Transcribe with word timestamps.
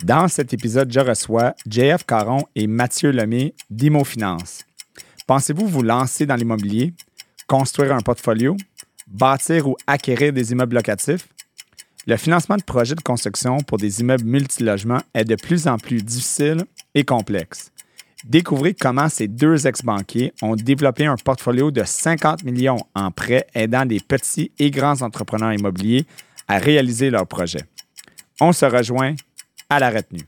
Dans 0.00 0.26
cet 0.26 0.54
épisode, 0.54 0.90
je 0.90 1.00
reçois 1.00 1.54
JF 1.68 2.04
Caron 2.06 2.44
et 2.54 2.66
Mathieu 2.66 3.12
Lemay 3.12 3.54
d'Imo 3.68 4.04
Finance. 4.04 4.64
Pensez-vous 5.26 5.66
vous 5.66 5.82
lancer 5.82 6.24
dans 6.24 6.34
l'immobilier, 6.34 6.94
construire 7.46 7.94
un 7.94 8.00
portfolio, 8.00 8.56
bâtir 9.06 9.68
ou 9.68 9.76
acquérir 9.86 10.32
des 10.32 10.50
immeubles 10.50 10.76
locatifs? 10.76 11.28
Le 12.06 12.16
financement 12.16 12.56
de 12.56 12.62
projets 12.62 12.94
de 12.94 13.02
construction 13.02 13.58
pour 13.58 13.76
des 13.76 14.00
immeubles 14.00 14.24
multilogements 14.24 15.02
est 15.12 15.26
de 15.26 15.36
plus 15.36 15.68
en 15.68 15.76
plus 15.76 16.02
difficile 16.02 16.64
et 16.94 17.04
complexe. 17.04 17.70
Découvrez 18.24 18.72
comment 18.72 19.10
ces 19.10 19.28
deux 19.28 19.66
ex-banquiers 19.66 20.32
ont 20.40 20.56
développé 20.56 21.04
un 21.04 21.16
portfolio 21.16 21.70
de 21.70 21.82
50 21.84 22.44
millions 22.44 22.78
en 22.94 23.10
prêts 23.10 23.46
aidant 23.54 23.84
des 23.84 24.00
petits 24.00 24.52
et 24.58 24.70
grands 24.70 25.02
entrepreneurs 25.02 25.52
immobiliers 25.52 26.06
à 26.48 26.58
réaliser 26.58 27.10
leurs 27.10 27.26
projets. 27.26 27.64
On 28.40 28.52
se 28.52 28.64
rejoint 28.64 29.14
à 29.72 29.78
la 29.78 29.90
retenue. 29.90 30.26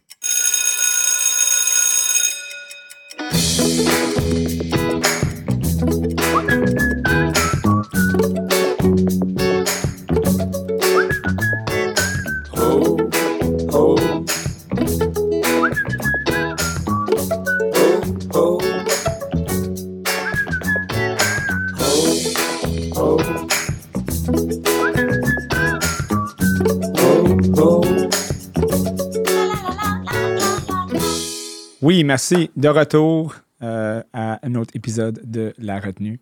Oui, 31.94 32.02
merci. 32.02 32.50
De 32.56 32.68
retour 32.68 33.36
euh, 33.62 34.02
à 34.12 34.44
un 34.44 34.56
autre 34.56 34.72
épisode 34.74 35.20
de 35.22 35.54
La 35.58 35.78
Retenue. 35.78 36.18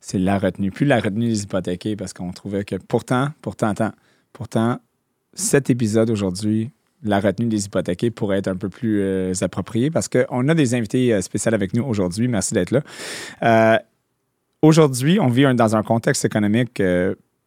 C'est 0.00 0.18
La 0.18 0.40
Retenue, 0.40 0.72
plus 0.72 0.86
La 0.86 0.98
Retenue 0.98 1.28
des 1.28 1.44
hypothéqués, 1.44 1.94
parce 1.94 2.12
qu'on 2.12 2.32
trouvait 2.32 2.64
que 2.64 2.74
pourtant, 2.74 3.28
pourtant, 3.40 3.74
pourtant, 4.32 4.80
cet 5.32 5.70
épisode 5.70 6.10
aujourd'hui, 6.10 6.72
La 7.04 7.20
Retenue 7.20 7.46
des 7.46 7.66
hypothéqués, 7.66 8.10
pourrait 8.10 8.38
être 8.38 8.48
un 8.48 8.56
peu 8.56 8.68
plus 8.68 9.02
euh, 9.02 9.32
approprié 9.40 9.88
parce 9.88 10.08
qu'on 10.08 10.48
a 10.48 10.54
des 10.54 10.74
invités 10.74 11.14
euh, 11.14 11.20
spéciaux 11.20 11.54
avec 11.54 11.74
nous 11.74 11.84
aujourd'hui. 11.84 12.26
Merci 12.26 12.54
d'être 12.54 12.72
là. 12.72 13.82
aujourd'hui, 14.62 15.20
on 15.20 15.28
vit 15.28 15.44
dans 15.54 15.76
un 15.76 15.84
contexte 15.84 16.24
économique 16.24 16.82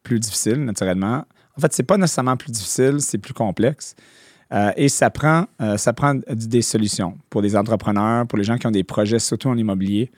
plus 0.03 0.19
difficile, 0.21 0.63
naturellement. 0.63 1.25
En 1.57 1.59
fait, 1.59 1.73
c'est 1.73 1.83
pas 1.83 1.97
nécessairement 1.97 2.37
plus 2.37 2.51
difficile, 2.51 3.01
c'est 3.01 3.17
plus 3.17 3.33
complexe. 3.33 3.93
Euh, 4.53 4.71
et 4.77 4.89
ça 4.89 5.09
prend, 5.09 5.45
euh, 5.61 5.77
ça 5.77 5.93
prend 5.93 6.15
des 6.29 6.61
solutions 6.61 7.17
pour 7.29 7.41
les 7.41 7.55
entrepreneurs, 7.55 8.25
pour 8.27 8.37
les 8.37 8.43
gens 8.43 8.57
qui 8.57 8.67
ont 8.67 8.71
des 8.71 8.83
projets, 8.83 9.19
surtout 9.19 9.49
en 9.49 9.57
immobilier, 9.57 10.11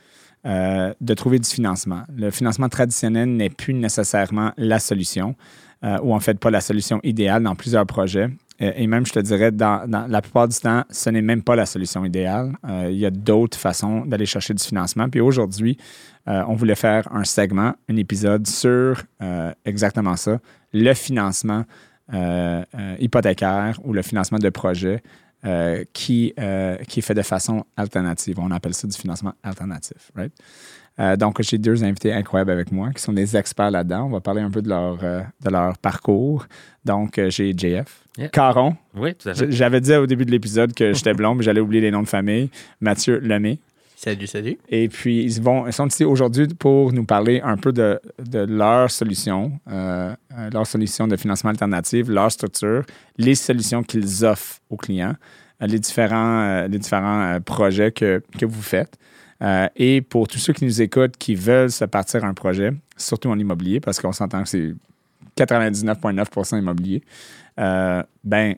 euh, 0.46 0.94
de 1.02 1.14
trouver 1.14 1.40
du 1.40 1.50
financement. 1.50 2.04
Le 2.16 2.30
financement 2.32 2.70
traditionnel 2.70 3.30
n'est 3.30 3.50
plus 3.50 3.74
nécessairement 3.74 4.52
la 4.58 4.80
solution, 4.80 5.36
ou 6.04 6.14
en 6.14 6.20
fait 6.20 6.38
pas 6.38 6.52
la 6.52 6.60
solution 6.60 7.00
idéale 7.04 7.42
dans 7.42 7.56
plusieurs 7.56 7.86
projets. 7.86 8.30
Et 8.60 8.86
même, 8.86 9.06
je 9.06 9.14
te 9.14 9.20
dirais, 9.20 9.50
dans, 9.54 9.90
la 10.10 10.22
plupart 10.22 10.50
du 10.50 10.58
temps, 10.58 10.84
ce 10.90 11.10
n'est 11.10 11.22
même 11.22 11.42
pas 11.42 11.56
la 11.56 11.66
solution 11.66 12.04
idéale. 12.04 12.52
il 12.90 12.98
y 12.98 13.06
a 13.06 13.12
d'autres 13.12 13.58
façons 13.58 14.06
d'aller 14.06 14.26
chercher 14.26 14.54
du 14.54 14.62
financement. 14.62 15.08
Puis 15.08 15.22
aujourd'hui, 15.22 15.78
on 16.28 16.54
voulait 16.56 16.76
faire 16.76 17.08
un 17.16 17.24
segment, 17.24 17.76
un 17.90 17.96
épisode 17.96 18.46
sur 18.46 19.02
exactement 19.64 20.18
ça, 20.18 20.40
le 20.74 20.94
financement 20.94 21.64
hypothécaire 23.00 23.80
ou 23.84 23.94
le 23.94 24.02
financement 24.02 24.40
de 24.40 24.50
projets 24.50 25.02
euh, 25.46 25.84
qui, 25.94 26.34
qui 26.88 27.00
est 27.00 27.02
fait 27.02 27.14
de 27.14 27.22
façon 27.22 27.64
alternative. 27.78 28.40
On 28.40 28.52
appelle 28.52 28.74
ça 28.74 28.88
du 28.88 28.98
financement 28.98 29.34
alternatif. 29.44 30.12
donc, 31.18 31.42
j'ai 31.42 31.58
deux 31.58 31.84
invités 31.84 32.12
incroyables 32.12 32.52
avec 32.52 32.72
moi 32.72 32.92
qui 32.92 33.02
sont 33.02 33.14
des 33.14 33.38
experts 33.38 33.72
là-dedans. 33.72 34.06
On 34.06 34.10
va 34.10 34.20
parler 34.20 34.42
un 34.42 34.52
peu 34.52 34.62
de 34.62 34.70
leur, 34.70 34.98
de 34.98 35.50
leur 35.50 35.78
parcours. 35.78 36.46
Donc, 36.84 37.22
j'ai 37.30 37.54
JF. 37.56 38.04
Caron. 38.34 38.76
Oui, 38.96 39.16
tout 39.16 39.30
à 39.30 39.34
fait. 39.34 39.52
J'avais 39.52 39.80
dit 39.80 39.94
au 39.94 40.08
début 40.08 40.26
de 40.26 40.32
l'épisode 40.32 40.74
que 40.74 40.94
j'étais 40.94 41.14
blond, 41.14 41.36
mais 41.36 41.44
j'allais 41.44 41.62
oublier 41.62 41.82
les 41.82 41.92
noms 41.92 42.04
de 42.04 42.08
famille. 42.08 42.50
Mathieu 42.82 43.20
Lemay. 43.20 43.60
Salut, 44.02 44.28
salut. 44.28 44.58
Et 44.70 44.88
puis, 44.88 45.26
ils, 45.26 45.42
vont, 45.42 45.68
ils 45.68 45.74
sont 45.74 45.86
ici 45.86 46.06
aujourd'hui 46.06 46.48
pour 46.48 46.94
nous 46.94 47.04
parler 47.04 47.42
un 47.44 47.58
peu 47.58 47.74
de, 47.74 48.00
de 48.18 48.40
leur 48.40 48.90
solution, 48.90 49.60
euh, 49.70 50.16
euh, 50.38 50.50
leur 50.54 50.66
solution 50.66 51.06
de 51.06 51.18
financement 51.18 51.50
alternatif, 51.50 52.08
leur 52.08 52.32
structure, 52.32 52.86
les 53.18 53.36
solutions 53.36 53.84
qu'ils 53.84 54.24
offrent 54.24 54.62
aux 54.70 54.78
clients, 54.78 55.16
euh, 55.62 55.68
les 55.68 55.80
différents, 55.80 56.66
les 56.66 56.80
différents 56.80 57.42
projets 57.42 57.92
que, 57.92 58.24
que 58.38 58.46
vous 58.46 58.62
faites. 58.62 58.98
et 59.76 60.00
pour 60.00 60.30
tous 60.30 60.38
ceux 60.40 60.54
qui 60.54 60.64
nous 60.64 60.82
écoutent, 60.82 61.18
qui 61.18 61.36
veulent 61.36 61.70
se 61.70 61.84
partir 61.84 62.24
un 62.24 62.34
projet, 62.34 62.72
surtout 62.96 63.30
en 63.30 63.38
immobilier, 63.38 63.82
parce 63.82 64.00
qu'on 64.00 64.14
s'entend 64.14 64.44
que 64.44 64.50
c'est 64.50 64.76
99,9% 65.36 66.58
immobilier, 66.58 67.04
ben, 67.58 68.56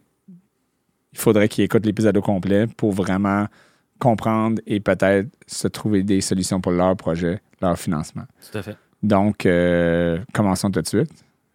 il 1.13 1.19
faudrait 1.19 1.49
qu'ils 1.49 1.63
écoutent 1.63 1.87
l'épisode 1.87 2.15
au 2.15 2.21
complet 2.21 2.67
pour 2.67 2.91
vraiment 2.91 3.47
comprendre 4.01 4.59
et 4.65 4.79
peut-être 4.79 5.29
se 5.45 5.67
trouver 5.67 6.01
des 6.03 6.21
solutions 6.21 6.59
pour 6.59 6.71
leur 6.71 6.95
projet, 6.97 7.39
leur 7.61 7.77
financement. 7.77 8.23
Tout 8.51 8.57
à 8.57 8.61
fait. 8.63 8.75
Donc, 9.03 9.45
euh, 9.45 10.17
commençons 10.33 10.71
tout 10.71 10.81
de 10.81 10.87
suite. 10.87 11.11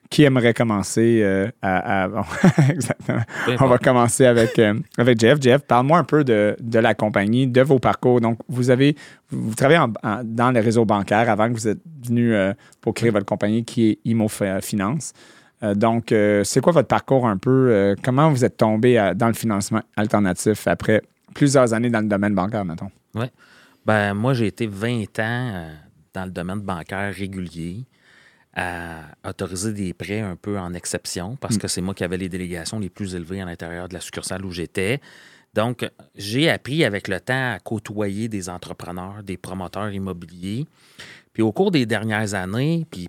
Qui 0.08 0.22
aimerait 0.22 0.54
commencer 0.54 1.20
euh, 1.24 1.50
à. 1.60 2.08
Exactement. 2.70 3.22
On 3.60 3.66
va 3.66 3.78
commencer 3.78 4.24
avec, 4.24 4.56
euh, 4.60 4.74
avec 4.96 5.18
Jeff. 5.18 5.42
Jeff, 5.42 5.62
parle-moi 5.62 5.98
un 5.98 6.04
peu 6.04 6.22
de, 6.22 6.56
la 6.72 6.94
compagnie, 6.94 7.48
de 7.48 7.60
vos 7.62 7.80
parcours. 7.80 8.20
Donc, 8.20 8.38
vous 8.48 8.70
avez. 8.70 8.94
Vous 9.30 9.56
travaillez 9.56 9.84
dans 10.24 10.52
les 10.52 10.60
réseaux 10.60 10.84
bancaires 10.84 11.28
avant 11.28 11.48
que 11.48 11.54
vous 11.54 11.66
êtes 11.66 11.80
venu 12.04 12.32
pour 12.80 12.94
créer 12.94 13.10
votre 13.10 13.26
compagnie 13.26 13.64
qui 13.64 13.90
est 13.90 13.98
Imo 14.04 14.28
Finance. 14.28 15.12
donc, 15.74 16.14
c'est 16.44 16.60
quoi 16.60 16.72
votre 16.72 16.86
parcours 16.86 17.26
un 17.26 17.36
peu? 17.36 17.96
comment 18.04 18.30
vous 18.30 18.44
êtes 18.44 18.58
tombé 18.58 19.10
dans 19.16 19.26
le 19.26 19.34
financement 19.34 19.80
alternatif 19.96 20.68
après 20.68 21.02
plusieurs 21.36 21.74
années 21.74 21.90
dans 21.90 22.00
le 22.00 22.08
domaine 22.08 22.34
bancaire, 22.34 22.64
mettons. 22.64 22.90
Oui. 23.14 23.26
Ben, 23.84 24.14
moi, 24.14 24.32
j'ai 24.34 24.46
été 24.46 24.66
20 24.66 25.02
ans 25.02 25.04
euh, 25.20 25.74
dans 26.14 26.24
le 26.24 26.30
domaine 26.30 26.60
bancaire 26.60 27.14
régulier 27.14 27.84
à 28.54 29.02
autoriser 29.28 29.72
des 29.74 29.92
prêts 29.92 30.20
un 30.20 30.34
peu 30.34 30.58
en 30.58 30.72
exception 30.72 31.36
parce 31.36 31.56
mm. 31.56 31.58
que 31.58 31.68
c'est 31.68 31.82
moi 31.82 31.94
qui 31.94 32.04
avais 32.04 32.16
les 32.16 32.30
délégations 32.30 32.78
les 32.78 32.88
plus 32.88 33.14
élevées 33.14 33.42
à 33.42 33.44
l'intérieur 33.44 33.86
de 33.88 33.94
la 33.94 34.00
succursale 34.00 34.44
où 34.46 34.50
j'étais. 34.50 35.00
Donc, 35.52 35.88
j'ai 36.14 36.48
appris 36.48 36.84
avec 36.84 37.06
le 37.06 37.20
temps 37.20 37.52
à 37.52 37.58
côtoyer 37.58 38.28
des 38.28 38.48
entrepreneurs, 38.48 39.22
des 39.22 39.36
promoteurs 39.36 39.92
immobiliers. 39.92 40.66
Puis 41.34 41.42
au 41.42 41.52
cours 41.52 41.70
des 41.70 41.84
dernières 41.84 42.32
années, 42.32 42.86
puis 42.90 43.08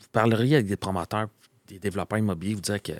vous 0.00 0.08
parleriez 0.12 0.56
avec 0.56 0.66
des 0.66 0.76
promoteurs, 0.76 1.28
des 1.68 1.78
développeurs 1.78 2.18
immobiliers, 2.18 2.54
vous 2.54 2.60
direz 2.62 2.80
que 2.80 2.92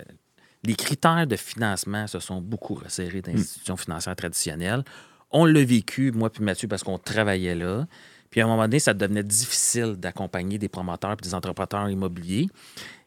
les 0.63 0.75
critères 0.75 1.25
de 1.27 1.35
financement 1.35 2.07
se 2.07 2.19
sont 2.19 2.41
beaucoup 2.41 2.75
resserrés 2.75 3.21
d'institutions 3.21 3.77
financières 3.77 4.15
traditionnelles. 4.15 4.83
On 5.31 5.45
l'a 5.45 5.63
vécu, 5.63 6.11
moi 6.11 6.29
puis 6.29 6.43
Mathieu, 6.43 6.67
parce 6.67 6.83
qu'on 6.83 6.97
travaillait 6.97 7.55
là. 7.55 7.87
Puis 8.29 8.41
à 8.41 8.45
un 8.45 8.47
moment 8.47 8.63
donné, 8.63 8.79
ça 8.79 8.93
devenait 8.93 9.23
difficile 9.23 9.95
d'accompagner 9.97 10.57
des 10.57 10.69
promoteurs 10.69 11.13
et 11.13 11.23
des 11.23 11.33
entrepreneurs 11.33 11.89
immobiliers. 11.89 12.47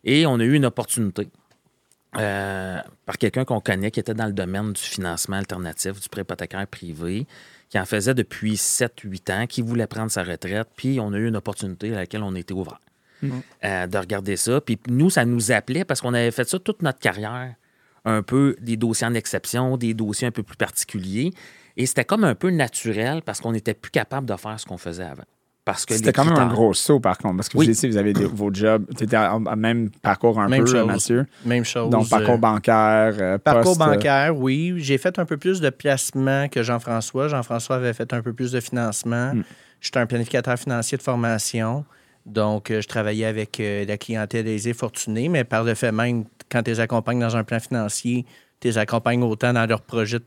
Et 0.04 0.26
on 0.26 0.38
a 0.38 0.44
eu 0.44 0.54
une 0.54 0.66
opportunité 0.66 1.28
euh, 2.16 2.78
par 3.06 3.18
quelqu'un 3.18 3.44
qu'on 3.44 3.60
connaît 3.60 3.90
qui 3.90 4.00
était 4.00 4.14
dans 4.14 4.26
le 4.26 4.32
domaine 4.32 4.72
du 4.72 4.82
financement 4.82 5.36
alternatif, 5.36 6.00
du 6.00 6.08
prêt 6.08 6.22
hypothécaire 6.22 6.66
privé, 6.66 7.26
qui 7.70 7.78
en 7.78 7.86
faisait 7.86 8.14
depuis 8.14 8.54
7-8 8.54 9.32
ans, 9.32 9.46
qui 9.46 9.62
voulait 9.62 9.86
prendre 9.86 10.10
sa 10.10 10.22
retraite. 10.22 10.68
Puis 10.76 11.00
on 11.00 11.12
a 11.12 11.16
eu 11.16 11.26
une 11.26 11.36
opportunité 11.36 11.92
à 11.92 11.96
laquelle 11.96 12.22
on 12.22 12.34
était 12.34 12.54
ouvert. 12.54 12.80
Euh, 13.64 13.86
de 13.86 13.98
regarder 13.98 14.36
ça. 14.36 14.60
Puis 14.60 14.78
nous, 14.88 15.10
ça 15.10 15.24
nous 15.24 15.52
appelait 15.52 15.84
parce 15.84 16.00
qu'on 16.00 16.14
avait 16.14 16.30
fait 16.30 16.48
ça 16.48 16.58
toute 16.58 16.82
notre 16.82 16.98
carrière. 16.98 17.54
Un 18.04 18.22
peu 18.22 18.54
des 18.60 18.76
dossiers 18.76 19.06
en 19.06 19.14
exception, 19.14 19.78
des 19.78 19.94
dossiers 19.94 20.28
un 20.28 20.30
peu 20.30 20.42
plus 20.42 20.56
particuliers. 20.56 21.30
Et 21.76 21.86
c'était 21.86 22.04
comme 22.04 22.24
un 22.24 22.34
peu 22.34 22.50
naturel 22.50 23.22
parce 23.22 23.40
qu'on 23.40 23.52
n'était 23.52 23.74
plus 23.74 23.90
capable 23.90 24.28
de 24.28 24.36
faire 24.36 24.60
ce 24.60 24.66
qu'on 24.66 24.76
faisait 24.76 25.04
avant. 25.04 25.24
Parce 25.64 25.86
que 25.86 25.94
C'était 25.94 26.12
quand 26.12 26.26
même 26.26 26.36
un 26.36 26.46
gros 26.46 26.74
saut, 26.74 27.00
par 27.00 27.16
contre. 27.16 27.36
Parce 27.36 27.48
que 27.48 27.56
oui. 27.56 27.72
vous, 27.72 27.88
vous 27.88 27.96
avez 27.96 28.12
vos 28.12 28.52
jobs. 28.52 28.84
Tu 28.98 29.04
étais 29.04 29.16
en 29.16 29.40
même 29.56 29.88
parcours 30.02 30.38
un 30.38 30.48
même 30.48 30.64
peu, 30.64 30.70
chose. 30.70 30.86
Mathieu. 30.86 31.26
Même 31.46 31.64
chose. 31.64 31.88
Donc, 31.88 32.10
parcours 32.10 32.36
bancaire. 32.36 33.14
Euh, 33.18 33.38
parcours 33.38 33.78
bancaire, 33.78 34.36
oui. 34.36 34.74
J'ai 34.76 34.98
fait 34.98 35.18
un 35.18 35.24
peu 35.24 35.38
plus 35.38 35.62
de 35.62 35.70
placement 35.70 36.48
que 36.48 36.62
Jean-François. 36.62 37.28
Jean-François 37.28 37.76
avait 37.76 37.94
fait 37.94 38.12
un 38.12 38.20
peu 38.20 38.34
plus 38.34 38.52
de 38.52 38.60
financement. 38.60 39.32
Hmm. 39.34 39.42
J'étais 39.80 40.00
un 40.00 40.06
planificateur 40.06 40.58
financier 40.58 40.98
de 40.98 41.02
formation. 41.02 41.86
Donc, 42.26 42.70
euh, 42.70 42.80
je 42.80 42.88
travaillais 42.88 43.26
avec 43.26 43.60
euh, 43.60 43.84
la 43.84 43.98
clientèle 43.98 44.48
aisée 44.48 44.72
fortunée, 44.72 45.28
mais 45.28 45.44
par 45.44 45.64
le 45.64 45.74
fait 45.74 45.92
même, 45.92 46.24
quand 46.50 46.62
tu 46.62 46.70
les 46.70 46.80
accompagnes 46.80 47.20
dans 47.20 47.36
un 47.36 47.44
plan 47.44 47.60
financier, 47.60 48.24
tu 48.60 48.68
les 48.68 48.78
accompagnes 48.78 49.22
autant 49.22 49.52
dans 49.52 49.66
leur 49.66 49.82
projet 49.82 50.18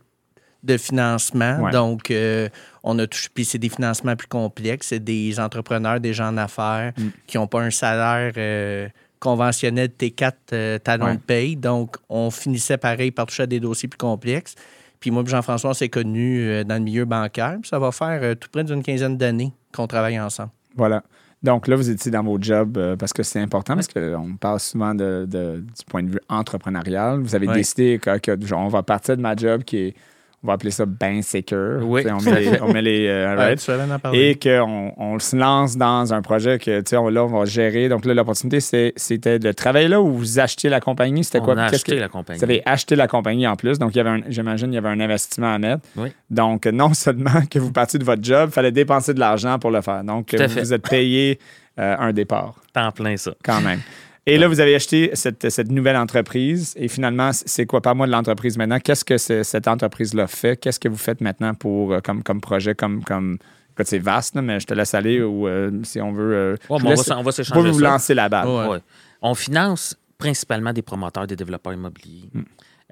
de 0.63 0.77
financement. 0.77 1.69
Donc, 1.71 2.11
euh, 2.11 2.49
on 2.83 2.97
a 2.99 3.07
touché. 3.07 3.29
Puis, 3.33 3.45
c'est 3.45 3.57
des 3.57 3.69
financements 3.69 4.15
plus 4.15 4.27
complexes. 4.27 4.87
C'est 4.87 5.03
des 5.03 5.39
entrepreneurs, 5.39 5.99
des 5.99 6.13
gens 6.13 6.31
d'affaires 6.31 6.93
mm. 6.97 7.07
qui 7.25 7.37
n'ont 7.37 7.47
pas 7.47 7.61
un 7.61 7.71
salaire 7.71 8.89
conventionnel 9.19 9.87
de 9.87 10.05
T4 10.05 10.79
talons 10.79 11.15
de 11.15 11.19
paye. 11.19 11.55
Donc, 11.55 11.97
on 12.09 12.29
finissait 12.29 12.77
pareil 12.77 13.11
par 13.11 13.25
toucher 13.25 13.43
à 13.43 13.47
des 13.47 13.59
dossiers 13.59 13.87
plus 13.87 13.97
complexes. 13.97 14.55
Puis 14.99 15.11
moi 15.11 15.23
et 15.25 15.29
Jean-François, 15.29 15.71
on 15.71 15.73
s'est 15.73 15.89
connus 15.89 16.41
euh, 16.41 16.63
dans 16.63 16.75
le 16.75 16.81
milieu 16.81 17.05
bancaire. 17.05 17.57
Puis 17.61 17.69
ça 17.69 17.79
va 17.79 17.91
faire 17.91 18.19
euh, 18.23 18.35
tout 18.35 18.49
près 18.51 18.63
d'une 18.63 18.83
quinzaine 18.83 19.17
d'années 19.17 19.53
qu'on 19.73 19.87
travaille 19.87 20.19
ensemble. 20.19 20.51
Voilà. 20.75 21.03
Donc 21.43 21.67
là, 21.67 21.75
vous 21.75 21.89
étiez 21.89 22.09
dans 22.11 22.23
vos 22.23 22.37
jobs 22.41 22.77
euh, 22.77 22.95
parce 22.95 23.13
que 23.13 23.21
c'est 23.23 23.39
important, 23.39 23.75
parce 23.75 23.87
qu'on 23.87 24.35
parle 24.37 24.59
souvent 24.59 24.95
de, 24.95 25.25
de- 25.29 25.57
du 25.59 25.85
point 25.87 26.01
de 26.03 26.09
vue 26.09 26.19
entrepreneurial. 26.29 27.19
Vous 27.21 27.35
avez 27.35 27.47
décidé 27.57 27.99
que, 28.01 28.17
que, 28.17 28.45
genre, 28.45 28.61
on 28.61 28.69
va 28.69 28.81
partir 28.83 29.15
de 29.17 29.21
ma 29.21 29.35
job 29.35 29.63
qui 29.63 29.77
est, 29.77 29.95
on 30.43 30.47
va 30.47 30.53
appeler 30.53 30.71
ça 30.71 30.85
bien 30.85 31.21
secure. 31.23 31.79
Oui. 31.83 32.03
On 32.09 32.21
met 32.21 32.39
les, 32.41 32.61
on 32.61 32.71
met 32.71 32.81
les, 32.81 33.07
euh, 33.07 33.35
right? 33.35 33.69
et 34.13 34.35
qu'on 34.35 34.93
on 34.95 35.17
se 35.19 35.35
lance 35.35 35.75
dans 35.77 36.13
un 36.13 36.21
projet 36.21 36.59
que, 36.59 36.79
tu 36.81 36.91
sais, 36.91 36.97
on, 36.97 37.09
là, 37.09 37.23
on 37.25 37.39
va 37.39 37.45
gérer. 37.45 37.89
Donc 37.89 38.05
là, 38.05 38.13
l'opportunité, 38.13 38.59
c'était 38.95 39.39
de 39.39 39.51
travailler 39.51 39.87
là 39.87 39.99
ou 39.99 40.13
vous 40.13 40.39
achetiez 40.39 40.69
la 40.69 40.79
compagnie? 40.79 41.23
C'était 41.23 41.39
On 41.39 41.45
quoi? 41.45 41.53
a 41.59 41.65
Qu'est-ce 41.69 41.75
acheté 41.81 41.95
que- 41.95 42.01
la 42.01 42.07
compagnie. 42.09 42.37
Vous 42.37 42.43
avez 42.45 42.61
acheté 42.65 42.95
la 42.95 43.07
compagnie 43.07 43.47
en 43.47 43.55
plus, 43.55 43.79
donc 43.79 43.91
j'imagine 44.29 44.71
il 44.71 44.75
y 44.75 44.77
avait 44.77 44.89
un 44.89 44.99
investissement 44.99 45.53
à 45.53 45.57
mettre. 45.57 45.81
Oui. 45.95 46.09
Donc, 46.29 46.65
non 46.67 46.93
seulement 46.93 47.41
que 47.49 47.57
vous 47.59 47.71
partiez 47.71 47.97
de 47.99 48.03
votre 48.05 48.23
job, 48.23 48.49
il 48.51 48.53
fallait 48.53 48.71
dépenser 48.71 49.13
de 49.13 49.19
l'argent 49.19 49.57
pour 49.59 49.71
le 49.71 49.81
faire. 49.81 50.03
Donc, 50.03 50.35
vous 50.35 50.73
êtes 50.73 50.87
payé 50.87 51.39
euh, 51.79 51.95
un 51.99 52.11
départ, 52.13 52.55
Temps 52.73 52.91
plein 52.91 53.17
ça. 53.17 53.31
quand 53.43 53.61
même. 53.61 53.79
Et 54.29 54.37
là, 54.37 54.47
vous 54.49 54.59
avez 54.59 54.75
acheté 54.75 55.09
cette, 55.13 55.49
cette 55.49 55.71
nouvelle 55.71 55.95
entreprise. 55.95 56.73
Et 56.75 56.89
finalement, 56.89 57.31
c'est 57.33 57.65
quoi? 57.65 57.81
Pas 57.81 57.93
moi 57.93 58.05
de 58.07 58.11
l'entreprise 58.11 58.57
maintenant? 58.57 58.79
Qu'est-ce 58.79 59.05
que 59.05 59.17
cette 59.17 59.67
entreprise-là 59.67 60.27
fait? 60.27 60.57
Qu'est-ce 60.57 60.79
que 60.79 60.89
vous 60.89 60.97
faites 60.97 61.21
maintenant 61.21 61.53
pour, 61.55 61.93
euh, 61.93 61.99
comme, 62.01 62.21
comme 62.23 62.41
projet, 62.41 62.75
comme. 62.75 63.03
comme 63.03 63.37
c'est 63.83 63.99
vaste, 63.99 64.33
mais 64.35 64.59
je 64.59 64.65
te 64.65 64.73
laisse 64.73 64.93
aller 64.95 65.21
ou 65.21 65.47
euh, 65.47 65.69
si 65.83 66.01
on 66.01 66.11
veut. 66.11 66.33
euh, 66.33 66.55
Ouais, 66.69 66.79
on, 66.83 66.89
laisse- 66.89 67.07
va, 67.07 67.15
on 67.15 67.17
va 67.19 67.23
vous 67.25 67.31
s'échanger 67.31 67.69
vous 67.71 67.79
ça. 67.79 67.85
lancer 67.91 68.13
la 68.15 68.27
balle. 68.27 68.47
Ouais. 68.47 68.67
Ouais. 68.67 68.79
On 69.21 69.33
finance 69.35 69.95
principalement 70.17 70.73
des 70.73 70.81
promoteurs, 70.81 71.27
des 71.27 71.35
développeurs 71.35 71.73
immobiliers, 71.73 72.29
Hmm. 72.33 72.41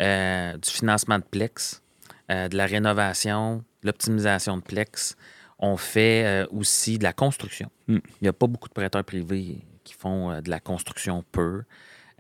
euh, 0.02 0.54
du 0.58 0.70
financement 0.70 1.18
de 1.18 1.24
Plex, 1.24 1.82
de 2.30 2.56
la 2.56 2.66
rénovation, 2.68 3.64
de 3.82 3.88
l'optimisation 3.88 4.58
de 4.58 4.62
Plex. 4.62 5.16
On 5.58 5.76
fait 5.76 6.46
aussi 6.52 7.00
de 7.00 7.04
la 7.04 7.14
construction. 7.14 7.70
Hmm. 7.88 7.98
Il 8.22 8.24
n'y 8.24 8.28
a 8.28 8.34
pas 8.34 8.46
beaucoup 8.48 8.70
de 8.70 8.74
prêteurs 8.74 9.04
privés 9.04 9.58
qui 9.86 9.94
font 9.94 10.32
euh, 10.32 10.42
de 10.42 10.50
la 10.50 10.60
construction. 10.60 11.24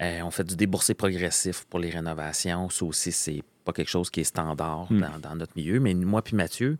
Euh, 0.01 0.21
on 0.23 0.31
fait 0.31 0.43
du 0.43 0.55
déboursé 0.55 0.93
progressif 0.93 1.65
pour 1.69 1.79
les 1.79 1.89
rénovations. 1.89 2.69
Ça 2.69 2.85
aussi, 2.85 3.11
c'est 3.11 3.43
pas 3.63 3.71
quelque 3.73 3.89
chose 3.89 4.09
qui 4.09 4.21
est 4.21 4.25
standard 4.25 4.87
Hmm. 4.89 4.99
dans, 5.01 5.19
dans 5.29 5.35
notre 5.35 5.53
milieu. 5.55 5.79
Mais 5.79 5.93
moi 5.93 6.21
puis 6.21 6.35
Mathieu, 6.35 6.77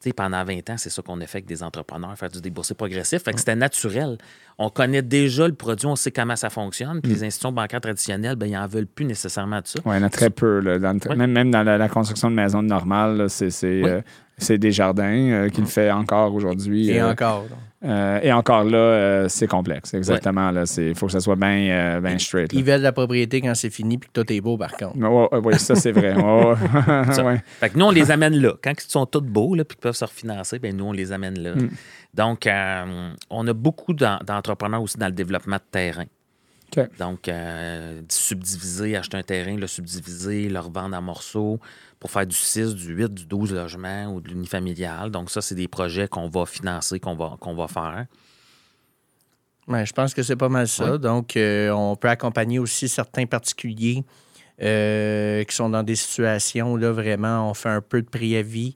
tu 0.00 0.10
sais, 0.10 0.12
pendant 0.12 0.44
20 0.44 0.70
ans, 0.70 0.76
c'est 0.76 0.90
ça 0.90 1.02
qu'on 1.02 1.20
a 1.20 1.26
fait 1.26 1.38
avec 1.38 1.46
des 1.46 1.62
entrepreneurs, 1.62 2.16
faire 2.16 2.28
du 2.28 2.40
déboursé 2.40 2.74
progressif. 2.74 3.22
Fait 3.22 3.32
que 3.32 3.38
c'était 3.38 3.56
naturel. 3.56 4.16
On 4.58 4.70
connaît 4.70 5.02
déjà 5.02 5.48
le 5.48 5.54
produit, 5.54 5.86
on 5.86 5.96
sait 5.96 6.12
comment 6.12 6.36
ça 6.36 6.48
fonctionne. 6.50 6.98
Hmm. 6.98 7.00
Puis 7.00 7.12
les 7.12 7.24
institutions 7.24 7.50
bancaires 7.52 7.80
traditionnelles, 7.80 8.36
ben, 8.36 8.46
ils 8.46 8.52
n'en 8.52 8.66
veulent 8.68 8.86
plus 8.86 9.04
nécessairement 9.06 9.60
de 9.60 9.66
ça. 9.66 9.80
Oui, 9.84 9.96
il 9.96 10.00
y 10.00 10.02
en 10.02 10.06
a 10.06 10.10
très 10.10 10.30
peu. 10.30 10.60
là, 10.60 10.78
dans 10.78 10.92
le- 10.92 11.10
Ouais. 11.10 11.16
même, 11.16 11.32
même 11.32 11.50
dans 11.50 11.62
la, 11.64 11.76
la 11.78 11.88
construction 11.88 12.30
de 12.30 12.36
maisons 12.36 12.62
normales, 12.62 13.28
c'est 13.28 13.50
c'est, 13.50 13.82
Oui. 13.82 13.90
euh, 13.90 14.00
c'est 14.38 14.58
des 14.58 14.70
jardins 14.72 15.30
euh, 15.30 15.48
qui 15.48 15.60
le 15.60 15.66
fait 15.66 15.90
encore 15.90 16.34
aujourd'hui. 16.34 16.90
Et 16.90 17.00
euh, 17.00 17.10
encore. 17.10 17.46
euh, 17.84 18.20
et 18.22 18.30
encore 18.32 18.64
là, 18.64 18.76
euh, 18.76 19.28
c'est 19.28 19.46
complexe. 19.46 19.94
Exactement. 19.94 20.50
Il 20.76 20.94
faut 20.94 21.06
que 21.06 21.12
ça 21.12 21.20
soit 21.20 21.36
bien 21.36 21.68
euh, 21.70 22.00
bien 22.00 22.18
straight. 22.18 22.52
là. 22.52 22.58
Ils 22.58 22.64
veulent 22.64 22.82
la 22.82 22.92
propriété 22.92 23.40
quand 23.40 23.54
c'est 23.54 23.70
fini 23.70 23.96
puis 23.98 24.10
que 24.12 24.20
tout 24.22 24.30
est 24.32 24.40
beau, 24.42 24.58
par 24.58 24.72
contre. 24.76 24.96
Oui, 25.42 25.58
ça, 25.58 25.74
c'est 25.74 25.92
vrai. 25.92 26.14
Ouais, 26.14 26.44
ouais. 26.52 27.12
Ça. 27.14 27.24
Ouais. 27.26 27.42
Fait 27.60 27.70
que 27.70 27.78
nous, 27.78 27.86
on 27.86 27.90
les 27.90 28.10
amène 28.10 28.36
là. 28.36 28.52
Quand 28.62 28.72
ils 28.72 28.90
sont 28.90 29.06
tous 29.06 29.20
beaux 29.22 29.54
là, 29.54 29.64
puis 29.64 29.76
qu'ils 29.76 29.82
peuvent 29.82 29.96
se 29.96 30.04
refinancer, 30.04 30.58
ben 30.58 30.76
nous, 30.76 30.84
on 30.84 30.92
les 30.92 31.12
amène 31.12 31.38
là. 31.38 31.54
Mm. 31.54 31.70
Donc, 32.14 32.46
euh, 32.46 33.10
on 33.30 33.46
a 33.48 33.52
beaucoup 33.52 33.94
d'en- 33.94 34.18
d'entrepreneurs 34.26 34.82
aussi 34.82 34.98
dans 34.98 35.06
le 35.06 35.12
développement 35.12 35.56
de 35.56 35.62
terrain. 35.70 36.04
Donc, 36.98 37.26
euh, 37.28 38.02
subdiviser, 38.10 38.96
acheter 38.96 39.16
un 39.16 39.22
terrain, 39.22 39.56
le 39.56 39.66
subdiviser, 39.66 40.48
le 40.50 40.58
revendre 40.60 40.94
en 40.94 41.00
morceaux 41.00 41.58
pour 41.98 42.10
faire 42.10 42.26
du 42.26 42.36
6, 42.36 42.74
du 42.74 42.94
8, 42.94 43.14
du 43.14 43.26
12 43.26 43.54
logements 43.54 44.06
ou 44.06 44.20
de 44.20 44.28
l'unifamilial. 44.28 45.10
Donc, 45.10 45.30
ça, 45.30 45.40
c'est 45.40 45.54
des 45.54 45.68
projets 45.68 46.08
qu'on 46.08 46.28
va 46.28 46.46
financer, 46.46 47.00
qu'on 47.00 47.14
va, 47.14 47.36
qu'on 47.40 47.54
va 47.54 47.68
faire. 47.68 48.06
Ouais, 49.68 49.84
je 49.84 49.92
pense 49.92 50.14
que 50.14 50.22
c'est 50.22 50.36
pas 50.36 50.48
mal 50.48 50.68
ça. 50.68 50.98
Donc, 50.98 51.36
euh, 51.36 51.70
on 51.70 51.96
peut 51.96 52.08
accompagner 52.08 52.58
aussi 52.58 52.88
certains 52.88 53.26
particuliers 53.26 54.04
euh, 54.62 55.42
qui 55.44 55.54
sont 55.54 55.68
dans 55.68 55.82
des 55.82 55.96
situations, 55.96 56.76
là, 56.76 56.92
vraiment, 56.92 57.50
on 57.50 57.54
fait 57.54 57.68
un 57.68 57.80
peu 57.80 58.00
de 58.00 58.08
préavis. 58.08 58.74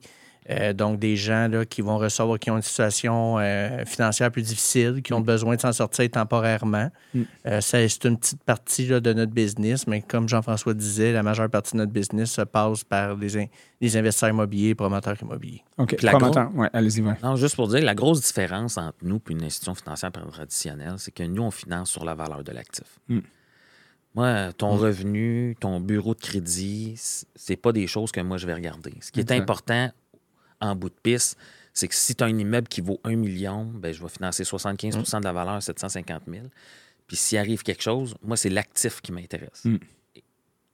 Euh, 0.49 0.73
donc, 0.73 0.97
des 0.97 1.15
gens 1.15 1.47
là, 1.47 1.65
qui 1.65 1.81
vont 1.81 1.99
recevoir, 1.99 2.39
qui 2.39 2.49
ont 2.49 2.55
une 2.55 2.63
situation 2.63 3.37
euh, 3.37 3.85
financière 3.85 4.31
plus 4.31 4.41
difficile, 4.41 5.01
qui 5.03 5.13
ont 5.13 5.21
besoin 5.21 5.55
de 5.55 5.61
s'en 5.61 5.71
sortir 5.71 6.09
temporairement. 6.09 6.89
Mm. 7.13 7.21
Euh, 7.45 7.61
c'est 7.61 8.05
une 8.05 8.17
petite 8.17 8.43
partie 8.43 8.87
là, 8.87 8.99
de 8.99 9.13
notre 9.13 9.31
business, 9.31 9.85
mais 9.85 10.01
comme 10.01 10.27
Jean-François 10.27 10.73
disait, 10.73 11.13
la 11.13 11.21
majeure 11.21 11.47
partie 11.47 11.73
de 11.73 11.77
notre 11.77 11.91
business 11.91 12.31
se 12.31 12.41
passe 12.41 12.83
par 12.83 13.15
les, 13.17 13.37
in- 13.37 13.45
les 13.81 13.95
investisseurs 13.97 14.29
immobiliers, 14.29 14.73
promoteurs 14.73 15.15
immobiliers. 15.21 15.63
OK. 15.77 15.95
Puis 15.95 16.05
la 16.05 16.13
Promoteur. 16.13 16.49
Ouais, 16.55 16.69
allez-y. 16.73 17.01
ouais. 17.01 17.13
Non, 17.21 17.35
juste 17.35 17.55
pour 17.55 17.67
dire, 17.67 17.83
la 17.83 17.93
grosse 17.95 18.21
différence 18.21 18.79
entre 18.79 18.97
nous 19.03 19.21
et 19.29 19.31
une 19.33 19.43
institution 19.43 19.75
financière 19.75 20.11
traditionnelle, 20.11 20.95
c'est 20.97 21.11
que 21.11 21.23
nous, 21.23 21.43
on 21.43 21.51
finance 21.51 21.91
sur 21.91 22.03
la 22.03 22.15
valeur 22.15 22.43
de 22.43 22.51
l'actif. 22.51 22.99
Mm. 23.09 23.19
Moi, 24.15 24.51
ton 24.57 24.71
revenu, 24.71 25.55
ton 25.59 25.79
bureau 25.79 26.13
de 26.15 26.19
crédit, 26.19 26.95
c'est 27.35 27.55
pas 27.55 27.71
des 27.71 27.87
choses 27.87 28.11
que 28.11 28.19
moi, 28.19 28.37
je 28.37 28.45
vais 28.45 28.53
regarder. 28.55 28.93
Ce 28.99 29.11
qui 29.11 29.21
est 29.21 29.31
important 29.31 29.89
en 30.61 30.75
bout 30.75 30.89
de 30.89 30.95
piste, 31.01 31.37
c'est 31.73 31.87
que 31.87 31.95
si 31.95 32.15
tu 32.15 32.23
as 32.23 32.27
un 32.27 32.37
immeuble 32.37 32.67
qui 32.67 32.81
vaut 32.81 32.99
1 33.03 33.15
million, 33.15 33.65
ben, 33.65 33.93
je 33.93 34.01
vais 34.01 34.09
financer 34.09 34.43
75% 34.43 35.19
de 35.19 35.23
la 35.25 35.33
valeur, 35.33 35.61
750 35.63 36.23
000. 36.27 36.45
Puis 37.07 37.17
s'il 37.17 37.37
arrive 37.37 37.63
quelque 37.63 37.83
chose, 37.83 38.15
moi, 38.23 38.37
c'est 38.37 38.49
l'actif 38.49 39.01
qui 39.01 39.11
m'intéresse. 39.11 39.65
Mm. 39.65 39.77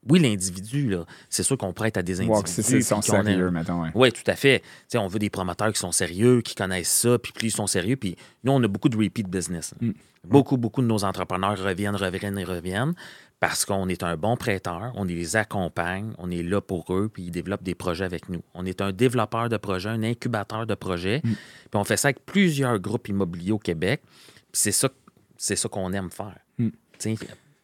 Oui, 0.08 0.20
l'individu, 0.20 0.88
là, 0.90 1.04
c'est 1.28 1.42
sûr 1.42 1.58
qu'on 1.58 1.72
prête 1.72 1.96
à 1.96 2.02
des 2.02 2.20
individus. 2.20 2.38
Wow, 2.38 2.46
c'est 2.46 2.62
c'est 2.62 2.80
son 2.80 3.00
puis 3.00 3.10
qu'on 3.10 3.18
a- 3.20 3.24
sérieux. 3.24 3.48
Ouais. 3.50 3.90
oui, 3.94 4.12
tout 4.12 4.28
à 4.30 4.36
fait. 4.36 4.62
On 4.94 5.08
veut 5.08 5.18
des 5.18 5.28
promoteurs 5.28 5.72
qui 5.72 5.78
sont 5.80 5.92
sérieux, 5.92 6.40
qui 6.40 6.54
connaissent 6.54 6.88
ça, 6.90 7.18
puis 7.18 7.32
plus 7.32 7.48
ils 7.48 7.50
sont 7.50 7.66
sérieux. 7.66 7.96
Puis 7.96 8.16
nous, 8.44 8.52
on 8.52 8.62
a 8.62 8.68
beaucoup 8.68 8.88
de 8.88 8.96
repeat 8.96 9.28
business. 9.28 9.74
Mm. 9.80 9.90
Beaucoup, 10.24 10.56
beaucoup 10.56 10.82
de 10.82 10.86
nos 10.86 11.04
entrepreneurs 11.04 11.58
reviennent, 11.58 11.96
reviennent 11.96 12.38
et 12.38 12.44
reviennent 12.44 12.94
parce 13.40 13.64
qu'on 13.64 13.88
est 13.88 14.02
un 14.02 14.16
bon 14.16 14.36
prêteur, 14.36 14.90
on 14.96 15.04
les 15.04 15.36
accompagne, 15.36 16.12
on 16.18 16.30
est 16.30 16.42
là 16.42 16.60
pour 16.60 16.92
eux, 16.92 17.08
puis 17.12 17.24
ils 17.24 17.30
développent 17.30 17.62
des 17.62 17.74
projets 17.76 18.04
avec 18.04 18.28
nous. 18.28 18.42
On 18.54 18.66
est 18.66 18.80
un 18.80 18.90
développeur 18.92 19.48
de 19.48 19.56
projets, 19.56 19.90
un 19.90 20.02
incubateur 20.02 20.66
de 20.66 20.74
projets, 20.74 21.20
Mm. 21.22 21.30
puis 21.32 21.74
on 21.74 21.84
fait 21.84 21.96
ça 21.96 22.08
avec 22.08 22.24
plusieurs 22.26 22.78
groupes 22.80 23.08
immobiliers 23.08 23.52
au 23.52 23.58
Québec. 23.58 24.02
Puis 24.04 24.62
c'est 24.62 24.72
ça, 24.72 24.88
c'est 25.36 25.54
ça 25.56 25.68
qu'on 25.68 25.92
aime 25.92 26.10
faire. 26.10 26.36
Mm. 26.58 26.68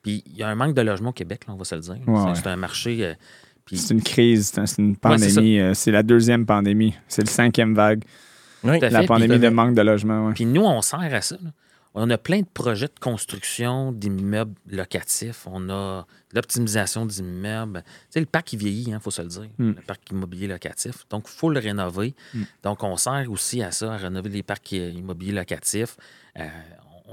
Puis 0.02 0.22
il 0.26 0.36
y 0.36 0.42
a 0.42 0.48
un 0.48 0.54
manque 0.54 0.74
de 0.74 0.82
logement 0.82 1.10
au 1.10 1.12
Québec, 1.14 1.42
là, 1.48 1.54
on 1.54 1.56
va 1.56 1.64
se 1.64 1.74
le 1.74 1.80
dire. 1.80 1.96
Ouais, 2.06 2.32
c'est, 2.36 2.44
ouais. 2.46 2.52
un 2.52 2.56
marché. 2.56 3.04
euh, 3.04 3.14
puis- 3.64 3.78
C'est 3.78 3.94
une 3.94 4.02
crise, 4.02 4.50
c'est 4.54 4.60
un- 4.60 4.66
c'est 4.66 4.80
une 4.82 4.96
pandémie. 4.96 5.58
euh, 5.58 5.74
c'est 5.74 5.90
la 5.90 6.02
deuxième 6.02 6.44
pandémie. 6.46 6.94
C'est 7.08 7.22
le 7.22 7.28
cinquième 7.28 7.74
vague. 7.74 8.04
Oui, 8.62 8.78
La 8.80 9.02
pandémie 9.04 9.38
de 9.38 9.48
manque 9.48 9.74
de 9.74 9.82
logement. 9.82 10.32
Puis 10.32 10.46
nous, 10.46 10.62
on 10.62 10.80
sert 10.82 11.00
à 11.00 11.20
ça. 11.20 11.36
là. 11.42 11.50
On 11.96 12.10
a 12.10 12.18
plein 12.18 12.40
de 12.40 12.46
projets 12.52 12.88
de 12.88 12.98
construction 13.00 13.92
d'immeubles 13.92 14.54
locatifs. 14.68 15.46
On 15.46 15.70
a 15.70 16.06
l'optimisation 16.32 17.06
d'immeubles. 17.06 17.84
Tu 17.84 17.90
sais, 18.10 18.20
le 18.20 18.26
parc, 18.26 18.52
il 18.52 18.58
vieillit, 18.58 18.90
il 18.90 18.98
faut 19.00 19.12
se 19.12 19.22
le 19.22 19.28
dire. 19.28 19.48
Mm. 19.58 19.70
Le 19.70 19.82
parc 19.82 20.10
immobilier 20.10 20.48
locatif. 20.48 21.06
Donc, 21.08 21.26
il 21.28 21.36
faut 21.36 21.50
le 21.50 21.60
rénover. 21.60 22.14
Mm. 22.34 22.42
Donc, 22.64 22.82
on 22.82 22.96
sert 22.96 23.30
aussi 23.30 23.62
à 23.62 23.70
ça, 23.70 23.94
à 23.94 23.96
rénover 23.96 24.28
les 24.28 24.42
parcs 24.42 24.72
euh, 24.72 24.90
immobiliers 24.90 25.32
locatifs. 25.32 25.96
Euh, 26.38 26.48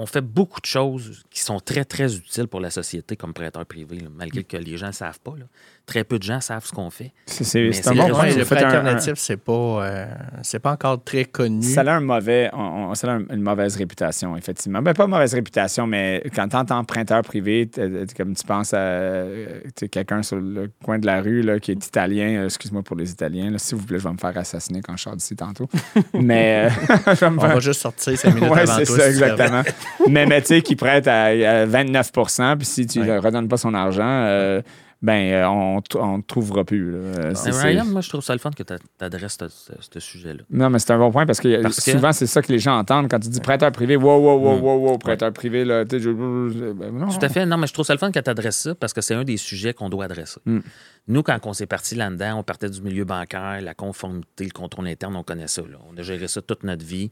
on 0.01 0.05
fait 0.07 0.21
beaucoup 0.21 0.59
de 0.59 0.65
choses 0.65 1.23
qui 1.29 1.41
sont 1.41 1.59
très, 1.59 1.85
très 1.85 2.15
utiles 2.15 2.47
pour 2.47 2.59
la 2.59 2.69
société 2.71 3.15
comme 3.15 3.33
prêteur 3.33 3.65
privé, 3.65 3.97
là, 3.99 4.07
malgré 4.15 4.43
que 4.43 4.57
les 4.57 4.77
gens 4.77 4.87
ne 4.87 4.91
savent 4.91 5.19
pas. 5.19 5.33
là. 5.37 5.45
Très 5.85 6.03
peu 6.03 6.17
de 6.19 6.23
gens 6.23 6.39
savent 6.41 6.65
ce 6.65 6.71
qu'on 6.71 6.89
fait. 6.89 7.11
C'est 7.25 7.59
un 7.87 7.93
le 7.93 7.97
bon 8.01 8.09
point. 8.09 8.27
Le 8.29 8.45
prêt 8.45 8.63
un- 8.63 8.67
un- 8.67 8.69
alternatif, 8.71 9.13
c'est 9.17 9.35
pas, 9.37 9.51
euh, 9.85 10.05
c'est 10.41 10.59
pas 10.59 10.71
encore 10.73 11.03
très 11.03 11.25
connu. 11.25 11.63
Ça 11.63 11.81
a 11.81 11.91
un 11.95 11.99
mauvais, 11.99 12.49
on- 12.53 12.89
on- 12.91 12.95
ça 12.95 13.11
a 13.13 13.17
une 13.17 13.41
mauvaise 13.41 13.75
réputation, 13.75 14.37
effectivement. 14.37 14.81
Ben, 14.81 14.93
pas 14.93 15.07
mauvaise 15.07 15.33
réputation, 15.33 15.87
mais 15.87 16.23
quand 16.35 16.47
tu 16.47 16.55
entends 16.55 16.77
emprunteur 16.77 17.21
privé, 17.23 17.69
comme 18.15 18.35
tu 18.35 18.43
penses 18.45 18.73
à 18.73 18.77
euh, 18.77 19.59
quelqu'un 19.91 20.23
sur 20.23 20.37
le 20.37 20.69
coin 20.83 20.97
de 20.99 21.05
la 21.05 21.21
rue 21.21 21.41
là, 21.41 21.59
qui 21.59 21.71
est 21.71 21.85
italien, 21.85 22.41
euh, 22.41 22.45
excuse-moi 22.45 22.83
pour 22.83 22.95
les 22.95 23.11
Italiens, 23.11 23.51
s'il 23.57 23.77
vous 23.77 23.85
plaît, 23.85 23.99
je 23.99 24.03
vais 24.07 24.13
me 24.13 24.17
faire 24.17 24.37
assassiner 24.37 24.81
quand 24.81 24.95
je 24.97 25.03
sors 25.03 25.15
d'ici 25.15 25.35
tantôt. 25.35 25.67
mais 26.13 26.69
euh, 26.87 27.15
On 27.27 27.31
va 27.31 27.59
juste 27.59 27.81
sortir 27.81 28.17
cinq 28.17 28.35
minutes 28.35 28.49
Ouais, 28.51 28.61
avant 28.61 28.75
c'est 28.77 28.85
toi. 28.85 28.97
ça, 28.97 29.03
si 29.03 29.09
exactement. 29.09 29.63
mais, 30.09 30.25
mais 30.25 30.41
tu 30.41 30.47
sais, 30.47 30.61
qui 30.61 30.75
prête 30.75 31.07
à, 31.07 31.25
à 31.25 31.65
29% 31.65 32.57
puis 32.57 32.65
si 32.65 32.85
tu 32.87 32.99
ne 32.99 33.05
Ouais. 33.05 33.17
redonnes 33.19 33.47
pas 33.47 33.57
son 33.57 33.73
argent, 33.73 34.01
euh, 34.05 34.61
ben, 35.01 35.31
euh, 35.33 35.47
on 35.47 36.17
ne 36.17 36.21
trouvera 36.21 36.63
plus. 36.63 36.91
là. 36.91 36.97
Euh, 36.97 37.31
c'est- 37.33 37.47
Mais 37.49 37.51
c'est- 37.53 37.67
Ryan, 37.69 37.85
moi, 37.85 38.01
je 38.01 38.09
trouve 38.09 38.21
ça 38.21 38.33
le 38.33 38.39
fun 38.39 38.51
que 38.51 38.61
tu 38.61 38.73
adresses 38.99 39.35
ce, 39.49 39.99
sujet-là. 39.99 40.43
Non, 40.51 40.69
mais 40.69 40.77
c'est 40.77 40.91
un 40.91 40.99
bon 40.99 41.09
point 41.11 41.25
parce 41.25 41.39
que 41.39 41.59
Parce 41.59 41.77
que- 41.81 41.91
souvent, 41.91 42.11
c'est 42.11 42.27
ça 42.27 42.41
que 42.43 42.51
les 42.51 42.59
gens 42.59 42.77
entendent 42.77 43.09
quand 43.09 43.19
tu 43.19 43.27
dis 43.29 43.39
prêteur 43.39 43.71
privé. 43.71 43.95
Wow, 43.95 44.19
wow, 44.19 44.37
wow, 44.37 44.57
Mm. 44.57 44.61
wow, 44.61 44.77
wow, 44.91 44.97
prêteur 44.99 45.33
privé. 45.33 45.65
Là, 45.65 45.85
je- 45.91 46.71
ben 46.73 46.91
non. 46.91 47.07
Tout 47.07 47.25
à 47.25 47.29
fait. 47.29 47.47
Non, 47.47 47.57
mais 47.57 47.65
je 47.65 47.73
trouve 47.73 47.85
ça 47.85 47.93
le 47.93 47.99
fun 47.99 48.11
que 48.11 48.19
tu 48.19 48.29
adresses 48.29 48.57
ça 48.59 48.75
parce 48.75 48.93
que 48.93 49.01
c'est 49.01 49.15
un 49.15 49.23
des 49.23 49.37
sujets 49.37 49.73
qu'on 49.73 49.89
doit 49.89 50.05
adresser. 50.05 50.39
Mm. 50.45 50.59
Nous, 51.07 51.23
quand 51.23 51.39
on 51.47 51.53
s'est 51.53 51.65
parti 51.65 51.95
là-dedans, 51.95 52.37
on 52.37 52.43
partait 52.43 52.69
du 52.69 52.79
milieu 52.83 53.03
bancaire, 53.03 53.59
la 53.63 53.73
conformité, 53.73 54.43
le 54.43 54.51
contrôle 54.51 54.87
interne, 54.87 55.15
on 55.15 55.23
connaît 55.23 55.47
ça. 55.47 55.63
là. 55.63 55.77
On 55.91 55.97
a 55.97 56.03
géré 56.03 56.27
ça 56.27 56.43
toute 56.43 56.63
notre 56.63 56.85
vie. 56.85 57.09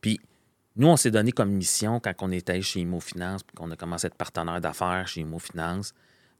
Puis, 0.00 0.18
nous, 0.78 0.88
on 0.88 0.96
s'est 0.96 1.10
donné 1.10 1.32
comme 1.32 1.50
mission, 1.50 2.00
quand 2.00 2.14
on 2.20 2.30
était 2.30 2.62
chez 2.62 2.80
Imo 2.80 3.00
Finance, 3.00 3.42
puis 3.42 3.56
qu'on 3.56 3.70
a 3.70 3.76
commencé 3.76 4.06
à 4.06 4.08
être 4.08 4.14
partenaire 4.14 4.60
d'affaires 4.60 5.06
chez 5.06 5.20
Imo 5.20 5.38
Finance, 5.38 5.92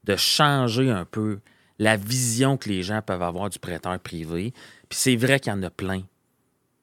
de 0.05 0.17
changer 0.17 0.91
un 0.91 1.05
peu 1.05 1.41
la 1.79 1.97
vision 1.97 2.57
que 2.57 2.69
les 2.69 2.83
gens 2.83 3.03
peuvent 3.03 3.23
avoir 3.23 3.51
du 3.51 3.59
prêteur 3.59 3.99
privé. 3.99 4.53
Puis 4.89 4.99
c'est 4.99 5.17
vrai 5.17 5.41
qu'il 5.41 5.53
y 5.53 5.57
en 5.57 5.63
a 5.63 5.71
plein 5.71 6.03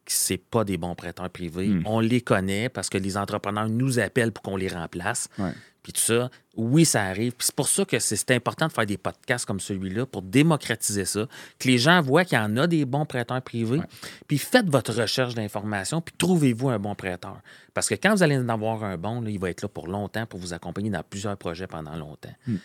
qui 0.05 0.13
c'est 0.13 0.37
pas 0.37 0.63
des 0.63 0.77
bons 0.77 0.95
prêteurs 0.95 1.29
privés. 1.29 1.67
Hmm. 1.67 1.81
On 1.85 1.99
les 1.99 2.21
connaît 2.21 2.69
parce 2.69 2.89
que 2.89 2.97
les 2.97 3.17
entrepreneurs 3.17 3.67
nous 3.67 3.99
appellent 3.99 4.31
pour 4.31 4.43
qu'on 4.43 4.55
les 4.55 4.67
remplace. 4.67 5.29
Ouais. 5.39 5.51
Puis 5.85 5.93
tout 5.93 6.01
ça, 6.01 6.31
oui, 6.55 6.83
ça 6.83 7.03
arrive. 7.03 7.33
Puis 7.33 7.45
c'est 7.45 7.55
pour 7.55 7.67
ça 7.67 7.85
que 7.85 7.99
c'est 7.99 8.31
important 8.31 8.65
de 8.65 8.73
faire 8.73 8.87
des 8.87 8.97
podcasts 8.97 9.45
comme 9.45 9.59
celui-là 9.59 10.07
pour 10.07 10.23
démocratiser 10.23 11.05
ça, 11.05 11.27
que 11.59 11.67
les 11.67 11.77
gens 11.77 12.01
voient 12.01 12.25
qu'il 12.25 12.39
y 12.39 12.41
en 12.41 12.57
a 12.57 12.65
des 12.65 12.85
bons 12.85 13.05
prêteurs 13.05 13.39
privés. 13.43 13.81
Puis 14.27 14.39
faites 14.39 14.67
votre 14.67 14.91
recherche 14.93 15.35
d'informations, 15.35 16.01
puis 16.01 16.15
trouvez-vous 16.17 16.69
un 16.69 16.79
bon 16.79 16.95
prêteur. 16.95 17.39
Parce 17.75 17.87
que 17.87 17.93
quand 17.93 18.15
vous 18.15 18.23
allez 18.23 18.35
en 18.35 18.49
avoir 18.49 18.83
un 18.83 18.97
bon, 18.97 19.21
là, 19.21 19.29
il 19.29 19.37
va 19.37 19.51
être 19.51 19.61
là 19.61 19.67
pour 19.67 19.85
longtemps 19.85 20.25
pour 20.25 20.39
vous 20.39 20.53
accompagner 20.53 20.89
dans 20.89 21.03
plusieurs 21.03 21.37
projets 21.37 21.67
pendant 21.67 21.95
longtemps. 21.95 22.33
Hmm. 22.47 22.57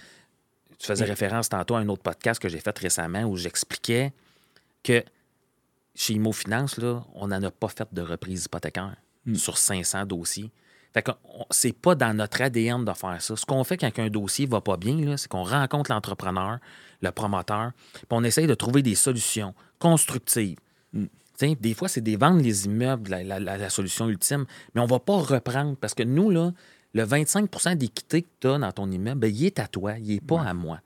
Tu 0.79 0.87
faisais 0.87 1.05
référence 1.05 1.51
tantôt 1.51 1.75
à 1.75 1.81
un 1.81 1.89
autre 1.91 2.03
podcast 2.03 2.41
que 2.41 2.49
j'ai 2.49 2.61
fait 2.61 2.79
récemment 2.79 3.25
où 3.25 3.37
j'expliquais 3.37 4.15
que 4.83 5.05
chez 5.95 6.15
Imo 6.15 6.33
Finance, 6.33 6.79
là, 6.79 7.05
on 7.13 7.29
n'en 7.29 7.43
a 7.43 7.51
pas 7.51 7.69
fait 7.69 7.93
de 7.93 8.01
reprise 8.01 8.47
hypothécaire 8.47 8.97
Hmm. 9.27 9.35
sur 9.35 9.59
500 9.59 10.07
dossiers. 10.07 10.51
Fait 10.93 11.03
que 11.03 11.11
c'est 11.51 11.73
pas 11.73 11.95
dans 11.95 12.15
notre 12.17 12.41
ADN 12.43 12.85
de 12.85 12.93
faire 12.93 13.21
ça. 13.23 13.37
Ce 13.37 13.47
qu'on 13.47 13.63
fait 13.65 13.77
quand 13.77 13.97
un 13.99 14.09
dossier 14.11 14.47
va 14.47 14.61
pas 14.61 14.77
bien, 14.77 14.97
là, 14.97 15.17
c'est 15.17 15.29
qu'on 15.29 15.45
rencontre 15.45 15.93
l'entrepreneur, 15.93 16.59
le 17.01 17.11
promoteur, 17.13 17.71
puis 17.95 18.03
on 18.11 18.25
essaye 18.25 18.47
de 18.49 18.55
trouver 18.55 18.83
des 18.83 18.95
solutions 18.97 19.55
constructives. 19.79 20.57
Tu 20.93 21.09
sais, 21.37 21.55
Des 21.59 21.75
fois, 21.75 21.89
c'est 21.89 22.01
des 22.01 22.17
vendre 22.17 22.43
les 22.43 22.67
immeubles, 22.67 23.11
la, 23.11 23.23
la- 23.23 23.41
la- 23.41 23.57
la 23.57 23.71
solution 23.71 24.09
ultime, 24.09 24.45
mais 24.75 24.81
on 24.81 24.87
va 24.87 24.99
pas 24.99 25.17
reprendre 25.17 25.77
parce 25.81 25.95
que 25.95 26.03
nous, 26.03 26.31
là, 26.31 26.51
le 26.93 27.05
25% 27.05 27.77
d'équité 27.77 28.23
que 28.23 28.29
tu 28.41 28.49
as 28.49 28.59
dans 28.59 28.73
ton 28.73 28.91
immeuble, 28.91 29.21
ben, 29.21 29.33
il 29.35 29.47
est 29.47 29.59
à 29.59 29.67
toi, 29.69 29.95
il 29.99 30.15
n'est 30.15 30.21
pas 30.21 30.43
à 30.43 30.53
moi. 30.55 30.81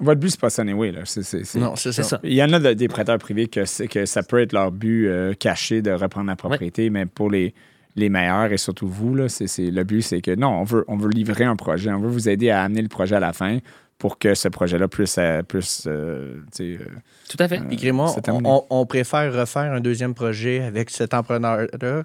Votre 0.00 0.18
but, 0.18 0.30
c'est 0.30 0.40
pas 0.40 0.48
ça, 0.50 0.62
anyway. 0.62 0.90
Là. 0.90 1.02
C'est, 1.04 1.22
c'est- 1.22 1.44
c'est- 1.44 1.58
Non, 1.60 1.76
c'est 1.76 1.92
ça. 1.92 2.02
C'est 2.02 2.08
ça. 2.08 2.20
Il 2.24 2.32
y 2.32 2.42
en 2.42 2.50
a 2.54 2.58
de- 2.58 2.72
des 2.72 2.88
prêteurs 2.88 3.18
privés 3.18 3.46
que, 3.48 3.66
c'est- 3.66 3.86
que 3.86 4.06
ça 4.06 4.22
peut 4.22 4.40
être 4.40 4.54
leur 4.54 4.72
but 4.72 5.06
euh, 5.06 5.34
caché 5.34 5.82
de 5.82 5.90
reprendre 5.92 6.26
la 6.28 6.36
propriété, 6.36 6.88
mais 6.88 7.04
pour 7.04 7.30
les, 7.30 7.54
les 8.00 8.08
meilleurs 8.08 8.52
et 8.52 8.56
surtout 8.58 8.88
vous, 8.88 9.14
là, 9.14 9.28
c'est, 9.28 9.46
c'est- 9.46 9.70
le 9.70 9.84
but, 9.84 10.02
c'est 10.02 10.20
que 10.20 10.34
non, 10.34 10.48
on 10.48 10.64
veut, 10.64 10.84
on 10.88 10.96
veut 10.96 11.10
livrer 11.10 11.44
un 11.44 11.56
projet. 11.56 11.90
On 11.92 12.00
veut 12.00 12.08
vous 12.08 12.28
aider 12.28 12.50
à 12.50 12.62
amener 12.62 12.82
le 12.82 12.88
projet 12.88 13.14
à 13.16 13.20
la 13.20 13.32
fin 13.32 13.58
pour 13.98 14.18
que 14.18 14.34
ce 14.34 14.48
projet-là 14.48 14.88
puisse. 14.88 15.18
euh, 15.18 15.42
puisse, 15.42 15.84
euh, 15.86 16.42
euh, 16.60 16.78
Tout 17.28 17.36
à 17.38 17.48
fait. 17.48 17.60
Puis 17.68 17.76
Grémont, 17.76 18.08
C'est 18.08 18.28
on, 18.30 18.86
préfère 18.86 19.32
refaire 19.32 19.72
un 19.72 19.80
deuxième 19.80 20.14
projet 20.14 20.62
avec 20.62 20.90
cet 20.90 21.12
entrepreneur-là 21.14 22.02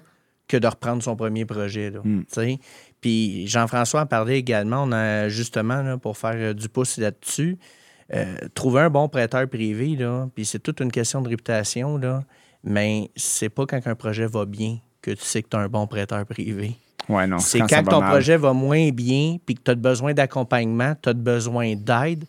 que 0.48 0.56
de 0.58 0.66
reprendre 0.68 1.02
son 1.02 1.16
premier 1.16 1.44
projet. 1.44 1.90
Là, 1.90 2.00
Mm. 2.04 2.20
tu 2.20 2.26
sais. 2.34 2.58
Puis 3.00 3.46
Jean-François 3.48 4.02
en 4.02 4.06
parlait 4.06 4.38
également. 4.38 4.84
On 4.84 4.92
a 4.92 5.28
justement, 5.28 5.82
là, 5.82 5.98
pour 5.98 6.16
faire 6.18 6.34
euh, 6.36 6.54
du 6.54 6.68
pouce 6.68 6.98
là-dessus, 6.98 7.58
euh, 8.14 8.36
trouver 8.54 8.82
un 8.82 8.90
bon 8.90 9.08
prêteur 9.08 9.48
privé, 9.48 9.96
là, 9.96 10.28
puis 10.34 10.44
c'est 10.44 10.60
toute 10.60 10.78
une 10.80 10.92
question 10.92 11.20
de 11.22 11.28
réputation, 11.28 11.96
là, 11.98 12.22
mais 12.62 13.10
c'est 13.16 13.48
pas 13.48 13.66
quand 13.66 13.80
un 13.86 13.94
projet 13.96 14.26
va 14.26 14.44
bien 14.44 14.78
que 15.06 15.12
tu 15.12 15.24
sais 15.24 15.42
que 15.42 15.48
tu 15.48 15.56
as 15.56 15.60
un 15.60 15.68
bon 15.68 15.86
prêteur 15.86 16.26
privé. 16.26 16.76
ouais, 17.08 17.26
non. 17.26 17.38
C'est 17.38 17.60
quand 17.60 17.82
va 17.82 17.82
ton 17.84 18.00
mal. 18.00 18.10
projet 18.10 18.36
va 18.36 18.52
moins 18.52 18.90
bien, 18.90 19.36
puis 19.44 19.54
que 19.54 19.62
tu 19.62 19.70
as 19.70 19.74
besoin 19.76 20.14
d'accompagnement, 20.14 20.94
tu 21.00 21.08
as 21.08 21.14
besoin 21.14 21.76
d'aide, 21.76 22.24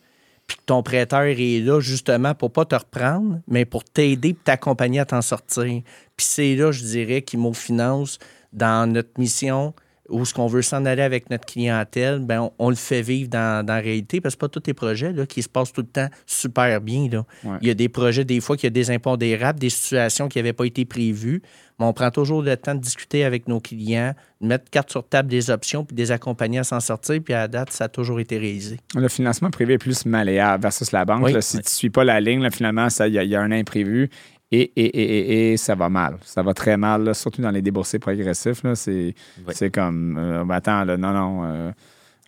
puis 0.46 0.58
que 0.58 0.64
ton 0.66 0.84
prêteur 0.84 1.24
est 1.24 1.60
là 1.60 1.80
justement 1.80 2.36
pour 2.36 2.52
pas 2.52 2.66
te 2.66 2.76
reprendre, 2.76 3.40
mais 3.48 3.66
pour 3.66 3.84
t'aider 3.84 4.30
et 4.30 4.34
t'accompagner 4.34 5.00
à 5.00 5.06
t'en 5.06 5.22
sortir. 5.22 5.64
Puis 5.66 6.26
c'est 6.26 6.56
là, 6.56 6.72
je 6.72 6.84
dirais, 6.84 7.22
qu'Imo 7.24 7.54
Finance, 7.54 8.20
dans 8.54 8.92
notre 8.92 9.20
mission, 9.20 9.74
où 10.10 10.26
ce 10.26 10.34
qu'on 10.34 10.48
veut 10.48 10.62
s'en 10.62 10.86
aller 10.86 11.02
avec 11.02 11.30
notre 11.30 11.46
clientèle, 11.46 12.20
ben 12.20 12.42
on, 12.42 12.52
on 12.60 12.70
le 12.70 12.76
fait 12.76 13.02
vivre 13.02 13.30
dans, 13.30 13.66
dans 13.66 13.76
la 13.76 13.82
réalité, 13.82 14.22
parce 14.22 14.36
que 14.36 14.40
pas 14.40 14.50
tous 14.50 14.64
les 14.66 14.74
projets 14.74 15.12
là, 15.12 15.26
qui 15.26 15.42
se 15.42 15.50
passent 15.50 15.74
tout 15.74 15.82
le 15.82 15.88
temps 15.88 16.08
super 16.26 16.82
bien. 16.82 17.08
Là. 17.12 17.26
Ouais. 17.44 17.58
Il 17.62 17.68
y 17.68 17.72
a 17.72 17.74
des 17.74 17.90
projets, 17.90 18.24
des 18.24 18.40
fois, 18.40 18.56
qu'il 18.56 18.66
y 18.66 18.68
a 18.68 18.72
des 18.72 18.92
impondérables, 18.92 19.60
des 19.60 19.70
situations 19.70 20.28
qui 20.28 20.38
n'avaient 20.40 20.54
pas 20.54 20.66
été 20.66 20.86
prévues, 20.86 21.42
mais 21.80 21.86
on 21.86 21.94
prend 21.94 22.10
toujours 22.10 22.42
le 22.42 22.58
temps 22.58 22.74
de 22.74 22.80
discuter 22.80 23.24
avec 23.24 23.48
nos 23.48 23.60
clients, 23.60 24.14
de 24.42 24.48
mettre 24.48 24.70
carte 24.70 24.90
sur 24.90 25.08
table 25.08 25.30
des 25.30 25.50
options, 25.50 25.86
puis 25.86 25.96
des 25.96 26.12
accompagner 26.12 26.60
à 26.60 26.64
s'en 26.64 26.80
sortir, 26.80 27.22
puis 27.24 27.34
à 27.34 27.40
la 27.40 27.48
date, 27.48 27.72
ça 27.72 27.86
a 27.86 27.90
toujours 27.90 28.20
été 28.20 28.38
réalisé. 28.38 28.78
Le 28.96 29.08
financement 29.10 29.52
privé 29.52 29.74
est 29.74 29.78
plus 29.78 30.06
malléable 30.06 30.64
versus 30.64 30.92
la 30.92 31.06
banque. 31.06 31.26
Oui. 31.26 31.34
là. 31.34 31.42
si 31.42 31.58
tu 31.58 31.64
ne 31.64 31.70
suis 31.70 31.90
pas 31.90 32.04
la 32.04 32.20
ligne, 32.20 32.42
là, 32.42 32.50
finalement, 32.50 32.88
y, 32.88 33.04
il 33.04 33.30
y 33.30 33.36
a 33.36 33.42
un 33.42 33.52
imprévu 33.52 34.10
et, 34.52 34.62
et, 34.62 34.86
et, 34.86 35.02
et, 35.50 35.54
et 35.54 35.58
ça 35.58 35.76
va 35.76 35.90
mal. 35.90 36.18
Ça 36.24 36.42
va 36.42 36.54
très 36.54 36.78
mal, 36.78 37.04
là, 37.04 37.14
surtout 37.14 37.42
dans 37.42 37.52
les 37.52 37.62
déboursés 37.62 38.00
progressifs. 38.00 38.64
là. 38.64 38.76
C'est 38.76 39.14
Oui. 39.46 39.54
c'est 39.54 39.70
comme, 39.72 40.18
euh, 40.18 40.44
ben, 40.46 40.56
attends, 40.56 40.84
là, 40.86 40.96
non, 40.98 41.12
non. 41.12 41.44
euh, 41.46 41.72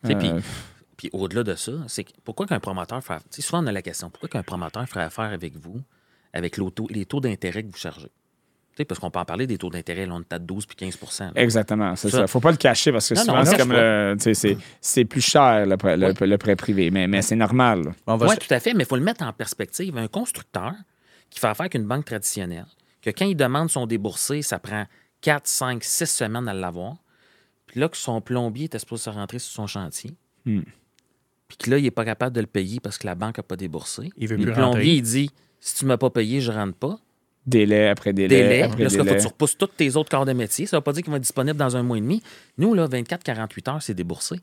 puis- 0.04 0.16
euh, 0.30 0.40
Puis 0.98 1.10
au-delà 1.14 1.44
de 1.44 1.56
ça, 1.56 1.72
c'est 1.88 2.04
que 2.04 2.12
pourquoi 2.26 2.46
qu'un 2.46 2.60
promoteur 2.60 3.02
ferait. 3.04 3.20
Tu 3.32 3.38
sais, 3.38 3.42
souvent 3.42 3.64
on 3.64 3.68
a 3.68 3.72
la 3.72 3.82
question 3.82 4.10
pourquoi 4.10 4.28
qu'un 4.30 4.44
promoteur 4.44 4.88
ferait 4.88 5.04
affaire 5.06 5.26
avec 5.32 5.56
vous 5.56 5.80
avec 6.34 6.58
l'auto- 6.58 6.88
les 6.90 7.06
taux 7.06 7.22
d'intérêt 7.22 7.64
que 7.64 7.72
vous 7.72 7.78
chargez? 7.78 8.10
Tu 8.72 8.84
sais, 8.84 8.86
parce 8.86 9.00
qu'on 9.00 9.10
peut 9.10 9.20
en 9.20 9.26
parler 9.26 9.48
des 9.48 9.58
taux 9.58 9.70
d'intérêt, 9.70 10.06
là, 10.06 10.14
on 10.16 10.20
est 10.22 10.34
à 10.34 10.40
12 10.40 10.66
puis 10.66 10.76
15 10.76 10.98
là. 11.22 11.32
Exactement, 11.36 11.96
c'est 11.96 12.10
Ça. 12.10 12.18
ça. 12.20 12.28
Faut 12.28 12.40
pas 12.42 12.52
le 12.52 12.58
cacher 12.58 12.92
parce 12.92 13.08
que 13.10 13.16
Non, 13.16 13.22
souvent, 13.22 13.46
c'est 13.46 13.58
comme 13.58 13.72
le. 13.72 14.16
C'est 14.20 14.58
c'est 14.82 15.06
plus 15.06 15.22
cher, 15.22 15.66
le 15.66 15.78
prêt, 15.78 15.96
le, 15.98 16.14
le 16.20 16.38
prêt 16.38 16.56
privé, 16.58 16.92
mais, 16.92 17.08
mais 17.08 17.22
c'est 17.22 17.36
normal. 17.38 17.84
là. 17.86 17.92
On 18.08 18.18
va 18.18 18.28
Oui, 18.28 18.36
se- 18.36 18.40
tout 18.48 18.54
à 18.54 18.60
fait, 18.60 18.74
mais 18.74 18.84
il 18.84 18.88
faut 18.88 18.96
le 18.98 19.04
mettre 19.04 19.24
en 19.24 19.32
perspective. 19.34 19.98
Un 19.98 20.08
constructeur 20.08 20.74
qui 21.30 21.40
fait 21.40 21.48
affaire 21.48 21.64
avec 21.66 21.76
une 21.76 21.86
banque 21.86 22.06
traditionnelle, 22.06 22.66
que 23.02 23.10
quand 23.10 23.26
il 23.26 23.36
demande 23.36 23.70
son 23.70 23.86
déboursé, 23.86 24.42
ça 24.42 24.60
prend 24.60 24.86
4, 25.22 25.48
5, 25.48 25.84
6 25.84 26.06
semaines 26.06 26.48
à 26.48 26.54
l'avoir. 26.54 26.98
Puis 27.68 27.80
là, 27.80 27.88
que 27.90 27.98
son 27.98 28.20
plombier 28.22 28.66
était 28.66 28.80
supposé 28.80 29.04
se 29.04 29.10
rentrer 29.10 29.40
sur 29.40 29.52
son 29.52 29.68
chantier. 29.68 30.12
Hmm. 30.46 30.62
Puis 31.48 31.58
que 31.58 31.70
là, 31.70 31.78
il 31.78 31.84
n'est 31.84 31.92
pas 31.92 32.06
capable 32.06 32.36
de 32.36 32.42
le 32.42 32.48
payer 32.48 32.80
parce 32.80 32.98
que 32.98 33.06
la 33.08 33.16
banque 33.16 33.38
n'a 33.38 33.44
pas 33.44 33.56
déboursé. 33.56 34.12
Il 34.18 34.28
veut 34.28 34.38
Le 34.38 34.46
plombier, 34.46 34.64
rentrer. 34.64 34.88
il 34.96 35.02
dit 35.02 35.32
si 35.60 35.76
tu 35.76 35.86
ne 35.86 35.90
m'as 35.90 35.98
pas 35.98 36.10
payé, 36.10 36.42
je 36.42 36.52
ne 36.52 36.58
rentre 36.58 36.78
pas. 36.78 36.98
Délai 37.46 37.88
après 37.88 38.14
délai. 38.14 38.28
Délai. 38.28 38.62
après 38.64 38.84
Là, 38.84 38.90
ce 38.90 38.96
qu'il 38.96 39.00
faut 39.00 39.06
délai. 39.06 39.18
que 39.18 39.22
tu 39.22 39.28
repousses 39.28 39.58
tous 39.58 39.68
tes 39.68 39.96
autres 39.96 40.10
corps 40.10 40.26
de 40.26 40.34
métier. 40.34 40.66
Ça 40.66 40.78
ne 40.78 40.80
veut 40.80 40.84
pas 40.84 40.94
dire 40.94 41.04
qu'il 41.04 41.12
va 41.12 41.18
être 41.18 41.24
disponible 41.24 41.58
dans 41.58 41.76
un 41.76 41.84
mois 41.84 41.98
et 41.98 42.02
demi. 42.02 42.22
Nous, 42.58 42.74
là, 42.74 42.88
24-48 42.88 43.70
heures, 43.70 43.82
c'est 43.82 43.94
déboursé. 43.94 44.40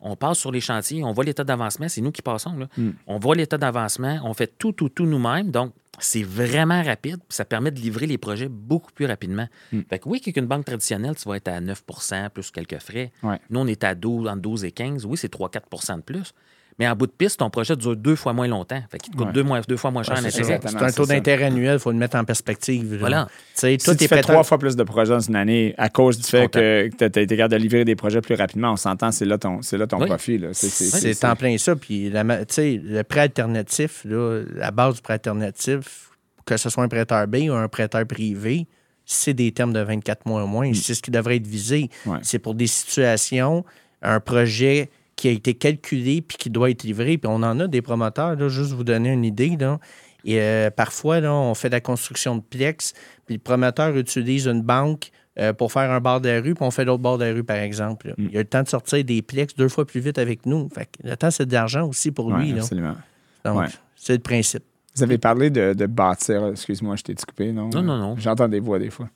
On 0.00 0.16
passe 0.16 0.38
sur 0.38 0.52
les 0.52 0.60
chantiers, 0.60 1.04
on 1.04 1.12
voit 1.12 1.24
l'état 1.24 1.44
d'avancement, 1.44 1.88
c'est 1.88 2.00
nous 2.00 2.12
qui 2.12 2.22
passons. 2.22 2.56
Là. 2.56 2.68
Mm. 2.76 2.90
On 3.06 3.18
voit 3.18 3.34
l'état 3.34 3.58
d'avancement, 3.58 4.20
on 4.24 4.34
fait 4.34 4.58
tout, 4.58 4.72
tout, 4.72 4.88
tout 4.88 5.06
nous-mêmes. 5.06 5.50
Donc, 5.50 5.72
c'est 5.98 6.22
vraiment 6.22 6.82
rapide, 6.82 7.18
ça 7.28 7.44
permet 7.44 7.70
de 7.70 7.78
livrer 7.78 8.06
les 8.06 8.18
projets 8.18 8.48
beaucoup 8.48 8.92
plus 8.92 9.06
rapidement. 9.06 9.46
Mm. 9.72 9.80
Fait 9.88 9.98
que 9.98 10.08
oui, 10.08 10.20
qu'avec 10.20 10.36
une 10.36 10.46
banque 10.46 10.64
traditionnelle, 10.64 11.14
tu 11.16 11.28
vas 11.28 11.36
être 11.36 11.48
à 11.48 11.60
9% 11.60 12.30
plus 12.30 12.50
quelques 12.50 12.78
frais. 12.78 13.12
Ouais. 13.22 13.38
Nous, 13.50 13.60
on 13.60 13.66
est 13.66 13.84
à 13.84 13.94
12, 13.94 14.28
entre 14.28 14.40
12 14.40 14.64
et 14.64 14.72
15. 14.72 15.06
Oui, 15.06 15.16
c'est 15.16 15.32
3-4% 15.32 15.96
de 15.96 16.02
plus. 16.02 16.32
Mais 16.80 16.88
en 16.88 16.96
bout 16.96 17.06
de 17.06 17.12
piste, 17.12 17.38
ton 17.38 17.50
projet 17.50 17.76
dure 17.76 17.94
deux 17.94 18.16
fois 18.16 18.32
moins 18.32 18.48
longtemps. 18.48 18.82
Fait 18.90 18.96
qu'il 18.98 19.12
te 19.12 19.16
coûte 19.18 19.26
Ouais. 19.28 19.32
deux, 19.34 19.42
mois- 19.42 19.60
deux 19.60 19.76
fois 19.76 19.90
moins 19.90 20.02
cher 20.02 20.16
en 20.18 20.22
c'est 20.30 20.50
un 20.82 20.90
taux 20.90 21.04
d'intérêt 21.04 21.44
annuel, 21.44 21.74
il 21.74 21.78
faut 21.78 21.92
le 21.92 21.98
mettre 21.98 22.16
en 22.16 22.24
perspective. 22.24 22.92
là. 22.94 22.98
Voilà. 22.98 23.28
Tu 23.54 23.76
Si 23.78 24.08
fais 24.08 24.22
trois 24.22 24.42
fois 24.42 24.58
plus 24.58 24.74
de 24.76 24.82
projets 24.82 25.12
dans 25.12 25.20
une 25.20 25.36
année 25.36 25.74
à 25.76 25.90
cause 25.90 26.16
du 26.18 26.24
fait 26.24 26.40
Content. 26.44 26.58
que 26.58 26.88
tu 26.96 27.04
as 27.04 27.22
été 27.22 27.36
capable 27.36 27.52
de 27.52 27.58
livrer 27.58 27.84
des 27.84 27.96
projets 27.96 28.22
plus 28.22 28.34
rapidement, 28.34 28.72
on 28.72 28.76
s'entend, 28.76 29.12
c'est 29.12 29.26
là 29.26 29.36
ton, 29.36 29.60
c'est 29.60 29.76
là 29.76 29.86
ton 29.86 30.00
Oui. 30.00 30.06
profit. 30.06 30.40
C'est, 30.52 31.24
en 31.24 31.36
plein 31.36 31.56
ça. 31.58 31.76
Puis, 31.76 32.08
la 32.08 32.24
le 32.24 33.02
prêt 33.02 33.20
alternatif, 33.20 34.00
là, 34.06 34.42
la 34.54 34.70
base 34.70 34.94
du 34.96 35.02
prêt 35.02 35.12
alternatif, 35.14 36.08
que 36.46 36.56
ce 36.56 36.70
soit 36.70 36.82
un 36.82 36.88
prêteur 36.88 37.26
B 37.28 37.48
ou 37.50 37.52
un 37.52 37.68
prêteur 37.68 38.06
privé, 38.06 38.66
c'est 39.04 39.34
des 39.34 39.52
termes 39.52 39.74
de 39.74 39.80
24 39.80 40.24
mois 40.26 40.44
au 40.44 40.46
moins. 40.46 40.72
C'est 40.72 40.94
ce 40.94 41.02
qui 41.02 41.10
devrait 41.10 41.36
être 41.36 41.46
visé. 41.46 41.90
Ouais. 42.06 42.18
C'est 42.22 42.38
pour 42.38 42.54
des 42.54 42.66
situations, 42.66 43.64
un 44.02 44.20
projet 44.20 44.88
qui 45.20 45.28
a 45.28 45.32
été 45.32 45.52
calculé 45.54 46.22
puis 46.22 46.38
qui 46.38 46.48
doit 46.48 46.70
être 46.70 46.82
livré. 46.82 47.18
Puis 47.18 47.30
on 47.30 47.42
en 47.42 47.60
a 47.60 47.66
des 47.66 47.82
promoteurs, 47.82 48.36
là, 48.36 48.48
juste 48.48 48.72
vous 48.72 48.84
donner 48.84 49.12
une 49.12 49.24
idée. 49.24 49.56
Là. 49.60 49.78
Et 50.24 50.40
euh, 50.40 50.70
parfois, 50.70 51.20
là, 51.20 51.32
on 51.34 51.52
fait 51.54 51.68
de 51.68 51.74
la 51.74 51.80
construction 51.82 52.36
de 52.36 52.40
plex, 52.42 52.94
puis 53.26 53.34
le 53.36 53.40
promoteur 53.40 53.94
utilise 53.96 54.46
une 54.46 54.62
banque 54.62 55.10
euh, 55.38 55.52
pour 55.52 55.72
faire 55.72 55.90
un 55.90 56.00
bord 56.00 56.20
de 56.22 56.28
la 56.30 56.40
rue, 56.40 56.54
puis 56.54 56.64
on 56.64 56.70
fait 56.70 56.84
l'autre 56.86 57.02
bord 57.02 57.18
de 57.18 57.24
la 57.26 57.32
rue, 57.34 57.44
par 57.44 57.56
exemple. 57.58 58.08
là. 58.08 58.14
Il 58.18 58.34
a 58.36 58.40
le 58.40 58.44
temps 58.46 58.62
de 58.62 58.68
sortir 58.68 59.04
des 59.04 59.20
plex 59.22 59.54
deux 59.54 59.68
fois 59.68 59.86
plus 59.86 60.00
vite 60.00 60.16
avec 60.18 60.46
nous. 60.46 60.68
Fait 60.74 60.86
que 60.86 61.06
le 61.06 61.16
temps, 61.16 61.30
c'est 61.30 61.46
de 61.46 61.52
l'argent 61.52 61.86
aussi 61.86 62.10
pour 62.10 62.26
Ouais, 62.26 62.42
lui. 62.42 62.52
là. 62.52 62.62
absolument. 62.62 62.96
Donc, 63.44 63.58
Ouais. 63.58 63.66
c'est 63.96 64.14
le 64.14 64.18
principe. 64.20 64.62
Vous 64.96 65.02
avez 65.02 65.18
parlé 65.18 65.50
de, 65.50 65.72
de 65.72 65.86
bâtir. 65.86 66.48
Excuse-moi, 66.48 66.96
je 66.96 67.02
t'ai 67.02 67.14
coupé, 67.14 67.52
non? 67.52 67.68
Non, 67.72 67.82
non, 67.82 67.96
non. 67.98 68.16
J'entends 68.18 68.48
des 68.48 68.58
voix 68.60 68.78
des 68.78 68.90
fois. 68.90 69.08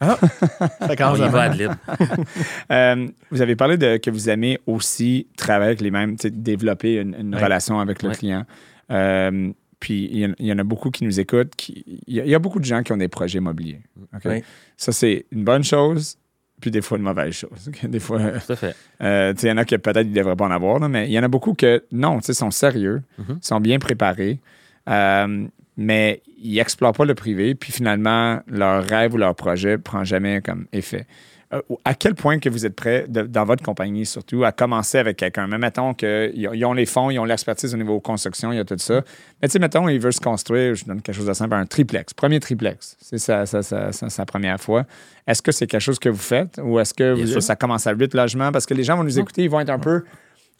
Va 0.00 1.48
lib. 1.48 1.72
Euh, 2.70 3.08
vous 3.30 3.42
avez 3.42 3.56
parlé 3.56 3.76
de 3.76 3.96
que 3.96 4.10
vous 4.10 4.28
aimez 4.28 4.58
aussi 4.66 5.26
travailler 5.36 5.68
avec 5.70 5.80
les 5.80 5.90
mêmes, 5.90 6.16
développer 6.16 6.96
une, 6.96 7.34
relation 7.34 7.80
avec 7.80 8.02
le 8.02 8.10
client. 8.10 8.44
Euh, 8.90 9.50
puis 9.80 10.08
il 10.12 10.18
y, 10.18 10.26
en- 10.26 10.34
il 10.38 10.46
y 10.46 10.52
en 10.52 10.58
a 10.58 10.64
beaucoup 10.64 10.90
qui 10.90 11.04
nous 11.04 11.18
écoutent. 11.20 11.52
Il 11.68 12.14
y, 12.14 12.20
a- 12.20 12.24
il 12.24 12.30
y 12.30 12.34
a 12.34 12.38
beaucoup 12.38 12.58
de 12.60 12.64
gens 12.64 12.82
qui 12.82 12.92
ont 12.92 12.96
des 12.96 13.08
projets 13.08 13.38
immobiliers. 13.38 13.80
Oui. 14.24 14.42
Ça, 14.76 14.92
c'est 14.92 15.24
une 15.32 15.44
bonne 15.44 15.64
chose, 15.64 16.18
puis 16.60 16.70
des 16.70 16.80
fois 16.82 16.98
une 16.98 17.04
mauvaise 17.04 17.32
chose. 17.32 17.70
Des 17.82 18.00
fois, 18.00 18.20
Tout 18.46 18.52
à 18.52 18.56
fait. 18.56 18.76
euh, 19.02 19.32
il 19.42 19.48
y 19.48 19.52
en 19.52 19.56
a 19.56 19.64
qui 19.64 19.76
peut-être 19.78 20.06
ne 20.08 20.12
devraient 20.14 20.36
pas 20.36 20.44
en 20.46 20.50
avoir, 20.50 20.78
là, 20.78 20.88
mais 20.88 21.06
il 21.06 21.12
y 21.12 21.18
en 21.18 21.22
a 21.22 21.28
beaucoup 21.28 21.54
que 21.54 21.84
non, 21.92 22.18
tu 22.18 22.26
sais, 22.26 22.34
sont 22.34 22.50
sérieux, 22.50 23.02
Mhm. 23.18 23.38
sont 23.40 23.60
bien 23.60 23.78
préparés, 23.78 24.40
euh, 24.88 25.46
mais 25.78 26.20
ils 26.42 26.56
n'explorent 26.56 26.92
pas 26.92 27.04
le 27.06 27.14
privé, 27.14 27.54
puis 27.54 27.72
finalement, 27.72 28.40
leur 28.48 28.84
rêve 28.84 29.14
ou 29.14 29.16
leur 29.16 29.34
projet 29.34 29.72
ne 29.72 29.76
prend 29.76 30.04
jamais 30.04 30.42
comme 30.42 30.66
effet. 30.74 31.06
euh, 31.54 31.62
à 31.86 31.94
quel 31.94 32.14
point 32.14 32.38
que 32.40 32.50
vous 32.50 32.66
êtes 32.66 32.76
prêt, 32.76 33.06
de- 33.08 33.22
dans 33.22 33.46
votre 33.46 33.64
compagnie 33.64 34.04
surtout, 34.04 34.44
à 34.44 34.52
commencer 34.52 34.98
avec 34.98 35.16
quelqu'un? 35.16 35.46
Mais 35.46 35.56
mettons 35.56 35.94
qu'ils 35.94 36.46
ont- 36.46 36.52
ils 36.52 36.76
les 36.76 36.84
fonds, 36.84 37.08
ils 37.10 37.18
ont 37.18 37.24
l'expertise 37.24 37.72
au 37.72 37.78
niveau 37.78 37.98
construction, 38.00 38.52
il 38.52 38.56
y 38.56 38.58
a 38.58 38.66
tout 38.66 38.76
ça. 38.76 39.00
Mais 39.40 39.48
tu 39.48 39.52
sais, 39.52 39.58
mettons, 39.58 39.88
il 39.88 39.98
veut 39.98 40.12
se 40.12 40.20
construire, 40.20 40.74
je 40.74 40.84
donne 40.84 41.00
quelque 41.00 41.14
chose 41.16 41.24
de 41.24 41.32
simple, 41.32 41.54
un 41.54 41.64
triplex, 41.64 42.12
premier 42.12 42.38
triplex. 42.38 42.98
C'est 43.00 43.16
sa, 43.16 43.46
sa- 43.46 43.62
sa- 43.62 43.92
sa- 43.92 44.10
sa 44.10 44.26
première 44.26 44.60
fois. 44.60 44.84
Est-ce 45.26 45.40
que 45.40 45.50
c'est 45.50 45.66
quelque 45.66 45.80
chose 45.80 45.98
que 45.98 46.10
vous 46.10 46.18
faites 46.18 46.60
ou 46.62 46.78
est-ce 46.80 46.92
que 46.92 47.14
vous- 47.14 47.40
ça 47.40 47.56
commence 47.56 47.86
à 47.86 47.92
8 47.94 48.12
logements? 48.12 48.52
Parce 48.52 48.66
que 48.66 48.74
les 48.74 48.84
gens 48.84 48.98
vont 48.98 49.04
nous 49.04 49.18
écouter, 49.18 49.44
ils 49.44 49.48
vont 49.50 49.60
être 49.60 49.70
un 49.70 49.78
peu 49.78 50.04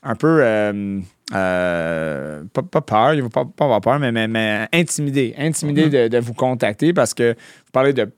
un 0.02 0.14
peu 0.14 0.40
euh, 0.42 1.00
euh, 1.34 2.42
pas, 2.52 2.62
pas 2.62 2.80
peur, 2.80 3.14
ils 3.14 3.22
vont 3.22 3.28
pas, 3.30 3.44
pas 3.44 3.64
avoir 3.64 3.80
peur, 3.80 3.98
mais, 3.98 4.12
mais, 4.12 4.28
mais 4.28 4.68
intimidés. 4.72 5.34
Intimidés 5.38 5.88
de, 5.90 6.08
de 6.08 6.18
vous 6.18 6.34
contacter 6.34 6.92
parce 6.92 7.14
que 7.14 7.32
vous 7.32 7.72
parlez 7.72 7.92
de 7.92 8.10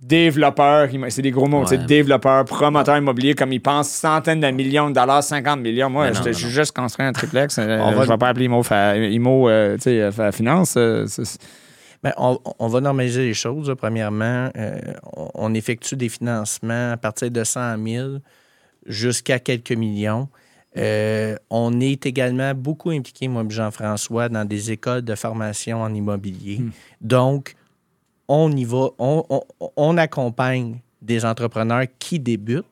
développeurs, 0.00 0.92
immo- 0.92 1.08
c'est 1.08 1.22
des 1.22 1.30
gros 1.30 1.46
mots, 1.46 1.64
Ouais. 1.64 1.78
développeurs, 1.78 2.44
promoteurs 2.44 2.98
immobiliers, 2.98 3.34
comme 3.34 3.52
ils 3.52 3.62
pensent 3.62 3.88
centaines 3.90 4.40
de 4.40 4.48
millions 4.48 4.90
de 4.90 4.94
dollars, 4.94 5.22
50 5.22 5.60
millions. 5.60 5.88
Moi, 5.88 6.12
je 6.12 6.32
suis 6.32 6.48
juste 6.50 6.76
construit 6.76 7.06
un 7.06 7.12
triplex. 7.12 7.56
euh, 7.58 7.78
On 7.80 7.92
va- 7.92 8.04
je 8.04 8.08
vais 8.10 8.18
pas 8.18 8.28
appeler 8.28 8.44
IMO, 8.46 8.62
fa- 8.62 8.96
IMO 8.96 9.48
euh, 9.48 9.78
Finance. 10.32 10.76
on, 10.76 12.38
on 12.58 12.68
va 12.68 12.80
normaliser 12.80 13.24
les 13.24 13.34
choses. 13.34 13.74
Premièrement, 13.78 14.50
euh, 14.56 14.78
on, 15.16 15.30
on 15.34 15.54
effectue 15.54 15.96
des 15.96 16.08
financements 16.10 16.92
à 16.92 16.96
partir 16.98 17.30
de 17.30 17.42
100 17.42 17.82
000 17.82 18.08
jusqu'à 18.86 19.38
quelques 19.38 19.72
millions. 19.72 20.28
Euh, 20.76 21.36
on 21.50 21.80
est 21.80 22.04
également 22.06 22.52
beaucoup 22.54 22.90
impliqué, 22.90 23.28
moi 23.28 23.42
et 23.48 23.50
Jean-François, 23.52 24.28
dans 24.28 24.44
des 24.44 24.70
écoles 24.72 25.02
de 25.02 25.14
formation 25.14 25.80
en 25.82 25.92
immobilier. 25.94 26.60
Donc, 27.00 27.54
on 28.28 28.50
y 28.54 28.64
va, 28.64 28.88
on, 28.98 29.24
on- 29.30 29.70
on 29.76 29.96
accompagne 29.96 30.80
des 31.02 31.24
entrepreneurs 31.24 31.84
qui 31.98 32.18
débutent. 32.18 32.64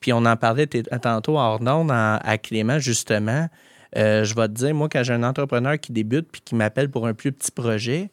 Puis 0.00 0.12
on 0.12 0.24
en 0.26 0.36
parlait 0.36 0.66
tantôt 0.66 1.38
à 1.38 1.42
Ordonne, 1.44 1.90
à, 1.90 2.16
à 2.16 2.38
Clément, 2.38 2.78
justement. 2.78 3.48
Euh, 3.96 4.24
je 4.24 4.34
vais 4.34 4.48
te 4.48 4.52
dire, 4.54 4.74
moi, 4.74 4.88
quand 4.90 5.02
j'ai 5.02 5.12
un 5.12 5.22
entrepreneur 5.22 5.78
qui 5.78 5.92
débute 5.92 6.26
puis 6.30 6.40
qui 6.44 6.54
m'appelle 6.54 6.90
pour 6.90 7.06
un 7.06 7.14
plus 7.14 7.32
petit 7.32 7.50
projet, 7.50 8.10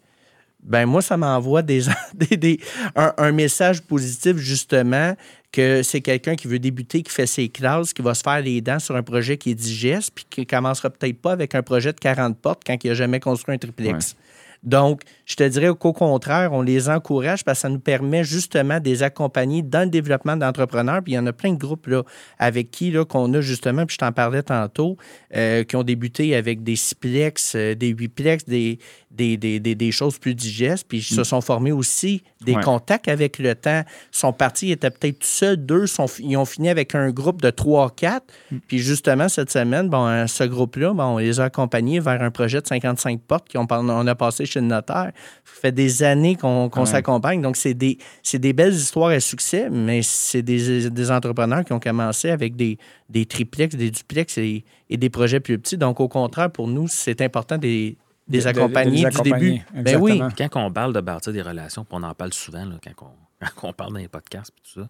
ben 0.61 0.85
moi, 0.85 1.01
ça 1.01 1.15
m'envoie 1.17 1.61
des, 1.61 1.83
des- 2.13 2.37
des- 2.37 2.59
un, 2.95 3.13
un 3.17 3.31
message 3.31 3.81
positif, 3.81 4.35
justement, 4.37 5.15
que 5.51 5.81
c'est 5.83 6.01
quelqu'un 6.01 6.35
qui 6.35 6.47
veut 6.47 6.59
débuter, 6.59 7.01
qui 7.01 7.11
fait 7.11 7.25
ses 7.25 7.49
classes, 7.49 7.93
qui 7.93 8.01
va 8.01 8.13
se 8.13 8.21
faire 8.21 8.41
les 8.41 8.61
dents 8.61 8.79
sur 8.79 8.95
un 8.95 9.03
projet 9.03 9.37
qui 9.37 9.51
est 9.51 9.55
digeste, 9.55 10.11
puis 10.13 10.25
qui 10.29 10.45
commencera 10.45 10.89
peut-être 10.89 11.19
pas 11.19 11.31
avec 11.31 11.55
un 11.55 11.63
projet 11.63 11.91
de 11.91 11.99
40 11.99 12.37
portes 12.37 12.61
quand 12.65 12.75
il 12.83 12.87
n'a 12.89 12.93
jamais 12.93 13.19
construit 13.19 13.55
un 13.55 13.57
triplex. 13.57 14.15
Donc, 14.61 15.01
je 15.29 15.35
te 15.35 15.43
dirais 15.43 15.69
qu'au 15.79 15.93
contraire, 15.93 16.53
on 16.53 16.63
les 16.63 16.89
encourage 16.89 17.43
parce 17.43 17.59
que 17.59 17.61
ça 17.61 17.69
nous 17.69 17.77
permet 17.79 18.23
justement 18.23 18.79
de 18.79 18.85
les 18.85 19.03
accompagner 19.03 19.61
dans 19.61 19.81
le 19.83 19.89
développement 19.91 20.35
d'entrepreneurs. 20.35 21.03
Puis 21.03 21.13
il 21.13 21.15
y 21.17 21.19
en 21.19 21.27
a 21.27 21.33
plein 21.33 21.53
de 21.53 21.59
groupes 21.59 21.85
là, 21.85 22.01
avec 22.39 22.71
qui 22.71 22.89
là, 22.89 23.05
qu'on 23.05 23.31
a 23.35 23.39
justement, 23.41 23.85
puis 23.85 23.93
je 23.93 23.99
t'en 23.99 24.11
parlais 24.11 24.41
tantôt, 24.41 24.97
euh, 25.35 25.63
qui 25.63 25.75
ont 25.75 25.83
débuté 25.83 26.35
avec 26.35 26.63
des 26.63 26.75
sixplex, 26.75 27.53
euh, 27.55 27.75
des 27.75 27.89
huitplex, 27.89 28.45
des, 28.45 28.79
des, 29.11 29.37
des, 29.37 29.59
des, 29.59 29.75
des 29.75 29.91
choses 29.91 30.17
plus 30.17 30.33
digestes, 30.33 30.85
puis 30.87 30.97
ils 30.97 31.03
se 31.03 31.23
sont 31.23 31.41
formés 31.41 31.71
aussi 31.71 32.23
des 32.43 32.55
Ouais. 32.55 32.63
contacts 32.63 33.07
avec 33.07 33.37
le 33.37 33.53
temps. 33.53 33.83
Sont 34.11 34.33
partis, 34.33 34.69
ils 34.69 34.71
étaient 34.71 34.89
peut-être 34.89 35.19
tout 35.19 35.27
seuls, 35.27 35.57
deux, 35.57 35.85
sont, 35.85 36.07
ils 36.19 36.37
ont 36.37 36.45
fini 36.45 36.69
avec 36.69 36.95
un 36.95 37.11
groupe 37.11 37.41
de 37.41 37.51
trois, 37.51 37.91
quatre. 37.91 38.25
Puis 38.67 38.79
justement, 38.79 39.29
cette 39.29 39.51
semaine, 39.51 39.89
bon, 39.89 40.07
euh, 40.07 40.25
ce 40.25 40.43
groupe-là, 40.43 40.93
bon, 40.93 41.03
on 41.03 41.17
les 41.19 41.39
a 41.39 41.43
accompagnés 41.43 41.99
vers 41.99 42.19
un 42.23 42.31
projet 42.31 42.61
de 42.61 42.65
55 42.67 43.21
portes 43.21 43.51
qu'on 43.53 43.67
on 43.69 44.07
a 44.07 44.15
passé 44.15 44.45
chez 44.47 44.59
le 44.59 44.65
notaire. 44.67 45.11
Ça 45.45 45.61
fait 45.61 45.71
des 45.71 46.03
années 46.03 46.35
qu'on 46.35 46.69
Ouais. 46.69 46.85
s'accompagne. 46.85 47.41
Donc, 47.41 47.57
c'est 47.57 47.73
des, 47.73 47.97
c'est 48.23 48.39
des 48.39 48.53
belles 48.53 48.73
histoires 48.73 49.09
à 49.09 49.19
succès, 49.19 49.69
mais 49.69 50.01
c'est 50.01 50.41
des, 50.41 50.89
des 50.89 51.11
entrepreneurs 51.11 51.65
qui 51.65 51.73
ont 51.73 51.79
commencé 51.79 52.29
avec 52.29 52.55
des, 52.55 52.77
des 53.09 53.25
triplex, 53.25 53.75
des 53.75 53.91
duplex 53.91 54.37
et, 54.37 54.63
et 54.89 54.97
des 54.97 55.09
projets 55.09 55.39
plus 55.39 55.57
petits. 55.59 55.77
Donc, 55.77 55.99
au 55.99 56.07
contraire, 56.07 56.49
pour 56.51 56.67
nous, 56.67 56.87
c'est 56.87 57.21
important 57.21 57.57
de 57.57 57.63
les, 57.63 57.97
de 58.27 58.33
les 58.33 58.39
De- 58.39 58.43
de- 58.43 58.49
accompagner 58.49 58.91
du 58.91 58.97
début. 59.03 59.07
accompagner, 59.07 59.63
Ben 59.73 59.97
oui. 60.01 60.21
Quand 60.37 60.65
on 60.65 60.71
parle 60.71 60.93
de 60.93 61.01
bâtir 61.01 61.33
des 61.33 61.41
relations, 61.41 61.83
puis 61.83 61.97
on 61.99 62.03
en 62.03 62.13
parle 62.13 62.31
souvent 62.33 62.63
là, 62.65 62.75
quand, 62.83 63.05
on, 63.41 63.45
quand 63.55 63.69
on 63.69 63.73
parle 63.73 63.93
dans 63.93 63.99
les 63.99 64.07
podcasts 64.07 64.51
et 64.57 64.61
tout 64.73 64.81
ça, 64.81 64.89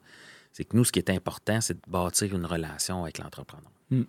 c'est 0.51 0.63
que 0.65 0.75
nous, 0.75 0.83
ce 0.83 0.91
qui 0.91 0.99
est 0.99 1.09
important, 1.11 1.61
c'est 1.61 1.75
de 1.75 1.81
bâtir 1.87 2.35
une 2.35 2.45
relation 2.45 3.03
avec 3.03 3.17
l'entrepreneur. 3.19 3.71
Mm. 3.91 3.97
Moi, 3.97 4.05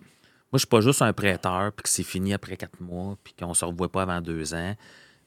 je 0.53 0.57
suis 0.59 0.67
pas 0.67 0.81
juste 0.81 1.01
un 1.01 1.13
prêteur, 1.13 1.71
puis 1.71 1.83
que 1.83 1.89
c'est 1.89 2.03
fini 2.03 2.33
après 2.33 2.57
quatre 2.57 2.81
mois, 2.81 3.15
puis 3.23 3.33
qu'on 3.39 3.53
se 3.53 3.63
revoit 3.63 3.89
pas 3.89 4.01
avant 4.01 4.19
deux 4.19 4.53
ans. 4.53 4.75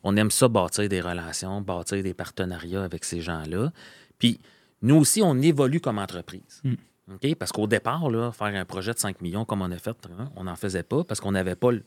On 0.05 0.17
aime 0.17 0.31
ça, 0.31 0.49
bâtir 0.49 0.89
des 0.89 1.01
relations, 1.01 1.61
bâtir 1.61 2.03
des 2.03 2.15
partenariats 2.15 2.85
avec 2.85 3.05
ces 3.05 3.21
gens-là. 3.21 3.73
Puis 4.19 4.39
nous 4.83 4.97
aussi, 4.97 5.23
on 5.23 5.37
évolue 5.41 5.81
comme 5.81 5.99
entreprise. 5.99 6.63
OK? 7.11 7.35
Parce 7.37 7.53
qu'au 7.53 7.67
départ, 7.67 8.09
là, 8.11 8.31
faire 8.33 8.55
un 8.55 8.65
projet 8.65 8.93
de 8.93 8.99
5 8.99 9.21
millions 9.23 9.45
comme 9.45 9.63
on 9.63 9.71
a 9.71 9.79
fait, 9.79 9.97
hein, 10.19 10.31
on 10.37 10.45
n'en 10.45 10.57
faisait 10.57 10.83
pas 10.83 11.05
parce 11.05 11.21
qu'on 11.21 11.33
n'avait 11.33 11.57
pas 11.57 11.73
le, 11.73 11.83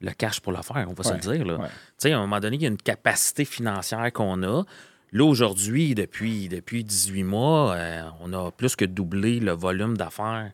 le 0.00 0.10
cash 0.12 0.40
pour 0.40 0.52
le 0.52 0.62
faire, 0.62 0.86
on 0.88 0.92
va 0.94 1.10
Ouais, 1.10 1.20
se 1.22 1.28
le 1.28 1.36
dire. 1.36 1.46
Là. 1.46 1.56
ouais. 1.58 1.68
Tu 1.68 1.72
sais, 1.98 2.12
à 2.12 2.18
un 2.18 2.20
moment 2.20 2.40
donné, 2.40 2.56
il 2.56 2.62
y 2.62 2.66
a 2.66 2.68
une 2.68 2.76
capacité 2.76 3.44
financière 3.44 4.12
qu'on 4.12 4.42
a. 4.42 4.64
Là, 5.12 5.24
aujourd'hui, 5.24 5.94
depuis, 5.94 6.48
depuis 6.48 6.84
18 6.84 7.22
mois, 7.24 7.72
euh, 7.74 8.02
on 8.20 8.32
a 8.32 8.50
plus 8.50 8.76
que 8.76 8.84
doublé 8.84 9.40
le 9.40 9.52
volume 9.52 9.96
d'affaires 9.96 10.52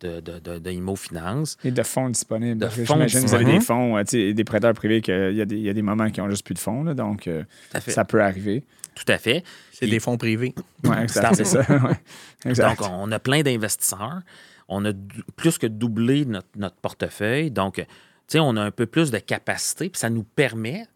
de, 0.00 0.20
de, 0.20 0.38
de, 0.38 0.58
de 0.58 0.70
Imo 0.70 0.96
Finance. 0.96 1.56
Et 1.64 1.70
de 1.70 1.82
fonds 1.82 2.08
disponibles. 2.10 2.60
De 2.60 2.68
fonds 2.68 2.84
J'imagine 2.94 3.22
que 3.22 3.26
vous 3.28 3.34
avez 3.34 3.44
des 3.44 3.60
fonds, 3.60 3.96
euh, 3.96 4.02
tu 4.04 4.10
sais, 4.28 4.32
des 4.34 4.44
prêteurs 4.44 4.74
privés, 4.74 5.00
qu'il 5.00 5.32
y, 5.34 5.40
a 5.40 5.44
des- 5.44 5.56
il 5.56 5.62
y 5.62 5.68
a 5.70 5.74
des 5.74 5.82
moments 5.82 6.10
qui 6.10 6.20
ont 6.20 6.28
juste 6.30 6.44
plus 6.44 6.54
de 6.54 6.58
fonds. 6.58 6.84
là, 6.84 6.94
donc, 6.94 7.26
euh, 7.28 7.44
ça 7.86 8.04
peut 8.04 8.22
arriver. 8.22 8.64
Tout 8.94 9.04
à 9.08 9.18
fait. 9.18 9.44
C'est 9.72 9.86
des 9.86 10.00
fonds 10.00 10.16
privés. 10.16 10.54
Oui, 10.84 10.96
exact, 11.02 11.44
ça. 11.44 11.60
ouais. 11.84 12.00
Exact. 12.46 12.78
Donc, 12.80 12.88
on 12.90 13.12
a 13.12 13.18
plein 13.18 13.42
d'investisseurs. 13.42 14.20
On 14.68 14.84
a 14.86 14.92
plus 15.36 15.58
que 15.58 15.66
doublé 15.66 16.24
notre, 16.24 16.48
notre 16.56 16.76
portefeuille. 16.76 17.50
Donc, 17.50 17.74
tu 17.76 17.84
sais, 18.28 18.38
on 18.40 18.56
a 18.56 18.62
un 18.62 18.70
peu 18.70 18.86
plus 18.86 19.10
de 19.10 19.18
capacité, 19.18 19.88
puis 19.90 19.98
ça 20.00 20.08
nous 20.10 20.24
permet 20.24 20.86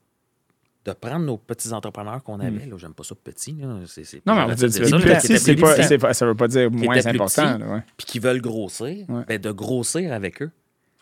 de 0.84 0.92
prendre 0.92 1.26
nos 1.26 1.36
petits 1.36 1.72
entrepreneurs 1.72 2.22
qu'on 2.22 2.40
avait. 2.40 2.64
Là, 2.66 2.76
j'aime 2.78 2.94
pas 2.94 3.04
ça 3.04 3.14
petit. 3.14 3.52
Là. 3.52 3.76
C'est, 3.86 4.04
c'est 4.04 4.24
non, 4.26 4.34
mais 4.34 4.56
ça, 4.56 4.66
mais 4.66 4.68
petit, 4.72 4.80
plus 4.80 5.56
pas, 5.60 5.74
petits, 5.74 5.84
c'est 5.88 5.98
pas- 5.98 6.14
ça 6.14 6.24
veut 6.26 6.34
pas 6.34 6.48
dire 6.48 6.70
moins 6.70 6.96
important. 7.06 7.26
petits. 7.52 7.60
là, 7.60 7.72
ouais. 7.74 7.82
Puis 7.98 8.06
qui 8.06 8.18
veulent 8.18 8.40
grossir, 8.40 9.04
Ouais. 9.10 9.24
ben, 9.28 9.38
de 9.38 9.50
grossir 9.52 10.12
avec 10.12 10.40
eux. 10.42 10.50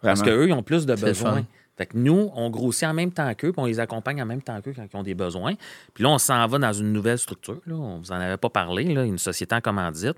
Parce 0.03 0.23
qu'eux, 0.23 0.49
ils 0.49 0.53
ont 0.53 0.63
plus 0.63 0.87
de 0.87 0.95
besoins. 0.95 1.45
Fait 1.77 1.87
que 1.87 1.97
nous, 1.97 2.31
on 2.35 2.51
grossit 2.51 2.85
en 2.89 2.93
même 2.95 3.13
temps 3.13 3.33
qu'eux, 3.35 3.53
puis 3.53 3.61
on 3.63 3.67
les 3.67 3.79
accompagne 3.79 4.21
en 4.21 4.27
même 4.27 4.43
temps 4.43 4.61
qu'eux 4.61 4.73
quand 4.75 4.85
ils 4.93 4.97
ont 4.97 5.05
des 5.05 5.15
besoins. 5.15 5.55
Puis 5.95 6.03
là, 6.03 6.11
on 6.11 6.19
s'en 6.19 6.45
va 6.49 6.59
dans 6.59 6.73
une 6.73 6.93
nouvelle 6.93 7.19
structure. 7.19 7.61
Là. 7.67 7.75
On 7.77 7.99
vous 8.01 8.11
en 8.11 8.17
avait 8.17 8.37
pas 8.37 8.51
parlé, 8.51 8.83
là, 8.93 9.05
une 9.05 9.19
société 9.19 9.55
en 9.55 9.61
commandite, 9.61 10.17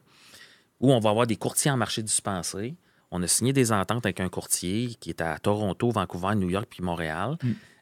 où 0.80 0.90
on 0.90 1.00
va 1.00 1.10
avoir 1.10 1.26
des 1.26 1.36
courtiers 1.36 1.70
en 1.70 1.76
marché 1.76 2.02
dispensé. 2.02 2.76
On 3.10 3.22
a 3.22 3.26
signé 3.26 3.52
des 3.52 3.72
ententes 3.72 4.06
avec 4.06 4.20
un 4.20 4.30
courtier 4.30 4.94
qui 5.00 5.10
est 5.10 5.20
à 5.20 5.38
Toronto, 5.38 5.90
Vancouver, 5.90 6.34
New 6.34 6.48
York 6.48 6.66
puis 6.70 6.82
Montréal, 6.82 7.36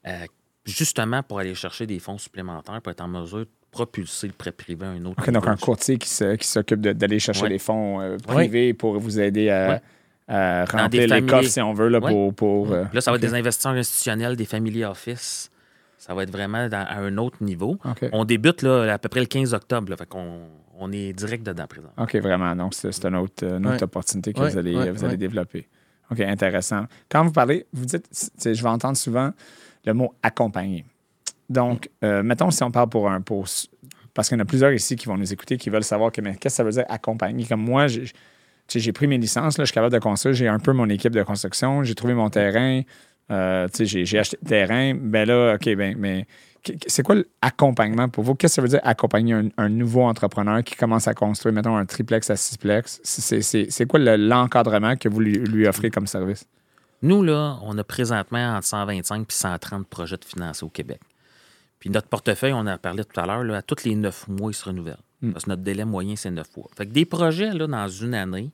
euh, 0.09 0.25
justement 0.71 1.23
pour 1.23 1.39
aller 1.39 1.55
chercher 1.55 1.87
des 1.87 1.99
fonds 1.99 2.19
supplémentaires 2.19 2.81
pour 2.83 2.91
être 2.91 3.01
en 3.01 3.09
mesure 3.09 3.41
de 3.41 3.49
propulser 3.71 4.27
le 4.29 4.33
prêt 4.33 4.53
privé 4.53 4.87
à 4.87 4.91
un 4.91 5.05
autre 5.05 5.23
OK, 5.23 5.31
donc 5.31 5.47
un 5.47 5.57
courtier 5.57 5.99
qui 5.99 6.09
se- 6.09 6.37
qui 6.37 6.47
s'occupe 6.47 6.81
de- 6.81 6.93
d'aller 6.93 7.19
chercher 7.19 7.43
Ouais. 7.45 7.49
les 7.51 7.59
fonds 7.59 8.01
euh, 8.01 8.17
privés 8.19 8.73
pour 8.75 8.99
vous 8.99 9.21
aider 9.21 9.51
à, 9.51 9.69
Ouais. 9.71 9.81
à 10.29 10.65
Dans 10.65 10.79
remplir 10.83 11.07
les 11.15 11.23
coffres, 11.27 11.49
si 11.49 11.61
on 11.61 11.73
veut, 11.75 11.89
là, 11.89 11.99
Ouais. 11.99 12.11
pour... 12.11 12.35
pour 12.35 12.73
euh, 12.73 12.85
Là, 12.93 13.01
ça 13.01 13.11
va 13.11 13.17
être 13.17 13.23
des 13.23 13.35
investisseurs 13.35 13.73
institutionnels, 13.73 14.37
des 14.37 14.45
family 14.47 14.85
office. 14.85 15.51
Ça 15.99 16.15
va 16.15 16.23
être 16.23 16.31
vraiment 16.31 16.69
dans- 16.69 16.87
à 16.87 16.97
un 16.99 17.17
autre 17.19 17.43
niveau. 17.43 17.79
On 18.13 18.25
débute 18.25 18.63
là, 18.63 18.93
à 18.95 18.99
peu 18.99 19.09
près 19.09 19.21
le 19.21 19.27
15 19.27 19.53
octobre. 19.53 19.91
Là, 19.91 19.97
fait 19.97 20.09
qu'on 20.09 20.41
on 20.81 20.93
est 20.93 21.13
direct 21.13 21.45
dedans 21.45 21.67
présent. 21.67 21.91
OK, 21.99 22.15
vraiment. 22.17 22.55
Donc, 22.55 22.73
c'est 22.73 22.93
c'est 22.93 23.05
une 23.05 23.17
autre, 23.17 23.45
une 23.45 23.67
autre 23.67 23.77
Ouais. 23.79 23.83
opportunité 23.83 24.33
que 24.33 24.41
Ouais, 24.41 24.49
vous 24.51 24.59
allez, 24.59 24.77
ouais, 24.77 24.91
vous 24.93 25.03
allez 25.05 25.15
ouais. 25.15 25.17
développer. 25.19 25.67
OK, 26.11 26.21
intéressant. 26.21 26.87
Quand 27.09 27.25
vous 27.25 27.33
parlez, 27.33 27.67
vous 27.73 27.85
dites, 27.85 28.09
je 28.45 28.63
vais 28.63 28.69
entendre 28.69 28.97
souvent 28.97 29.33
le 29.85 29.95
mot 29.95 30.15
accompagner. 30.23 30.85
Donc, 31.49 31.89
euh, 32.05 32.23
mettons 32.23 32.51
si 32.51 32.63
on 32.63 32.71
parle 32.71 32.89
pour 32.89 33.11
un 33.11 33.21
pour 33.21 33.47
parce 34.15 34.29
qu'il 34.29 34.37
y 34.37 34.41
en 34.41 34.43
a 34.43 34.47
plusieurs 34.47 34.73
ici 34.73 34.97
qui 34.97 35.07
vont 35.07 35.17
nous 35.17 35.33
écouter, 35.33 35.57
qui 35.57 35.71
veulent 35.71 35.85
savoir 35.85 36.11
qu'est-ce 36.11 36.39
que 36.39 36.49
ça 36.49 36.65
veut 36.65 36.73
dire 36.73 36.85
accompagner? 36.89 37.45
Comme 37.45 37.63
moi, 37.63 37.87
j'ai 37.87 38.93
pris 38.93 39.07
mes 39.07 39.17
licences, 39.17 39.59
là, 39.59 39.65
je 39.65 39.67
suis 39.67 39.75
capable 39.75 39.93
de 39.93 40.01
construire, 40.01 40.35
j'ai 40.35 40.49
un 40.49 40.59
peu 40.59 40.73
mon 40.73 40.89
équipe 40.89 41.13
de 41.13 41.23
construction, 41.23 41.85
j'ai 41.85 41.95
trouvé 41.95 42.15
mon 42.15 42.29
terrain, 42.29 42.83
euh, 43.31 43.69
j'ai 43.79 44.19
acheté 44.19 44.37
le 44.43 44.49
terrain. 44.49 44.95
Ben 44.95 45.25
là, 45.25 45.55
OK, 45.55 45.73
ben, 45.77 45.95
mais 45.97 46.27
c'est 46.87 47.03
quoi 47.03 47.17
l'accompagnement 47.43 48.09
pour 48.09 48.25
vous? 48.25 48.35
Qu'est-ce 48.35 48.53
que 48.53 48.55
ça 48.57 48.63
veut 48.63 48.69
dire 48.69 48.81
accompagner 48.83 49.35
un, 49.35 49.49
un 49.57 49.69
nouveau 49.69 50.03
entrepreneur 50.03 50.63
qui 50.65 50.75
commence 50.77 51.09
à 51.09 51.15
construire, 51.15 51.55
mettons, 51.55 51.77
un 51.77 51.87
triplex 51.87 52.31
à 52.31 52.37
sixplex? 52.37 53.01
C'est- 53.05 53.87
quoi 53.87 53.99
le- 53.99 54.17
l'encadrement 54.17 54.97
que 54.97 55.09
vous 55.09 55.21
lui, 55.21 55.33
lui 55.35 55.67
offrez 55.67 55.91
comme 55.91 56.07
service? 56.07 56.45
Nous, 57.03 57.23
là, 57.23 57.59
on 57.63 57.79
a 57.79 57.85
présentement 57.85 58.57
entre 58.57 58.67
125 58.67 59.23
et 59.23 59.33
130 59.33 59.87
projets 59.87 60.17
de 60.17 60.25
financés 60.25 60.65
au 60.65 60.69
Québec. 60.69 61.01
Puis 61.79 61.91
notre 61.91 62.09
portefeuille, 62.09 62.53
on 62.53 62.59
en 62.59 62.67
a 62.67 62.79
parlé 62.79 63.05
tout 63.05 63.21
à 63.21 63.25
l'heure, 63.27 63.45
là, 63.45 63.59
à 63.59 63.63
tous 63.63 63.85
les 63.85 63.95
neuf 63.95 64.27
mois, 64.27 64.51
il 64.51 64.55
se 64.55 64.65
renouvelle. 64.65 64.99
Parce 65.33 65.45
que 65.45 65.51
notre 65.51 65.63
délai 65.63 65.85
moyen, 65.85 66.17
c'est 66.17 66.31
neuf 66.31 66.49
mois. 66.57 66.69
Fait 66.77 66.87
que 66.87 66.93
des 66.93 67.05
projets, 67.05 67.53
là, 67.53 67.67
dans 67.69 67.89
une 67.89 68.15
année, 68.15 68.51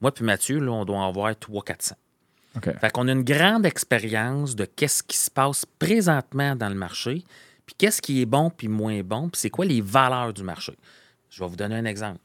moi 0.00 0.12
puis 0.12 0.24
Mathieu, 0.24 0.58
là, 0.60 0.70
on 0.72 0.84
doit 0.84 0.96
en 0.98 1.08
avoir 1.08 1.32
300-400. 1.32 1.92
Fait 2.80 2.90
qu'on 2.90 3.08
a 3.08 3.12
une 3.12 3.24
grande 3.24 3.64
expérience 3.66 4.54
de 4.54 4.64
qu'est-ce 4.64 5.02
qui 5.02 5.16
se 5.16 5.30
passe 5.30 5.64
présentement 5.78 6.54
dans 6.54 6.68
le 6.68 6.74
marché, 6.74 7.24
puis 7.64 7.74
qu'est-ce 7.78 8.02
qui 8.02 8.20
est 8.20 8.26
bon 8.26 8.50
puis 8.50 8.68
moins 8.68 9.00
bon, 9.02 9.28
puis 9.28 9.40
c'est 9.40 9.50
quoi 9.50 9.64
les 9.64 9.80
valeurs 9.80 10.32
du 10.34 10.42
marché. 10.42 10.74
Je 11.30 11.42
vais 11.42 11.48
vous 11.48 11.56
donner 11.56 11.76
un 11.76 11.84
exemple. 11.86 12.18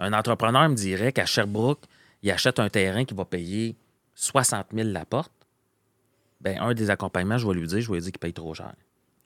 Un 0.00 0.12
entrepreneur 0.12 0.68
me 0.68 0.74
dirait 0.74 1.12
qu'à 1.12 1.26
Sherbrooke, 1.26 1.84
il 2.22 2.30
achète 2.30 2.58
un 2.58 2.68
terrain 2.68 3.04
qui 3.04 3.14
va 3.14 3.24
payer 3.24 3.76
60 4.14 4.66
000 4.74 4.88
la 4.88 5.04
porte. 5.04 5.32
Ben, 6.40 6.58
un 6.60 6.72
des 6.74 6.90
accompagnements, 6.90 7.38
je 7.38 7.46
vais 7.46 7.54
lui 7.54 7.66
dire, 7.66 7.80
je 7.80 7.88
vais 7.88 7.94
lui 7.96 8.02
dire 8.02 8.12
qu'il 8.12 8.18
paye 8.20 8.32
trop 8.32 8.54
cher. 8.54 8.72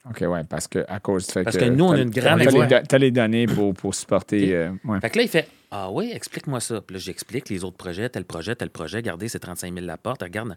OK, 0.09 0.21
ouais, 0.23 0.45
parce 0.45 0.67
que 0.67 0.85
à 0.88 0.99
cause 0.99 1.27
du 1.27 1.33
fait 1.33 1.45
Parce 1.45 1.57
que 1.57 1.65
nous, 1.67 1.85
on 1.85 1.93
a 1.93 2.01
une 2.01 2.11
grande 2.11 2.41
do- 2.41 2.67
t'as 2.88 2.99
les 2.99 3.11
données 3.11 3.47
pour, 3.47 3.73
pour 3.75 3.95
supporter. 3.95 4.55
euh, 4.55 4.73
ouais. 4.85 5.01
Fait 5.01 5.11
que 5.11 5.19
là, 5.19 5.23
il 5.25 5.29
fait 5.29 5.49
Ah 5.75 5.91
oui, 5.91 6.11
explique-moi 6.13 6.61
ça. 6.61 6.83
Puis 6.83 6.95
là, 6.95 7.01
j'explique 7.01 7.49
les 7.49 7.65
autres 7.65 7.79
projets, 7.79 8.09
tel 8.11 8.27
projet, 8.27 8.55
tel 8.55 8.69
projet. 8.69 8.99
Regardez, 8.99 9.29
c'est 9.29 9.39
35 9.39 9.73
000 9.73 9.87
la 9.87 9.97
porte. 9.97 10.23
Regarde. 10.23 10.55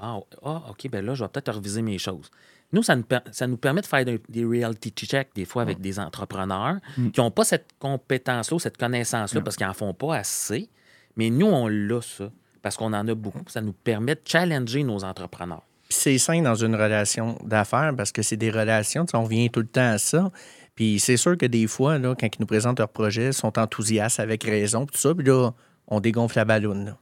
Ah, 0.00 0.18
ah, 0.44 0.62
OK, 0.70 0.88
ben 0.90 1.04
là, 1.04 1.14
je 1.14 1.24
vais 1.24 1.28
peut-être 1.28 1.52
reviser 1.54 1.80
mes 1.82 1.96
choses. 1.98 2.30
Nous, 2.72 2.82
ça 2.82 2.94
nous, 2.94 3.02
per- 3.02 3.20
ça 3.32 3.46
nous 3.46 3.56
permet 3.56 3.80
de 3.80 3.86
faire 3.86 4.04
des, 4.04 4.20
des 4.28 4.44
reality 4.44 4.90
checks, 4.90 5.30
des 5.34 5.46
fois, 5.46 5.62
avec 5.62 5.80
des 5.80 5.98
entrepreneurs 5.98 6.76
qui 7.14 7.18
n'ont 7.20 7.30
pas 7.30 7.44
cette 7.44 7.70
compétence-là 7.78 8.56
ou 8.56 8.60
cette 8.60 8.76
connaissance-là 8.76 9.40
parce 9.40 9.56
qu'ils 9.56 9.66
n'en 9.66 9.72
font 9.72 9.94
pas 9.94 10.16
assez. 10.16 10.68
Mais 11.16 11.30
nous, 11.30 11.46
on 11.46 11.66
l'a, 11.66 12.02
ça, 12.02 12.30
parce 12.60 12.76
qu'on 12.76 12.92
en 12.92 13.08
a 13.08 13.14
beaucoup. 13.14 13.40
Ça 13.48 13.62
nous 13.62 13.72
permet 13.72 14.16
de 14.16 14.20
challenger 14.24 14.84
nos 14.84 15.02
entrepreneurs. 15.02 15.62
Puis 15.88 15.98
c'est 15.98 16.18
sain 16.18 16.42
dans 16.42 16.54
une 16.54 16.74
relation 16.74 17.38
d'affaires 17.42 17.94
parce 17.96 18.12
que 18.12 18.20
c'est 18.20 18.36
des 18.36 18.50
relations, 18.50 19.06
tu 19.06 19.12
sais, 19.12 19.16
on 19.16 19.24
revient 19.24 19.48
tout 19.48 19.60
le 19.60 19.66
temps 19.66 19.92
à 19.92 19.96
ça. 19.98 20.30
Puis 20.78 21.00
c'est 21.00 21.16
sûr 21.16 21.36
que 21.36 21.44
des 21.44 21.66
fois, 21.66 21.98
là, 21.98 22.14
quand 22.14 22.28
ils 22.28 22.38
nous 22.38 22.46
présentent 22.46 22.78
leur 22.78 22.88
projet, 22.88 23.26
ils 23.30 23.34
sont 23.34 23.58
enthousiastes 23.58 24.20
avec 24.20 24.44
raison, 24.44 24.86
puis 24.86 24.94
tout 24.94 25.00
ça, 25.00 25.12
puis 25.12 25.26
là, 25.26 25.50
on 25.88 25.98
dégonfle 25.98 26.38
la 26.38 26.44
balloune. 26.44 26.94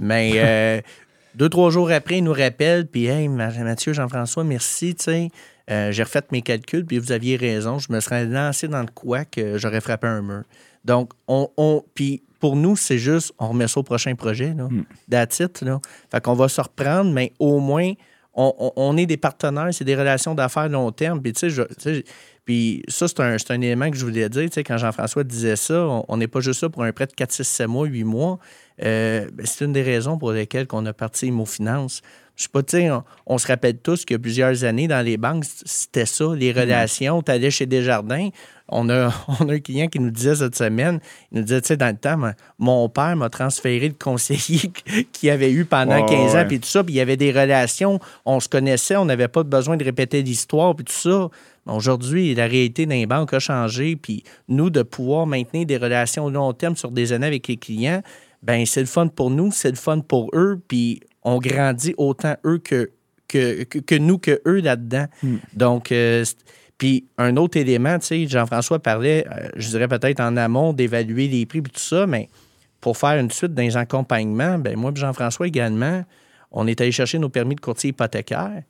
Mais 0.00 0.32
euh, 0.36 0.80
deux, 1.34 1.50
trois 1.50 1.68
jours 1.68 1.90
après, 1.90 2.16
ils 2.18 2.24
nous 2.24 2.32
rappellent, 2.32 2.86
puis 2.86 3.04
hey, 3.04 3.28
Ma- 3.28 3.50
Mathieu, 3.50 3.92
Jean-François, 3.92 4.44
merci, 4.44 4.94
tu 4.94 5.04
sais. 5.04 5.28
euh, 5.70 5.92
j'ai 5.92 6.04
refait 6.04 6.22
mes 6.32 6.40
calculs, 6.40 6.86
puis 6.86 6.98
vous 6.98 7.12
aviez 7.12 7.36
raison. 7.36 7.78
Je 7.78 7.92
me 7.92 8.00
serais 8.00 8.24
lancé 8.24 8.66
dans 8.66 8.80
le 8.80 8.88
quoi 8.94 9.26
que 9.26 9.58
j'aurais 9.58 9.82
frappé 9.82 10.06
un 10.06 10.22
mur. 10.22 10.44
Donc, 10.86 11.10
on, 11.26 11.50
on 11.58 11.84
puis 11.94 12.22
pour 12.40 12.56
nous, 12.56 12.76
c'est 12.76 12.96
juste, 12.98 13.34
on 13.38 13.48
remet 13.48 13.68
ça 13.68 13.80
au 13.80 13.82
prochain 13.82 14.14
projet, 14.14 14.54
là. 14.56 14.68
That's 15.10 15.38
it, 15.40 15.60
là. 15.60 15.80
Fait 16.10 16.22
qu'on 16.22 16.32
va 16.32 16.48
se 16.48 16.62
reprendre, 16.62 17.12
mais 17.12 17.34
au 17.38 17.60
moins, 17.60 17.92
on, 18.38 18.72
on- 18.76 18.96
est 18.96 19.06
des 19.06 19.16
partenaires, 19.16 19.68
c'est 19.72 19.84
des 19.84 19.96
relations 19.96 20.34
d'affaires 20.34 20.68
long 20.68 20.92
terme. 20.92 21.20
Puis, 21.20 21.32
tu 21.32 21.50
sais, 21.50 22.04
puis 22.44 22.82
ça, 22.88 23.08
c'est 23.08 23.20
un, 23.20 23.36
un 23.50 23.60
élément 23.60 23.90
que 23.90 23.96
je 23.96 24.04
voulais 24.04 24.28
dire. 24.28 24.44
Tu 24.48 24.54
sais, 24.54 24.64
quand 24.64 24.78
Jean-François 24.78 25.24
disait 25.24 25.56
ça, 25.56 25.82
on- 25.86 26.04
on 26.08 26.16
n'est 26.16 26.28
pas 26.28 26.40
juste 26.40 26.62
là 26.62 26.70
pour 26.70 26.82
un 26.84 26.92
prêt 26.92 27.06
de 27.06 27.12
4, 27.12 27.32
6, 27.32 27.44
7 27.44 27.66
mois, 27.68 27.86
8 27.86 28.04
mois. 28.04 28.38
Euh, 28.84 29.28
ben, 29.32 29.46
c'est 29.46 29.64
une 29.64 29.72
des 29.72 29.82
raisons 29.82 30.18
pour 30.18 30.32
lesquelles 30.32 30.66
on 30.72 30.84
a 30.86 30.92
parti 30.92 31.26
Imo 31.26 31.44
Finance. 31.44 32.02
Je 32.36 32.44
sais 32.44 32.48
pas, 32.52 32.62
tu 32.62 32.76
sais, 32.76 32.90
on, 32.90 33.02
on 33.26 33.36
se 33.36 33.48
rappelle 33.48 33.78
tous 33.78 34.04
qu'il 34.04 34.14
y 34.14 34.16
a 34.16 34.20
plusieurs 34.20 34.62
années, 34.62 34.86
dans 34.86 35.04
les 35.04 35.16
banques, 35.16 35.44
c'était 35.64 36.06
ça, 36.06 36.24
les 36.36 36.52
relations. 36.52 37.20
Tu 37.20 37.32
allais 37.32 37.50
chez 37.50 37.66
Desjardins. 37.66 38.28
On 38.68 38.88
a, 38.90 39.12
on 39.40 39.48
a 39.48 39.54
un 39.54 39.58
client 39.58 39.88
qui 39.88 39.98
nous 39.98 40.12
disait 40.12 40.36
cette 40.36 40.54
semaine, 40.54 41.00
il 41.32 41.38
nous 41.38 41.44
disait, 41.44 41.60
tu 41.62 41.68
sais, 41.68 41.76
dans 41.76 41.88
le 41.88 41.96
temps, 41.96 42.16
mon 42.60 42.88
père 42.88 43.16
m'a 43.16 43.28
transféré 43.28 43.88
le 43.88 43.94
conseiller 43.98 44.70
qu'il 45.12 45.30
avait 45.30 45.50
eu 45.50 45.64
pendant 45.64 46.00
Ouais, 46.00 46.06
15 46.06 46.36
ans, 46.36 46.44
puis 46.46 46.60
tout 46.60 46.68
ça, 46.68 46.84
puis 46.84 46.94
il 46.94 46.98
y 46.98 47.00
avait 47.00 47.16
des 47.16 47.32
relations, 47.32 47.98
on 48.24 48.38
se 48.38 48.48
connaissait, 48.48 48.94
on 48.94 49.06
n'avait 49.06 49.26
pas 49.26 49.42
besoin 49.42 49.76
de 49.76 49.84
répéter 49.84 50.22
l'histoire, 50.22 50.76
puis 50.76 50.84
tout 50.84 50.92
ça. 50.92 51.28
Aujourd'hui, 51.66 52.34
la 52.34 52.46
réalité 52.46 52.86
d'un 52.86 53.04
banque 53.04 53.34
a 53.34 53.40
changé, 53.40 53.96
puis 53.96 54.22
nous, 54.48 54.70
de 54.70 54.82
pouvoir 54.82 55.26
maintenir 55.26 55.66
des 55.66 55.76
relations 55.76 56.30
long 56.30 56.52
terme 56.52 56.76
sur 56.76 56.90
des 56.90 57.12
années 57.12 57.26
avec 57.26 57.48
les 57.48 57.56
clients, 57.56 58.02
ben 58.42 58.64
c'est 58.66 58.80
le 58.80 58.86
fun 58.86 59.08
pour 59.08 59.30
nous, 59.30 59.50
c'est 59.52 59.70
le 59.70 59.76
fun 59.76 60.00
pour 60.00 60.30
eux, 60.34 60.60
puis 60.68 61.00
on 61.22 61.38
grandit 61.38 61.94
autant 61.98 62.36
eux 62.46 62.58
que, 62.58 62.90
que, 63.26 63.64
que, 63.64 63.78
que 63.78 63.94
nous 63.94 64.18
que 64.18 64.40
eux 64.46 64.60
là-dedans. 64.60 65.06
Donc, 65.54 65.92
euh, 65.92 66.24
puis 66.78 67.06
un 67.18 67.36
autre 67.36 67.56
élément, 67.58 67.98
tu 67.98 68.06
sais, 68.06 68.26
Jean-François 68.28 68.78
parlait, 68.78 69.26
euh, 69.30 69.48
je 69.56 69.68
dirais 69.68 69.88
peut-être 69.88 70.20
en 70.20 70.36
amont, 70.36 70.72
d'évaluer 70.72 71.26
les 71.28 71.44
prix 71.44 71.60
puis 71.60 71.72
tout 71.72 71.80
ça, 71.80 72.06
mais 72.06 72.28
pour 72.80 72.96
faire 72.96 73.18
une 73.18 73.30
suite 73.30 73.52
dans 73.54 73.62
les 73.62 73.76
accompagnements, 73.76 74.58
ben 74.58 74.76
moi 74.76 74.92
et 74.94 74.98
Jean-François 74.98 75.48
également, 75.48 76.04
on 76.52 76.66
est 76.66 76.80
allé 76.80 76.92
chercher 76.92 77.18
nos 77.18 77.28
permis 77.28 77.56
de 77.56 77.60
courtier 77.60 77.90
hypothécaire. 77.90 78.62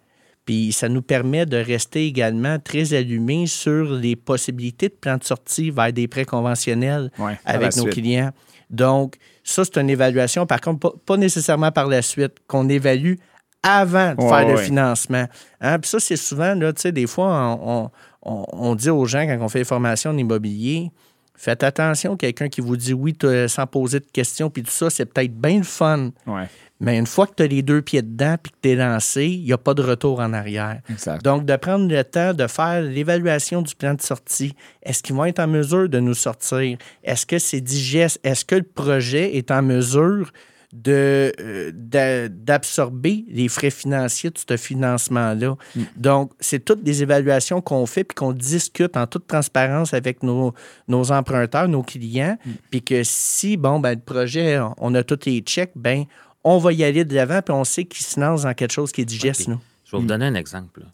Puis 0.47 0.73
ça 0.73 0.89
nous 0.89 1.03
permet 1.03 1.45
de 1.45 1.59
rester 1.59 2.07
également 2.07 2.59
très 2.59 2.95
allumés 2.95 3.47
sur 3.47 3.93
les 3.93 4.17
possibilités 4.17 4.89
de 4.89 4.95
plans 4.95 5.19
de 5.19 5.25
sortie 5.25 5.71
vers 5.71 5.93
des 5.93 6.09
prêts 6.09 6.25
conventionnels 6.25 7.11
Ouais, 7.19 7.39
avec 7.45 7.77
nos 7.77 7.83
suite. 7.83 7.93
clients. 7.93 8.31
Donc, 8.71 9.17
ça, 9.53 9.65
c'est 9.65 9.77
une 9.79 9.91
évaluation, 9.91 10.47
par 10.47 10.61
contre, 10.61 10.79
pas, 10.81 10.93
pas 11.07 11.17
nécessairement 11.17 11.71
par 11.73 11.87
la 11.87 12.03
suite, 12.03 12.35
qu'on 12.47 12.69
évalue 12.69 13.15
avant 13.63 14.15
de 14.15 14.21
Ouais, 14.23 14.29
faire 14.29 14.49
le 14.49 14.57
financement. 14.57 15.27
Hein? 15.61 15.79
Puis 15.79 15.89
ça, 15.91 15.99
c'est 16.01 16.17
souvent, 16.17 16.55
là, 16.55 16.73
tu 16.73 16.83
sais, 16.83 16.93
des 16.93 17.07
fois, 17.07 17.59
on, 17.61 17.83
on- 17.85 17.91
on- 18.23 18.47
on 18.53 18.75
dit 18.75 18.91
aux 18.91 19.05
gens 19.07 19.27
quand 19.27 19.39
on 19.41 19.49
fait 19.49 19.61
des 19.61 19.65
formations 19.65 20.11
en 20.11 20.17
immobilier, 20.19 20.91
faites 21.38 21.62
attention, 21.62 22.16
quelqu'un 22.16 22.48
qui 22.48 22.61
vous 22.61 22.77
dit 22.77 22.92
oui 22.92 23.16
sans 23.46 23.66
poser 23.66 24.01
de 24.01 24.07
questions, 24.12 24.51
puis 24.51 24.62
tout 24.62 24.70
ça, 24.70 24.90
c'est 24.90 25.07
peut-être 25.07 25.33
bien 25.33 25.59
le 25.59 25.64
fun. 25.64 26.11
Ouais, 26.27 26.48
Mais 26.81 26.98
une 26.98 27.07
fois 27.07 27.27
que 27.27 27.35
tu 27.37 27.42
as 27.44 27.46
les 27.46 27.62
deux 27.62 27.81
pieds 27.81 28.03
dedans 28.03 28.37
puis 28.42 28.53
que 28.53 28.57
tu 28.61 28.70
es 28.70 28.74
lancé, 28.74 29.27
il 29.27 29.44
n'y 29.44 29.53
a 29.53 29.59
pas 29.59 29.74
de 29.74 29.83
retour 29.83 30.20
en 30.20 30.33
arrière. 30.33 30.81
exact. 30.90 31.24
Donc, 31.24 31.44
de 31.44 31.57
prendre 31.57 31.88
le 31.88 32.05
temps 32.05 32.35
de 32.35 32.46
faire 32.46 32.83
l'évaluation 32.83 33.62
du 33.62 33.74
plan 33.74 33.94
de 33.94 34.03
sortie. 34.03 34.55
Est-ce 34.83 35.03
qu'ils 35.03 35.14
vont 35.16 35.24
être 35.24 35.40
en 35.40 35.48
mesure 35.48 35.88
de 35.88 36.01
nous 36.01 36.14
sortir? 36.14 36.77
Est-ce 37.05 37.24
que 37.24 37.38
c'est 37.38 37.61
digeste? 37.61 38.20
Est-ce 38.24 38.44
que 38.44 38.57
le 38.57 38.62
projet 38.62 39.37
est 39.37 39.51
en 39.51 39.62
mesure 39.62 40.33
de, 40.73 41.33
euh, 41.41 41.71
d'a- 41.75 42.29
d'absorber 42.29 43.25
les 43.29 43.49
frais 43.49 43.71
financiers 43.71 44.31
de 44.31 44.39
ce 44.39 44.57
financement-là? 44.57 45.57
Donc, 45.97 46.33
c'est 46.41 46.65
toutes 46.65 46.83
des 46.83 47.03
évaluations 47.03 47.61
qu'on 47.61 47.87
fait 47.87 48.05
puis 48.05 48.15
qu'on 48.15 48.33
discute 48.33 48.97
en 48.97 49.07
toute 49.07 49.27
transparence 49.27 49.95
avec 49.95 50.23
nos, 50.23 50.53
nos 50.89 51.11
emprunteurs, 51.13 51.69
nos 51.69 51.83
clients. 51.83 52.39
Puis 52.71 52.83
que 52.83 53.03
si, 53.05 53.57
bon, 53.57 53.81
ben, 53.81 53.95
le 53.95 54.01
projet, 54.01 54.61
on 54.79 54.95
a 54.95 55.03
tous 55.03 55.21
les 55.27 55.41
checks, 55.41 55.73
ben 55.75 56.05
on 56.45 56.59
va 56.59 56.73
y 56.73 56.85
aller 56.85 57.05
de 57.05 57.15
l'avant 57.15 57.41
puis 57.43 57.53
on 57.55 57.65
sait 57.65 57.85
qu'il 57.85 58.05
se 58.07 58.19
lance 58.21 58.43
dans 58.43 58.55
quelque 58.55 58.73
chose 58.73 58.93
qui 58.93 59.01
est 59.01 59.05
digeste, 59.07 59.49
nous. 59.49 59.61
Je 59.85 59.93
vais 59.97 60.01
vous 60.03 60.07
donner 60.07 60.27
un 60.27 60.35
exemple. 60.35 60.81
Tu 60.83 60.89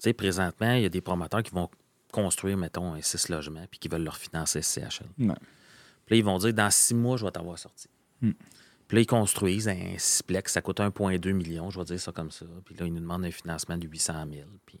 sais, 0.00 0.12
présentement, 0.12 0.72
il 0.74 0.82
y 0.82 0.86
a 0.86 0.88
des 0.90 1.00
promoteurs 1.00 1.42
qui 1.42 1.50
vont 1.52 1.68
construire, 2.12 2.56
mettons, 2.56 2.92
un 2.94 3.00
6 3.02 3.28
logements 3.30 3.64
puis 3.70 3.78
qui 3.80 3.88
veulent 3.88 4.04
leur 4.04 4.16
financer 4.16 4.60
CHL. 4.62 5.06
Puis 6.06 6.14
là, 6.14 6.16
ils 6.18 6.24
vont 6.24 6.38
dire 6.38 6.54
dans 6.54 6.70
six 6.70 6.94
mois, 6.94 7.16
je 7.16 7.24
vais 7.24 7.30
t'avoir 7.30 7.58
sorti. 7.58 7.88
Puis 8.88 8.96
là, 8.96 9.00
ils 9.02 9.06
construisent 9.06 9.68
un 9.68 9.76
sixplex, 9.98 10.52
ça 10.52 10.62
coûte 10.62 10.80
1,2 10.80 11.32
million, 11.32 11.68
je 11.70 11.78
vais 11.78 11.84
dire 11.84 12.00
ça 12.00 12.10
comme 12.10 12.30
ça. 12.30 12.46
Puis 12.64 12.74
là, 12.80 12.86
ils 12.86 12.92
nous 12.92 13.00
demandent 13.00 13.24
un 13.26 13.30
financement 13.30 13.76
de 13.76 13.86
800 13.86 14.14
000. 14.32 14.44
Puis, 14.64 14.80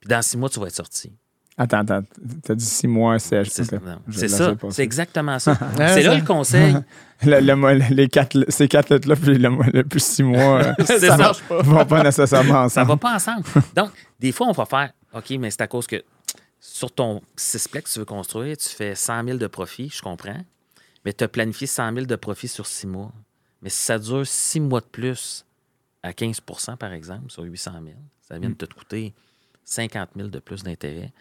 puis 0.00 0.08
dans 0.08 0.22
six 0.22 0.36
mois, 0.38 0.48
tu 0.48 0.58
vas 0.60 0.66
être 0.68 0.74
sorti. 0.74 1.12
Attends, 1.60 1.78
attends. 1.80 2.02
T'as 2.44 2.54
dit 2.54 2.64
six 2.64 2.86
mois, 2.86 3.18
c'est. 3.18 3.42
C'est 3.44 4.28
ça. 4.28 4.54
C'est 4.70 4.82
exactement 4.84 5.38
ça. 5.40 5.58
C'est 5.76 6.02
là 6.02 6.12
ça. 6.12 6.14
le 6.18 6.24
conseil. 6.24 6.74
Le- 7.24 7.40
le 7.40 7.56
mo- 7.56 7.68
les 7.90 8.06
quatre, 8.08 8.44
ces 8.48 8.68
quatre 8.68 8.90
lettres-là, 8.90 9.16
puis 9.16 9.36
le, 9.36 9.82
plus 9.82 9.98
six 10.04 10.22
mois, 10.22 10.62
euh, 10.78 10.84
Ça 10.84 11.00
ça. 11.00 11.16
marche 11.16 11.42
pas. 11.42 11.62
vont 11.62 11.84
pas 11.84 12.04
nécessairement 12.04 12.68
Ça 12.68 12.82
ensemble. 12.82 12.86
va 12.90 12.96
pas 12.96 13.14
ensemble. 13.16 13.42
Donc, 13.74 13.90
des 14.20 14.30
fois, 14.30 14.46
on 14.46 14.52
va 14.52 14.64
faire 14.66 14.92
OK, 15.12 15.30
mais 15.30 15.50
c'est 15.50 15.62
à 15.62 15.66
cause 15.66 15.88
que 15.88 16.00
sur 16.60 16.92
ton 16.92 17.20
sixplex 17.34 17.90
que 17.90 17.92
tu 17.94 17.98
veux 17.98 18.04
construire, 18.04 18.56
tu 18.56 18.68
fais 18.68 18.94
100 18.94 19.24
000 19.24 19.38
de 19.38 19.46
profit, 19.48 19.90
je 19.92 20.00
comprends. 20.00 20.38
Mais 21.04 21.12
tu 21.12 21.24
as 21.24 21.28
planifié 21.28 21.66
100 21.66 21.94
000 21.94 22.06
de 22.06 22.16
profit 22.16 22.48
sur 22.48 22.66
six 22.66 22.86
mois. 22.86 23.12
Mais 23.62 23.70
si 23.70 23.82
ça 23.82 23.98
dure 23.98 24.26
six 24.26 24.60
mois 24.60 24.80
de 24.80 24.86
plus 24.86 25.44
à 26.02 26.12
15% 26.12 26.76
par 26.76 26.92
exemple, 26.92 27.30
sur 27.30 27.42
800 27.42 27.72
000, 27.72 27.84
ça 28.20 28.38
vient 28.38 28.50
de 28.50 28.54
te 28.54 28.66
coûter 28.72 29.14
50 29.64 30.10
000 30.16 30.28
de 30.28 30.38
plus 30.38 30.62
d'intérêt. 30.62 31.12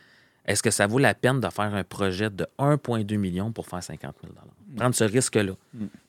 Est-ce 0.45 0.63
que 0.63 0.71
ça 0.71 0.87
vaut 0.87 0.97
la 0.97 1.13
peine 1.13 1.41
de 1.41 1.49
faire 1.49 1.75
un 1.75 1.83
projet 1.83 2.29
de 2.29 2.47
1,2 2.57 3.17
million 3.17 3.51
pour 3.51 3.67
faire 3.67 3.83
50 3.83 4.15
000 4.23 4.33
Prendre 4.77 4.95
ce 4.95 5.03
risque-là. 5.03 5.53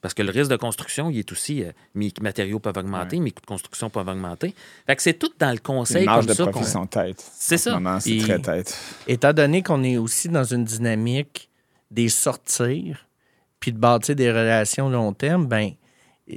Parce 0.01 0.15
que 0.15 0.23
le 0.23 0.31
risque 0.31 0.51
de 0.51 0.57
construction, 0.57 1.11
il 1.11 1.19
est 1.19 1.33
aussi, 1.33 1.65
euh, 1.65 1.73
mes 1.95 2.13
matériaux 2.21 2.61
peuvent 2.61 2.77
augmenter, 2.77 3.19
mes 3.19 3.33
coûts 3.33 3.41
de 3.41 3.47
construction 3.47 3.91
peuvent 3.91 4.07
augmenter. 4.09 4.55
Fait 4.87 4.95
que 4.95 5.03
c'est 5.03 5.15
tout 5.15 5.33
dans 5.39 5.49
le 5.49 5.55
Les 5.55 5.59
conseil 5.59 6.05
marges 6.05 6.27
comme 6.27 6.29
de 6.29 6.35
ça 6.35 6.43
profit 6.45 6.59
qu'on... 6.61 6.71
sont 6.71 6.87
têtes. 6.87 7.25
C'est 7.33 7.59
ce 7.59 7.71
ça. 7.71 7.75
moment, 7.75 7.99
c'est 7.99 8.19
très 8.19 8.39
tête. 8.39 8.79
Étant 9.09 9.33
donné 9.33 9.63
qu'on 9.63 9.83
est 9.83 9.97
aussi 9.97 10.29
dans 10.29 10.45
une 10.45 10.65
dynamique 10.65 11.49
des 11.91 12.09
sortir 12.09 13.08
puis 13.61 13.73
de 13.73 13.79
bâtir 13.79 14.15
des 14.17 14.31
relations 14.31 14.89
long 14.89 15.13
terme, 15.13 15.47
ben 15.47 15.71
euh, 16.31 16.35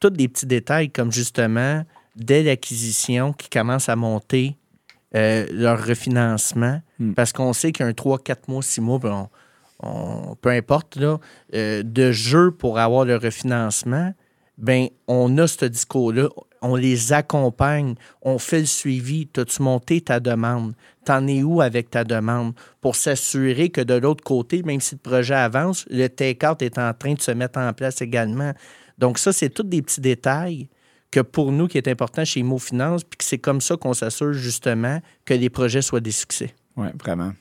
tous 0.00 0.10
des 0.10 0.28
petits 0.28 0.46
détails 0.46 0.90
comme 0.90 1.12
justement 1.12 1.84
dès 2.16 2.42
l'acquisition 2.42 3.32
qui 3.32 3.48
commence 3.48 3.88
à 3.88 3.96
monter 3.96 4.56
euh, 5.14 5.46
leur 5.50 5.84
refinancement 5.84 6.80
Hmm. 6.98 7.14
parce 7.14 7.32
qu'on 7.32 7.52
sait 7.52 7.72
qu'un 7.72 7.92
3, 7.94 8.18
4 8.18 8.48
mois, 8.48 8.62
6 8.62 8.80
mois, 8.80 8.98
ben, 8.98 9.28
on- 9.82 9.88
on- 10.32 10.36
peu 10.36 10.50
importe, 10.50 10.96
là, 10.96 11.18
euh, 11.54 11.82
de 11.82 12.12
jeu 12.12 12.50
pour 12.50 12.78
avoir 12.78 13.04
le 13.06 13.16
refinancement, 13.16 14.12
ben 14.58 14.88
on 15.08 15.36
a 15.38 15.46
ce 15.46 15.64
discours-là, 15.64 16.28
on 16.62 16.76
les 16.76 17.12
accompagne, 17.12 17.94
on 18.22 18.38
fait 18.38 18.60
le 18.60 18.66
suivi. 18.66 19.26
T'as-tu 19.26 19.62
monté 19.62 20.00
ta 20.00 20.20
demande? 20.20 20.74
T'en 21.04 21.26
es 21.26 21.42
où 21.42 21.60
avec 21.60 21.90
ta 21.90 22.04
demande? 22.04 22.54
Pour 22.80 22.96
s'assurer 22.96 23.70
que 23.70 23.80
de 23.80 23.94
l'autre 23.94 24.22
côté, 24.22 24.62
même 24.62 24.80
si 24.80 24.94
le 24.94 25.00
projet 25.00 25.34
avance, 25.34 25.86
le 25.90 26.08
take-out 26.08 26.60
est 26.62 26.78
en 26.78 26.92
train 26.92 27.14
de 27.14 27.20
se 27.20 27.30
mettre 27.30 27.58
en 27.58 27.72
place 27.72 28.02
également. 28.02 28.52
Donc 28.98 29.18
ça, 29.18 29.32
c'est 29.32 29.48
tous 29.48 29.62
des 29.62 29.82
petits 29.82 30.00
détails 30.00 30.68
que 31.10 31.20
pour 31.20 31.50
nous, 31.50 31.66
qui 31.66 31.78
est 31.78 31.88
important 31.88 32.24
chez 32.24 32.40
Imo 32.40 32.58
Finance, 32.58 33.02
puis 33.02 33.16
que 33.16 33.24
c'est 33.24 33.38
comme 33.38 33.60
ça 33.60 33.76
qu'on 33.76 33.94
s'assure 33.94 34.32
justement 34.32 35.00
que 35.24 35.34
les 35.34 35.50
projets 35.50 35.82
soient 35.82 36.00
des 36.00 36.12
succès. 36.12 36.54
Oui, 36.76 36.88
vraiment. 37.02 37.32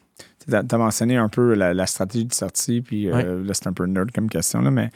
Tu 0.48 0.56
as, 0.56 0.78
mentionné 0.78 1.18
un 1.18 1.30
peu 1.30 1.54
la, 1.54 1.86
stratégie 1.86 2.26
de 2.26 2.34
sortie, 2.34 2.82
puis 2.82 3.12
Ouais. 3.12 3.24
là, 3.24 3.54
c'est 3.54 3.68
un 3.68 3.74
peu 3.74 3.86
nerd 3.86 4.12
comme 4.12 4.30
question, 4.30 4.62
là, 4.62 4.72
mais 4.72 4.90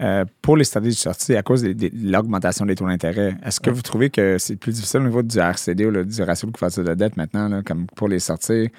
euh, 0.00 0.24
pour 0.42 0.56
les 0.56 0.64
stratégies 0.64 0.96
de 0.96 1.00
sortie, 1.00 1.34
à 1.36 1.42
cause 1.42 1.62
de, 1.62 1.72
de 1.72 1.90
l'augmentation 1.94 2.64
des 2.66 2.74
taux 2.74 2.86
d'intérêt, 2.86 3.36
est-ce 3.44 3.60
que 3.60 3.70
Ouais. 3.70 3.76
vous 3.76 3.82
trouvez 3.82 4.10
que 4.10 4.38
c'est 4.38 4.56
plus 4.56 4.72
difficile 4.72 5.00
au 5.00 5.04
niveau 5.04 5.22
du 5.22 5.38
RCD 5.38 5.86
ou 5.86 5.90
là, 5.90 6.04
du 6.04 6.22
ratio 6.22 6.46
de 6.48 6.52
couverture 6.52 6.84
de 6.84 6.94
dette 6.94 7.16
maintenant, 7.16 7.48
là, 7.48 7.62
comme 7.64 7.86
pour 7.96 8.08
les 8.08 8.18
sorties? 8.20 8.70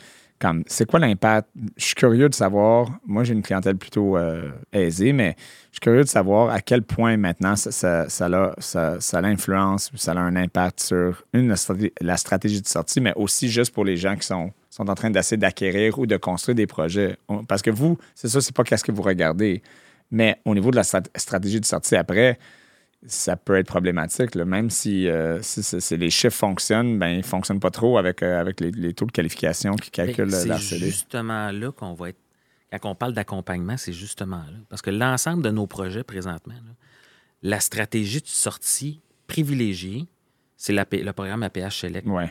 Comme, 0.42 0.64
c'est 0.68 0.86
quoi 0.86 1.00
l'impact? 1.00 1.50
Je 1.76 1.84
suis 1.84 1.96
curieux 1.96 2.30
de 2.30 2.34
savoir. 2.34 2.88
Moi, 3.06 3.26
j'ai 3.26 3.34
une 3.34 3.42
clientèle 3.42 3.76
plutôt 3.76 4.16
euh, 4.16 4.50
aisée, 4.72 5.12
mais 5.12 5.36
je 5.38 5.74
suis 5.76 5.80
curieux 5.82 6.04
de 6.04 6.08
savoir 6.08 6.50
à 6.52 6.62
quel 6.62 6.82
point 6.84 7.18
maintenant 7.18 7.58
ça, 7.58 8.08
ça, 8.08 8.54
ça, 8.58 9.22
l'influence 9.22 9.92
ou 9.94 9.98
ça 9.98 10.14
a 10.14 10.20
un 10.20 10.38
impact 10.38 10.80
sur 10.80 11.26
une, 11.34 11.50
la 11.50 11.58
stratégie, 11.58 11.92
la 12.00 12.16
stratégie 12.16 12.62
de 12.62 12.68
sortie, 12.70 13.02
mais 13.02 13.12
aussi 13.18 13.50
juste 13.50 13.74
pour 13.74 13.84
les 13.84 13.98
gens 13.98 14.16
qui 14.16 14.26
sont, 14.26 14.52
sont 14.70 14.90
en 14.90 14.96
train 14.96 15.10
d'essayer 15.10 15.36
d'acquérir 15.36 16.00
ou 16.00 16.06
de 16.06 16.16
construire 16.16 16.56
des 16.56 16.68
projets. 16.68 17.18
Parce 17.50 17.62
que 17.62 17.70
vous, 17.72 17.98
c'est 18.16 18.30
ça, 18.30 18.40
c'est 18.40 18.56
pas 18.56 18.64
qu'est-ce 18.64 18.86
que 18.86 18.94
vous 18.94 19.02
regardez. 19.02 19.62
Mais 20.12 20.40
au 20.46 20.56
niveau 20.56 20.72
de 20.72 20.76
la 20.76 20.84
strat- 20.84 21.08
stratégie 21.16 21.60
de 21.60 21.66
sortie 21.66 21.96
après, 21.96 22.40
ça 23.06 23.36
peut 23.38 23.56
être 23.58 23.68
problématique. 23.68 24.36
là. 24.36 24.44
Même 24.46 24.70
si, 24.70 25.08
euh, 25.08 25.42
si, 25.42 25.64
si- 25.64 25.80
si 25.80 25.98
les 25.98 26.10
chiffres 26.10 26.36
fonctionnent, 26.36 26.98
ben, 27.00 27.10
ils 27.10 27.18
ne 27.18 27.24
fonctionnent 27.24 27.60
pas 27.60 27.72
trop 27.72 27.98
avec, 27.98 28.24
euh, 28.24 28.40
avec 28.40 28.60
les, 28.60 28.72
les 28.72 28.94
taux 28.94 29.06
de 29.06 29.12
qualification 29.12 29.76
qui 29.76 29.90
calculent 29.92 30.32
Ben, 30.32 30.48
la 30.48 30.58
C'est 30.60 30.80
justement 30.80 31.52
là 31.52 31.72
qu'on 31.72 31.94
va 31.94 32.10
être. 32.10 32.18
Quand 32.72 32.92
on 32.92 32.96
parle 32.96 33.14
d'accompagnement, 33.14 33.78
c'est 33.78 33.94
justement 33.94 34.38
là. 34.38 34.58
Parce 34.70 34.82
que 34.82 34.92
l'ensemble 34.92 35.44
de 35.44 35.50
nos 35.50 35.66
projets 35.66 36.04
présentement, 36.04 36.54
là, 36.54 36.72
la 37.42 37.60
stratégie 37.60 38.20
de 38.22 38.28
sortie 38.28 39.02
privilégiée, 39.28 40.06
c'est 40.58 40.74
le 40.74 41.12
programme 41.14 41.42
APH 41.44 41.72
Select. 41.72 42.06
Oui. 42.08 42.26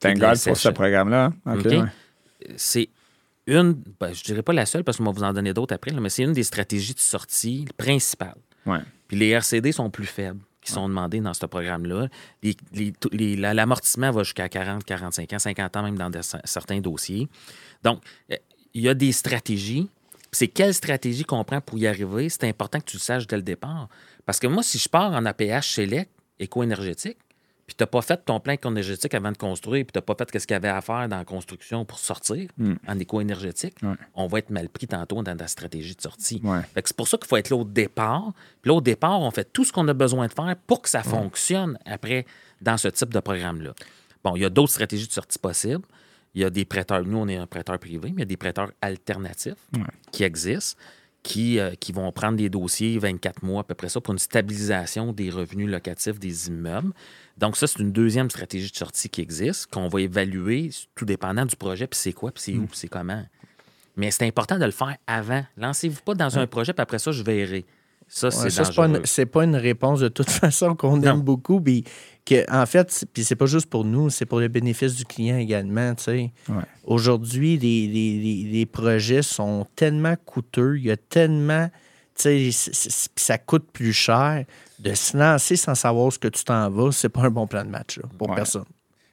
Thank 0.00 0.18
God 0.18 0.28
pour 0.28 0.36
ce 0.36 0.54
sessions. 0.54 0.72
programme-là. 0.72 1.32
hein? 1.46 1.56
Ouais. 1.58 1.82
C'est 2.56 2.88
une, 3.46 3.72
ben, 3.98 4.12
je 4.12 4.22
dirais 4.22 4.42
pas 4.42 4.52
la 4.52 4.66
seule 4.66 4.84
parce 4.84 4.98
qu'on 4.98 5.04
va 5.04 5.12
vous 5.12 5.22
en 5.24 5.32
donner 5.32 5.52
d'autres 5.54 5.74
après, 5.74 5.90
là, 5.90 6.00
mais 6.00 6.08
c'est 6.10 6.22
une 6.22 6.32
des 6.32 6.42
stratégies 6.44 6.94
de 6.94 7.00
sortie 7.00 7.66
principales. 7.76 8.36
Ouais. 8.66 8.78
Puis 9.08 9.16
les 9.18 9.28
RCD 9.30 9.72
sont 9.72 9.90
plus 9.90 10.06
faibles 10.06 10.40
qui 10.60 10.70
sont 10.72 10.88
demandés 10.88 11.20
dans 11.20 11.32
ce 11.34 11.46
programme-là. 11.46 12.08
Les- 12.42 12.56
les- 13.12 13.36
L'amortissement 13.36 14.10
va 14.10 14.22
jusqu'à 14.22 14.48
40, 14.48 14.84
45 14.84 15.32
ans, 15.32 15.38
50 15.38 15.76
ans 15.76 15.82
même 15.82 15.96
dans 15.96 16.10
de- 16.10 16.20
certains 16.44 16.80
dossiers. 16.80 17.28
Donc, 17.82 18.02
euh, 18.30 18.36
il 18.74 18.82
y 18.82 18.88
a 18.88 18.94
des 18.94 19.10
stratégies. 19.12 19.88
C'est 20.32 20.48
quelle 20.48 20.74
stratégie 20.74 21.24
qu'on 21.24 21.42
prend 21.44 21.60
pour 21.62 21.78
y 21.78 21.86
arriver? 21.86 22.28
C'est 22.28 22.44
important 22.44 22.78
que 22.78 22.84
tu 22.84 22.98
le 22.98 23.00
saches 23.00 23.26
dès 23.26 23.36
le 23.36 23.42
départ. 23.42 23.88
Parce 24.26 24.38
que 24.38 24.46
moi, 24.46 24.62
si 24.62 24.78
je 24.78 24.88
pars 24.88 25.12
en 25.12 25.24
APH 25.24 25.62
Select, 25.74 26.10
éco-énergétique, 26.38 27.16
puis 27.70 27.76
tu 27.76 27.82
n'as 27.84 27.86
pas 27.86 28.02
fait 28.02 28.16
ton 28.24 28.40
plan 28.40 28.54
éco-énergétique 28.54 29.14
avant 29.14 29.30
de 29.30 29.36
construire, 29.36 29.84
puis 29.84 29.92
tu 29.92 29.98
n'as 29.98 30.02
pas 30.02 30.16
fait 30.18 30.36
ce 30.40 30.44
qu'il 30.44 30.54
y 30.54 30.56
avait 30.56 30.66
à 30.68 30.80
faire 30.80 31.08
dans 31.08 31.18
la 31.18 31.24
construction 31.24 31.84
pour 31.84 32.00
sortir 32.00 32.50
en 32.88 32.98
éco-énergétique, 32.98 33.76
Ouais. 33.84 33.94
on 34.16 34.26
va 34.26 34.40
être 34.40 34.50
mal 34.50 34.68
pris 34.68 34.88
tantôt 34.88 35.22
dans 35.22 35.38
la 35.38 35.46
stratégie 35.46 35.94
de 35.94 36.00
sortie. 36.00 36.40
Ouais. 36.42 36.62
C'est 36.74 36.96
pour 36.96 37.06
ça 37.06 37.16
qu'il 37.16 37.28
faut 37.28 37.36
être 37.36 37.48
là 37.50 37.56
au 37.56 37.64
départ. 37.64 38.32
Puis 38.60 38.70
là, 38.70 38.74
au 38.74 38.80
départ, 38.80 39.20
on 39.20 39.30
fait 39.30 39.52
tout 39.52 39.64
ce 39.64 39.72
qu'on 39.72 39.86
a 39.86 39.94
besoin 39.94 40.26
de 40.26 40.32
faire 40.32 40.56
pour 40.66 40.82
que 40.82 40.88
ça 40.88 41.04
fonctionne 41.04 41.78
après 41.86 42.26
dans 42.60 42.76
ce 42.76 42.88
type 42.88 43.14
de 43.14 43.20
programme-là. 43.20 43.72
Bon, 44.24 44.34
il 44.34 44.42
y 44.42 44.44
a 44.44 44.50
d'autres 44.50 44.72
stratégies 44.72 45.06
de 45.06 45.12
sortie 45.12 45.38
possibles. 45.38 45.84
Il 46.34 46.42
y 46.42 46.44
a 46.44 46.50
des 46.50 46.64
prêteurs, 46.64 47.04
nous, 47.04 47.18
on 47.18 47.28
est 47.28 47.36
un 47.36 47.46
prêteur 47.46 47.78
privé, 47.78 48.08
mais 48.08 48.16
il 48.16 48.18
y 48.18 48.22
a 48.22 48.24
des 48.24 48.36
prêteurs 48.36 48.72
alternatifs 48.80 49.54
qui 50.10 50.24
existent, 50.24 50.76
qui, 51.22 51.58
euh, 51.58 51.74
qui 51.78 51.92
vont 51.92 52.10
prendre 52.12 52.36
des 52.36 52.48
dossiers 52.48 52.98
24 52.98 53.42
mois 53.42 53.60
à 53.60 53.64
peu 53.64 53.74
près 53.74 53.88
ça 53.88 54.00
pour 54.00 54.12
une 54.12 54.18
stabilisation 54.18 55.12
des 55.12 55.30
revenus 55.30 55.68
locatifs 55.68 56.18
des 56.18 56.48
immeubles. 56.48 56.92
Donc, 57.38 57.56
ça, 57.56 57.66
c'est 57.66 57.78
une 57.78 57.92
deuxième 57.92 58.30
stratégie 58.30 58.70
de 58.70 58.76
sortie 58.76 59.08
qui 59.08 59.20
existe, 59.20 59.66
qu'on 59.66 59.88
va 59.88 60.00
évaluer 60.00 60.70
tout 60.94 61.04
dépendant 61.04 61.46
du 61.46 61.56
projet, 61.56 61.86
puis 61.86 61.98
c'est 61.98 62.12
quoi, 62.12 62.32
puis 62.32 62.42
c'est 62.42 62.54
où, 62.54 62.66
puis 62.66 62.76
c'est 62.76 62.88
comment. 62.88 63.24
Mais 63.96 64.10
c'est 64.10 64.26
important 64.26 64.58
de 64.58 64.64
le 64.64 64.70
faire 64.70 64.96
avant. 65.06 65.44
Lancez-vous 65.56 66.00
pas 66.02 66.14
dans 66.14 66.38
un 66.38 66.46
projet, 66.46 66.72
puis 66.72 66.82
après 66.82 66.98
ça, 66.98 67.12
je 67.12 67.22
verrai. 67.22 67.64
Ça, 68.12 68.30
c'est 68.32 68.48
pas, 68.56 68.64
dangereux. 68.64 68.86
une, 68.88 69.06
c'est 69.06 69.26
pas 69.26 69.44
une 69.44 69.54
réponse 69.54 70.00
de 70.00 70.08
toute 70.08 70.28
façon 70.30 70.74
qu'on 70.74 71.00
aime 71.02 71.20
beaucoup. 71.20 71.60
Puis 71.60 71.84
que, 72.26 72.44
en 72.52 72.66
fait, 72.66 72.90
c'est- 72.90 73.06
puis 73.06 73.22
c'est 73.22 73.36
pas 73.36 73.46
juste 73.46 73.66
pour 73.66 73.84
nous, 73.84 74.10
c'est 74.10 74.26
pour 74.26 74.40
le 74.40 74.48
bénéfice 74.48 74.96
du 74.96 75.04
client 75.04 75.38
également. 75.38 75.94
tu 75.94 76.02
sais. 76.04 76.32
Ouais. 76.48 76.56
Aujourd'hui, 76.84 77.56
les, 77.56 77.86
les- 77.86 78.18
les- 78.18 78.50
les 78.50 78.66
projets 78.66 79.22
sont 79.22 79.64
tellement 79.76 80.16
coûteux, 80.26 80.76
il 80.78 80.86
y 80.86 80.90
a 80.90 80.96
tellement. 80.96 81.70
c- 82.16 82.50
ça 83.16 83.38
coûte 83.38 83.66
plus 83.72 83.92
cher. 83.92 84.44
De 84.80 84.92
se 84.94 85.16
lancer 85.16 85.56
sans 85.56 85.74
savoir 85.74 86.12
ce 86.12 86.18
que 86.18 86.28
tu 86.28 86.42
t'en 86.42 86.68
vas, 86.70 86.90
c'est 86.90 87.08
pas 87.10 87.20
un 87.22 87.30
bon 87.30 87.46
plan 87.46 87.64
de 87.64 87.70
match 87.70 87.98
là, 87.98 88.04
pour 88.18 88.30
Ouais. 88.30 88.34
personne. 88.34 88.64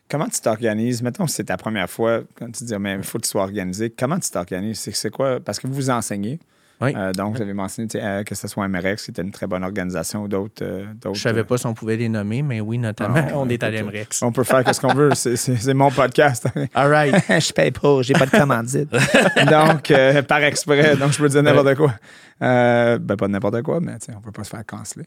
Comment 0.09 0.27
tu 0.29 0.39
t'organises? 0.39 1.01
Mettons 1.03 1.25
que 1.25 1.31
c'est 1.31 1.43
ta 1.43 1.57
première 1.57 1.89
fois, 1.89 2.21
quand 2.35 2.49
tu 2.51 2.63
dis, 2.63 2.73
mais 2.79 2.95
il 2.95 3.03
faut 3.03 3.17
que 3.19 3.23
tu 3.25 3.29
sois 3.29 3.43
organisé. 3.43 3.89
Comment 3.89 4.17
tu 4.19 4.29
t'organises? 4.31 4.79
C'est, 4.79 4.95
c'est 4.95 5.09
quoi? 5.11 5.39
Parce 5.41 5.59
que 5.59 5.67
vous 5.67 5.73
vous 5.73 5.89
enseignez. 5.89 6.39
Oui. 6.79 6.93
Euh, 6.95 7.11
donc, 7.11 7.35
vous 7.35 7.41
avez 7.41 7.53
mentionné 7.53 7.89
euh, 7.95 8.23
que 8.23 8.35
ce 8.35 8.47
soit 8.47 8.67
MRX, 8.67 9.05
qui 9.05 9.11
était 9.11 9.23
une 9.23 9.31
très 9.31 9.47
bonne 9.47 9.63
organisation, 9.63 10.23
ou 10.23 10.27
d'autres. 10.27 10.63
euh, 10.63 10.85
Je 11.11 11.19
savais 11.19 11.41
euh, 11.41 11.43
pas 11.43 11.57
si 11.57 11.65
on 11.65 11.73
pouvait 11.73 11.97
les 11.97 12.07
nommer, 12.07 12.43
mais 12.43 12.61
oui, 12.61 12.77
notamment, 12.77 13.15
Ah, 13.17 13.31
on 13.35 13.49
est 13.49 13.63
à 13.63 13.71
l'Emrex. 13.71 14.21
On 14.21 14.31
peut 14.31 14.43
faire 14.43 14.63
ce 14.75 14.79
qu'on 14.79 14.93
veut. 14.93 15.09
C'est, 15.15 15.73
mon 15.73 15.89
podcast. 15.89 16.45
All 16.75 16.91
right. 16.91 17.15
je 17.41 17.51
paye 17.51 17.71
pas, 17.71 18.01
j'ai 18.03 18.13
pas 18.13 18.27
de 18.27 18.31
commandite. 18.31 18.91
donc, 19.49 19.89
euh, 19.89 20.21
par 20.21 20.43
exprès, 20.43 20.95
donc 20.97 21.13
je 21.13 21.17
peux 21.17 21.29
dire 21.29 21.41
n'importe 21.41 21.75
quoi. 21.75 21.93
Euh, 22.43 22.99
ben, 22.99 23.15
pas 23.17 23.27
n'importe 23.27 23.63
quoi, 23.63 23.79
mais 23.81 23.93
on 24.15 24.21
peut 24.21 24.31
pas 24.31 24.43
se 24.43 24.51
faire 24.51 24.63
canceler. 24.65 25.05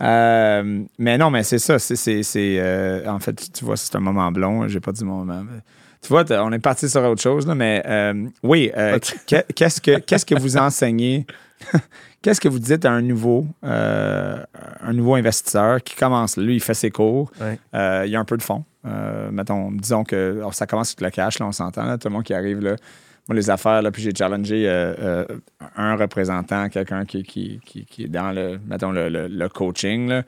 Euh, 0.00 0.82
mais 0.98 1.16
non, 1.18 1.30
mais 1.30 1.44
c'est 1.44 1.60
ça. 1.60 1.78
C'est, 1.78 2.22
euh, 2.36 3.06
en 3.06 3.20
fait, 3.20 3.52
tu 3.52 3.64
vois, 3.64 3.76
c'est 3.76 3.94
un 3.94 4.00
moment 4.00 4.32
blond. 4.32 4.66
J'ai 4.66 4.80
pas 4.80 4.90
dit 4.92 5.04
mon 5.04 5.24
moment. 5.24 5.42
mais- 5.44 5.60
tu 6.02 6.08
vois, 6.08 6.24
on 6.42 6.52
est 6.52 6.58
parti 6.58 6.88
sur 6.88 7.02
autre 7.04 7.22
chose, 7.22 7.46
là, 7.46 7.54
mais 7.54 7.82
euh, 7.86 8.26
oui, 8.42 8.70
euh, 8.76 8.98
que- 9.28 9.52
qu'est-ce, 9.54 9.80
que, 9.80 9.98
qu'est-ce 9.98 10.26
que 10.26 10.34
vous 10.38 10.56
enseignez? 10.56 11.26
qu'est-ce 12.22 12.40
que 12.40 12.48
vous 12.48 12.58
dites 12.58 12.84
à 12.84 12.90
un 12.90 13.02
nouveau, 13.02 13.46
euh, 13.64 14.36
un 14.82 14.92
nouveau 14.92 15.14
investisseur 15.14 15.82
qui 15.82 15.94
commence? 15.96 16.36
Lui, 16.36 16.56
il 16.56 16.60
fait 16.60 16.74
ses 16.74 16.90
cours. 16.90 17.30
Il 17.72 18.10
y 18.10 18.16
a 18.16 18.20
un 18.20 18.24
peu 18.24 18.36
de 18.36 18.42
fond. 18.42 18.64
Euh, 18.84 19.30
mettons, 19.30 19.70
disons 19.70 20.02
que 20.02 20.38
alors, 20.38 20.54
ça 20.54 20.66
commence 20.66 20.90
avec 20.90 21.00
le 21.02 21.10
cash, 21.10 21.38
là, 21.38 21.46
on 21.46 21.52
s'entend, 21.52 21.84
là, 21.84 21.98
tout 21.98 22.08
le 22.08 22.14
monde 22.14 22.24
qui 22.24 22.34
arrive 22.34 22.60
là. 22.60 22.74
Moi, 23.28 23.36
les 23.36 23.48
affaires, 23.50 23.80
là, 23.82 23.92
puis 23.92 24.02
j'ai 24.02 24.12
challengé 24.12 24.68
un 25.76 25.94
représentant, 25.96 26.68
quelqu'un 26.68 27.04
qui, 27.04 27.22
qui, 27.22 27.60
qui, 27.64 27.84
qui 27.86 28.04
est 28.04 28.08
dans 28.08 28.32
le, 28.32 28.58
mettons, 28.66 28.90
le, 28.90 29.08
le- 29.08 29.28
le 29.28 29.48
coaching, 29.48 30.08
là. 30.08 30.22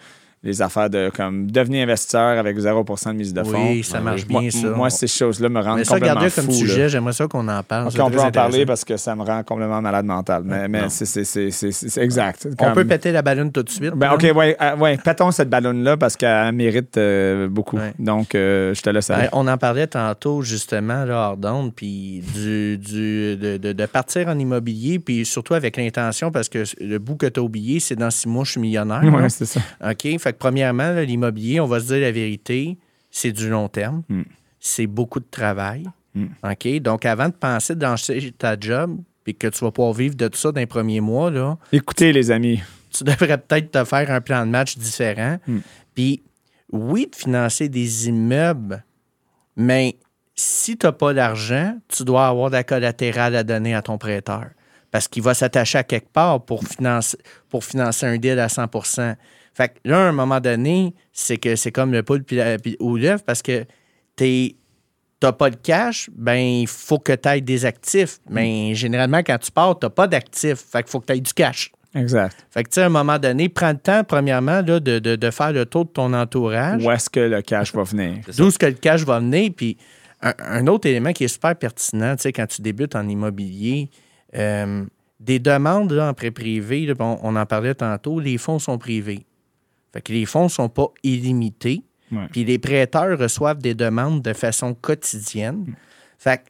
Les 0.44 0.60
affaires 0.62 0.90
de 0.90 1.10
comme 1.16 1.50
devenir 1.50 1.84
investisseur 1.84 2.38
avec 2.38 2.56
0% 2.58 3.08
de 3.08 3.12
mise 3.14 3.32
de 3.34 3.42
fonds. 3.42 3.70
Oui, 3.72 3.82
ça 3.82 3.98
marche 4.00 4.26
moi, 4.28 4.42
bien, 4.42 4.50
ça. 4.50 4.68
moi, 4.68 4.90
ces 4.90 5.06
choses-là 5.06 5.48
me 5.48 5.60
rendent 5.60 5.78
mais 5.78 5.84
ça, 5.84 5.94
complètement 5.94 6.20
regardez 6.20 6.30
fou. 6.30 6.40
comme 6.42 6.50
là. 6.50 6.56
sujet, 6.56 6.88
j'aimerais 6.90 7.12
ça 7.14 7.26
qu'on 7.26 7.48
en 7.48 7.62
parle. 7.62 7.86
Ok, 7.86 7.92
c'est 7.94 8.00
on 8.02 8.10
peut 8.10 8.20
en 8.20 8.30
parler 8.30 8.66
parce 8.66 8.84
que 8.84 8.96
ça 8.98 9.16
me 9.16 9.22
rend 9.22 9.42
complètement 9.42 9.80
malade 9.80 10.04
mental. 10.04 10.42
Mais, 10.44 10.68
mais 10.68 10.88
c'est, 10.90 11.06
c'est, 11.06 11.24
c'est, 11.24 11.50
c'est- 11.50 11.72
c'est 11.72 12.02
exact. 12.02 12.46
On 12.60 12.72
peut 12.72 12.84
péter 12.84 13.10
la 13.10 13.22
ballonne 13.22 13.50
tout 13.50 13.62
de 13.62 13.70
suite. 13.70 13.94
Ben. 13.94 14.12
OK, 14.12 14.22
ouais, 14.36 14.56
euh, 14.60 14.76
ouais, 14.76 14.98
pétons 14.98 15.30
cette 15.30 15.48
ballonne-là 15.48 15.96
parce 15.96 16.16
qu'elle 16.16 16.52
mérite 16.52 16.96
euh, 16.98 17.48
beaucoup. 17.48 17.78
Ouais. 17.78 17.94
Donc, 17.98 18.34
euh, 18.34 18.74
je 18.74 18.82
te 18.82 18.90
laisse 18.90 19.08
aller. 19.10 19.22
Ben, 19.24 19.28
on 19.32 19.46
en 19.48 19.56
parlait 19.56 19.86
tantôt, 19.86 20.42
justement, 20.42 21.04
là, 21.06 21.30
hors 21.30 21.36
d'onde, 21.38 21.74
puis 21.74 22.22
du, 22.34 22.76
du- 22.76 23.36
de, 23.36 23.56
de- 23.56 23.72
de 23.72 23.86
partir 23.86 24.28
en 24.28 24.38
immobilier, 24.38 24.98
puis 24.98 25.24
surtout 25.24 25.54
avec 25.54 25.78
l'intention, 25.78 26.30
parce 26.30 26.48
que 26.50 26.64
le 26.80 26.98
bout 26.98 27.16
que 27.16 27.26
tu 27.26 27.40
as 27.40 27.42
oublié, 27.42 27.80
c'est 27.80 27.96
dans 27.96 28.10
six 28.10 28.28
mois, 28.28 28.44
je 28.44 28.50
suis 28.52 28.60
millionnaire. 28.60 29.02
Ouais, 29.04 29.28
c'est 29.30 29.46
ça. 29.46 29.60
OK? 29.88 30.18
Fait 30.18 30.33
que, 30.34 30.38
premièrement, 30.38 30.92
l'immobilier, 31.00 31.60
on 31.60 31.66
va 31.66 31.80
se 31.80 31.86
dire 31.86 32.00
la 32.00 32.12
vérité, 32.12 32.76
c'est 33.10 33.32
du 33.32 33.48
long 33.48 33.68
terme. 33.68 34.02
Mm. 34.08 34.22
C'est 34.60 34.86
beaucoup 34.86 35.20
de 35.20 35.26
travail. 35.30 35.86
Mm. 36.14 36.26
OK? 36.42 36.80
Donc, 36.80 37.06
avant 37.06 37.28
de 37.28 37.34
penser 37.34 37.74
lancer 37.74 38.32
ta 38.36 38.58
job, 38.58 38.98
puis 39.24 39.34
que 39.34 39.46
tu 39.46 39.64
vas 39.64 39.70
pouvoir 39.70 39.94
vivre 39.94 40.14
de 40.14 40.28
tout 40.28 40.38
ça 40.38 40.52
dans 40.52 40.60
les 40.60 40.66
premiers 40.66 41.00
mois, 41.00 41.30
là, 41.30 41.56
Écoutez, 41.72 42.12
les 42.12 42.30
amis. 42.30 42.60
tu 42.90 43.04
devrais 43.04 43.38
peut-être 43.38 43.70
te 43.70 43.84
faire 43.84 44.10
un 44.10 44.20
plan 44.20 44.44
de 44.44 44.50
match 44.50 44.76
différent. 44.76 45.38
Mm. 45.46 45.58
Puis, 45.94 46.22
oui, 46.72 47.08
de 47.10 47.16
financer 47.16 47.68
des 47.68 48.08
immeubles, 48.08 48.84
mais 49.56 49.96
si 50.34 50.76
tu 50.76 50.86
n'as 50.86 50.92
pas 50.92 51.14
d'argent, 51.14 51.78
tu 51.88 52.04
dois 52.04 52.26
avoir 52.26 52.50
de 52.50 52.56
la 52.56 52.64
collatérale 52.64 53.36
à 53.36 53.44
donner 53.44 53.74
à 53.74 53.82
ton 53.82 53.98
prêteur. 53.98 54.46
Parce 54.90 55.08
qu'il 55.08 55.22
va 55.22 55.34
s'attacher 55.34 55.78
à 55.78 55.84
quelque 55.84 56.12
part 56.12 56.44
pour 56.44 56.64
financer, 56.64 57.18
pour 57.48 57.64
financer 57.64 58.06
un 58.06 58.16
deal 58.18 58.38
à 58.38 58.48
100 58.48 58.68
Fait 59.54 59.68
que 59.68 59.74
là, 59.88 59.98
à 60.06 60.08
un 60.08 60.12
moment 60.12 60.40
donné, 60.40 60.94
c'est 61.12 61.36
que 61.38 61.54
c'est 61.56 61.70
comme 61.72 61.92
le 61.92 62.02
poule 62.02 62.22
puis 62.24 62.36
la- 62.36 62.58
puis- 62.58 62.76
ou 62.80 62.96
l'œuf 62.96 63.24
parce 63.24 63.40
que 63.42 63.64
tu 64.16 64.56
n'as 65.22 65.32
pas 65.32 65.50
de 65.50 65.56
cash, 65.56 66.10
ben 66.14 66.34
il 66.36 66.66
faut 66.66 66.98
que 66.98 67.12
tu 67.12 67.28
aies 67.28 67.40
des 67.40 67.64
actifs. 67.64 68.18
Mais 68.28 68.74
généralement, 68.74 69.18
quand 69.18 69.38
tu 69.38 69.50
pars, 69.50 69.78
tu 69.78 69.86
n'as 69.86 69.90
pas 69.90 70.06
d'actifs. 70.06 70.58
Fait 70.70 70.82
qu'il 70.82 70.90
faut 70.90 71.00
que 71.00 71.06
tu 71.06 71.12
aies 71.14 71.20
du 71.20 71.32
cash. 71.32 71.70
Exact. 71.94 72.44
Fait 72.50 72.64
que, 72.64 72.70
tu 72.70 72.74
sais, 72.74 72.82
à 72.82 72.86
un 72.86 72.88
moment 72.88 73.18
donné, 73.20 73.48
prends 73.48 73.70
le 73.70 73.78
temps, 73.78 74.02
premièrement, 74.02 74.60
là, 74.62 74.80
de, 74.80 74.98
de- 74.98 75.14
de 75.14 75.30
faire 75.30 75.52
le 75.52 75.64
tour 75.64 75.84
de 75.84 75.90
ton 75.90 76.12
entourage. 76.12 76.84
Où 76.84 76.90
est-ce 76.90 77.08
que 77.08 77.20
le 77.20 77.40
cash 77.40 77.72
va 77.72 77.84
venir? 77.84 78.16
D'où 78.36 78.48
est-ce 78.48 78.58
que 78.58 78.66
le 78.66 78.72
cash 78.72 79.02
va 79.04 79.20
venir? 79.20 79.52
Puis, 79.56 79.76
un, 80.20 80.32
un 80.40 80.66
autre 80.66 80.88
élément 80.88 81.12
qui 81.12 81.22
est 81.24 81.28
super 81.28 81.54
pertinent, 81.54 82.16
tu 82.16 82.22
sais, 82.22 82.32
quand 82.32 82.46
tu 82.48 82.62
débutes 82.62 82.96
en 82.96 83.08
immobilier, 83.08 83.90
euh, 84.36 84.84
des 85.20 85.38
demandes 85.38 85.92
là, 85.92 86.08
en 86.08 86.14
prêt 86.14 86.32
privé, 86.32 86.84
là, 86.86 86.94
bon, 86.94 87.18
on 87.22 87.36
en 87.36 87.46
parlait 87.46 87.74
tantôt, 87.74 88.18
les 88.18 88.38
fonds 88.38 88.58
sont 88.58 88.76
privés. 88.76 89.24
Fait 89.94 90.02
que 90.02 90.12
les 90.12 90.26
fonds 90.26 90.44
ne 90.44 90.48
sont 90.48 90.68
pas 90.68 90.88
illimités. 91.04 91.84
Ouais. 92.10 92.26
Puis 92.32 92.44
les 92.44 92.58
prêteurs 92.58 93.16
reçoivent 93.16 93.58
des 93.58 93.74
demandes 93.74 94.22
de 94.22 94.32
façon 94.32 94.74
quotidienne. 94.74 95.76
Fait 96.18 96.38
que 96.38 96.42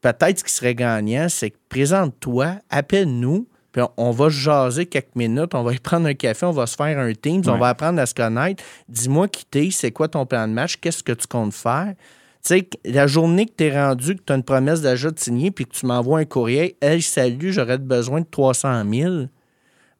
peut-être 0.00 0.38
ce 0.38 0.44
qui 0.44 0.52
serait 0.52 0.74
gagnant, 0.74 1.26
c'est 1.28 1.50
que 1.50 1.58
présente-toi, 1.68 2.54
appelle-nous, 2.70 3.46
puis 3.72 3.82
on, 3.82 3.90
on 3.98 4.10
va 4.12 4.30
jaser 4.30 4.86
quelques 4.86 5.14
minutes, 5.14 5.54
on 5.54 5.62
va 5.62 5.72
y 5.74 5.78
prendre 5.78 6.06
un 6.06 6.14
café, 6.14 6.46
on 6.46 6.52
va 6.52 6.66
se 6.66 6.74
faire 6.74 6.98
un 6.98 7.12
team, 7.12 7.42
on 7.48 7.58
va 7.58 7.68
apprendre 7.68 8.00
à 8.00 8.06
se 8.06 8.14
connaître. 8.14 8.64
Dis-moi 8.88 9.28
qui 9.28 9.44
t'es, 9.44 9.68
c'est 9.70 9.92
quoi 9.92 10.08
ton 10.08 10.24
plan 10.24 10.48
de 10.48 10.54
match, 10.54 10.76
qu'est-ce 10.78 11.02
que 11.02 11.12
tu 11.12 11.26
comptes 11.26 11.52
faire? 11.52 11.94
Tu 12.42 12.54
sais, 12.54 12.70
la 12.86 13.06
journée 13.06 13.44
que 13.44 13.52
tu 13.58 13.64
es 13.64 13.78
rendu, 13.78 14.16
que 14.16 14.22
tu 14.26 14.32
as 14.32 14.36
une 14.36 14.42
promesse 14.42 14.80
d'achat 14.80 15.10
de 15.10 15.18
signer, 15.18 15.50
puis 15.50 15.66
que 15.66 15.72
tu 15.72 15.84
m'envoies 15.84 16.20
un 16.20 16.24
courriel, 16.24 16.72
Hey, 16.80 17.02
salut, 17.02 17.52
j'aurais 17.52 17.76
besoin 17.76 18.22
de 18.22 18.26
300 18.30 18.90
000. 18.90 19.26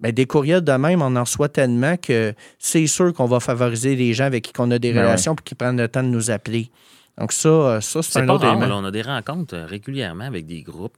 Bien, 0.00 0.12
des 0.12 0.26
courriels 0.26 0.62
de 0.62 0.72
même, 0.72 1.02
on 1.02 1.14
en 1.16 1.24
reçoit 1.24 1.48
tellement 1.48 1.96
que 1.96 2.34
c'est 2.58 2.86
sûr 2.86 3.12
qu'on 3.12 3.26
va 3.26 3.38
favoriser 3.40 3.96
les 3.96 4.14
gens 4.14 4.24
avec 4.24 4.44
qui 4.44 4.52
on 4.58 4.70
a 4.70 4.78
des 4.78 4.92
Ben 4.92 5.02
relations 5.04 5.34
puis 5.34 5.44
qui 5.44 5.54
prennent 5.54 5.76
le 5.76 5.88
temps 5.88 6.02
de 6.02 6.08
nous 6.08 6.30
appeler. 6.30 6.70
Donc, 7.18 7.32
ça, 7.32 7.48
euh, 7.48 7.80
ça 7.82 8.02
c'est 8.02 8.12
C'est 8.12 8.20
un 8.20 8.26
pas 8.26 8.34
autre 8.34 8.46
rare, 8.46 8.58
là, 8.58 8.76
on 8.76 8.84
a 8.84 8.90
des 8.90 9.02
rencontres 9.02 9.54
euh, 9.54 9.66
régulièrement 9.66 10.24
avec 10.24 10.46
des 10.46 10.62
groupes 10.62 10.96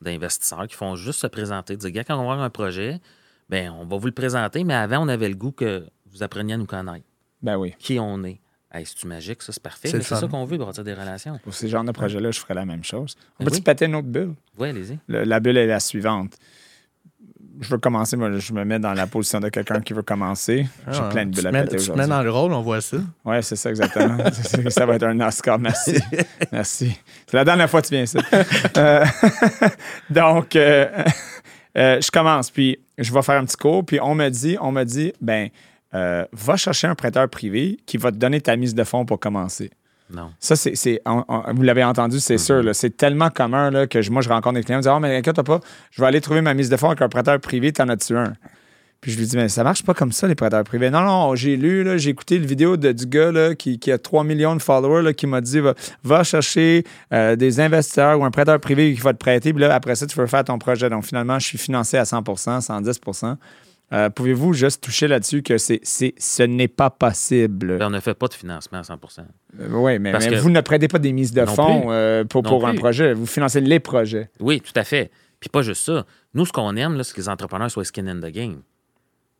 d'investisseurs 0.00 0.66
qui 0.66 0.74
font 0.74 0.96
juste 0.96 1.20
se 1.20 1.26
présenter, 1.26 1.76
dire 1.76 1.90
gars, 1.90 2.04
quand 2.04 2.14
on 2.14 2.26
va 2.26 2.32
avoir 2.32 2.40
un 2.40 2.50
projet, 2.50 2.98
ben 3.48 3.70
on 3.78 3.84
va 3.84 3.96
vous 3.98 4.06
le 4.06 4.12
présenter, 4.12 4.64
mais 4.64 4.74
avant, 4.74 5.04
on 5.04 5.08
avait 5.08 5.28
le 5.28 5.34
goût 5.34 5.52
que 5.52 5.84
vous 6.10 6.22
appreniez 6.22 6.54
à 6.54 6.56
nous 6.56 6.66
connaître, 6.66 7.04
Ben 7.42 7.56
oui. 7.56 7.74
qui 7.78 7.98
on 8.00 8.24
est. 8.24 8.40
Hey, 8.72 8.86
c'est-tu 8.86 9.06
magique, 9.08 9.42
ça, 9.42 9.52
c'est 9.52 9.62
parfait. 9.62 9.88
C'est 9.88 10.00
C'est 10.02 10.14
ça 10.14 10.26
qu'on 10.28 10.44
veut, 10.44 10.56
bâtir 10.56 10.84
des 10.84 10.94
relations. 10.94 11.38
Pour 11.42 11.52
ces 11.54 11.68
genres 11.68 11.82
de 11.84 11.90
projets-là, 11.90 12.30
je 12.30 12.38
ferais 12.38 12.54
la 12.54 12.64
même 12.64 12.84
chose. 12.84 13.16
On 13.38 13.44
Ben 13.44 13.46
peut-tu 13.46 13.56
oui. 13.58 13.62
péter 13.62 13.86
une 13.86 13.96
autre 13.96 14.06
bulle? 14.06 14.34
Oui, 14.58 14.68
allez-y. 14.68 14.98
Le- 15.08 15.24
la 15.24 15.40
bulle 15.40 15.56
est 15.56 15.66
la 15.66 15.80
suivante. 15.80 16.34
Je 17.60 17.68
veux 17.68 17.78
commencer, 17.78 18.16
moi, 18.16 18.30
je 18.38 18.52
me 18.54 18.64
mets 18.64 18.78
dans 18.78 18.94
la 18.94 19.06
position 19.06 19.38
de 19.38 19.48
quelqu'un 19.50 19.80
qui 19.80 19.92
veut 19.92 20.02
commencer. 20.02 20.66
J'ai 20.90 20.98
Ah, 21.00 21.08
plein 21.10 21.26
de 21.26 21.30
bulles 21.30 21.46
à 21.46 21.52
péter 21.52 21.62
Tu 21.62 21.68
te 21.68 21.74
mets 21.76 21.82
aujourd'hui. 21.82 22.08
dans 22.08 22.22
le 22.22 22.30
rôle, 22.30 22.52
on 22.54 22.62
voit 22.62 22.80
ça. 22.80 22.96
Oui, 23.24 23.36
c'est 23.42 23.56
ça, 23.56 23.68
exactement. 23.70 24.16
Ça 24.70 24.86
va 24.86 24.94
être 24.94 25.02
un 25.04 25.20
Oscar. 25.20 25.58
Merci. 25.58 25.96
Merci. 26.52 26.98
C'est 27.26 27.36
la 27.36 27.44
dernière 27.44 27.68
fois 27.68 27.82
que 27.82 27.88
tu 27.88 27.94
viens 27.94 28.04
ici. 28.04 28.16
Euh, 28.78 29.04
donc, 30.10 30.56
euh, 30.56 30.86
euh, 31.76 32.00
je 32.00 32.10
commence, 32.10 32.50
puis 32.50 32.78
je 32.98 33.12
vais 33.12 33.22
faire 33.22 33.40
un 33.40 33.44
petit 33.44 33.56
cours, 33.56 33.84
puis 33.84 34.00
on 34.00 34.14
me 34.14 34.28
dit, 34.28 34.56
on 34.60 34.72
me 34.72 34.84
dit, 34.84 35.12
ben, 35.20 35.48
euh, 35.94 36.24
va 36.32 36.56
chercher 36.56 36.86
un 36.86 36.94
prêteur 36.94 37.28
privé 37.28 37.78
qui 37.86 37.96
va 37.96 38.10
te 38.10 38.16
donner 38.16 38.40
ta 38.40 38.56
mise 38.56 38.74
de 38.74 38.84
fonds 38.84 39.04
pour 39.04 39.18
commencer. 39.20 39.70
Non. 40.12 40.30
Ça, 40.40 40.56
c'est, 40.56 40.74
vous 41.54 41.62
l'avez 41.62 41.84
entendu, 41.84 42.18
c'est 42.20 42.38
sûr. 42.38 42.62
là. 42.62 42.74
C'est 42.74 42.96
tellement 42.96 43.30
commun 43.30 43.70
là, 43.70 43.86
que 43.86 44.02
je- 44.02 44.10
moi, 44.10 44.22
je 44.22 44.28
rencontre 44.28 44.54
des 44.56 44.62
clients 44.64 44.80
qui 44.80 44.88
me 44.88 44.92
disent 44.92 44.96
Oh, 44.96 45.00
mais 45.00 45.16
inquiète 45.16 45.40
pas, 45.42 45.60
je 45.90 46.00
vais 46.02 46.08
aller 46.08 46.20
trouver 46.20 46.40
ma 46.40 46.54
mise 46.54 46.68
de 46.68 46.76
fonds 46.76 46.88
avec 46.88 47.02
un 47.02 47.08
prêteur 47.08 47.38
privé, 47.40 47.72
t'en 47.72 47.88
as-tu 47.88 48.16
un 48.16 48.32
Puis 49.00 49.12
je 49.12 49.18
lui 49.18 49.26
dis 49.26 49.36
Mais 49.36 49.48
ça 49.48 49.62
marche 49.64 49.82
pas 49.84 49.94
comme 49.94 50.12
ça, 50.12 50.26
les 50.28 50.34
prêteurs 50.34 50.64
privés. 50.64 50.90
Non, 50.90 51.00
non, 51.02 51.34
j'ai 51.34 51.56
lu, 51.56 51.86
j'ai 51.98 52.10
écouté 52.10 52.38
le 52.38 52.46
vidéo 52.46 52.76
de- 52.76 52.92
du 52.92 53.06
gars 53.06 53.30
là, 53.32 53.54
qui, 53.54 53.78
qui 53.78 53.90
a 53.92 53.98
3 53.98 54.24
millions 54.24 54.56
de 54.56 54.60
followers 54.62 55.02
là, 55.02 55.12
qui 55.12 55.26
m'a 55.26 55.40
dit 55.40 55.60
va, 55.60 55.74
va 56.04 56.24
chercher 56.24 56.84
euh, 57.12 57.36
des 57.36 57.60
investisseurs 57.60 58.18
ou 58.20 58.24
un 58.24 58.30
prêteur 58.30 58.58
privé 58.60 58.92
qui 58.94 59.00
va 59.00 59.12
te 59.12 59.18
prêter, 59.18 59.52
puis 59.52 59.60
là, 59.62 59.74
après 59.74 59.94
ça, 59.94 60.06
tu 60.06 60.18
veux 60.18 60.26
faire 60.26 60.44
ton 60.44 60.58
projet. 60.58 60.90
Donc 60.90 61.04
finalement, 61.04 61.38
je 61.38 61.46
suis 61.46 61.58
financé 61.58 61.96
à 61.96 62.04
100% 62.04 62.60
110 62.60 63.00
Euh, 63.92 64.08
Pouvez-vous 64.08 64.52
juste 64.52 64.82
toucher 64.82 65.08
là-dessus 65.08 65.42
que 65.42 65.58
c'est, 65.58 65.80
ce 65.84 66.42
n'est 66.42 66.68
pas 66.68 66.90
possible? 66.90 67.78
Ben, 67.78 67.86
on 67.88 67.90
ne 67.90 68.00
fait 68.00 68.14
pas 68.14 68.28
de 68.28 68.34
financement 68.34 68.78
à 68.78 68.82
100% 68.82 69.22
oui, 69.72 69.98
mais, 69.98 70.12
Parce 70.12 70.26
mais 70.26 70.36
que- 70.36 70.40
vous 70.40 70.50
ne 70.50 70.60
prêtez 70.60 70.86
pas 70.86 70.98
des 71.00 71.12
mises 71.12 71.32
de 71.32 71.44
fonds 71.44 71.90
euh, 71.90 72.24
pour, 72.24 72.66
un 72.66 72.74
projet. 72.74 73.14
Vous 73.14 73.26
financez 73.26 73.60
les 73.60 73.80
projets. 73.80 74.30
Oui, 74.38 74.60
tout 74.60 74.72
à 74.76 74.84
fait. 74.84 75.10
Puis 75.40 75.48
pas 75.48 75.62
juste 75.62 75.84
ça. 75.84 76.04
Nous, 76.34 76.46
ce 76.46 76.52
qu'on 76.52 76.76
aime, 76.76 77.02
c'est 77.02 77.14
que 77.14 77.20
les 77.20 77.28
entrepreneurs 77.28 77.70
soient 77.70 77.84
skin 77.84 78.06
in 78.06 78.20
the 78.20 78.32
game. 78.32 78.62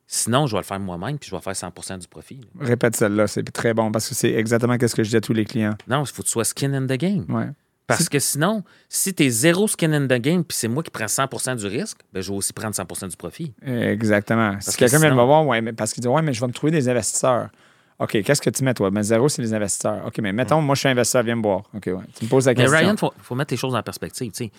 Sinon, 0.07 0.49
je 0.49 0.57
vais 0.57 0.61
le 0.61 0.65
faire 0.65 0.81
moi-même, 0.81 1.19
puis 1.19 1.31
je 1.31 1.37
vais 1.37 1.41
faire 1.41 1.55
100% 1.55 1.99
du 1.99 2.09
profit. 2.09 2.41
là. 2.59 2.67
Répète 2.67 2.97
celle-là, 2.97 3.29
c'est 3.29 3.45
très 3.45 3.75
bon 3.75 3.93
parce 3.93 4.09
que 4.09 4.15
c'est 4.17 4.33
exactement 4.33 4.77
ce 4.81 4.95
que 4.97 5.05
je 5.05 5.11
dis 5.11 5.17
à 5.17 5.21
tous 5.21 5.33
les 5.33 5.45
clients. 5.45 5.75
Non, 5.87 6.03
il 6.03 6.07
faut 6.09 6.23
que 6.23 6.27
tu 6.27 6.33
sois 6.33 6.45
skin 6.45 6.73
in 6.75 6.87
the 6.87 6.99
game. 6.99 7.27
Ouais. 7.29 7.47
Parce 7.97 8.09
que 8.09 8.19
sinon, 8.19 8.63
si 8.89 9.13
tu 9.15 9.25
es 9.25 9.31
zéro 9.31 9.67
skin 9.69 9.93
in 9.93 10.07
the 10.07 10.21
game, 10.21 10.45
puis 10.45 10.57
c'est 10.57 10.69
moi 10.69 10.83
qui 10.83 10.91
prends 10.91 11.05
100% 11.07 11.57
du 11.57 11.67
risque, 11.67 11.99
ben, 12.13 12.23
je 12.23 12.31
vais 12.31 12.37
aussi 12.37 12.53
prendre 12.53 12.75
100% 12.75 13.09
du 13.09 13.17
profit. 13.17 13.53
Exactement. 13.65 14.57
si 14.61 14.73
que 14.73 14.77
quelqu'un 14.79 14.99
vient 14.99 15.09
sinon- 15.11 15.21
me 15.23 15.27
voir, 15.27 15.47
ouais, 15.47 15.61
mais 15.61 15.73
parce 15.73 15.93
qu'il 15.93 16.01
dit 16.03 16.09
Ouais, 16.09 16.23
mais 16.23 16.33
je 16.33 16.41
vais 16.41 16.47
me 16.47 16.53
trouver 16.53 16.71
des 16.73 16.89
investisseurs. 16.89 17.49
OK, 17.99 18.23
qu'est-ce 18.23 18.41
que 18.41 18.49
tu 18.49 18.65
mets, 18.65 18.73
toi? 18.73 18.91
Mais 18.91 19.03
zéro, 19.03 19.29
c'est 19.29 19.43
les 19.43 19.53
investisseurs. 19.53 20.07
OK, 20.07 20.19
mais 20.23 20.33
mettons, 20.33 20.63
moi, 20.63 20.75
je 20.75 20.81
suis 20.81 20.89
investisseur, 20.89 21.23
viens 21.23 21.37
me 21.37 21.43
voir. 21.43 21.65
OK, 21.75 21.85
ouais. 21.87 21.95
Tu 22.19 22.25
me 22.25 22.31
poses 22.31 22.47
la 22.47 22.53
Mais 22.53 22.63
question. 22.63 22.79
Ryan, 22.79 22.93
il 22.93 22.99
faut, 22.99 23.13
faut 23.21 23.35
mettre 23.35 23.53
les 23.53 23.59
choses 23.59 23.75
en 23.75 23.83
perspective. 23.83 24.31
tu 24.33 24.45
sais. 24.47 24.51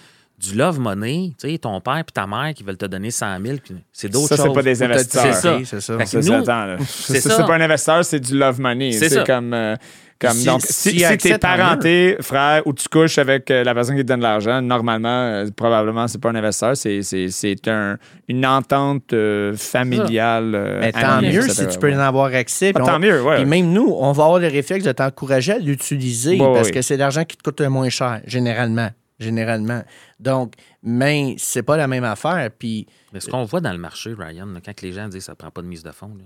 Du 0.41 0.55
love 0.55 0.79
money, 0.79 1.33
tu 1.39 1.51
sais, 1.51 1.57
ton 1.59 1.79
père 1.81 1.97
et 1.99 2.03
ta 2.11 2.25
mère 2.25 2.53
qui 2.55 2.63
veulent 2.63 2.77
te 2.77 2.85
donner 2.87 3.11
100 3.11 3.37
000, 3.45 3.57
puis 3.63 3.75
c'est 3.93 4.09
d'autres 4.09 4.29
Ça, 4.29 4.37
choses. 4.37 4.45
c'est 4.47 4.53
pas 4.55 4.63
des 4.63 4.81
investisseurs. 4.83 5.33
C'est 5.35 5.41
ça. 5.41 5.57
C'est 5.59 5.81
ça. 5.81 5.97
Ça, 5.97 6.77
c'est- 6.87 7.21
Ça, 7.21 7.29
ça. 7.37 7.43
pas 7.43 7.55
un 7.55 7.61
investisseur, 7.61 8.03
c'est 8.05 8.19
du 8.19 8.37
love 8.37 8.59
money. 8.59 8.91
C'est 8.93 9.09
ça. 9.09 9.23
comme. 9.23 9.53
euh, 9.53 9.75
comme 10.19 10.31
Si- 10.33 10.45
donc, 10.45 10.61
si 10.61 10.73
si, 10.91 10.99
si 10.99 11.17
t'es 11.17 11.37
parenté, 11.39 12.15
frère, 12.21 12.61
ou 12.67 12.73
tu 12.73 12.87
couches 12.87 13.17
avec 13.17 13.49
euh, 13.49 13.63
la 13.63 13.73
personne 13.73 13.95
qui 13.95 14.03
te 14.03 14.07
donne 14.07 14.21
l'argent, 14.21 14.61
normalement, 14.61 15.07
euh, 15.09 15.47
probablement, 15.55 16.07
c'est 16.07 16.21
pas 16.21 16.29
un 16.29 16.35
investisseur, 16.35 16.77
c'est, 16.77 17.01
c'est, 17.01 17.29
c'est 17.29 17.67
un, 17.67 17.97
une 18.27 18.45
entente 18.45 19.13
euh, 19.13 19.55
familiale. 19.57 20.53
euh, 20.53 20.79
Mais 20.79 20.91
tant 20.91 20.99
amie, 21.17 21.33
mieux 21.33 21.41
si 21.49 21.65
tu 21.67 21.79
peux 21.79 21.91
en 21.91 21.97
avoir 21.99 22.33
accès. 22.35 22.71
Ah, 22.75 22.79
puis 22.79 22.85
tant 22.85 22.97
on- 22.97 22.99
mieux, 22.99 23.21
ouais. 23.23 23.37
Puis 23.37 23.45
même 23.45 23.71
nous, 23.71 23.95
on 23.99 24.11
va 24.11 24.25
avoir 24.25 24.39
le 24.39 24.47
réflexe 24.47 24.85
de 24.85 24.91
t'encourager 24.91 25.53
à 25.53 25.57
l'utiliser 25.57 26.39
Ouais, 26.39 26.53
parce 26.53 26.69
que 26.69 26.83
c'est 26.83 26.97
l'argent 26.97 27.23
qui 27.25 27.35
te 27.37 27.41
coûte 27.43 27.59
le 27.59 27.69
moins 27.69 27.89
cher, 27.89 28.21
généralement. 28.27 28.89
Généralement. 29.21 29.83
Donc, 30.19 30.55
mais 30.83 31.35
c'est 31.37 31.63
pas 31.63 31.77
la 31.77 31.87
même 31.87 32.03
affaire. 32.03 32.49
Puis, 32.57 32.87
Mais 33.13 33.19
ce 33.19 33.29
qu'on 33.29 33.43
voit 33.45 33.61
dans 33.61 33.71
le 33.71 33.77
marché, 33.77 34.13
Ryan, 34.17 34.47
là, 34.47 34.59
quand 34.63 34.81
les 34.81 34.91
gens 34.91 35.07
disent 35.07 35.19
que 35.19 35.25
ça 35.25 35.31
ne 35.33 35.37
prend 35.37 35.51
pas 35.51 35.61
de 35.61 35.67
mise 35.67 35.83
de 35.83 35.91
fonds, 35.91 36.17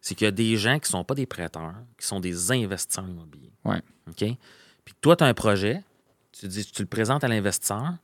c'est 0.00 0.14
qu'il 0.14 0.26
y 0.26 0.28
a 0.28 0.32
des 0.32 0.56
gens 0.56 0.78
qui 0.78 0.88
ne 0.88 0.98
sont 0.98 1.04
pas 1.04 1.14
des 1.14 1.26
prêteurs, 1.26 1.74
qui 1.98 2.06
sont 2.06 2.20
des 2.20 2.52
investisseurs 2.52 3.08
immobiliers. 3.08 3.52
Ouais. 3.64 3.80
OK? 4.08 4.36
Puis 4.84 4.94
toi, 5.00 5.16
tu 5.16 5.24
as 5.24 5.26
un 5.26 5.34
projet, 5.34 5.82
tu, 6.32 6.46
dis, 6.46 6.64
tu 6.64 6.82
le 6.82 6.88
présentes 6.88 7.24
à 7.24 7.28
l'investisseur, 7.28 7.94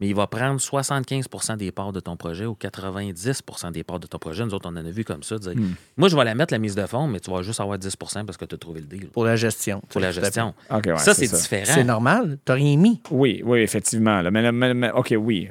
mais 0.00 0.08
il 0.08 0.14
va 0.14 0.26
prendre 0.26 0.60
75% 0.60 1.56
des 1.56 1.72
parts 1.72 1.92
de 1.92 2.00
ton 2.00 2.16
projet 2.16 2.46
ou 2.46 2.54
90% 2.54 3.72
des 3.72 3.84
parts 3.84 4.00
de 4.00 4.06
ton 4.06 4.18
projet. 4.18 4.44
Nous 4.44 4.54
autres, 4.54 4.68
on 4.70 4.76
en 4.76 4.84
a 4.84 4.90
vu 4.90 5.04
comme 5.04 5.22
ça. 5.22 5.38
dire, 5.38 5.52
Hmm. 5.54 5.74
Moi, 5.96 6.08
je 6.08 6.16
vais 6.16 6.24
la 6.24 6.34
mettre, 6.34 6.52
la 6.54 6.58
mise 6.58 6.74
de 6.74 6.86
fonds, 6.86 7.06
mais 7.08 7.20
tu 7.20 7.30
vas 7.30 7.42
juste 7.42 7.60
avoir 7.60 7.78
10% 7.78 8.24
parce 8.24 8.36
que 8.36 8.44
tu 8.44 8.54
as 8.54 8.58
trouvé 8.58 8.80
le 8.80 8.86
deal 8.86 9.08
pour 9.08 9.24
la 9.24 9.36
gestion. 9.36 9.80
pour 9.88 10.00
la 10.00 10.12
gestion. 10.12 10.54
Ouais, 10.70 10.98
ça, 10.98 11.14
c'est 11.14 11.26
différent. 11.36 11.72
C'est 11.74 11.84
normal. 11.84 12.38
T'as 12.44 12.54
rien 12.54 12.76
mis. 12.76 13.00
Oui, 13.10 13.42
oui, 13.44 13.60
effectivement. 13.60 14.20
là. 14.22 14.30
Mais, 14.30 14.52
mais- 14.52 14.74
mais- 14.74 14.90
OK, 14.92 15.14
oui. 15.18 15.48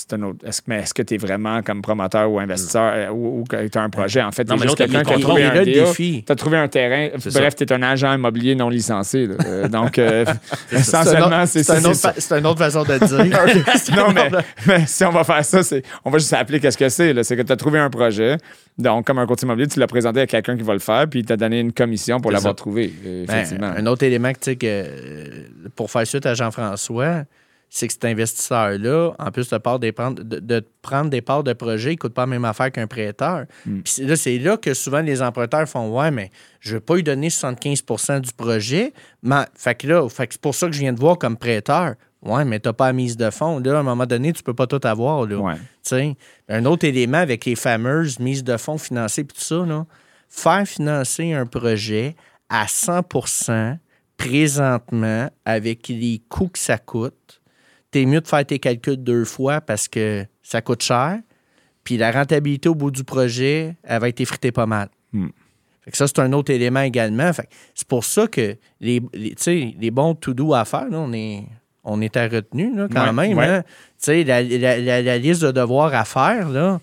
C'est 0.00 0.12
un 0.12 0.22
autre. 0.22 0.46
Est-ce, 0.46 0.62
mais 0.68 0.78
est-ce 0.78 0.94
que 0.94 1.02
tu 1.02 1.14
es 1.14 1.16
vraiment 1.16 1.60
comme 1.60 1.82
promoteur 1.82 2.30
ou 2.30 2.38
investisseur 2.38 2.92
euh, 2.94 3.08
ou, 3.10 3.42
tu 3.50 3.56
as 3.78 3.82
un 3.82 3.90
projet? 3.90 4.22
En 4.22 4.30
fait, 4.30 4.48
Non, 4.48 4.54
mais 4.54 4.62
juste 4.62 4.76
quelqu'un 4.76 5.02
qui 5.02 5.12
a 5.12 5.18
trouvé 5.18 5.42
un 5.42 5.64
défi. 5.64 6.22
Tu 6.24 6.32
as 6.32 6.36
trouvé 6.36 6.56
un 6.56 6.68
terrain. 6.68 7.08
C'est 7.18 7.32
Bref, 7.34 7.56
tu 7.56 7.64
es 7.64 7.72
un 7.72 7.82
agent 7.82 8.14
immobilier 8.14 8.54
non 8.54 8.68
licencié. 8.68 9.26
là. 9.26 9.34
Euh, 9.44 9.66
donc, 9.78 9.98
euh, 9.98 10.24
essentiellement, 10.72 11.44
c'est 11.46 11.64
ça. 11.64 11.80
c'est 12.16 12.38
une 12.38 12.46
autre 12.46 12.60
façon 12.60 12.84
de 12.84 12.96
dire. 12.96 13.66
Non, 13.96 14.12
mais, 14.14 14.30
mais 14.68 14.86
si 14.86 15.04
on 15.04 15.10
va 15.10 15.24
faire 15.24 15.44
ça, 15.44 15.64
c'est, 15.64 15.82
on 16.04 16.10
va 16.10 16.18
juste 16.18 16.32
appeler 16.32 16.60
qu'est-ce 16.60 16.78
que 16.78 16.88
c'est. 16.88 17.12
là. 17.12 17.24
C'est 17.24 17.36
que 17.36 17.42
tu 17.42 17.50
as 17.50 17.56
trouvé 17.56 17.80
un 17.80 17.90
projet. 17.90 18.36
Donc, 18.78 19.04
comme 19.04 19.18
un 19.18 19.26
courtier 19.26 19.46
immobilier, 19.46 19.66
tu 19.66 19.80
l'as 19.80 19.88
présenté 19.88 20.20
à 20.20 20.26
quelqu'un 20.28 20.56
qui 20.56 20.62
va 20.62 20.74
le 20.74 20.78
faire, 20.78 21.08
puis 21.10 21.20
il 21.20 21.26
t'a 21.26 21.36
donné 21.36 21.58
une 21.58 21.72
commission 21.72 22.20
pour 22.20 22.30
C'est 22.30 22.36
l'avoir 22.36 22.52
ça. 22.52 22.56
trouvé. 22.56 22.92
Ben, 23.02 23.24
Effectivement. 23.24 23.72
un 23.76 23.86
autre 23.86 24.04
élément 24.04 24.32
que, 24.32 24.38
tu 24.38 24.44
sais, 24.52 24.56
que 24.56 24.66
euh, 24.68 25.44
pour 25.74 25.90
faire 25.90 26.06
suite 26.06 26.24
à 26.26 26.34
Jean-François, 26.34 27.24
c'est 27.70 27.86
que 27.86 27.92
cet 27.92 28.04
investisseur-là, 28.04 29.12
en 29.18 29.30
plus 29.30 29.48
de, 29.50 29.58
part 29.58 29.78
des 29.78 29.92
prendre, 29.92 30.22
de, 30.22 30.38
de 30.38 30.64
prendre 30.82 31.10
des 31.10 31.20
parts 31.20 31.44
de 31.44 31.52
projet, 31.52 31.90
il 31.90 31.94
ne 31.94 31.98
coûte 31.98 32.14
pas 32.14 32.22
la 32.22 32.26
même 32.26 32.44
affaire 32.44 32.72
qu'un 32.72 32.86
prêteur. 32.86 33.44
Mm. 33.66 33.80
Puis 33.80 33.92
c'est 33.92 34.04
là, 34.04 34.16
c'est 34.16 34.38
là 34.38 34.56
que 34.56 34.74
souvent 34.74 35.00
les 35.00 35.22
emprunteurs 35.22 35.68
font 35.68 35.88
Ouais, 35.88 36.10
mais 36.10 36.30
je 36.60 36.70
ne 36.70 36.74
vais 36.76 36.80
pas 36.80 36.96
lui 36.96 37.02
donner 37.02 37.28
75% 37.28 38.20
du 38.20 38.32
projet. 38.32 38.92
Mais, 39.22 39.44
fait 39.54 39.74
que 39.74 39.86
là, 39.86 40.08
fait 40.08 40.26
que 40.26 40.34
c'est 40.34 40.40
pour 40.40 40.54
ça 40.54 40.66
que 40.66 40.72
je 40.72 40.80
viens 40.80 40.92
de 40.92 41.00
voir 41.00 41.18
comme 41.18 41.36
prêteur. 41.36 41.94
Ouais, 42.22 42.44
mais 42.44 42.58
tu 42.58 42.68
n'as 42.68 42.72
pas 42.72 42.86
la 42.88 42.92
mise 42.92 43.16
de 43.16 43.30
fonds. 43.30 43.60
Là, 43.60 43.76
à 43.76 43.80
un 43.80 43.82
moment 43.82 44.06
donné, 44.06 44.32
tu 44.32 44.40
ne 44.40 44.44
peux 44.44 44.54
pas 44.54 44.66
tout 44.66 44.80
avoir. 44.82 45.26
Là. 45.26 45.36
Ouais. 45.36 46.16
Un 46.48 46.64
autre 46.64 46.84
élément 46.84 47.18
avec 47.18 47.44
les 47.44 47.54
fameuses 47.54 48.18
mises 48.18 48.44
de 48.44 48.56
fonds 48.56 48.78
financées 48.78 49.22
et 49.22 49.26
tout 49.26 49.40
ça, 49.40 49.64
là, 49.64 49.86
faire 50.28 50.66
financer 50.66 51.32
un 51.32 51.46
projet 51.46 52.16
à 52.48 52.66
100% 52.66 53.78
présentement 54.16 55.30
avec 55.44 55.88
les 55.88 56.20
coûts 56.28 56.48
que 56.48 56.58
ça 56.58 56.76
coûte, 56.76 57.37
t'es 57.90 58.04
mieux 58.04 58.20
de 58.20 58.26
faire 58.28 58.44
tes 58.44 58.58
calculs 58.58 58.96
deux 59.02 59.24
fois 59.24 59.60
parce 59.60 59.88
que 59.88 60.24
ça 60.42 60.60
coûte 60.62 60.82
cher. 60.82 61.18
Puis 61.84 61.96
la 61.96 62.10
rentabilité 62.10 62.68
au 62.68 62.74
bout 62.74 62.90
du 62.90 63.04
projet, 63.04 63.76
elle 63.82 64.00
va 64.00 64.08
être 64.08 64.20
effritée 64.20 64.52
pas 64.52 64.66
mal. 64.66 64.88
Hmm. 65.12 65.28
Fait 65.82 65.90
que 65.92 65.96
ça, 65.96 66.06
c'est 66.06 66.18
un 66.18 66.32
autre 66.34 66.52
élément 66.52 66.80
également. 66.82 67.30
C'est 67.74 67.88
pour 67.88 68.04
ça 68.04 68.26
que 68.26 68.56
les, 68.80 69.00
les, 69.14 69.90
bons 69.90 70.14
to-do 70.14 70.52
à 70.52 70.66
faire, 70.66 70.88
là, 70.90 70.98
on 70.98 71.12
est, 71.14 71.44
on 71.84 72.02
est 72.02 72.14
à 72.18 72.28
retenue 72.28 72.76
là, 72.76 72.88
quand 72.92 73.06
Ouais, 73.06 73.28
même. 73.28 73.38
ouais. 73.38 73.46
hein. 73.46 73.64
La, 74.06 74.42
la- 74.42 74.78
la- 74.78 75.02
la 75.02 75.18
liste 75.18 75.42
de 75.42 75.50
devoirs 75.50 75.94
à 75.94 76.04
faire, 76.04 76.50
là, 76.50 76.78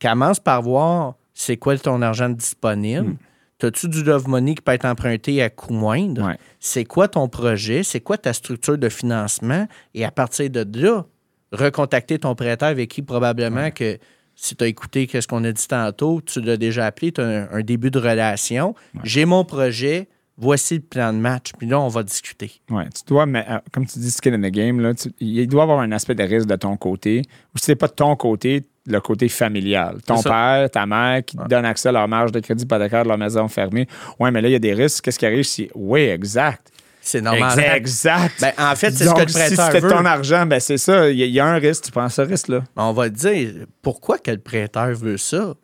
commence 0.00 0.40
par 0.40 0.62
voir 0.62 1.14
c'est 1.34 1.56
quoi 1.56 1.76
ton 1.76 2.00
argent 2.00 2.30
disponible. 2.30 3.08
Hmm. 3.08 3.16
T'as-tu 3.64 3.88
du 3.88 4.02
love 4.04 4.28
money 4.28 4.54
qui 4.54 4.60
peut 4.60 4.72
être 4.72 4.84
emprunté 4.84 5.40
à 5.42 5.48
coût 5.48 5.72
moindre? 5.72 6.26
Ouais. 6.26 6.36
C'est 6.60 6.84
quoi 6.84 7.08
ton 7.08 7.28
projet? 7.28 7.82
C'est 7.82 8.00
quoi 8.00 8.18
ta 8.18 8.34
structure 8.34 8.76
de 8.76 8.90
financement? 8.90 9.66
Et 9.94 10.04
à 10.04 10.10
partir 10.10 10.50
de 10.50 10.66
là, 10.78 11.06
recontacter 11.52 12.18
ton 12.18 12.34
prêteur 12.34 12.68
avec 12.68 12.90
qui 12.90 13.00
probablement 13.00 13.70
que 13.70 13.98
si 14.34 14.54
tu 14.54 14.64
as 14.64 14.66
écouté 14.66 15.08
ce 15.18 15.26
qu'on 15.26 15.44
a 15.44 15.52
dit 15.52 15.66
tantôt, 15.66 16.20
tu 16.20 16.42
l'as 16.42 16.58
déjà 16.58 16.84
appelé, 16.84 17.10
tu 17.12 17.22
as 17.22 17.24
un, 17.24 17.48
un 17.52 17.62
début 17.62 17.90
de 17.90 17.98
relation. 17.98 18.74
J'ai 19.02 19.24
mon 19.24 19.44
projet, 19.46 20.08
voici 20.36 20.74
le 20.74 20.80
plan 20.82 21.12
de 21.14 21.18
match, 21.18 21.52
puis 21.56 21.66
là, 21.66 21.80
on 21.80 21.88
va 21.88 22.02
discuter. 22.02 22.52
Ouais, 22.70 22.84
tu 22.94 23.02
dois, 23.06 23.24
mais 23.24 23.46
euh, 23.48 23.58
comme 23.72 23.86
tu 23.86 23.98
dis, 23.98 24.10
skin 24.10 24.34
in 24.34 24.40
the 24.46 24.52
game, 24.52 24.80
là, 24.80 24.92
tu- 24.92 25.12
il 25.20 25.46
doit 25.48 25.60
y 25.60 25.62
avoir 25.62 25.80
un 25.80 25.90
aspect 25.92 26.14
de 26.16 26.24
risque 26.24 26.48
de 26.48 26.56
ton 26.56 26.76
côté. 26.76 27.22
Ou 27.54 27.58
si 27.58 27.64
c'est 27.66 27.76
pas 27.76 27.86
de 27.88 27.92
ton 27.94 28.14
côté, 28.16 28.64
le 28.86 29.00
côté 29.00 29.28
familial. 29.28 29.96
Ton 30.06 30.22
père, 30.22 30.68
ta 30.70 30.84
mère 30.86 31.24
qui 31.24 31.36
te 31.36 31.48
donne 31.48 31.64
accès 31.64 31.88
à 31.88 31.92
leur 31.92 32.06
marge 32.08 32.32
de 32.32 32.40
crédit 32.40 32.64
hypothécaire 32.64 33.02
de 33.04 33.08
leur 33.08 33.18
maison 33.18 33.48
fermée. 33.48 33.86
Ouais, 34.20 34.30
mais 34.30 34.40
là, 34.42 34.48
il 34.48 34.52
y 34.52 34.56
a 34.56 34.58
des 34.58 34.74
risques. 34.74 35.04
Qu'est-ce 35.04 35.18
qui 35.18 35.26
arrive 35.26 35.44
si. 35.44 35.70
Oui, 35.74 36.00
exact. 36.02 36.68
C'est 37.00 37.20
normal. 37.20 37.58
Exact. 37.74 38.34
Ben, 38.40 38.52
en 38.58 38.74
fait, 38.76 38.90
c'est 38.92 39.04
ce 39.04 39.12
que 39.14 39.20
le 39.22 39.28
si 39.28 39.34
prêteur 39.34 39.66
c'était 39.66 39.80
veut. 39.80 39.90
ton 39.90 40.04
argent, 40.06 40.46
ben 40.46 40.58
c'est 40.58 40.78
ça. 40.78 41.10
Il 41.10 41.18
y, 41.18 41.22
a- 41.22 41.26
il 41.26 41.32
y 41.32 41.40
a 41.40 41.46
un 41.46 41.56
risque. 41.58 41.84
Tu 41.84 41.90
prends 41.90 42.08
ce 42.08 42.22
risque-là. 42.22 42.62
On 42.76 42.92
va 42.92 43.10
te 43.10 43.14
dire 43.14 43.50
pourquoi 43.82 44.16
que 44.18 44.30
le 44.30 44.38
prêteur 44.38 44.88
veut 44.94 45.18
ça? 45.18 45.54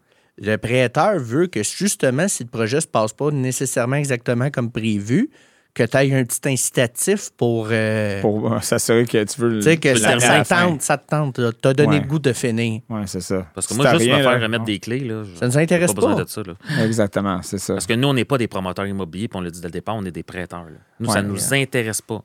Le 0.43 0.57
prêteur 0.57 1.19
veut 1.19 1.47
que 1.47 1.63
justement, 1.63 2.29
si 2.29 2.45
le 2.45 2.49
projet 2.51 2.81
se 2.81 2.87
passe 2.87 3.13
pas 3.13 3.31
nécessairement 3.31 3.97
exactement 3.97 4.51
comme 4.51 4.71
prévu, 4.71 5.31
que 5.73 5.85
tu 5.85 5.97
aies 5.97 6.13
un 6.15 6.25
petit 6.25 6.41
incitatif 6.49 7.31
pour. 7.37 7.69
euh, 7.71 8.21
Pour 8.21 8.53
euh, 8.53 8.61
s'assurer 8.61 9.07
que 9.07 9.23
tu 9.25 9.41
veux 9.41 9.59
tu 9.59 9.63
sais, 9.63 9.77
que 9.77 9.93
tu 9.93 9.99
ça, 10.01 10.45
tente, 10.45 10.83
ça 10.83 10.99
te 10.99 11.07
tente. 11.07 11.39
là. 11.39 11.51
T'as 11.53 11.73
donné 11.75 11.97
Ouais. 11.97 12.01
le 12.01 12.07
goût 12.07 12.19
de 12.19 12.33
finir. 12.33 12.81
Ouais, 12.89 13.03
c'est 13.07 13.21
ça. 13.21 13.47
Parce 13.55 13.67
que 13.67 13.75
Si 13.75 13.81
moi, 13.81 13.91
juste 13.93 14.03
rien, 14.03 14.19
me 14.19 14.23
faire 14.23 14.33
là, 14.39 14.45
remettre 14.45 14.59
non. 14.63 14.65
des 14.67 14.79
clés, 14.81 15.01
là, 15.01 15.23
je- 15.25 15.37
Ça 15.39 15.47
nous 15.47 15.59
intéresse 15.59 15.93
pas 15.95 16.01
besoin 16.01 16.23
de 16.25 16.29
ça. 16.29 16.43
Là. 16.45 16.55
Exactement, 16.85 17.41
c'est 17.43 17.59
ça. 17.59 17.75
Parce 17.75 17.87
que 17.87 17.93
nous, 17.95 18.09
on 18.09 18.15
n'est 18.15 18.25
pas 18.25 18.37
des 18.39 18.49
promoteurs 18.49 18.87
immobiliers, 18.87 19.29
puis 19.29 19.39
on 19.39 19.43
l'a 19.43 19.51
dit 19.51 19.61
dès 19.61 19.69
le 19.69 19.73
départ, 19.73 19.95
on 19.97 20.05
est 20.05 20.11
des 20.11 20.23
prêteurs. 20.25 20.65
là. 20.65 20.79
Nous, 20.99 21.07
ça 21.09 21.15
Ouais. 21.17 21.23
ne 21.23 21.29
nous 21.29 21.55
intéresse 21.55 22.03
pas. 22.03 22.23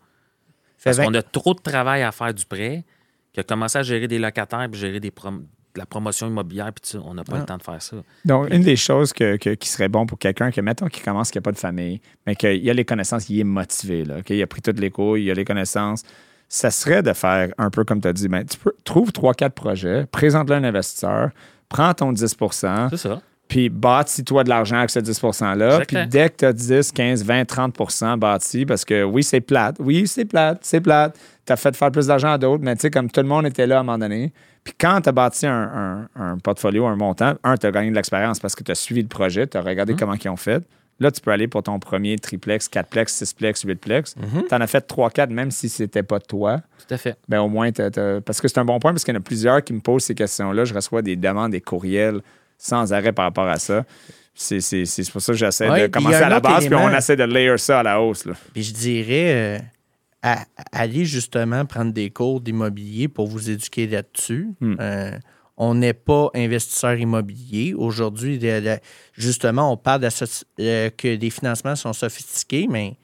Parce 0.83 0.97
qu'on 0.97 1.13
a 1.13 1.21
trop 1.21 1.53
de 1.53 1.61
travail 1.61 2.03
à 2.03 2.11
faire 2.11 2.33
du 2.33 2.45
prêt, 2.45 2.83
que 3.33 3.41
commencer 3.41 3.77
à 3.77 3.83
gérer 3.83 4.07
des 4.07 4.17
locataires, 4.19 4.67
puis 4.71 4.79
gérer 4.79 4.99
des 4.99 5.11
prom- 5.11 5.45
la 5.77 5.85
promotion 5.85 6.27
immobilière, 6.27 6.71
puis 6.73 6.89
ça, 6.89 6.99
on 7.05 7.13
n'a 7.13 7.23
pas 7.23 7.33
Ah. 7.35 7.39
le 7.39 7.45
temps 7.45 7.57
de 7.57 7.63
faire 7.63 7.81
ça. 7.81 7.97
Donc, 8.25 8.49
une 8.53 8.61
des 8.63 8.75
choses 8.75 9.13
que, 9.13 9.37
que- 9.37 9.55
qui 9.55 9.69
serait 9.69 9.89
bon 9.89 10.05
pour 10.05 10.17
quelqu'un, 10.19 10.51
que 10.51 10.61
mettons 10.61 10.87
qu'il 10.87 11.03
commence, 11.03 11.31
qu'il 11.31 11.39
n'y 11.39 11.43
a 11.43 11.47
pas 11.47 11.51
de 11.51 11.57
famille, 11.57 12.01
mais 12.25 12.35
qu'il 12.35 12.69
a 12.69 12.73
les 12.73 12.85
connaissances, 12.85 13.29
il 13.29 13.39
est 13.39 13.43
motivé, 13.43 14.03
là, 14.05 14.21
qu'il 14.21 14.41
a 14.41 14.47
pris 14.47 14.61
toutes 14.61 14.79
les 14.79 14.91
cours, 14.91 15.17
il 15.17 15.29
a 15.29 15.33
les 15.33 15.45
connaissances, 15.45 16.03
ça 16.47 16.69
serait 16.71 17.01
de 17.03 17.13
faire 17.13 17.49
un 17.57 17.69
peu 17.69 17.83
comme 17.83 18.01
tu 18.01 18.07
as 18.07 18.13
dit, 18.13 18.27
ben, 18.27 18.45
tu 18.45 18.57
peux, 18.57 18.73
trouve 18.83 19.11
3-4 19.11 19.49
projets, 19.53 20.05
présente-le 20.11 20.55
à 20.55 20.57
un 20.59 20.63
investisseur, 20.63 21.29
prends 21.69 21.93
ton 21.93 22.11
10 22.11 22.35
C'est 22.91 22.97
ça. 22.97 23.21
puis 23.47 23.69
bâtis-toi 23.69 24.43
de 24.43 24.49
l'argent 24.49 24.77
avec 24.77 24.89
ce 24.91 24.99
10 24.99 25.19
%-là. 25.19 25.81
Puis 25.87 25.97
dès 26.07 26.29
que 26.29 26.35
tu 26.37 26.45
as 26.45 26.53
10, 26.53 26.91
15, 26.91 27.23
20, 27.23 27.45
30 27.45 28.19
bâti, 28.19 28.65
parce 28.65 28.85
que 28.85 29.03
oui, 29.03 29.23
c'est 29.23 29.41
plate. 29.41 29.77
Oui, 29.79 30.07
c'est 30.07 30.25
plate, 30.25 30.59
c'est 30.61 30.81
plate. 30.81 31.17
Tu 31.45 31.53
as 31.53 31.57
fait 31.57 31.75
faire 31.75 31.91
plus 31.91 32.07
d'argent 32.07 32.31
à 32.31 32.37
d'autres, 32.37 32.63
mais 32.63 32.75
tu 32.75 32.81
sais, 32.81 32.91
comme 32.91 33.09
tout 33.11 33.21
le 33.21 33.27
monde 33.27 33.45
était 33.45 33.67
là 33.67 33.77
à 33.77 33.79
un 33.81 33.83
moment 33.83 33.97
donné. 33.99 34.33
Puis 34.63 34.73
quand 34.79 34.99
tu 35.01 35.09
as 35.09 35.11
bâti 35.11 35.45
un, 35.45 36.07
un- 36.15 36.21
un 36.21 36.37
portfolio, 36.39 36.87
un 36.87 36.95
montant, 36.95 37.35
un, 37.43 37.55
tu 37.55 37.67
as 37.67 37.71
gagné 37.71 37.91
de 37.91 37.95
l'expérience 37.95 38.39
parce 38.39 38.55
que 38.55 38.63
tu 38.63 38.71
as 38.71 38.75
suivi 38.75 39.01
le 39.03 39.07
projet, 39.07 39.45
tu 39.45 39.55
as 39.57 39.61
regardé 39.61 39.93
Mm-hmm. 39.93 39.99
comment 39.99 40.13
ils 40.23 40.29
ont 40.29 40.37
fait. 40.37 40.63
Là, 40.99 41.11
tu 41.11 41.19
peux 41.21 41.29
aller 41.31 41.47
pour 41.49 41.61
ton 41.61 41.77
premier 41.77 42.17
triplex, 42.17 42.67
4plex, 42.69 43.21
6plex, 43.21 43.65
8plex. 43.65 44.15
Mm-hmm. 44.15 44.47
Tu 44.47 44.55
en 44.55 44.61
as 44.61 44.67
fait 44.67 44.89
3-4, 44.89 45.29
même 45.29 45.51
si 45.51 45.67
c'était 45.69 46.03
pas 46.03 46.19
toi 46.21 46.61
Tout 46.87 46.93
à 46.93 46.97
fait. 46.97 47.17
ben 47.27 47.41
au 47.41 47.49
moins, 47.49 47.69
parce 48.25 48.39
que 48.41 48.47
c'est 48.47 48.57
un 48.59 48.65
bon 48.65 48.79
point, 48.79 48.91
parce 48.93 49.03
qu'il 49.03 49.13
y 49.13 49.17
en 49.17 49.19
a 49.19 49.23
plusieurs 49.23 49.61
qui 49.63 49.73
me 49.73 49.81
posent 49.81 50.05
ces 50.05 50.15
questions-là. 50.15 50.63
Je 50.65 50.73
reçois 50.73 51.01
des 51.01 51.15
demandes, 51.17 51.51
des 51.51 51.61
courriels 51.61 52.21
sans 52.57 52.93
arrêt 52.93 53.11
par 53.11 53.25
rapport 53.25 53.47
à 53.47 53.59
ça. 53.59 53.83
C'est 54.33 54.59
pour 55.11 55.21
ça 55.21 55.31
que 55.33 55.37
j'essaie 55.37 55.69
Ouais, 55.69 55.81
de 55.83 55.87
commencer 55.87 56.15
à 56.15 56.29
la 56.29 56.39
base, 56.39 56.65
puis 56.65 56.75
on 56.75 56.89
essaie 56.89 57.15
de 57.15 57.23
layer 57.23 57.57
ça 57.57 57.79
à 57.81 57.83
la 57.83 58.01
hausse. 58.01 58.25
Là. 58.25 58.33
Puis 58.53 58.63
je 58.63 58.73
dirais, 58.73 59.33
euh, 59.33 59.59
à- 60.25 60.45
allez 60.71 61.05
justement 61.05 61.65
prendre 61.65 61.93
des 61.93 62.09
cours 62.09 62.41
d'immobilier 62.41 63.07
pour 63.07 63.27
vous 63.27 63.51
éduquer 63.51 63.85
là-dessus. 63.85 64.49
Hmm. 64.59 64.75
Euh, 64.79 65.19
on 65.55 65.75
n'est 65.75 65.93
pas 65.93 66.31
investisseur 66.33 66.95
immobilier. 66.95 67.75
Aujourd'hui, 67.75 68.39
justement, 69.13 69.71
on 69.71 69.77
parle 69.77 70.09
euh, 70.59 70.89
que 70.89 71.07
les 71.07 71.29
financements 71.29 71.75
sont 71.75 71.93
sophistiqués, 71.93 72.67
mais 72.67 72.97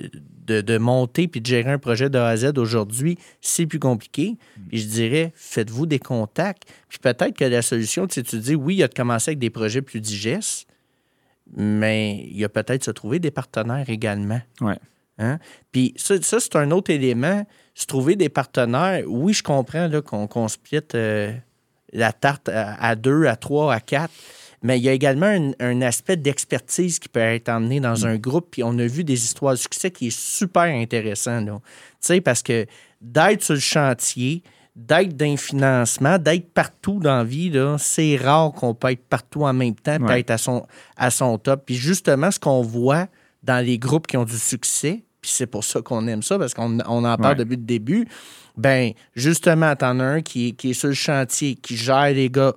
euh, 0.00 0.06
de, 0.46 0.60
de 0.60 0.78
monter 0.78 1.26
puis 1.26 1.40
de 1.40 1.46
gérer 1.46 1.72
un 1.72 1.78
projet 1.78 2.08
de 2.08 2.18
A 2.18 2.28
à 2.28 2.36
Z 2.36 2.56
aujourd'hui, 2.56 3.18
c'est 3.40 3.66
plus 3.66 3.80
compliqué. 3.80 4.38
Puis 4.68 4.78
je 4.78 4.86
dirais, 4.86 5.32
faites-vous 5.34 5.86
des 5.86 5.98
contacts. 5.98 6.72
Puis 6.88 7.00
peut-être 7.00 7.36
que 7.36 7.44
la 7.44 7.62
solution, 7.62 8.06
tu 8.06 8.14
sais, 8.14 8.22
tu 8.22 8.38
dis, 8.38 8.54
oui, 8.54 8.76
il 8.76 8.78
y 8.78 8.82
a 8.84 8.88
de 8.88 8.94
commencer 8.94 9.30
avec 9.30 9.40
des 9.40 9.50
projets 9.50 9.82
plus 9.82 10.00
digestes, 10.00 10.68
mais 11.56 12.24
il 12.30 12.38
y 12.38 12.44
a 12.44 12.48
peut-être 12.48 12.84
se 12.84 12.92
trouver 12.92 13.18
des 13.18 13.32
partenaires 13.32 13.90
également. 13.90 14.40
Ouais. 14.60 14.78
Hein? 15.20 15.38
Puis 15.70 15.94
ça, 15.96 16.20
ça, 16.22 16.40
c'est 16.40 16.56
un 16.56 16.70
autre 16.72 16.90
élément. 16.90 17.46
Se 17.74 17.86
trouver 17.86 18.16
des 18.16 18.28
partenaires, 18.28 19.04
oui, 19.06 19.32
je 19.32 19.42
comprends 19.42 19.88
qu'on 20.04 20.26
qu'on 20.26 20.48
split 20.48 20.80
euh, 20.94 21.32
la 21.92 22.12
tarte 22.12 22.48
à, 22.48 22.74
à 22.82 22.94
deux, 22.96 23.26
à 23.26 23.36
trois, 23.36 23.72
à 23.72 23.80
quatre, 23.80 24.12
mais 24.62 24.78
il 24.78 24.82
y 24.82 24.88
a 24.88 24.92
également 24.92 25.26
un, 25.26 25.52
un 25.60 25.82
aspect 25.82 26.16
d'expertise 26.16 26.98
qui 26.98 27.08
peut 27.08 27.20
être 27.20 27.48
emmené 27.48 27.80
dans 27.80 28.06
un 28.06 28.16
groupe. 28.16 28.48
Puis 28.50 28.62
on 28.64 28.76
a 28.78 28.86
vu 28.86 29.04
des 29.04 29.22
histoires 29.24 29.54
de 29.54 29.58
succès 29.58 29.90
qui 29.90 30.08
est 30.08 30.18
super 30.18 30.62
intéressant. 30.64 31.44
Tu 31.44 31.52
sais, 32.00 32.20
parce 32.20 32.42
que 32.42 32.66
d'être 33.00 33.42
sur 33.42 33.54
le 33.54 33.60
chantier, 33.60 34.42
d'être 34.76 35.16
dans 35.16 35.30
le 35.30 35.36
financement, 35.36 36.18
d'être 36.18 36.52
partout 36.52 36.98
dans 37.00 37.18
la 37.18 37.24
vie, 37.24 37.52
c'est 37.78 38.16
rare 38.16 38.52
qu'on 38.52 38.74
peut 38.74 38.92
être 38.92 39.04
partout 39.08 39.42
en 39.44 39.52
même 39.52 39.74
temps, 39.74 39.98
Ouais. 40.02 40.20
être 40.20 40.30
à 40.30 40.38
son, 40.38 40.66
à 40.96 41.10
son 41.10 41.38
top. 41.38 41.64
Puis 41.66 41.74
justement, 41.76 42.30
ce 42.30 42.38
qu'on 42.38 42.62
voit 42.62 43.06
dans 43.42 43.64
les 43.64 43.78
groupes 43.78 44.06
qui 44.06 44.16
ont 44.18 44.24
du 44.24 44.38
succès, 44.38 45.02
puis 45.20 45.30
c'est 45.32 45.46
pour 45.46 45.64
ça 45.64 45.80
qu'on 45.82 46.06
aime 46.08 46.22
ça, 46.22 46.38
parce 46.38 46.54
qu'on 46.54 46.78
on 46.86 47.04
en 47.04 47.16
parle 47.16 47.32
Ouais. 47.38 47.44
depuis 47.44 47.56
le 47.56 47.62
début, 47.62 48.06
ben 48.56 48.92
justement, 49.14 49.74
t'en 49.76 50.00
as 50.00 50.04
un 50.04 50.20
qui, 50.22 50.48
est- 50.48 50.52
qui 50.52 50.70
est 50.70 50.74
sur 50.74 50.88
le 50.88 50.94
chantier, 50.94 51.54
qui 51.56 51.76
gère 51.76 52.10
les 52.12 52.30
gars, 52.30 52.54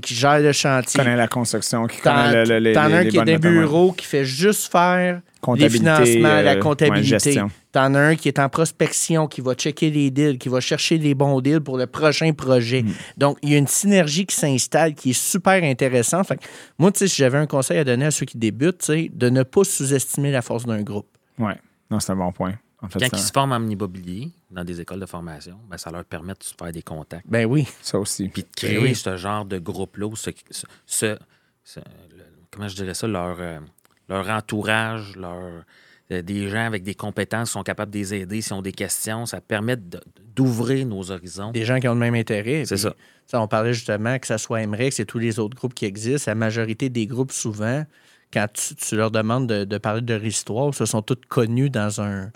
qui 0.00 0.14
gère 0.14 0.38
le 0.40 0.52
Qui 0.52 0.58
chantier. 0.60 0.98
connaît 0.98 1.16
la 1.16 1.28
construction, 1.28 1.86
qui 1.86 2.00
connaît 2.00 2.44
le, 2.44 2.72
t'en 2.72 2.82
as 2.82 2.98
un 2.98 3.04
qui 3.06 3.18
est 3.18 3.24
des 3.24 3.32
méthodes, 3.32 3.44
ouais. 3.52 3.58
bureaux, 3.60 3.92
qui 3.92 4.06
fait 4.06 4.24
juste 4.24 4.70
faire 4.70 5.20
les 5.56 5.68
financements, 5.68 6.28
euh, 6.28 6.42
la 6.42 6.54
ouais, 6.54 6.60
comptabilité. 6.60 7.40
T'en 7.72 7.94
as 7.94 7.98
un 8.00 8.14
qui 8.14 8.28
est 8.28 8.38
en 8.38 8.48
prospection, 8.48 9.26
qui 9.26 9.40
va 9.40 9.54
checker 9.54 9.90
les 9.90 10.10
deals, 10.10 10.38
qui 10.38 10.48
va 10.48 10.60
chercher 10.60 10.98
les 10.98 11.14
bons 11.16 11.40
deals 11.40 11.60
pour 11.62 11.78
le 11.78 11.86
prochain 11.88 12.32
projet. 12.32 12.82
Mm. 12.82 12.92
Donc, 13.16 13.38
il 13.42 13.50
y 13.50 13.54
a 13.54 13.58
une 13.58 13.66
synergie 13.66 14.24
qui 14.26 14.36
s'installe 14.36 14.94
qui 14.94 15.10
est 15.10 15.20
super 15.20 15.64
intéressante. 15.64 16.28
Fait 16.28 16.36
que 16.36 16.42
moi, 16.78 16.92
tu 16.92 17.00
sais, 17.00 17.08
si 17.08 17.16
j'avais 17.16 17.38
un 17.38 17.46
conseil 17.46 17.78
à 17.78 17.84
donner 17.84 18.04
à 18.04 18.10
ceux 18.12 18.26
qui 18.26 18.38
débutent, 18.38 18.78
tu 18.78 18.84
sais, 18.86 19.10
de 19.12 19.30
ne 19.30 19.42
pas 19.42 19.64
sous-estimer 19.64 20.30
la 20.30 20.42
force 20.42 20.64
d'un 20.64 20.82
groupe. 20.82 21.08
Ouais. 21.38 21.56
Non, 21.92 22.00
c'est 22.00 22.10
un 22.12 22.16
bon 22.16 22.32
point. 22.32 22.54
En 22.80 22.88
fait, 22.88 22.98
Quand 22.98 23.10
ça, 23.10 23.16
ils 23.16 23.22
se 23.22 23.30
forment 23.30 23.52
en 23.52 23.68
immobilier, 23.68 24.30
dans 24.50 24.64
des 24.64 24.80
écoles 24.80 24.98
de 24.98 25.06
formation, 25.06 25.56
ben, 25.70 25.76
ça 25.78 25.90
leur 25.92 26.04
permet 26.04 26.32
de 26.32 26.42
se 26.42 26.54
faire 26.58 26.72
des 26.72 26.82
contacts. 26.82 27.24
Ben 27.28 27.44
oui. 27.46 27.68
ça 27.82 27.98
aussi. 27.98 28.28
Puis 28.28 28.42
de 28.42 28.48
créer 28.56 28.78
oui. 28.78 28.94
ce 28.96 29.16
genre 29.16 29.44
de 29.44 29.58
groupe-là, 29.58 30.06
où 30.06 30.16
ce, 30.16 30.30
ce- 30.50 31.16
ce- 31.62 31.78
le- 31.78 32.24
comment 32.50 32.66
je 32.66 32.74
dirais 32.74 32.94
ça, 32.94 33.06
leur, 33.06 33.36
euh, 33.38 33.60
leur 34.08 34.28
entourage, 34.30 35.14
leur, 35.16 35.62
euh, 36.10 36.22
des 36.22 36.48
gens 36.48 36.66
avec 36.66 36.82
des 36.82 36.94
compétences 36.96 37.50
qui 37.50 37.52
sont 37.52 37.62
capables 37.62 37.92
de 37.92 37.98
les 37.98 38.14
aider 38.14 38.40
s'ils 38.40 38.54
ont 38.54 38.62
des 38.62 38.72
questions, 38.72 39.26
ça 39.26 39.40
permet 39.40 39.76
de- 39.76 40.00
d'ouvrir 40.34 40.84
nos 40.86 41.10
horizons. 41.10 41.52
Des 41.52 41.64
gens 41.64 41.78
qui 41.78 41.86
ont 41.88 41.94
le 41.94 42.00
même 42.00 42.14
intérêt. 42.16 42.64
C'est 42.64 42.78
ça. 42.78 42.94
On 43.34 43.46
parlait 43.48 43.74
justement 43.74 44.18
que 44.18 44.26
ce 44.26 44.38
soit 44.38 44.66
MREX 44.66 44.98
et 44.98 45.06
tous 45.06 45.18
les 45.18 45.38
autres 45.38 45.56
groupes 45.56 45.74
qui 45.74 45.84
existent. 45.84 46.30
La 46.30 46.34
majorité 46.34 46.88
des 46.88 47.06
groupes, 47.06 47.32
souvent, 47.32 47.84
quand 48.32 48.46
tu, 48.52 48.74
tu 48.74 48.96
leur 48.96 49.10
demandes 49.10 49.46
de, 49.48 49.64
de 49.64 49.78
parler 49.78 50.00
de 50.00 50.14
leur 50.14 50.24
histoire, 50.24 50.74
se 50.74 50.84
sont 50.86 51.02
tous 51.02 51.18
connus 51.28 51.70
dans 51.70 52.00
un. 52.00 52.30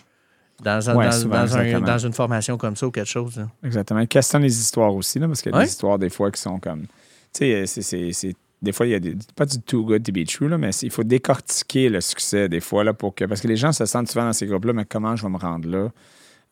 Dans, 0.63 0.89
un- 0.89 0.97
Ouais, 0.97 1.05
dans- 1.07 1.13
souvent, 1.13 1.35
dans 1.45 1.57
un- 1.57 1.63
exactement. 1.65 1.87
dans 1.87 1.99
une 1.99 2.13
formation 2.15 2.57
comme 2.57 2.77
ça 2.77 2.87
ou 2.87 2.91
quelque 2.91 3.09
chose. 3.09 3.37
là. 3.37 3.49
Exactement. 3.63 4.07
Questionne 4.07 4.43
les 4.43 4.59
histoires 4.59 4.95
aussi, 4.95 5.19
là, 5.19 5.27
parce 5.27 5.43
qu'il 5.43 5.53
y 5.53 5.55
a 5.55 5.59
Ouais. 5.59 5.65
des 5.65 5.71
histoires 5.71 5.99
des 5.99 6.09
fois 6.09 6.31
qui 6.31 6.41
sont 6.41 6.59
comme. 6.59 6.87
Tu 7.35 7.67
sais, 7.67 7.67
c'est-. 8.13 8.35
Des 8.63 8.73
fois, 8.73 8.87
il 8.87 8.93
y 8.93 8.95
a 8.95 8.99
des, 9.01 9.15
pas 9.37 9.45
du 9.45 9.61
too 9.61 9.85
good 9.85 10.03
to 10.03 10.13
be 10.13 10.25
true, 10.27 10.49
là, 10.49 10.57
mais 10.57 10.71
il 10.81 10.91
faut 10.91 11.05
décortiquer 11.05 11.91
le 11.91 12.01
succès 12.01 12.49
des 12.49 12.61
fois 12.61 12.85
là, 12.85 12.95
pour 12.95 13.15
que. 13.15 13.27
Parce 13.27 13.43
que 13.43 13.49
les 13.49 13.57
gens 13.57 13.71
se 13.73 13.85
sentent 13.85 14.09
souvent 14.11 14.25
dans 14.25 14.33
ces 14.33 14.47
groupes-là, 14.47 14.73
mais 14.73 14.87
comment 14.87 15.15
je 15.15 15.23
vais 15.23 15.29
me 15.29 15.37
rendre 15.37 15.69
là? 15.69 15.91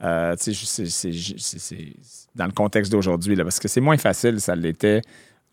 Euh, 0.02 0.36
tu 0.36 0.52
sais, 0.54 0.84
je- 0.84 1.34
c'est- 1.38 1.92
dans 2.34 2.44
le 2.46 2.52
contexte 2.52 2.92
d'aujourd'hui, 2.92 3.36
là, 3.36 3.44
parce 3.44 3.58
que 3.58 3.68
c'est 3.68 3.80
moins 3.80 3.96
facile, 3.96 4.38
ça 4.40 4.54
l'était. 4.54 5.00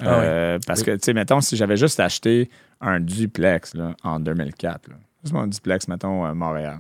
Euh, 0.04 0.60
Parce 0.66 0.84
que, 0.84 0.92
tu 0.92 1.00
sais, 1.04 1.14
mettons, 1.14 1.42
si 1.42 1.56
j'avais 1.56 1.78
juste 1.78 2.00
acheté 2.00 2.50
un 2.80 3.00
duplex 3.00 3.74
là, 3.74 3.96
en 4.04 4.20
2004, 4.20 4.90
là, 4.90 4.96
juste 5.24 5.36
un 5.36 5.48
duplex, 5.48 5.88
mettons, 5.88 6.26
à 6.26 6.34
Montréal. 6.34 6.80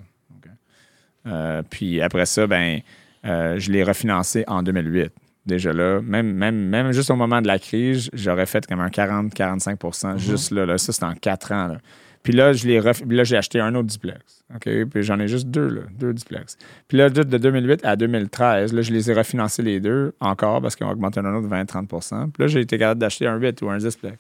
Euh, 1.28 1.62
puis 1.70 2.02
après 2.02 2.26
ça, 2.26 2.48
ben, 2.48 2.80
euh, 3.26 3.60
je 3.60 3.72
l'ai 3.72 3.84
refinancé 3.84 4.44
en 4.48 4.64
2008. 4.64 5.12
Déjà 5.46 5.74
là, 5.74 6.02
même, 6.02 6.32
même, 6.34 6.56
même 6.56 6.92
juste 6.92 7.10
au 7.10 7.16
moment 7.16 7.42
de 7.42 7.48
la 7.48 7.60
crise, 7.60 8.10
j'aurais 8.14 8.46
fait 8.46 8.66
comme 8.68 8.80
un 8.80 8.90
40-45% 8.90 10.18
juste 10.18 10.52
là, 10.52 10.66
là. 10.66 10.78
Ça, 10.78 10.94
c'est 10.94 11.04
en 11.04 11.14
quatre 11.14 11.52
ans. 11.52 11.68
Là. 11.68 11.78
Puis 12.24 12.34
là, 12.34 12.54
je 12.54 12.68
l'ai 12.68 12.80
ref- 12.80 13.04
là, 13.12 13.24
j'ai 13.24 13.36
acheté 13.38 13.60
un 13.60 13.74
autre 13.74 13.88
duplex. 13.88 14.44
OK? 14.56 14.70
Puis 14.92 15.02
j'en 15.04 15.20
ai 15.20 15.28
juste 15.28 15.48
deux, 15.48 15.68
là, 15.68 15.82
deux 15.98 16.14
duplex. 16.14 16.56
Puis 16.88 16.98
là, 16.98 17.10
de 17.10 17.24
de 17.24 17.38
2008 17.38 17.84
à 17.84 17.96
2013, 17.96 18.74
là, 18.74 18.82
je 18.84 18.92
les 18.92 19.10
ai 19.10 19.14
refinancés 19.14 19.64
les 19.64 19.80
deux 19.80 20.14
encore 20.20 20.62
parce 20.62 20.76
qu'ils 20.76 20.86
ont 20.86 20.92
augmenté 20.92 21.20
un 21.20 21.34
autre 21.34 21.48
20-30% 21.48 22.30
Puis 22.32 22.44
là, 22.44 22.48
j'ai 22.48 22.60
été 22.62 22.78
capable 22.78 23.00
d'acheter 23.02 23.26
un 23.28 23.38
8 23.38 23.62
ou 23.64 23.70
un 23.72 23.78
10plex. 23.80 24.18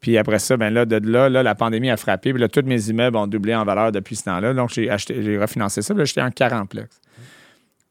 Puis 0.00 0.16
après 0.16 0.38
ça, 0.38 0.56
ben 0.56 0.72
là, 0.72 0.86
de 0.86 0.96
là, 1.10 1.28
là, 1.28 1.42
la 1.42 1.54
pandémie 1.54 1.90
a 1.90 1.96
frappé. 1.98 2.32
Puis 2.32 2.40
là, 2.40 2.48
tous 2.48 2.62
mes 2.62 2.88
immeubles 2.88 3.16
ont 3.16 3.26
doublé 3.26 3.54
en 3.54 3.64
valeur 3.64 3.92
depuis 3.92 4.16
ce 4.16 4.24
temps-là. 4.24 4.54
Donc, 4.54 4.70
j'ai 4.70 4.88
acheté, 4.88 5.22
j'ai 5.22 5.36
refinancé 5.38 5.82
ça. 5.82 5.92
Puis 5.92 5.98
là, 5.98 6.04
j'ai 6.06 6.20
acheté 6.20 6.44
un 6.44 6.48
40plex. 6.48 6.86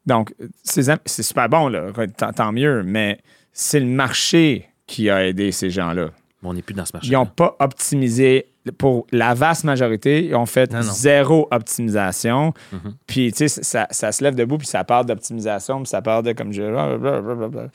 Donc, 0.06 0.34
c'est 0.64 0.84
c'est 1.06 1.24
super 1.24 1.47
bon, 1.47 1.70
là. 1.70 1.91
Tant, 2.18 2.34
tant 2.34 2.51
mieux. 2.51 2.84
Mais 2.84 3.20
c'est 3.51 3.80
le 3.80 3.86
marché 3.86 4.68
qui 4.88 5.10
a 5.10 5.26
aidé 5.28 5.51
ces 5.51 5.70
gens-là. 5.70 6.10
Mais 6.44 6.50
on 6.50 6.54
n'est 6.54 6.62
plus 6.62 6.74
dans 6.76 6.86
ce 6.86 6.91
marché. 6.94 7.10
Ils 7.10 7.14
n'ont 7.14 7.26
pas 7.26 7.56
optimisé 7.60 8.48
pour 8.78 9.08
la 9.12 9.34
vaste 9.34 9.64
majorité, 9.66 10.26
ils 10.26 10.36
ont 10.36 10.46
fait 10.46 10.72
Non, 10.72 10.78
non. 10.78 10.91
zéro 10.91 11.48
optimisation. 11.52 12.54
Mhm. 12.72 12.94
Puis, 13.08 13.32
tu 13.34 13.48
sais, 13.50 13.64
ça, 13.64 13.88
ça 13.91 14.12
se 14.12 14.24
lève 14.24 14.36
debout, 14.36 14.58
puis 14.58 14.68
ça 14.68 14.84
parle 14.84 15.06
d'optimisation, 15.06 15.80
puis 15.80 15.88
ça 15.88 16.02
parle 16.02 16.24
de 16.24 16.34
comme 16.34 16.54
je. 16.54 16.62
Moi, 16.64 17.70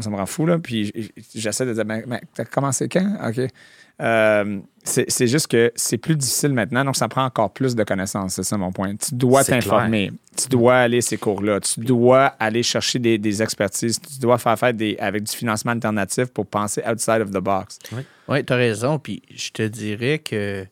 ça 0.00 0.10
me 0.10 0.16
rend 0.16 0.26
fou, 0.26 0.46
là. 0.46 0.58
Puis 0.58 0.92
j'essaie 1.34 1.66
de 1.66 1.74
dire, 1.74 1.84
mais, 1.84 2.02
mais 2.06 2.20
t'as 2.34 2.44
commencé 2.44 2.88
quand? 2.88 3.18
OK. 3.28 3.40
Euh, 4.00 4.58
c'est 4.84 5.26
juste 5.28 5.46
que 5.46 5.72
c'est 5.76 5.96
plus 5.96 6.16
difficile 6.16 6.52
maintenant, 6.52 6.84
donc 6.84 6.96
ça 6.96 7.08
prend 7.08 7.24
encore 7.24 7.52
plus 7.52 7.76
de 7.76 7.84
connaissances. 7.84 8.34
C'est 8.34 8.42
ça 8.42 8.56
mon 8.56 8.72
point. 8.72 8.96
Tu 8.96 9.14
dois 9.14 9.44
t'informer. 9.44 10.10
Tu 10.36 10.48
dois 10.48 10.76
aller 10.76 10.98
à 10.98 11.02
ces 11.02 11.18
cours-là. 11.18 11.60
Tu 11.60 11.80
dois 11.80 12.26
aller 12.38 12.62
chercher 12.62 12.98
des, 12.98 13.18
des 13.18 13.42
expertises. 13.42 14.00
Tu 14.00 14.18
dois 14.18 14.38
faire 14.38 14.58
faire 14.58 14.74
des, 14.74 14.96
avec 14.98 15.22
du 15.22 15.32
financement 15.32 15.72
alternatif 15.72 16.26
pour 16.26 16.46
penser 16.46 16.82
outside 16.90 17.20
of 17.20 17.30
the 17.30 17.38
box. 17.38 17.78
Oui, 18.28 18.44
tu 18.44 18.52
as 18.52 18.56
raison. 18.56 18.98
Puis 18.98 19.22
je 19.32 19.50
te 19.50 19.62
dirais 19.62 20.18
que 20.18 20.66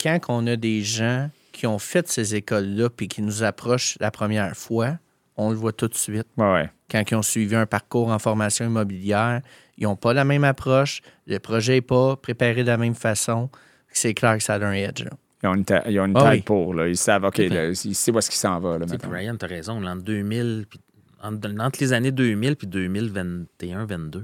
quand 0.00 0.18
on 0.28 0.46
a 0.46 0.56
des 0.56 0.82
gens 0.82 1.30
qui 1.52 1.66
ont 1.66 1.78
fait 1.78 2.08
ces 2.08 2.34
écoles-là 2.34 2.90
puis 2.90 3.08
qui 3.08 3.22
nous 3.22 3.42
approchent 3.42 3.96
la 4.00 4.10
première 4.10 4.56
fois, 4.56 4.98
on 5.36 5.50
le 5.50 5.56
voit 5.56 5.72
tout 5.72 5.88
de 5.88 5.94
suite. 5.94 6.26
Ouais, 6.36 6.52
ouais. 6.52 6.70
Quand 6.90 7.02
ils 7.10 7.14
ont 7.14 7.22
suivi 7.22 7.54
un 7.56 7.66
parcours 7.66 8.08
en 8.08 8.18
formation 8.18 8.64
immobilière, 8.66 9.40
ils 9.78 9.84
n'ont 9.84 9.96
pas 9.96 10.12
la 10.14 10.24
même 10.24 10.44
approche, 10.44 11.02
le 11.26 11.38
projet 11.38 11.74
n'est 11.74 11.80
pas 11.82 12.16
préparé 12.16 12.62
de 12.62 12.68
la 12.68 12.76
même 12.78 12.94
façon. 12.94 13.50
C'est 13.88 14.14
clair 14.14 14.36
que 14.36 14.42
ça 14.42 14.54
a 14.54 14.64
un 14.64 14.72
edge. 14.72 15.04
là. 15.04 15.10
Ils 15.42 15.48
ont 15.48 15.54
une, 15.54 15.64
ta- 15.64 15.88
ils 15.88 16.00
ont 16.00 16.06
une 16.06 16.16
Ah 16.16 16.30
oui. 16.30 16.40
pour. 16.42 16.74
Là. 16.74 16.88
Ils 16.88 16.96
savent, 16.96 17.24
OK, 17.24 17.38
là, 17.38 17.68
ils 17.68 17.94
savent 17.94 18.14
où 18.14 18.18
est-ce 18.18 18.30
qu'il 18.30 18.38
s'en 18.38 18.58
va. 18.60 18.78
Là. 18.78 18.86
Ryan, 19.10 19.36
tu 19.36 19.44
as 19.44 19.48
raison, 19.48 19.80
2000, 19.80 20.66
puis 20.68 20.80
entre, 21.22 21.48
entre 21.60 21.78
les 21.80 21.92
années 21.92 22.12
2000 22.12 22.56
puis 22.56 22.66
2021-22, 22.66 24.20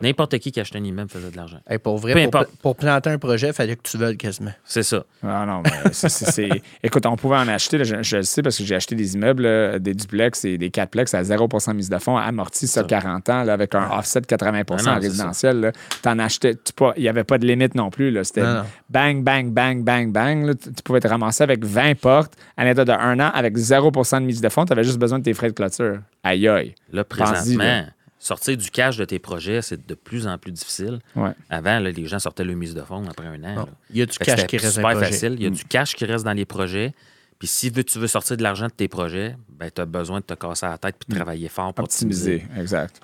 n'importe 0.00 0.38
qui 0.38 0.52
qui 0.52 0.60
achetait 0.60 0.78
un 0.78 0.84
immeuble 0.84 1.10
faisait 1.10 1.30
de 1.30 1.36
l'argent. 1.36 1.58
Hey, 1.68 1.78
pour 1.78 1.98
vrai, 1.98 2.28
pour, 2.62 2.76
planter 2.76 3.10
un 3.10 3.18
projet, 3.18 3.48
il 3.48 3.52
fallait 3.52 3.76
que 3.76 3.82
tu 3.82 3.96
veuilles 3.96 4.16
quasiment. 4.16 4.52
C'est 4.64 4.82
ça. 4.82 5.04
Ah 5.22 5.44
non, 5.46 5.62
mais 5.64 6.60
Écoute, 6.82 7.06
on 7.06 7.16
pouvait 7.16 7.36
en 7.36 7.48
acheter, 7.48 7.78
là, 7.78 7.84
je, 7.84 8.02
je 8.02 8.16
le 8.16 8.22
sais 8.22 8.42
parce 8.42 8.56
que 8.58 8.64
j'ai 8.64 8.74
acheté 8.74 8.94
des 8.94 9.14
immeubles, 9.14 9.42
là, 9.42 9.78
des 9.78 9.94
duplex 9.94 10.44
et 10.44 10.58
des 10.58 10.70
quatreplex 10.70 11.14
à 11.14 11.22
0% 11.22 11.74
mise 11.74 11.88
de 11.88 11.98
fonds, 11.98 12.16
amorti 12.16 12.66
sur 12.66 12.86
40 12.86 13.28
ans, 13.28 13.44
là, 13.44 13.52
avec 13.52 13.74
un 13.74 13.90
offset 13.98 14.20
de 14.20 14.26
80 14.26 14.62
Ah 14.70 14.82
non, 14.82 14.94
résidentiel. 15.00 15.72
T'en 16.02 16.18
achetais, 16.18 16.54
tu 16.54 16.72
pas- 16.72 16.94
il 16.96 17.02
n'y 17.02 17.08
avait 17.08 17.24
pas 17.24 17.38
de 17.38 17.46
limite 17.46 17.74
non 17.74 17.90
plus. 17.90 18.10
là. 18.10 18.24
C'était 18.24 18.42
bang, 18.88 19.22
bang, 19.22 19.50
bang, 19.50 19.82
bang, 19.82 20.12
bang. 20.12 20.46
là. 20.46 20.54
Tu, 20.54 20.72
tu 20.72 20.82
pouvais 20.82 21.00
te 21.00 21.08
ramasser 21.08 21.42
avec 21.44 21.64
20 21.64 21.98
portes 21.98 22.34
à 22.56 22.64
l'état 22.64 22.84
de 22.84 22.92
un 22.92 23.20
an 23.20 23.30
avec 23.34 23.56
0% 23.56 24.20
de 24.20 24.24
mise 24.26 24.40
de 24.40 24.48
fonds. 24.48 24.64
Tu 24.64 24.72
avais 24.72 24.84
juste 24.84 24.98
besoin 24.98 25.18
de 25.18 25.24
tes 25.24 25.34
frais 25.34 25.48
de 25.48 25.52
clôture. 25.52 25.98
Aïe, 26.22 26.48
aïe. 26.48 26.74
Là, 26.92 27.04
présentement. 27.04 27.84
Sortir 28.18 28.56
du 28.56 28.70
cash 28.70 28.96
de 28.96 29.04
tes 29.04 29.18
projets, 29.18 29.62
c'est 29.62 29.86
de 29.86 29.94
plus 29.94 30.26
en 30.26 30.36
plus 30.38 30.52
difficile. 30.52 30.98
Ouais. 31.16 31.30
Avant, 31.50 31.78
là, 31.78 31.90
les 31.90 32.06
gens 32.06 32.18
sortaient 32.18 32.44
le 32.44 32.54
mise 32.54 32.74
de 32.74 32.82
fonds 32.82 33.04
après 33.08 33.26
un 33.26 33.42
an. 33.44 33.68
Il 33.90 33.96
y 33.98 34.02
a 34.02 34.06
du 34.06 34.12
Fait 34.12 34.18
que 34.18 34.24
cash 34.24 34.40
c'était 34.40 34.46
qui 34.48 34.56
reste 34.58 34.76
dans 34.76 34.82
super 34.82 34.88
le 34.90 34.96
projet. 34.96 35.10
facile. 35.12 35.32
Il 35.38 35.42
y 35.42 35.46
a 35.46 35.50
Mm. 35.50 35.54
du 35.54 35.64
cash 35.64 35.94
qui 35.94 36.04
reste 36.04 36.24
dans 36.24 36.32
les 36.32 36.44
projets. 36.44 36.94
Puis 37.38 37.46
si 37.46 37.70
tu 37.70 37.98
veux 38.00 38.08
sortir 38.08 38.36
de 38.36 38.42
l'argent 38.42 38.66
de 38.66 38.72
tes 38.72 38.88
projets, 38.88 39.36
ben, 39.48 39.70
tu 39.72 39.80
as 39.80 39.86
besoin 39.86 40.18
de 40.18 40.24
te 40.24 40.34
casser 40.34 40.66
la 40.66 40.76
tête 40.76 40.96
puis 40.98 41.08
de 41.08 41.14
travailler 41.14 41.48
fort 41.48 41.72
pour 41.72 41.84
optimiser. 41.84 42.38
Mm. 42.38 42.42
Optimisé, 42.42 42.60
exact. 42.60 43.00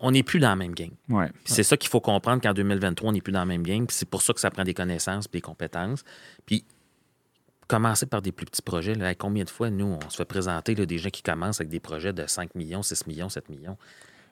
On 0.00 0.10
n'est 0.10 0.24
plus 0.24 0.40
dans 0.40 0.48
la 0.48 0.56
même 0.56 0.74
game. 0.74 0.90
Ouais. 1.08 1.30
C'est 1.44 1.62
ça 1.62 1.76
qu'il 1.76 1.88
faut 1.88 2.00
comprendre 2.00 2.42
qu'en 2.42 2.52
2023, 2.52 3.10
on 3.10 3.12
n'est 3.12 3.20
plus 3.20 3.30
dans 3.32 3.38
la 3.38 3.46
même 3.46 3.62
game. 3.62 3.86
Puis 3.86 3.96
c'est 3.96 4.08
pour 4.08 4.22
ça 4.22 4.32
que 4.32 4.40
ça 4.40 4.50
prend 4.50 4.64
des 4.64 4.74
connaissances 4.74 5.28
puis 5.28 5.38
des 5.38 5.42
compétences. 5.42 6.02
Puis 6.44 6.64
commencer 7.68 8.06
par 8.06 8.22
des 8.22 8.32
plus 8.32 8.46
petits 8.46 8.62
projets. 8.62 8.94
Là. 8.94 9.14
Combien 9.14 9.44
de 9.44 9.50
fois, 9.50 9.70
nous, 9.70 9.96
on 10.04 10.10
se 10.10 10.16
fait 10.16 10.24
présenter 10.24 10.74
là, 10.74 10.86
des 10.86 10.98
gens 10.98 11.10
qui 11.10 11.22
commencent 11.22 11.60
avec 11.60 11.68
des 11.70 11.80
projets 11.80 12.12
de 12.12 12.26
5 12.26 12.54
millions, 12.54 12.82
6 12.82 13.06
millions, 13.06 13.28
7 13.28 13.48
millions? 13.48 13.76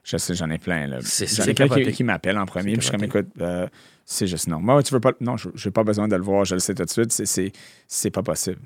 Je 0.07 0.16
sais, 0.18 0.34
j'en 0.34 0.48
ai 0.50 0.59
plein. 0.59 0.86
Là. 0.86 0.98
C'est- 1.02 1.26
J'en 1.26 1.42
c'est 1.42 1.50
ai 1.50 1.54
plein 1.54 1.66
qui, 1.68 1.92
qui 1.92 2.04
m'appellent 2.04 2.38
en 2.38 2.46
premier. 2.46 2.72
Puis 2.74 2.82
je 2.82 2.86
suis 2.86 2.90
comme, 2.92 3.02
écoute, 3.04 3.26
euh, 3.40 3.66
c'est 4.04 4.28
juste 4.28 4.46
non. 4.46 4.61
Moi, 4.61 4.80
tu 4.84 4.94
veux 4.94 5.00
pas. 5.00 5.12
Non, 5.20 5.36
je 5.36 5.48
n'ai 5.64 5.72
pas 5.72 5.82
besoin 5.82 6.07
de 6.07 6.14
le 6.14 6.22
voir, 6.22 6.44
je 6.44 6.54
le 6.54 6.61
sais 6.61 6.74
tout 6.74 6.84
de 6.84 6.90
suite. 6.90 7.11
C'est- 7.11 8.11
pas 8.11 8.22
possible. 8.22 8.59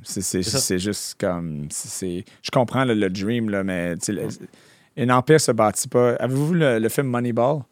C'est 0.60 0.78
juste 0.78 1.16
comme. 1.18 1.66
c'est- 1.70 2.24
Je 2.42 2.50
comprends 2.50 2.84
le, 2.84 2.92
le 2.92 3.08
dream, 3.08 3.48
là, 3.48 3.64
mais 3.64 3.94
tu 3.96 4.06
sais, 4.06 4.12
le- 4.12 4.28
un 4.98 5.08
empire 5.08 5.40
se 5.40 5.52
bâtit 5.52 5.88
pas. 5.88 6.14
Avez-vous 6.16 6.48
vu 6.48 6.58
le, 6.58 6.78
le 6.78 6.88
film 6.90 7.06
Moneyball? 7.06 7.62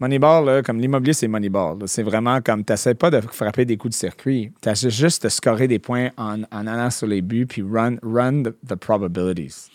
Moneyball, 0.00 0.44
là, 0.46 0.62
comme 0.62 0.78
l'immobilier, 0.78 1.12
c'est 1.12 1.26
Moneyball. 1.26 1.78
C'est 1.86 2.04
vraiment 2.04 2.40
comme, 2.40 2.64
tu 2.64 2.72
n'essaies 2.72 2.94
pas 2.94 3.10
de 3.10 3.20
frapper 3.20 3.64
des 3.64 3.76
coups 3.76 3.94
de 3.94 3.98
circuit. 3.98 4.52
Tu 4.62 4.68
essaies 4.68 4.90
juste 4.90 5.24
de 5.24 5.28
scorer 5.28 5.66
des 5.66 5.80
points 5.80 6.10
en, 6.16 6.42
en 6.52 6.66
allant 6.68 6.90
sur 6.90 7.08
les 7.08 7.20
buts, 7.20 7.46
puis 7.46 7.62
run, 7.62 7.96
run 8.02 8.44
the, 8.44 8.54
the 8.68 8.76
probabilities. 8.76 9.68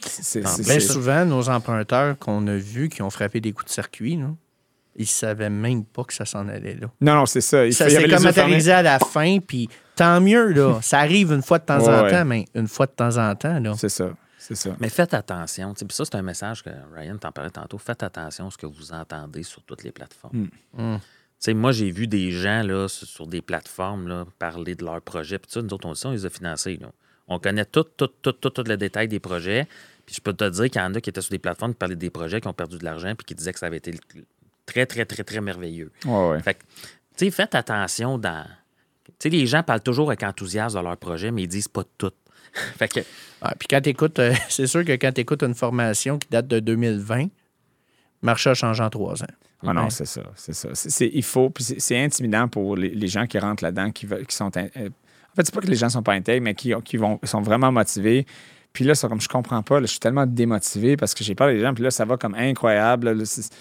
Bien 0.65 0.79
souvent, 0.79 1.25
nos 1.25 1.49
emprunteurs 1.49 2.17
qu'on 2.19 2.47
a 2.47 2.55
vus 2.55 2.87
qui 2.87 3.01
ont 3.01 3.09
frappé 3.09 3.41
des 3.41 3.51
coups 3.51 3.65
de 3.65 3.71
circuit, 3.73 4.15
là, 4.15 4.27
ils 4.95 5.07
savaient 5.07 5.49
même 5.49 5.83
pas 5.83 6.03
que 6.03 6.13
ça 6.13 6.23
s'en 6.23 6.47
allait 6.47 6.75
là. 6.79 6.87
Non, 7.01 7.15
non, 7.15 7.25
c'est 7.25 7.41
ça. 7.41 7.65
Il 7.65 7.73
Ça 7.73 7.89
s'est 7.89 8.07
comme 8.07 8.23
matérialisé 8.23 8.71
à 8.71 8.81
la 8.83 8.99
fin, 8.99 9.39
puis 9.39 9.67
tant 9.95 10.21
mieux, 10.21 10.53
là. 10.53 10.79
Ça 10.81 10.99
arrive 10.99 11.33
une 11.33 11.41
fois 11.41 11.59
de 11.59 11.65
temps 11.65 11.79
Ouais, 11.79 11.89
en 11.89 12.03
ouais. 12.03 12.11
temps, 12.11 12.25
mais 12.25 12.45
une 12.55 12.67
fois 12.67 12.85
de 12.85 12.91
temps 12.91 13.17
en 13.17 13.35
temps, 13.35 13.59
là. 13.59 13.73
C'est 13.77 13.89
ça. 13.89 14.11
C'est 14.43 14.55
ça. 14.55 14.75
Mais 14.81 14.89
faites 14.89 15.13
attention. 15.13 15.73
Puis 15.73 15.87
ça, 15.91 16.03
c'est 16.03 16.15
un 16.15 16.21
message 16.21 16.63
que 16.63 16.69
Ryan 16.93 17.17
t'en 17.17 17.31
parlait 17.31 17.49
tantôt. 17.49 17.77
Faites 17.77 18.03
attention 18.03 18.47
à 18.47 18.51
ce 18.51 18.57
que 18.57 18.65
vous 18.65 18.91
entendez 18.91 19.43
sur 19.43 19.63
toutes 19.63 19.83
les 19.83 19.93
plateformes. 19.93 20.49
Mm. 20.73 20.97
Tu 20.97 21.01
sais, 21.39 21.53
moi, 21.53 21.71
j'ai 21.71 21.91
vu 21.91 22.07
des 22.07 22.31
gens 22.31 22.61
là, 22.61 22.89
sur 22.89 23.25
des 23.25 23.41
plateformes 23.41 24.09
là, 24.09 24.25
parler 24.39 24.75
de 24.75 24.83
leurs 24.83 25.01
projets. 25.01 25.39
Puis 25.39 25.49
ça, 25.49 25.61
nous 25.61 25.73
autres, 25.73 25.87
on, 25.87 25.93
dit 25.93 25.99
ça, 25.99 26.09
on 26.09 26.11
les 26.11 26.25
a 26.25 26.29
financés. 26.29 26.77
là. 26.81 26.91
On 27.29 27.39
connaît 27.39 27.63
tout, 27.63 27.83
tout, 27.83 28.07
tout, 28.07 28.33
tout, 28.33 28.49
tout 28.49 28.63
le 28.67 28.75
détail 28.75 29.07
des 29.07 29.21
projets. 29.21 29.65
Puis 30.05 30.15
je 30.15 30.21
peux 30.21 30.33
te 30.33 30.49
dire 30.49 30.69
qu'il 30.69 30.81
y 30.81 30.83
en 30.83 30.93
a 30.93 30.99
qui 30.99 31.09
étaient 31.09 31.21
sur 31.21 31.31
des 31.31 31.39
plateformes 31.39 31.71
qui 31.71 31.77
parlaient 31.77 31.95
des 31.95 32.09
projets, 32.09 32.41
qui 32.41 32.47
ont 32.49 32.53
perdu 32.53 32.77
de 32.77 32.83
l'argent, 32.83 33.15
puis 33.15 33.25
qui 33.25 33.35
disaient 33.35 33.53
que 33.53 33.59
ça 33.59 33.67
avait 33.67 33.77
été 33.77 33.97
très, 34.65 34.85
très, 34.85 35.05
très, 35.05 35.23
très 35.23 35.39
merveilleux. 35.39 35.89
Ouais, 36.03 36.29
ouais. 36.31 36.41
Fait 36.41 36.55
que, 36.55 36.63
tu 37.15 37.25
sais, 37.25 37.31
faites 37.31 37.55
attention 37.55 38.17
dans. 38.17 38.45
Tu 39.05 39.13
sais, 39.19 39.29
les 39.29 39.47
gens 39.47 39.63
parlent 39.63 39.81
toujours 39.81 40.09
avec 40.09 40.23
enthousiasme 40.23 40.77
de 40.77 40.83
leur 40.83 40.97
projet, 40.97 41.31
mais 41.31 41.43
ils 41.43 41.47
disent 41.47 41.69
pas 41.69 41.83
tout. 41.97 42.11
fait 42.77 42.87
que, 42.87 42.99
Ah, 43.41 43.53
puis 43.57 43.67
quand 43.67 43.81
tu 43.81 43.89
écoutes, 43.89 44.19
c'est 44.49 44.67
sûr 44.67 44.85
que 44.85 44.91
quand 44.93 45.11
tu 45.11 45.21
écoutes 45.21 45.43
une 45.43 45.55
formation 45.55 46.17
qui 46.17 46.27
date 46.29 46.47
de 46.47 46.59
2020, 46.59 47.23
le 47.23 47.29
marché 48.21 48.49
a 48.49 48.53
changé 48.53 48.81
en 48.83 48.89
trois 48.89 49.21
ans. 49.23 49.27
Ah 49.65 49.73
non, 49.73 49.89
c'est 49.89 50.05
ça. 50.05 50.21
C'est 50.35 50.53
ça. 50.53 50.69
C'est- 50.73 50.89
c'est- 50.89 51.11
il 51.13 51.23
faut. 51.23 51.49
Puis 51.49 51.63
c'est- 51.63 51.79
c'est 51.79 51.97
intimidant 52.01 52.47
pour 52.49 52.75
les, 52.75 52.89
les 52.89 53.07
gens 53.07 53.25
qui 53.27 53.39
rentrent 53.39 53.63
là-dedans, 53.63 53.91
qui, 53.91 54.07
sont. 54.29 54.55
in- 54.57 54.67
euh, 54.77 54.89
en 54.89 55.35
fait, 55.35 55.45
c'est 55.45 55.53
pas 55.53 55.61
que 55.61 55.67
les 55.67 55.75
gens 55.75 55.89
sont 55.89 56.03
pas 56.03 56.13
intègres, 56.13 56.43
mais 56.43 56.53
qui, 56.53 56.73
qui 56.85 56.97
vont, 56.97 57.19
sont 57.23 57.41
vraiment 57.41 57.71
motivés. 57.71 58.25
Puis 58.73 58.83
là, 58.85 58.93
c'est 58.95 59.07
comme 59.07 59.21
je 59.21 59.27
comprends 59.29 59.61
pas, 59.63 59.79
là, 59.79 59.85
je 59.85 59.91
suis 59.91 59.99
tellement 59.99 60.25
démotivé 60.25 60.97
parce 60.97 61.13
que 61.13 61.23
j'ai 61.23 61.33
peur 61.35 61.47
des 61.47 61.59
gens, 61.59 61.73
puis 61.73 61.83
là, 61.83 61.91
ça 61.91 62.05
va 62.05 62.17
comme 62.17 62.35
incroyable. 62.35 63.07
là, 63.07 63.13
là, 63.13 63.25
c'est- 63.25 63.53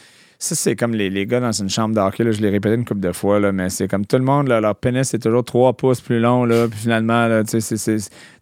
ça, 0.42 0.54
c'est 0.56 0.74
comme 0.76 0.92
les, 0.94 1.08
les 1.08 1.24
gars 1.26 1.38
dans 1.40 1.52
une 1.52 1.68
chambre 1.70 1.94
d'hockey, 1.94 2.32
je 2.32 2.40
l'ai 2.40 2.50
répété 2.50 2.74
une 2.74 2.84
couple 2.84 3.00
de 3.00 3.12
fois, 3.12 3.38
là, 3.38 3.52
mais 3.52 3.70
c'est 3.70 3.86
comme 3.86 4.04
tout 4.04 4.16
le 4.16 4.24
monde, 4.24 4.48
là, 4.48 4.60
leur 4.60 4.74
pénis 4.74 5.14
est 5.14 5.18
toujours 5.18 5.44
3 5.44 5.74
pouces 5.74 6.00
plus 6.00 6.18
long, 6.18 6.44
là, 6.44 6.66
puis 6.68 6.80
finalement, 6.80 7.26
là, 7.28 7.44
tu 7.44 7.60
sais, 7.60 7.96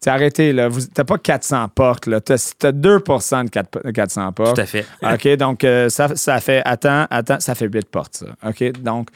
arrêtez, 0.07 0.55
t'as 0.93 1.03
pas 1.03 1.17
400 1.17 1.67
portes, 1.69 2.07
là, 2.07 2.19
t'as, 2.19 2.53
t'as 2.57 2.71
2 2.71 2.97
de 2.99 3.49
quatre- 3.49 3.83
de 3.85 3.91
400 3.91 4.31
portes. 4.33 4.55
tout 4.55 4.61
à 4.61 4.65
fait. 4.65 4.85
OK, 5.03 5.27
donc 5.37 5.63
euh, 5.63 5.89
ça, 5.89 6.15
ça 6.15 6.39
fait. 6.39 6.61
Attends, 6.65 7.05
attends, 7.09 7.39
ça 7.39 7.53
fait 7.53 7.67
huit 7.67 7.85
portes, 7.89 8.15
ça. 8.15 8.25
OK, 8.49 8.81
donc 8.81 9.09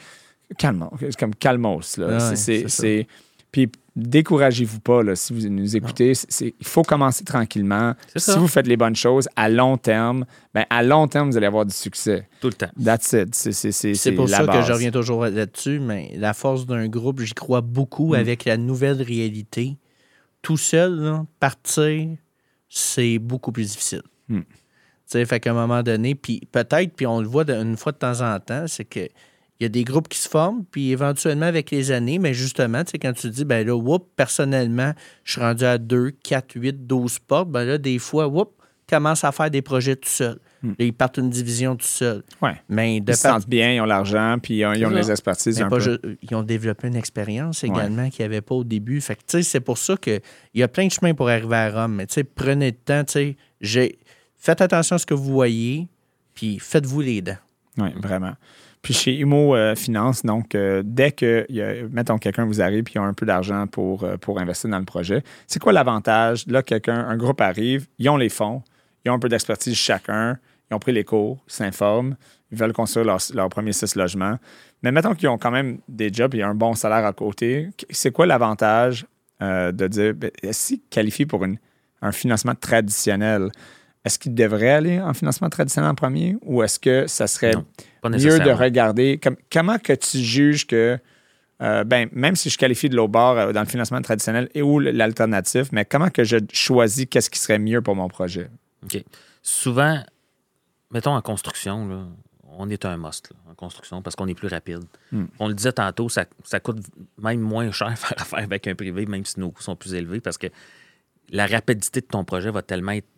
calmos. 0.56 0.90
C'est 1.00 1.16
comme 1.16 1.34
calmos, 1.34 1.96
là. 1.98 2.06
Ouais, 2.06 2.36
C'est- 2.36 3.06
Puis 3.56 3.72
découragez-vous 3.96 4.80
pas, 4.80 5.02
là, 5.02 5.16
si 5.16 5.32
vous 5.32 5.48
nous 5.48 5.76
écoutez. 5.76 6.12
Il 6.42 6.66
faut 6.66 6.82
commencer 6.82 7.24
tranquillement. 7.24 7.94
Si 8.14 8.36
vous 8.36 8.48
faites 8.48 8.66
les 8.66 8.76
bonnes 8.76 8.94
choses 8.94 9.30
à 9.34 9.48
long 9.48 9.78
terme, 9.78 10.26
ben, 10.52 10.66
à 10.68 10.82
long 10.82 11.08
terme, 11.08 11.30
vous 11.30 11.38
allez 11.38 11.46
avoir 11.46 11.64
du 11.64 11.74
succès. 11.74 12.28
Tout 12.42 12.48
le 12.48 12.52
temps. 12.52 12.68
That's 12.84 13.14
it. 13.14 13.34
C'est, 13.34 14.12
pour 14.12 14.28
la 14.28 14.44
ça 14.44 14.46
que 14.46 14.60
je 14.60 14.72
reviens 14.74 14.90
toujours 14.90 15.24
là-dessus, 15.24 15.78
mais 15.78 16.12
la 16.18 16.34
force 16.34 16.66
d'un 16.66 16.86
groupe, 16.88 17.22
j'y 17.22 17.32
crois 17.32 17.62
beaucoup 17.62 18.12
Mm. 18.12 18.16
avec 18.16 18.44
la 18.44 18.58
nouvelle 18.58 19.00
réalité. 19.00 19.78
Tout 20.42 20.58
seul, 20.58 21.00
là, 21.00 21.24
partir, 21.40 22.08
c'est 22.68 23.18
beaucoup 23.18 23.52
plus 23.52 23.70
difficile. 23.70 24.02
Mm. 24.28 24.40
Tu 24.40 24.46
sais, 25.06 25.24
fait 25.24 25.40
qu'à 25.40 25.52
un 25.52 25.54
moment 25.54 25.82
donné, 25.82 26.14
puis 26.14 26.42
peut-être, 26.52 26.92
puis 26.94 27.06
on 27.06 27.22
le 27.22 27.26
voit 27.26 27.50
une 27.50 27.78
fois 27.78 27.92
de 27.92 27.96
temps 27.96 28.20
en 28.20 28.38
temps, 28.38 28.66
c'est 28.66 28.84
que 28.84 29.08
il 29.58 29.64
y 29.64 29.66
a 29.66 29.68
des 29.68 29.84
groupes 29.84 30.08
qui 30.08 30.18
se 30.18 30.28
forment, 30.28 30.64
puis 30.70 30.90
éventuellement 30.90 31.46
avec 31.46 31.70
les 31.70 31.90
années, 31.90 32.18
mais 32.18 32.34
justement, 32.34 32.84
tu 32.84 32.92
sais, 32.92 32.98
quand 32.98 33.12
tu 33.12 33.30
dis, 33.30 33.44
ben 33.44 33.66
là, 33.66 33.74
whoop, 33.74 34.08
personnellement, 34.16 34.92
je 35.24 35.32
suis 35.32 35.40
rendu 35.40 35.64
à 35.64 35.78
2, 35.78 36.10
4, 36.22 36.52
8, 36.56 36.86
12 36.86 37.18
portes, 37.20 37.50
ben 37.50 37.64
là, 37.64 37.78
des 37.78 37.98
fois, 37.98 38.28
whoop, 38.28 38.52
commence 38.88 39.24
à 39.24 39.32
faire 39.32 39.50
des 39.50 39.62
projets 39.62 39.96
tout 39.96 40.08
seul. 40.08 40.38
Là, 40.62 40.72
ils 40.78 40.92
partent 40.92 41.18
une 41.18 41.30
division 41.30 41.76
tout 41.76 41.86
seul. 41.86 42.22
Ouais. 42.42 42.60
Mais 42.68 43.00
de 43.00 43.12
Ils 43.12 43.16
se 43.16 43.22
sentent 43.22 43.48
bien, 43.48 43.74
ils 43.74 43.80
ont 43.80 43.84
l'argent, 43.84 44.36
puis 44.42 44.58
ils 44.58 44.64
ont, 44.66 44.72
ils 44.72 44.84
ont 44.84 44.90
C'est 44.90 44.96
les 44.96 45.10
expertises 45.10 45.62
un 45.62 45.68
peu. 45.68 46.00
ils 46.22 46.34
ont 46.34 46.42
développé 46.42 46.88
une 46.88 46.96
expérience 46.96 47.62
également 47.62 48.10
qu'il 48.10 48.24
n'y 48.24 48.26
avait 48.26 48.40
pas 48.40 48.54
au 48.54 48.64
début. 48.64 49.00
Fait 49.00 49.14
que, 49.14 49.20
tu 49.20 49.38
sais, 49.38 49.42
c'est 49.42 49.60
pour 49.60 49.78
ça 49.78 49.96
qu'il 49.96 50.20
y 50.54 50.62
a 50.62 50.68
plein 50.68 50.86
de 50.86 50.92
chemins 50.92 51.14
pour 51.14 51.28
arriver 51.28 51.56
à 51.56 51.70
Rome. 51.70 51.94
Mais, 51.94 52.06
tu 52.06 52.14
sais, 52.14 52.24
prenez 52.24 52.70
le 52.70 52.76
temps, 52.76 53.04
tu 53.04 53.36
sais. 53.62 53.98
Faites 54.36 54.60
attention 54.60 54.96
à 54.96 54.98
ce 54.98 55.06
que 55.06 55.14
vous 55.14 55.32
voyez, 55.32 55.88
puis 56.34 56.58
faites-vous 56.58 57.00
les 57.00 57.22
dents. 57.22 57.38
Oui, 57.78 57.90
vraiment. 58.02 58.32
Puis 58.86 58.94
chez 58.94 59.14
Imo 59.14 59.56
euh, 59.56 59.74
Finance, 59.74 60.24
donc, 60.24 60.54
euh, 60.54 60.80
dès 60.84 61.10
que, 61.10 61.44
y 61.48 61.60
a- 61.60 61.88
mettons, 61.90 62.18
quelqu'un 62.18 62.44
vous 62.44 62.62
arrive 62.62 62.84
et 62.94 62.98
ont 63.00 63.02
un 63.04 63.14
peu 63.14 63.26
d'argent 63.26 63.66
pour, 63.66 64.04
euh, 64.04 64.16
pour 64.16 64.38
investir 64.38 64.70
dans 64.70 64.78
le 64.78 64.84
projet, 64.84 65.24
c'est 65.48 65.58
quoi 65.58 65.72
l'avantage? 65.72 66.46
Là, 66.46 66.62
quelqu'un, 66.62 66.94
un 66.94 67.16
groupe 67.16 67.40
arrive, 67.40 67.88
ils 67.98 68.08
ont 68.08 68.16
les 68.16 68.28
fonds, 68.28 68.62
ils 69.04 69.10
ont 69.10 69.14
un 69.14 69.18
peu 69.18 69.28
d'expertise 69.28 69.74
chacun, 69.74 70.38
ils 70.70 70.74
ont 70.74 70.78
pris 70.78 70.92
les 70.92 71.02
cours, 71.02 71.42
s'informent, 71.48 72.14
ils 72.52 72.58
veulent 72.58 72.72
construire 72.72 73.04
leur, 73.04 73.18
leur 73.34 73.48
premier 73.48 73.72
six 73.72 73.96
logements. 73.96 74.38
Mais 74.84 74.92
mettons 74.92 75.16
qu'ils 75.16 75.30
ont 75.30 75.38
quand 75.38 75.50
même 75.50 75.78
des 75.88 76.12
jobs 76.12 76.36
et 76.36 76.44
un 76.44 76.54
bon 76.54 76.74
salaire 76.74 77.04
à 77.04 77.12
côté. 77.12 77.70
C'est 77.90 78.12
quoi 78.12 78.26
l'avantage 78.26 79.04
de 79.40 79.86
dire, 79.88 80.14
ben, 80.14 80.30
s'ils 80.52 80.82
qualifient 80.88 81.26
pour 81.26 81.44
une, 81.44 81.58
un 82.02 82.12
financement 82.12 82.54
traditionnel, 82.54 83.50
est-ce 84.06 84.20
qu'ils 84.20 84.34
devraient 84.34 84.70
aller 84.70 85.00
en 85.00 85.12
financement 85.14 85.50
traditionnel 85.50 85.90
en 85.90 85.94
premier 85.96 86.36
ou 86.42 86.62
est-ce 86.62 86.78
que 86.78 87.08
ça 87.08 87.26
serait 87.26 87.50
Non, 87.50 87.66
mieux 88.04 88.38
de 88.38 88.50
regarder 88.50 89.18
comme- 89.18 89.36
comment 89.52 89.78
que 89.78 89.92
tu 89.92 90.18
juges 90.18 90.66
que 90.66 90.96
euh, 91.60 91.84
ben, 91.84 92.08
même 92.12 92.36
si 92.36 92.48
je 92.48 92.56
qualifie 92.58 92.88
de 92.88 92.94
l'eau 92.94 93.08
bord 93.08 93.36
euh, 93.36 93.52
dans 93.52 93.62
le 93.62 93.66
financement 93.66 94.00
traditionnel 94.02 94.48
et 94.54 94.62
ou 94.62 94.78
l'alternatif, 94.78 95.72
mais 95.72 95.84
comment 95.86 96.10
que 96.10 96.22
je 96.22 96.36
choisis 96.52 97.06
qu'est-ce 97.10 97.30
qui 97.30 97.38
serait 97.38 97.58
mieux 97.58 97.80
pour 97.80 97.96
mon 97.96 98.08
projet? 98.08 98.48
OK. 98.84 99.02
Souvent, 99.42 100.04
mettons 100.92 101.12
en 101.12 101.22
construction, 101.22 101.88
là, 101.88 102.04
on 102.58 102.68
est 102.68 102.84
un 102.84 102.96
must 102.98 103.30
là, 103.30 103.36
en 103.50 103.54
construction 103.54 104.02
parce 104.02 104.14
qu'on 104.14 104.28
est 104.28 104.34
plus 104.34 104.48
rapide. 104.48 104.84
Hmm. 105.10 105.24
On 105.38 105.48
le 105.48 105.54
disait 105.54 105.72
tantôt, 105.72 106.08
ça, 106.10 106.26
ça 106.44 106.60
coûte 106.60 106.78
même 107.20 107.40
moins 107.40 107.72
cher 107.72 107.98
faire 107.98 108.14
affaire 108.20 108.38
avec 108.40 108.68
un 108.68 108.74
privé, 108.74 109.06
même 109.06 109.24
si 109.24 109.40
nos 109.40 109.50
coûts 109.50 109.62
sont 109.62 109.76
plus 109.76 109.94
élevés, 109.94 110.20
parce 110.20 110.38
que 110.38 110.48
la 111.30 111.46
rapidité 111.46 112.02
de 112.02 112.06
ton 112.06 112.22
projet 112.22 112.50
va 112.50 112.62
tellement 112.62 112.92
être 112.92 113.08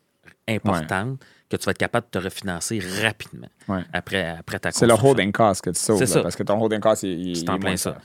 importante 0.49 1.21
que 1.49 1.57
tu 1.57 1.65
vas 1.65 1.71
être 1.71 1.79
capable 1.79 2.07
de 2.13 2.19
te 2.19 2.25
refinancer 2.25 2.79
rapidement 3.03 3.49
après, 3.93 4.27
après 4.29 4.59
ta 4.59 4.71
C'est 4.71 4.87
le 4.87 4.95
holding 4.95 5.33
cost 5.33 5.63
que 5.63 5.71
tu 5.71 5.79
sauves, 5.81 5.99
C'est 5.99 6.05
là, 6.07 6.13
ça. 6.13 6.23
parce 6.23 6.37
que 6.37 6.43
ton 6.43 6.61
holding 6.63 6.81
cost, 6.81 7.03
il, 7.05 7.37
il 7.37 7.51
en 7.51 7.57
est 7.57 7.59
plein 7.59 7.77
ça. 7.77 7.93
cher. 7.93 8.01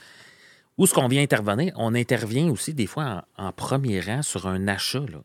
Où 0.77 0.85
est-ce 0.85 0.93
qu'on 0.93 1.07
vient 1.07 1.21
intervenir? 1.21 1.73
On 1.75 1.93
intervient 1.93 2.49
aussi 2.49 2.73
des 2.73 2.87
fois 2.87 3.23
en, 3.37 3.47
en 3.47 3.51
premier 3.51 3.99
rang 3.99 4.21
sur 4.21 4.47
un 4.47 4.67
achat. 4.67 4.99
Là. 5.11 5.19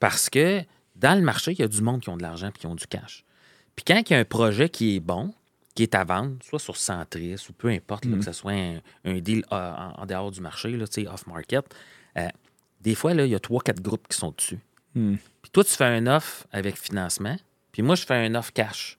Parce 0.00 0.28
que 0.30 0.62
dans 0.96 1.16
le 1.18 1.22
marché, 1.24 1.52
il 1.52 1.58
y 1.58 1.62
a 1.62 1.68
du 1.68 1.80
monde 1.82 2.00
qui 2.02 2.08
ont 2.10 2.16
de 2.16 2.22
l'argent 2.22 2.48
et 2.48 2.58
qui 2.58 2.66
ont 2.66 2.74
du 2.76 2.86
cash. 2.86 3.24
Puis 3.74 3.84
quand 3.84 4.00
il 4.08 4.12
y 4.12 4.16
a 4.16 4.18
un 4.20 4.24
projet 4.24 4.68
qui 4.68 4.96
est 4.96 5.00
bon, 5.00 5.34
qui 5.74 5.82
est 5.82 5.94
à 5.96 6.04
vendre, 6.04 6.36
soit 6.44 6.60
sur 6.60 6.76
Centris 6.76 7.34
ou 7.48 7.52
peu 7.52 7.68
importe, 7.68 8.04
là, 8.04 8.16
que 8.16 8.24
ce 8.24 8.30
soit 8.32 8.52
un, 8.52 8.78
un 9.04 9.18
deal 9.18 9.44
euh, 9.50 9.72
en, 9.72 10.02
en 10.02 10.06
dehors 10.06 10.30
du 10.30 10.40
marché, 10.40 10.78
off-market, 11.08 11.64
euh, 12.16 12.28
des 12.80 12.94
fois, 12.94 13.12
là, 13.14 13.24
il 13.24 13.32
y 13.32 13.34
a 13.34 13.40
trois, 13.40 13.60
quatre 13.60 13.80
groupes 13.82 14.06
qui 14.06 14.16
sont 14.16 14.32
dessus. 14.36 14.60
Hmm. 14.94 15.16
Puis 15.42 15.50
toi, 15.50 15.64
tu 15.64 15.72
fais 15.72 15.84
un 15.84 16.06
offre 16.06 16.46
avec 16.52 16.76
financement, 16.78 17.36
puis 17.72 17.82
moi, 17.82 17.94
je 17.96 18.04
fais 18.04 18.14
un 18.14 18.34
offre 18.34 18.52
cash. 18.52 18.98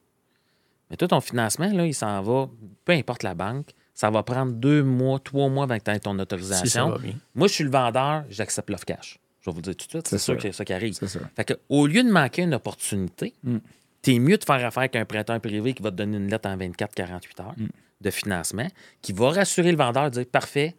Mais 0.90 0.98
toi, 0.98 1.08
ton 1.08 1.22
financement, 1.22 1.72
là, 1.72 1.86
il 1.86 1.94
s'en 1.96 2.22
va, 2.22 2.50
peu 2.86 2.94
importe 2.94 3.24
la 3.24 3.34
banque, 3.34 3.70
ça 3.94 4.10
va 4.10 4.22
prendre 4.24 4.52
deux 4.52 4.84
mois, 4.84 5.20
trois 5.20 5.50
mois 5.50 5.64
avant 5.64 5.78
que 5.80 5.84
tu 5.84 5.92
aies 5.92 6.00
ton 6.00 6.18
autorisation. 6.20 6.98
Moi, 7.34 7.48
je 7.48 7.54
suis 7.54 7.64
le 7.64 7.70
vendeur, 7.72 8.26
j'accepte 8.30 8.70
l'offre 8.70 8.86
cash. 8.86 9.20
Je 9.42 9.50
vais 9.50 9.54
vous 9.54 9.58
le 9.60 9.64
dire 9.64 9.76
tout 9.78 9.86
de 9.86 9.90
suite, 9.92 10.08
c'est 10.08 10.18
sûr 10.18 10.36
que 10.36 10.42
c'est 10.42 10.52
ça 10.52 10.66
qui 10.66 10.74
arrive. 10.74 10.96
Fait 11.36 11.46
que, 11.46 11.54
au 11.70 11.88
lieu 11.88 12.04
de 12.04 12.12
manquer 12.12 12.42
une 12.44 12.54
opportunité, 12.54 13.34
Mm. 13.44 13.58
t'es 14.02 14.20
mieux 14.20 14.38
de 14.38 14.44
faire 14.44 14.56
affaire 14.66 14.80
avec 14.82 14.96
un 14.96 15.06
prêteur 15.06 15.40
privé 15.40 15.74
qui 15.74 15.82
va 15.82 15.92
te 15.92 15.96
donner 15.96 16.18
une 16.18 16.30
lettre 16.30 16.50
en 16.50 16.58
24-48 16.58 17.40
heures 17.42 17.54
Mm. 17.58 17.68
de 18.02 18.10
financement, 18.12 18.68
qui 19.02 19.14
va 19.14 19.30
rassurer 19.30 19.72
le 19.72 19.78
vendeur, 19.78 20.12
dire 20.12 20.26
parfait, 20.26 20.76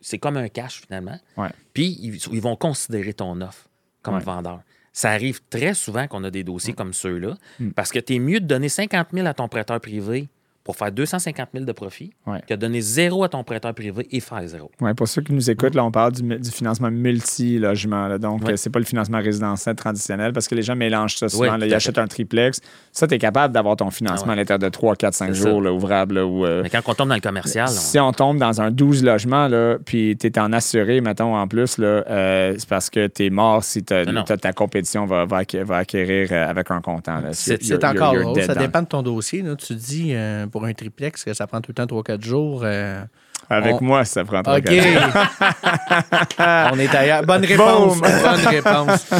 c'est 0.00 0.18
comme 0.18 0.36
un 0.36 0.48
cash 0.48 0.82
finalement. 0.86 1.18
Ouais. 1.36 1.48
Puis 1.72 1.96
ils, 2.02 2.16
ils 2.32 2.40
vont 2.40 2.56
considérer 2.56 3.12
ton 3.14 3.40
offre 3.40 3.68
comme 4.02 4.14
Ouais. 4.16 4.20
vendeur. 4.22 4.60
Ça 4.92 5.10
arrive 5.10 5.40
très 5.48 5.74
souvent 5.74 6.06
qu'on 6.08 6.24
a 6.24 6.30
des 6.30 6.42
dossiers 6.44 6.72
comme 6.74 6.92
ceux-là, 6.92 7.34
Mm. 7.60 7.70
parce 7.70 7.92
que 7.92 7.98
tu 8.00 8.14
es 8.14 8.18
mieux 8.18 8.40
de 8.40 8.46
donner 8.46 8.68
50 8.68 9.08
000 9.12 9.26
à 9.26 9.34
ton 9.34 9.46
prêteur 9.48 9.80
privé 9.80 10.28
pour 10.68 10.76
faire 10.76 10.92
250 10.92 11.48
000 11.54 11.64
de 11.64 11.72
profit 11.72 12.10
Ouais. 12.26 12.42
que 12.46 12.52
donner 12.52 12.82
zéro 12.82 13.24
à 13.24 13.30
ton 13.30 13.42
prêteur 13.42 13.72
privé 13.72 14.06
et 14.10 14.20
faire 14.20 14.46
zéro. 14.46 14.70
Ouais, 14.82 14.92
pour 14.92 15.08
ceux 15.08 15.22
qui 15.22 15.32
nous 15.32 15.48
écoutent, 15.50 15.74
là, 15.74 15.82
on 15.82 15.90
parle 15.90 16.12
du, 16.12 16.22
du 16.22 16.50
financement 16.50 16.90
multi-logement. 16.90 18.18
Donc, 18.18 18.44
Ouais. 18.44 18.58
c'est 18.58 18.68
pas 18.68 18.78
le 18.78 18.84
financement 18.84 19.18
résidentiel 19.18 19.74
traditionnel 19.76 20.34
parce 20.34 20.46
que 20.46 20.54
les 20.54 20.60
gens 20.60 20.76
mélangent 20.76 21.16
ça 21.16 21.30
souvent. 21.30 21.54
Oui, 21.54 21.60
là. 21.60 21.66
ils 21.66 21.72
achètent 21.74 21.96
un 21.96 22.06
triplex. 22.06 22.60
Ça, 22.92 23.06
tu 23.06 23.14
es 23.14 23.18
capable 23.18 23.54
d'avoir 23.54 23.76
ton 23.76 23.90
financement 23.90 24.24
Ah 24.26 24.28
ouais. 24.28 24.32
à 24.34 24.36
l'intérieur 24.36 24.58
de 24.58 24.68
3, 24.68 24.94
4, 24.96 25.14
5 25.14 25.34
C'est 25.34 25.48
jours, 25.48 25.62
là, 25.62 25.72
ouvrable. 25.72 26.16
là, 26.16 26.20
euh, 26.20 26.60
Mais 26.62 26.68
quand 26.68 26.80
on 26.86 26.92
tombe 26.94 27.08
dans 27.08 27.14
le 27.14 27.20
commercial, 27.22 27.66
on- 27.68 27.72
Si 27.72 27.98
on 27.98 28.12
tombe 28.12 28.36
dans 28.38 28.60
un 28.60 28.70
12 28.70 29.02
logements, 29.02 29.48
là, 29.48 29.78
puis 29.82 30.16
tu 30.20 30.26
es 30.26 30.38
en 30.38 30.52
assuré, 30.52 31.00
mettons, 31.00 31.34
en 31.34 31.48
plus, 31.48 31.78
là, 31.78 32.04
euh, 32.10 32.54
c'est 32.58 32.68
parce 32.68 32.90
que 32.90 33.06
tu 33.06 33.24
es 33.24 33.30
mort 33.30 33.64
si 33.64 33.82
Non, 33.90 34.12
non. 34.12 34.22
ta 34.24 34.52
compétition 34.52 35.06
va, 35.06 35.24
va, 35.24 35.38
acquérir, 35.38 35.66
va 35.66 35.76
acquérir, 35.78 36.28
euh, 36.30 36.50
avec 36.50 36.70
un 36.70 36.82
comptant. 36.82 37.22
C'est- 37.32 37.72
encore 37.84 38.14
Ça 38.44 38.54
dépend 38.54 38.82
de 38.82 38.86
ton 38.88 39.02
dossier. 39.02 39.40
là. 39.40 39.54
Tu 39.56 39.74
dis 39.74 40.10
euh, 40.14 40.46
pour 40.46 40.57
un 40.64 40.72
triplex 40.72 41.24
que 41.24 41.34
ça 41.34 41.46
prend 41.46 41.60
tout 41.60 41.70
le 41.70 41.74
temps 41.86 41.86
3-4 41.86 42.22
jours. 42.24 42.62
euh, 42.64 43.02
Avec 43.50 43.76
On- 43.80 43.84
moi, 43.84 44.04
ça 44.04 44.24
prend 44.24 44.42
trois 44.42 44.58
OK. 44.58 44.64
quatre- 44.64 44.78
On 46.74 46.78
est 46.78 46.94
ailleurs. 46.94 47.22
Bonne 47.22 47.44
réponse. 47.44 48.00
Bonne 48.00 48.46
réponse. 48.46 49.10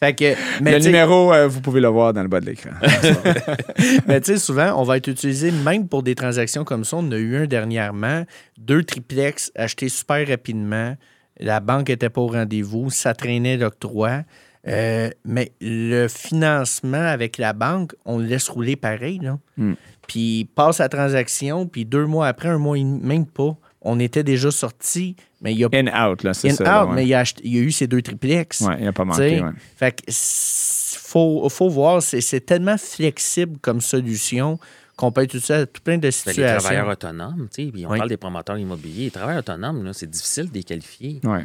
fait 0.00 0.14
que, 0.14 0.34
mais 0.62 0.78
Le 0.78 0.84
numéro, 0.84 1.32
euh, 1.32 1.48
vous 1.48 1.60
pouvez 1.60 1.80
le 1.80 1.88
voir 1.88 2.12
dans 2.12 2.22
le 2.22 2.28
bas 2.28 2.40
de 2.40 2.46
l'écran. 2.46 2.70
Mais 4.06 4.20
tu 4.20 4.32
sais, 4.32 4.38
souvent, 4.38 4.74
on 4.80 4.84
va 4.84 4.96
être 4.98 5.08
utilisé 5.08 5.50
même 5.50 5.88
pour 5.88 6.02
des 6.02 6.14
transactions 6.14 6.64
comme 6.64 6.84
ça. 6.84 6.96
On 6.98 7.10
a 7.12 7.16
eu 7.16 7.36
un 7.36 7.46
dernièrement, 7.46 8.24
deux 8.58 8.82
triplex 8.84 9.50
achetés 9.54 9.88
super 9.88 10.26
rapidement. 10.28 10.96
La 11.40 11.60
banque 11.60 11.88
n'était 11.88 12.10
pas 12.10 12.20
au 12.20 12.28
rendez-vous, 12.28 12.90
ça 12.90 13.14
traînait 13.14 13.56
l'octroi. 13.56 14.22
Euh, 14.68 15.10
mais 15.24 15.50
le 15.60 16.06
financement 16.06 17.02
avec 17.04 17.36
la 17.38 17.52
banque, 17.52 17.94
on 18.04 18.18
le 18.18 18.26
laisse 18.26 18.48
rouler 18.48 18.76
pareil. 18.76 19.18
Là. 19.20 19.38
Hmm. 19.56 19.72
Puis 20.06 20.48
passe 20.54 20.78
la 20.78 20.88
transaction, 20.88 21.66
puis 21.66 21.84
deux 21.84 22.06
mois 22.06 22.26
après, 22.28 22.48
un 22.48 22.58
mois 22.58 22.76
même 22.78 23.26
pas, 23.26 23.56
on 23.80 23.98
était 23.98 24.22
déjà 24.24 24.50
sorti, 24.50 25.16
mais 25.40 25.52
il 25.52 25.58
y 25.58 25.64
a 25.64 25.68
In-out, 25.72 26.22
là, 26.22 26.34
c'est 26.34 26.50
in 26.50 26.54
ça. 26.54 26.64
là, 26.64 26.84
out, 26.84 26.88
ouais. 26.90 26.94
mais 26.96 27.06
il 27.06 27.14
a, 27.14 27.20
acheté- 27.20 27.40
il 27.44 27.54
y 27.54 27.58
a 27.58 27.62
eu 27.62 27.72
ces 27.72 27.86
deux 27.86 28.02
triplex. 28.02 28.60
Ouais, 28.60 28.76
il 28.78 28.84
n'a 28.84 28.92
pas 28.92 29.04
manqué. 29.04 29.40
ouais. 29.40 29.50
Fait 29.76 29.92
que 29.92 30.02
faut, 30.12 31.48
faut 31.48 31.68
voir, 31.68 32.02
c'est 32.02 32.40
tellement 32.46 32.78
flexible 32.78 33.58
comme 33.60 33.80
solution 33.80 34.58
qu'on 34.96 35.10
peut 35.10 35.22
être 35.22 35.34
utile 35.34 35.54
à 35.54 35.66
tout 35.66 35.80
plein 35.82 35.96
de 35.96 36.02
Ben, 36.02 36.08
les 36.08 36.12
situations. 36.12 36.58
travailleurs 36.60 36.88
autonomes, 36.88 37.48
tu 37.52 37.64
sais, 37.66 37.72
puis 37.72 37.86
on 37.86 37.90
Oui. 37.90 37.98
parle 37.98 38.10
des 38.10 38.16
promoteurs 38.16 38.58
immobiliers. 38.58 39.04
Les 39.06 39.10
travailleurs 39.10 39.40
autonomes, 39.40 39.84
là, 39.84 39.92
c'est 39.92 40.08
difficile 40.10 40.48
de 40.50 40.54
les 40.54 40.62
qualifier. 40.64 41.20
Ouais. 41.24 41.44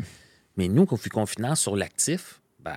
Mais 0.58 0.68
nous, 0.68 0.86
quand 0.86 0.98
on 1.16 1.26
finance 1.26 1.62
sur 1.62 1.76
l'actif, 1.76 2.40
ben, 2.64 2.76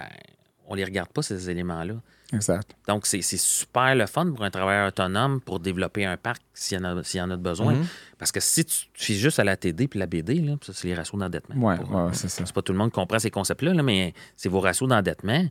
on 0.68 0.74
les 0.74 0.84
regarde 0.84 1.10
pas, 1.10 1.22
ces 1.22 1.50
éléments-là. 1.50 1.94
Exact. 2.32 2.74
Donc, 2.86 3.06
c'est 3.06 3.20
super 3.22 3.94
le 3.94 4.06
fun 4.06 4.30
pour 4.32 4.44
un 4.44 4.50
travailleur 4.50 4.88
autonome 4.88 5.40
pour 5.40 5.58
développer 5.60 6.04
un 6.04 6.16
parc 6.16 6.40
s'il 6.54 6.78
y, 6.78 6.80
en 6.80 6.84
a- 6.98 7.02
s'il 7.02 7.18
y 7.18 7.22
en 7.22 7.30
a 7.30 7.36
de 7.36 7.42
besoin. 7.42 7.74
Mhm. 7.74 7.86
Parce 8.18 8.30
que 8.32 8.40
si 8.40 8.64
tu 8.64 8.76
fies 8.94 9.18
juste 9.18 9.38
à 9.40 9.44
la 9.44 9.56
TD 9.56 9.88
puis 9.88 9.98
la 9.98 10.06
BD, 10.06 10.34
là, 10.34 10.54
ça, 10.62 10.72
c'est 10.74 10.88
les 10.88 10.94
ratios 10.94 11.18
d'endettement. 11.18 11.76
Pour- 11.76 11.94
ouais, 12.06 12.10
c'est 12.12 12.28
ça. 12.28 12.44
C'est 12.46 12.54
pas 12.54 12.62
tout 12.62 12.72
le 12.72 12.78
monde 12.78 12.90
qui 12.90 12.94
comprend 12.94 13.18
ces 13.18 13.30
concepts-là, 13.30 13.74
là, 13.74 13.82
mais 13.82 14.14
c'est 14.36 14.48
vos 14.48 14.60
ratios 14.60 14.88
d'endettement. 14.88 15.44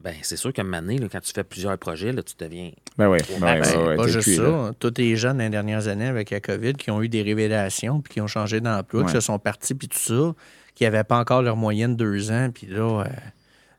Ben, 0.00 0.14
c'est 0.22 0.36
sûr 0.36 0.52
qu'à 0.52 0.62
un 0.62 0.64
moment 0.64 0.80
donné, 0.80 0.98
là, 0.98 1.08
quand 1.10 1.20
tu 1.20 1.32
fais 1.32 1.42
plusieurs 1.42 1.76
projets, 1.76 2.12
là, 2.12 2.22
tu 2.22 2.34
deviens. 2.38 2.70
Ben 2.96 3.08
oui. 3.08 3.18
Ben, 3.40 3.40
Ben, 3.40 3.60
Ben, 3.62 3.86
ouais, 3.88 3.96
pas 3.96 4.04
t'es 4.06 4.12
juste 4.12 4.28
cuit, 4.28 4.36
ça. 4.36 4.42
là. 4.42 4.48
hein. 4.48 4.72
Tous 4.78 4.94
les 4.96 5.16
jeunes 5.16 5.38
dans 5.38 5.44
les 5.44 5.50
dernières 5.50 5.88
années 5.88 6.06
avec 6.06 6.30
la 6.30 6.40
COVID 6.40 6.74
qui 6.74 6.90
ont 6.92 7.02
eu 7.02 7.08
des 7.08 7.22
révélations 7.22 8.00
puis 8.00 8.14
qui 8.14 8.20
ont 8.20 8.28
changé 8.28 8.60
d'emploi, 8.60 9.02
qui 9.04 9.12
se 9.12 9.20
sont 9.20 9.38
partis 9.40 9.74
puis 9.74 9.88
tout 9.88 9.98
ça, 9.98 10.34
qui 10.76 10.84
n'avaient 10.84 11.02
pas 11.02 11.18
encore 11.18 11.42
leur 11.42 11.56
moyenne 11.56 11.96
de 11.96 12.04
deux 12.04 12.30
ans, 12.30 12.50
puis 12.54 12.68
là. 12.68 13.02
euh, 13.02 13.04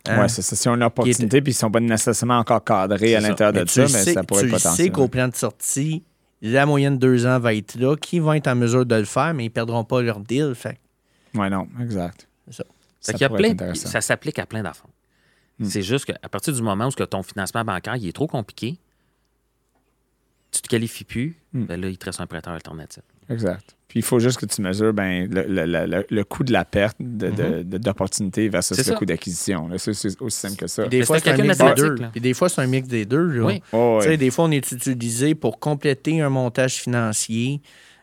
hein, 0.08 0.22
Ouais, 0.22 0.28
c'est 0.30 0.41
ça. 0.41 0.56
Si 0.56 0.68
on 0.68 0.74
a 0.74 0.76
une 0.76 0.84
opportunité, 0.84 1.41
puis 1.41 1.52
ils 1.52 1.56
ne 1.56 1.60
sont 1.60 1.72
pas 1.72 1.80
nécessairement 1.80 2.39
encore 2.39 2.64
cadrés 2.64 3.16
à 3.16 3.20
l'intérieur 3.20 3.54
de 3.54 3.64
tu 3.64 3.74
ça, 3.74 3.82
mais 3.84 3.88
sais, 3.89 4.14
ça 4.14 4.24
pourrait 4.24 4.41
tu 4.41 4.47
être 4.47 4.52
le 4.54 4.58
potentiel. 4.58 4.86
sais 4.88 4.91
qu'au 4.91 5.08
plan 5.08 5.28
de 5.28 5.36
sortie, 5.36 6.04
la 6.41 6.66
moyenne 6.66 6.95
de 6.97 7.00
deux 7.00 7.26
ans 7.26 7.39
va 7.39 7.54
être 7.54 7.76
là. 7.76 7.95
Qui 7.95 8.20
vont 8.20 8.34
être 8.34 8.47
en 8.47 8.56
mesure 8.56 8.86
de 8.86 8.95
le 8.95 9.06
faire, 9.06 9.34
mais 9.34 9.43
ils 9.45 9.50
ne 9.50 9.54
perdront 9.54 9.84
pas 9.84 10.02
leur 10.02 10.20
deal. 10.20 10.54
Fait 10.56 10.80
Ouais, 11.36 11.50
non, 11.50 11.68
exact. 11.82 12.28
C'est 12.47 12.56
ça. 12.58 12.64
Ça 13.02 13.30
plein, 13.30 13.56
ça 13.76 14.02
s'applique 14.02 14.39
à 14.39 14.45
plein 14.45 14.64
d'affaires. 14.64 14.88
Hmm. 15.60 15.66
C'est 15.66 15.82
juste 15.82 16.06
qu'à 16.06 16.30
partir 16.30 16.54
du 16.54 16.62
moment 16.62 16.88
où 16.88 16.91
ce 16.91 16.95
que 16.95 17.04
ton 17.04 17.22
financement 17.24 17.64
bancaire 17.66 17.95
il 17.97 18.08
est 18.08 18.14
trop 18.14 18.28
compliqué, 18.28 18.78
tu 20.52 20.62
te 20.62 20.68
qualifies 20.68 21.04
plus, 21.04 21.38
Hmm. 21.54 21.66
ben 21.66 21.82
là, 21.82 21.89
il 21.89 21.97
te 21.97 22.06
reste 22.06 22.22
un 22.22 22.28
prêteur 22.28 22.54
alternatif. 22.54 23.04
Exact. 23.30 23.75
Puis 23.88 23.99
il 23.99 24.03
faut 24.03 24.19
juste 24.19 24.39
que 24.39 24.45
tu 24.45 24.61
mesures 24.61 24.93
ben, 24.93 25.27
le, 25.32 25.43
le- 25.47 25.65
le- 25.65 25.86
le- 25.88 26.05
le 26.07 26.23
coût 26.23 26.43
de 26.43 26.53
la 26.53 26.63
perte 26.63 26.97
de- 26.99 27.30
de- 27.32 27.63
de- 27.63 27.77
d'opportunité 27.80 28.47
versus 28.47 28.88
le 28.88 28.93
coût 28.95 29.05
d'acquisition. 29.05 29.67
C'est 29.77 29.91
aussi 30.21 30.38
simple 30.38 30.57
que 30.57 30.67
ça. 30.67 30.84
Puis 30.84 30.89
des 30.99 31.05
fois, 31.05 31.17
c'est 31.19 31.30
un 31.32 31.38
mix 31.38 31.57
des 31.57 31.73
deux. 31.73 31.95
Puis 32.11 32.21
des 32.21 32.34
fois, 32.36 32.49
c'est 32.49 32.61
un 32.61 32.67
mix 32.67 32.88
des 32.88 33.05
deux. 33.05 33.23
là. 33.25 33.45
Oui. 33.45 33.63
Oh, 33.73 33.97
Tu 33.99 34.03
sais, 34.03 34.09
ouais. 34.11 34.17
Des 34.17 34.30
fois, 34.30 34.45
on 34.45 34.51
est 34.51 34.71
utilisé 34.71 35.34
pour 35.34 35.59
compléter 35.59 36.21
un 36.21 36.30
montage 36.30 36.75
financier. 36.75 37.61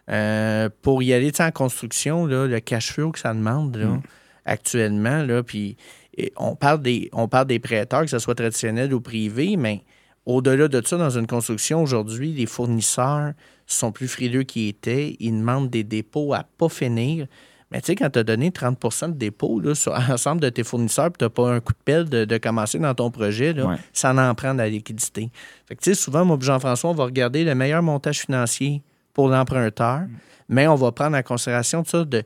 euh, 0.08 0.68
pour 0.82 1.02
y 1.02 1.12
aller 1.12 1.32
en 1.40 1.50
construction, 1.50 2.26
là, 2.26 2.46
le 2.46 2.60
cash 2.60 2.92
flow 2.92 3.10
que 3.10 3.18
ça 3.18 3.34
demande 3.34 3.74
là, 3.76 3.86
Mm. 3.86 4.02
actuellement, 4.44 5.22
là, 5.24 5.42
puis 5.42 5.76
et 6.16 6.32
on, 6.36 6.54
parle 6.54 6.80
des, 6.80 7.10
on 7.12 7.26
parle 7.26 7.48
des 7.48 7.58
prêteurs, 7.58 8.02
que 8.02 8.06
ce 8.10 8.20
soit 8.20 8.36
traditionnel 8.36 8.94
ou 8.94 9.00
privé, 9.00 9.56
mais 9.56 9.82
au-delà 10.24 10.68
de 10.68 10.80
ça, 10.86 10.96
dans 10.96 11.10
une 11.10 11.26
construction, 11.26 11.82
aujourd'hui, 11.82 12.32
les 12.32 12.46
fournisseurs 12.46 13.32
sont 13.74 13.92
plus 13.92 14.08
frileux 14.08 14.42
qu'ils 14.44 14.68
étaient. 14.68 15.16
Ils 15.20 15.32
demandent 15.32 15.70
des 15.70 15.84
dépôts 15.84 16.34
à 16.34 16.44
pas 16.56 16.68
finir. 16.68 17.26
Mais 17.72 17.80
tu 17.80 17.86
sais, 17.86 17.94
quand 17.96 18.10
tu 18.10 18.20
as 18.20 18.22
donné 18.22 18.50
30% 18.50 19.08
de 19.08 19.16
dépôt 19.18 19.58
là, 19.58 19.74
sur 19.74 19.92
l'ensemble 20.08 20.40
de 20.40 20.48
tes 20.48 20.62
fournisseurs, 20.62 21.06
puis 21.10 21.18
tu 21.18 21.24
n'as 21.24 21.30
pas 21.30 21.50
un 21.52 21.58
coup 21.60 21.72
de 21.72 21.78
pelle 21.84 22.08
de, 22.08 22.24
de 22.24 22.38
commencer 22.38 22.78
dans 22.78 22.94
ton 22.94 23.10
projet, 23.10 23.52
là, 23.52 23.66
Ouais. 23.66 23.76
ça 23.92 24.14
en 24.14 24.34
prend 24.36 24.52
de 24.54 24.58
la 24.58 24.68
liquidité. 24.68 25.30
Fait 25.66 25.74
que, 25.74 25.82
tu 25.82 25.90
sais, 25.90 26.00
souvent, 26.00 26.24
moi 26.24 26.38
Jean-François, 26.40 26.90
on 26.90 26.94
va 26.94 27.04
regarder 27.04 27.44
le 27.44 27.54
meilleur 27.56 27.82
montage 27.82 28.20
financier 28.20 28.82
pour 29.12 29.28
l'emprunteur, 29.28 30.02
mais 30.48 30.68
on 30.68 30.76
va 30.76 30.92
prendre 30.92 31.16
en 31.16 31.22
considération 31.22 31.82
tout 31.82 31.90
ça 31.90 32.04
de 32.04 32.22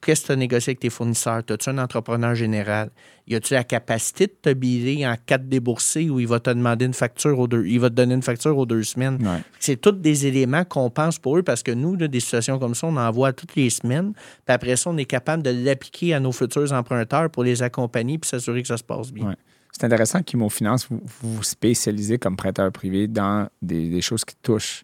Qu'est-ce 0.00 0.22
que 0.22 0.26
tu 0.26 0.32
as 0.32 0.36
négocié 0.36 0.70
avec 0.70 0.80
tes 0.80 0.90
fournisseurs? 0.90 1.42
As-tu 1.48 1.70
un 1.70 1.78
entrepreneur 1.78 2.34
général? 2.34 2.90
Y 3.26 3.34
a-tu 3.34 3.54
la 3.54 3.64
capacité 3.64 4.26
de 4.26 4.32
te 4.40 4.52
biler 4.52 5.06
en 5.06 5.16
quatre 5.26 5.48
déboursés 5.48 6.08
où 6.08 6.20
il 6.20 6.28
va 6.28 6.38
te 6.38 6.50
demander 6.50 6.84
une 6.84 6.94
facture 6.94 7.38
aux 7.38 7.48
deux, 7.48 7.66
il 7.66 7.80
va 7.80 7.90
te 7.90 7.94
donner 7.94 8.14
une 8.14 8.22
facture 8.22 8.56
aux 8.56 8.64
deux 8.64 8.84
semaines? 8.84 9.18
Ouais. 9.20 9.42
C'est 9.58 9.80
tous 9.80 9.92
des 9.92 10.26
éléments 10.26 10.64
qu'on 10.64 10.88
pense 10.88 11.18
pour 11.18 11.36
eux 11.36 11.42
parce 11.42 11.62
que 11.62 11.72
nous, 11.72 11.96
là, 11.96 12.06
des 12.06 12.20
situations 12.20 12.58
comme 12.58 12.74
ça, 12.74 12.86
on 12.86 12.96
en 12.96 13.10
voit 13.10 13.32
toutes 13.32 13.56
les 13.56 13.70
semaines. 13.70 14.12
Puis 14.12 14.54
après 14.54 14.76
ça, 14.76 14.90
on 14.90 14.96
est 14.96 15.04
capable 15.04 15.42
de 15.42 15.50
l'appliquer 15.50 16.14
à 16.14 16.20
nos 16.20 16.32
futurs 16.32 16.72
emprunteurs 16.72 17.28
pour 17.30 17.42
les 17.42 17.62
accompagner 17.62 18.18
puis 18.18 18.28
s'assurer 18.28 18.62
que 18.62 18.68
ça 18.68 18.76
se 18.76 18.84
passe 18.84 19.12
bien. 19.12 19.28
Ouais. 19.28 19.36
C'est 19.72 19.84
intéressant 19.84 20.22
qu'Imo 20.22 20.48
Finance, 20.48 20.86
vous 20.88 21.00
vous 21.20 21.34
vous 21.34 21.42
spécialisez 21.42 22.18
comme 22.18 22.36
prêteur 22.36 22.70
privé 22.72 23.08
dans 23.08 23.48
des, 23.60 23.88
des 23.88 24.00
choses 24.00 24.24
qui 24.24 24.36
touchent 24.42 24.82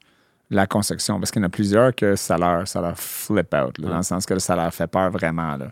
la 0.51 0.66
construction. 0.66 1.18
Parce 1.18 1.30
qu'il 1.30 1.40
y 1.40 1.45
en 1.45 1.47
a 1.47 1.51
plusieurs 1.51 1.95
que 1.95 2.16
ça 2.16 2.36
leur, 2.38 2.66
ça 2.68 2.80
leur 2.80 2.99
flip 2.99 3.55
out, 3.55 3.78
là, 3.78 3.88
dans 3.88 3.97
le 3.99 4.03
sens 4.03 4.26
que 4.26 4.38
ça 4.38 4.55
leur 4.57 4.72
fait 4.72 4.86
peur 4.86 5.11
vraiment. 5.11 5.57
là. 5.57 5.68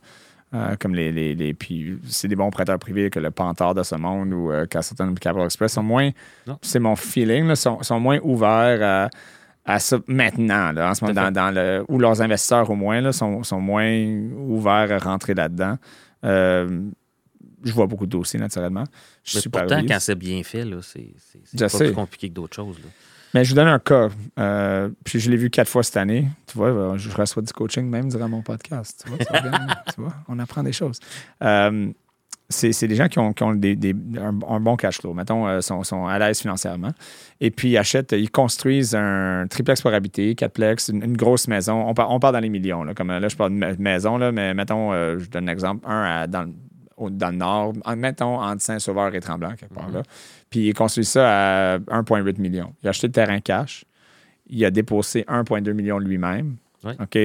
Euh, 0.55 0.77
comme 0.79 0.95
les, 0.95 1.13
les, 1.13 1.35
les- 1.35 1.55
Puis 1.55 1.99
c'est 2.09 2.29
des 2.29 2.37
bons 2.37 2.51
prêteurs 2.51 2.79
privés 2.79 3.09
que 3.09 3.19
le 3.19 3.31
Pantard 3.31 3.75
de 3.75 3.83
ce 3.83 3.95
monde 3.95 4.35
ou 4.35 4.53
euh, 4.53 4.67
Castleton 4.67 5.15
Capital 5.15 5.45
Express 5.47 5.73
sont 5.73 5.83
moins. 5.83 6.11
C'est 6.61 6.79
mon 6.79 6.95
feeling, 6.95 7.47
là, 7.47 7.57
sont, 7.57 7.83
sont 7.83 7.99
moins 7.99 8.19
ouverts 8.23 8.81
à, 8.83 9.09
à 9.75 9.79
ça 9.79 9.99
maintenant, 10.07 10.73
là, 10.73 10.91
en 10.91 10.95
ce 10.95 11.05
moment, 11.07 11.15
dans, 11.23 11.31
dans 11.33 11.51
le, 11.55 11.85
ou 11.89 11.99
leurs 11.99 12.21
investisseurs 12.21 12.69
au 12.69 12.75
moins 12.75 13.01
là, 13.01 13.13
sont, 13.13 13.43
sont 13.45 13.61
moins 13.61 13.89
ouverts 14.47 14.93
à 14.93 14.99
rentrer 14.99 15.33
là-dedans. 15.33 15.79
Euh, 16.27 16.83
je 17.65 17.73
vois 17.73 17.87
beaucoup 17.87 18.05
de 18.07 18.11
dossiers, 18.11 18.39
naturellement. 18.41 18.85
Je 19.25 19.37
Mais 19.37 19.41
suis 19.41 19.49
pourtant, 19.51 19.81
quand 19.87 20.01
c'est 20.01 20.17
bien 20.17 20.43
fait, 20.43 20.65
là, 20.67 20.79
c'est 20.83 21.15
pas 21.59 21.69
sais. 21.71 21.85
plus 21.87 21.95
compliqué 21.95 22.29
que 22.29 22.35
d'autres 22.35 22.57
choses. 22.57 22.77
là. 22.79 22.89
Mais 23.35 23.45
je 23.45 23.51
vous 23.51 23.57
donne 23.57 23.69
un 23.69 23.79
cas. 23.79 24.09
euh, 24.39 24.89
puis 25.05 25.19
je 25.21 25.31
l'ai 25.31 25.37
vu 25.37 25.49
quatre 25.51 25.69
fois 25.69 25.83
cette 25.83 25.97
année. 25.97 26.29
Tu 26.47 26.59
vois, 26.59 26.69
euh, 26.69 26.99
je 26.99 27.09
reçois 27.11 27.43
du 27.43 27.53
coaching 27.53 27.89
même 27.89 28.09
durant 28.11 28.29
mon 28.29 28.43
podcast. 28.43 29.03
Tu 29.05 29.11
vois, 29.11 29.25
ça 29.25 29.33
va 29.41 29.49
bien, 29.49 29.67
tu 29.95 30.01
vois, 30.01 30.13
on 30.29 30.39
apprend 30.39 30.63
des 30.63 30.73
choses. 30.73 30.99
Euh, 31.43 31.91
c'est 32.51 32.87
des 32.87 32.97
gens 32.97 33.09
qui 33.09 33.19
ont, 33.19 33.33
qui 33.33 33.43
ont 33.45 33.55
des- 33.55 33.77
des- 33.77 33.95
un, 34.21 34.39
un 34.47 34.61
bon 34.61 34.77
cash 34.77 34.99
flow, 35.01 35.15
mettons, 35.15 35.49
euh, 35.49 35.63
sont, 35.63 35.83
sont 35.85 36.07
à 36.07 36.19
l'aise 36.19 36.39
financièrement. 36.41 36.91
Et 37.41 37.51
puis, 37.51 37.71
ils 37.71 37.79
achètent, 37.79 38.13
ils 38.13 38.31
construisent 38.31 38.95
un 38.95 39.47
triplex 39.49 39.81
pour 39.81 39.95
habiter, 39.95 40.35
quatreplex, 40.35 40.89
une, 40.89 41.03
une 41.03 41.17
grosse 41.17 41.49
maison. 41.49 41.89
On 41.89 41.95
part, 41.95 42.11
on 42.11 42.21
part 42.21 42.33
dans 42.33 42.41
les 42.41 42.51
millions. 42.51 42.85
Là, 42.85 42.93
comme 42.93 43.09
là, 43.09 43.27
je 43.27 43.37
parle 43.37 43.53
de 43.53 43.57
ma- 43.57 43.73
maison, 43.77 44.19
là, 44.19 44.33
mais 44.33 44.53
mettons, 44.53 44.93
euh, 44.93 45.19
je 45.19 45.31
donne 45.31 45.49
un 45.49 45.53
exemple, 45.53 45.87
un 45.89 46.03
à- 46.03 46.27
dans, 46.27 46.47
au- 46.99 47.09
dans 47.09 47.31
le 47.31 47.37
nord, 47.37 47.73
en- 47.87 47.97
mettons 47.97 48.39
entre 48.39 48.61
Saint-Sauveur 48.61 49.15
et 49.15 49.21
Tremblant, 49.21 49.55
quelque 49.55 49.73
part 49.73 49.89
là. 49.89 50.03
Puis 50.53 50.69
il 50.69 50.75
construit 50.75 51.05
ça 51.05 51.75
à 51.75 51.79
1,8 51.79 52.39
million. 52.41 52.73
Il 52.83 52.87
a 52.87 52.91
acheté 52.91 53.09
le 53.09 53.13
terrain 53.13 53.41
cash. 53.41 53.85
Il 54.49 54.65
a 54.65 54.71
déposé 54.71 55.23
1,2 55.23 55.73
million 55.73 55.99
lui-même. 55.99 56.57
Ouais. 56.85 56.93
OK? 57.01 57.19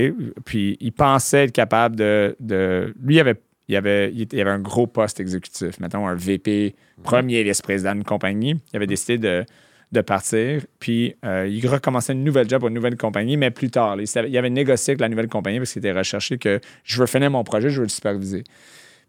Puis 0.45 0.77
il 0.79 0.91
pensait 0.93 1.43
être 1.43 1.51
capable 1.51 1.95
de. 1.97 2.35
de- 2.39 2.93
lui, 3.03 3.15
il 3.15 3.19
avait, 3.19 3.35
il, 3.67 3.75
avait, 3.75 4.13
il 4.13 4.39
avait 4.41 4.49
un 4.49 4.59
gros 4.59 4.87
poste 4.87 5.19
exécutif, 5.19 5.79
mettons 5.79 6.07
un 6.07 6.15
VP, 6.15 6.73
premier 7.03 7.43
vice-président 7.43 7.93
d'une 7.93 8.03
compagnie. 8.05 8.55
Il 8.71 8.77
avait 8.77 8.87
décidé 8.87 9.17
de, 9.17 9.43
de 9.91 10.01
partir. 10.01 10.61
Puis 10.79 11.15
euh, 11.25 11.47
il 11.51 11.67
recommençait 11.67 12.13
une 12.13 12.23
nouvelle 12.23 12.47
job 12.47 12.59
pour 12.59 12.69
une 12.69 12.75
nouvelle 12.75 12.95
compagnie, 12.97 13.35
mais 13.35 13.51
plus 13.51 13.69
tard. 13.69 13.99
Il, 13.99 14.07
savait- 14.07 14.29
il 14.29 14.37
avait 14.37 14.49
négocié 14.49 14.91
avec 14.91 15.01
la 15.01 15.09
nouvelle 15.09 15.27
compagnie 15.27 15.57
parce 15.57 15.73
qu'il 15.73 15.79
était 15.79 15.91
recherché 15.91 16.37
que 16.37 16.61
je 16.85 16.99
veux 16.99 17.07
finir 17.07 17.29
mon 17.29 17.43
projet, 17.43 17.69
je 17.69 17.77
veux 17.81 17.85
le 17.85 17.89
superviser. 17.89 18.43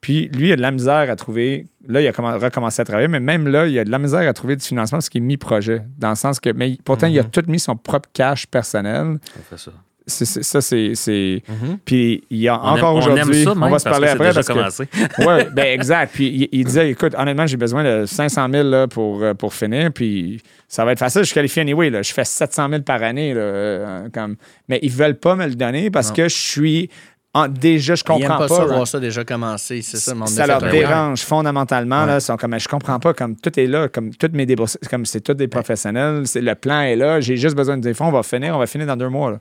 Puis 0.00 0.28
lui, 0.28 0.48
il 0.48 0.52
a 0.52 0.56
de 0.56 0.62
la 0.62 0.70
misère 0.70 1.10
à 1.10 1.16
trouver. 1.16 1.66
Là, 1.88 2.00
il 2.00 2.06
a 2.06 2.12
commen- 2.12 2.38
recommencé 2.38 2.82
à 2.82 2.84
travailler, 2.84 3.08
mais 3.08 3.20
même 3.20 3.48
là, 3.48 3.66
il 3.66 3.78
a 3.78 3.84
de 3.84 3.90
la 3.90 3.98
misère 3.98 4.28
à 4.28 4.32
trouver 4.32 4.56
du 4.56 4.64
financement 4.64 4.98
parce 4.98 5.08
qu'il 5.08 5.22
est 5.22 5.24
mi-projet. 5.26 5.82
Dans 5.98 6.10
le 6.10 6.14
sens 6.16 6.38
que. 6.38 6.50
Mais 6.50 6.76
pourtant, 6.84 7.06
il 7.08 7.18
a 7.18 7.24
tout 7.24 7.42
mis 7.48 7.58
son 7.58 7.76
propre 7.76 8.08
cash 8.12 8.46
personnel. 8.46 9.18
On 9.38 9.42
fait 9.42 9.58
ça. 9.58 9.72
C'est- 10.10 10.24
c'est- 10.24 10.42
ça, 10.42 10.60
c'est. 10.62 10.92
c'est- 10.94 11.42
Puis 11.84 12.24
il 12.30 12.38
y 12.38 12.48
a 12.48 12.58
On 12.58 12.76
encore 12.76 12.94
aujourd'hui. 12.94 13.44
On 13.46 13.54
va 13.68 13.78
se 13.78 13.84
parler 13.84 14.08
après 14.08 14.32
parce 14.32 14.46
déjà 14.46 14.54
que. 14.54 14.58
commencé. 14.58 14.88
Oui, 15.18 15.44
ben 15.52 15.66
exact. 15.74 16.14
Puis 16.14 16.28
il, 16.28 16.60
il 16.60 16.64
disait 16.64 16.90
écoute, 16.90 17.14
honnêtement, 17.18 17.46
j'ai 17.46 17.58
besoin 17.58 17.84
de 17.84 18.06
500 18.06 18.48
000 18.50 18.68
là, 18.68 18.86
pour, 18.88 19.22
euh, 19.22 19.34
pour 19.34 19.52
finir. 19.52 19.92
Puis 19.92 20.40
ça 20.66 20.84
va 20.86 20.92
être 20.92 20.98
facile. 20.98 21.24
Je 21.24 21.34
qualifie 21.34 21.60
anyway. 21.60 21.90
Là. 21.90 22.00
Je 22.02 22.12
fais 22.14 22.24
700 22.24 22.68
000 22.70 22.82
par 22.82 23.02
année. 23.02 23.34
Là, 23.34 23.40
euh, 23.40 24.08
comme... 24.14 24.36
Mais 24.68 24.78
ils 24.82 24.90
veulent 24.90 25.18
pas 25.18 25.36
me 25.36 25.44
le 25.46 25.54
donner 25.56 25.90
parce 25.90 26.08
Non. 26.10 26.14
que 26.14 26.28
je 26.28 26.36
suis. 26.36 26.88
En- 27.34 27.46
déjà, 27.48 27.94
je 27.94 28.02
Ils 28.02 28.04
comprends 28.04 28.38
pas, 28.38 28.48
pas. 28.48 28.54
ça, 28.56 28.64
voir 28.64 28.86
ça 28.88 29.00
déjà 29.00 29.24
commencé. 29.24 29.82
C'est 29.82 29.98
ça, 29.98 30.14
mon 30.14 30.26
ça 30.26 30.46
leur 30.46 30.60
dérange 30.62 31.20
fondamentalement. 31.22 32.04
Là, 32.06 32.12
Ouais. 32.14 32.18
ils 32.18 32.22
sont 32.22 32.36
comme, 32.36 32.58
je 32.58 32.68
comprends 32.68 32.98
pas, 32.98 33.14
comme 33.14 33.36
tout 33.36 33.58
est 33.60 33.66
là, 33.66 33.88
comme 33.88 34.14
toutes 34.14 34.32
mes 34.32 34.46
déboursés, 34.46 34.78
comme 34.90 35.04
c'est 35.06 35.20
tous 35.20 35.34
des 35.34 35.48
professionnels, 35.48 36.26
c'est, 36.26 36.40
le 36.40 36.54
plan 36.54 36.80
est 36.80 36.96
là, 36.96 37.20
j'ai 37.20 37.36
juste 37.36 37.54
besoin 37.56 37.76
de 37.76 37.82
des 37.82 37.94
fonds, 37.94 38.06
on 38.06 38.12
va 38.12 38.22
finir, 38.22 38.56
on 38.56 38.58
va 38.58 38.66
finir 38.66 38.86
dans 38.86 38.96
deux 38.96 39.08
mois. 39.08 39.30
là. 39.32 39.38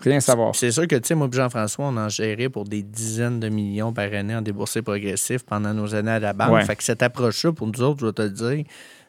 Rien 0.00 0.20
savoir. 0.20 0.54
C'est 0.54 0.70
sûr 0.72 0.86
que, 0.88 0.96
tu 0.96 1.06
sais, 1.08 1.14
moi 1.14 1.28
et 1.32 1.34
Jean-François, 1.36 1.86
on 1.86 1.96
en 1.96 2.08
gérait 2.08 2.48
pour 2.48 2.64
des 2.64 2.82
dizaines 2.82 3.38
de 3.40 3.48
millions 3.48 3.92
par 3.92 4.12
année 4.12 4.34
en 4.34 4.42
déboursés 4.42 4.82
progressifs 4.82 5.44
pendant 5.46 5.72
nos 5.72 5.94
années 5.94 6.10
à 6.10 6.18
la 6.18 6.32
banque. 6.32 6.50
Ouais. 6.52 6.64
Fait 6.64 6.76
que 6.76 6.82
cette 6.82 7.02
approche-là, 7.02 7.52
pour 7.52 7.68
nous 7.68 7.80
autres, 7.80 8.00
je 8.00 8.06
vais 8.06 8.12
te 8.12 8.22
le 8.22 8.30
dire, 8.30 8.64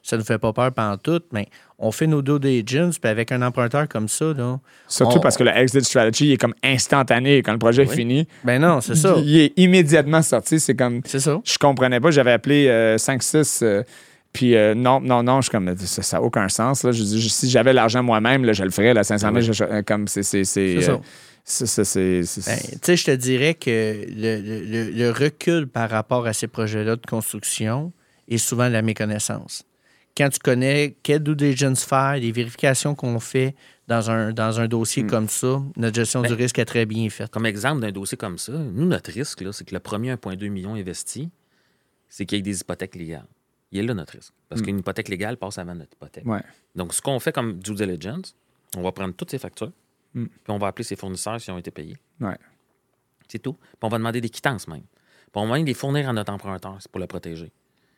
ça 0.08 0.16
ne 0.18 0.22
nous 0.22 0.26
fait 0.26 0.38
pas 0.38 0.54
peur 0.54 0.72
pendant 0.72 0.98
tout, 0.98 1.20
mais 1.32 1.48
on 1.80 1.92
fait 1.92 2.06
nos 2.06 2.22
due 2.22 2.40
diligence, 2.40 3.00
puis 3.00 3.10
avec 3.10 3.32
un 3.32 3.42
emprunteur 3.42 3.88
comme 3.88 4.08
ça, 4.08 4.34
là, 4.34 4.60
Surtout 4.88 5.18
on- 5.18 5.20
parce 5.20 5.36
que 5.36 5.44
le 5.44 5.50
exit 5.50 5.84
strategy 5.84 6.32
est 6.34 6.38
comme 6.38 6.54
instantané 6.64 7.42
quand 7.42 7.52
le 7.54 7.58
projet 7.58 7.84
est 7.84 7.88
fini. 7.88 8.28
ben 8.44 8.62
non, 8.62 8.82
c'est 8.82 8.96
ça. 8.96 9.16
Il 9.18 9.36
est 9.38 9.54
immédiatement 9.58 10.22
sorti. 10.22 10.60
C'est 10.60 10.76
comme, 10.76 11.02
C'est 11.06 11.20
ça. 11.20 11.42
je 11.44 11.58
comprenais 11.58 12.00
pas, 12.00 12.12
j'avais 12.12 12.32
appelé 12.34 12.68
5-6. 13.00 13.64
puis 14.32 14.56
euh, 14.56 14.76
non, 14.76 15.00
non, 15.00 15.24
non, 15.24 15.38
je 15.42 15.44
suis 15.44 15.52
comme, 15.52 15.76
ça 15.78 16.18
n'a 16.18 16.22
aucun 16.24 16.50
sens. 16.50 16.84
Là. 16.84 16.92
Je 16.92 17.02
dis, 17.02 17.22
je- 17.22 17.30
si 17.30 17.50
j'avais 17.50 17.74
l'argent 17.74 18.04
moi-même, 18.04 18.44
là, 18.46 18.54
je 18.54 18.64
le 18.64 18.70
ferais, 18.70 18.94
là, 18.94 19.04
500 19.04 19.32
000, 19.34 19.54
je- 19.54 19.82
comme 19.82 20.08
c'est. 20.08 20.24
C'est 20.24 20.44
ça. 20.82 20.92
euh, 20.92 20.98
Ben, 21.48 22.22
tu 22.22 22.80
sais, 22.84 22.96
je 22.98 23.06
te 23.06 23.12
dirais 23.12 23.54
que 23.54 23.70
le- 24.08 24.92
le 24.92 25.12
recul 25.12 25.68
par 25.68 25.90
rapport 25.90 26.26
à 26.28 26.34
ces 26.34 26.48
projets-là 26.48 26.96
de 26.96 27.06
construction 27.08 27.92
est 28.28 28.38
souvent 28.40 28.68
la 28.68 28.82
méconnaissance. 28.82 29.64
Quand 30.18 30.30
tu 30.30 30.40
connais 30.40 30.96
quel 31.04 31.22
due 31.24 31.36
diligence 31.36 31.84
faire, 31.84 32.16
les 32.16 32.32
vérifications 32.32 32.96
qu'on 32.96 33.20
fait 33.20 33.56
dans 33.88 34.10
un, 34.10 34.32
dans 34.32 34.60
un 34.60 34.68
dossier 34.68 35.04
Hmm. 35.04 35.08
comme 35.10 35.30
ça, 35.30 35.62
notre 35.76 35.96
gestion 35.96 36.22
Ben, 36.22 36.30
du 36.30 36.34
risque 36.36 36.58
est 36.60 36.66
très 36.66 36.86
bien 36.86 37.10
faite. 37.10 37.30
Comme 37.32 37.46
exemple 37.46 37.82
d'un 37.82 37.92
dossier 37.92 38.18
comme 38.18 38.38
ça, 38.38 38.54
nous, 38.54 38.86
notre 38.86 39.12
risque, 39.12 39.44
c'est 39.54 39.66
que 39.68 39.74
le 39.74 39.80
premier 39.80 40.12
1,2 40.12 40.48
million 40.50 40.76
investi, 40.76 41.30
c'est 42.08 42.26
qu'il 42.26 42.38
y 42.38 42.40
ait 42.40 42.44
des 42.44 42.62
hypothèques 42.62 42.96
légales. 42.96 43.28
Il 43.72 43.80
est 43.80 43.84
là 43.84 43.94
notre 43.94 44.14
risque. 44.14 44.34
Parce 44.48 44.62
qu'une 44.62 44.80
hypothèque 44.80 45.10
légale 45.10 45.36
passe 45.38 45.58
avant 45.58 45.76
notre 45.76 45.92
hypothèque. 45.94 46.24
Hmm. 46.26 46.32
Ouais. 46.32 46.42
Donc, 46.76 46.94
ce 46.94 47.02
qu'on 47.02 47.20
fait 47.20 47.34
comme 47.34 47.60
due 47.60 47.76
diligence, 47.76 48.36
on 48.78 48.82
va 48.82 48.92
prendre 48.92 49.14
toutes 49.14 49.32
ces 49.32 49.40
factures, 49.40 49.72
Mm. 50.14 50.28
puis 50.28 50.54
on 50.54 50.58
va 50.58 50.68
appeler 50.68 50.86
ses 50.86 50.96
fournisseurs 50.96 51.42
s'ils 51.42 51.54
ont 51.54 51.58
été 51.58 51.72
payés. 51.72 51.98
Ouais. 52.22 52.38
C'est 53.28 53.40
tout. 53.40 53.52
Puis 53.54 53.70
on 53.82 53.90
va 53.90 53.98
demander 53.98 54.22
des 54.22 54.30
quittances 54.30 54.66
même. 54.70 54.84
Puis 54.84 55.32
on 55.36 55.46
va 55.48 55.58
même 55.58 55.66
les 55.66 55.74
fournir 55.74 56.08
à 56.08 56.14
notre 56.14 56.32
emprunteur, 56.32 56.78
c'est 56.80 56.90
pour 56.90 57.02
le 57.02 57.08
protéger. 57.08 57.52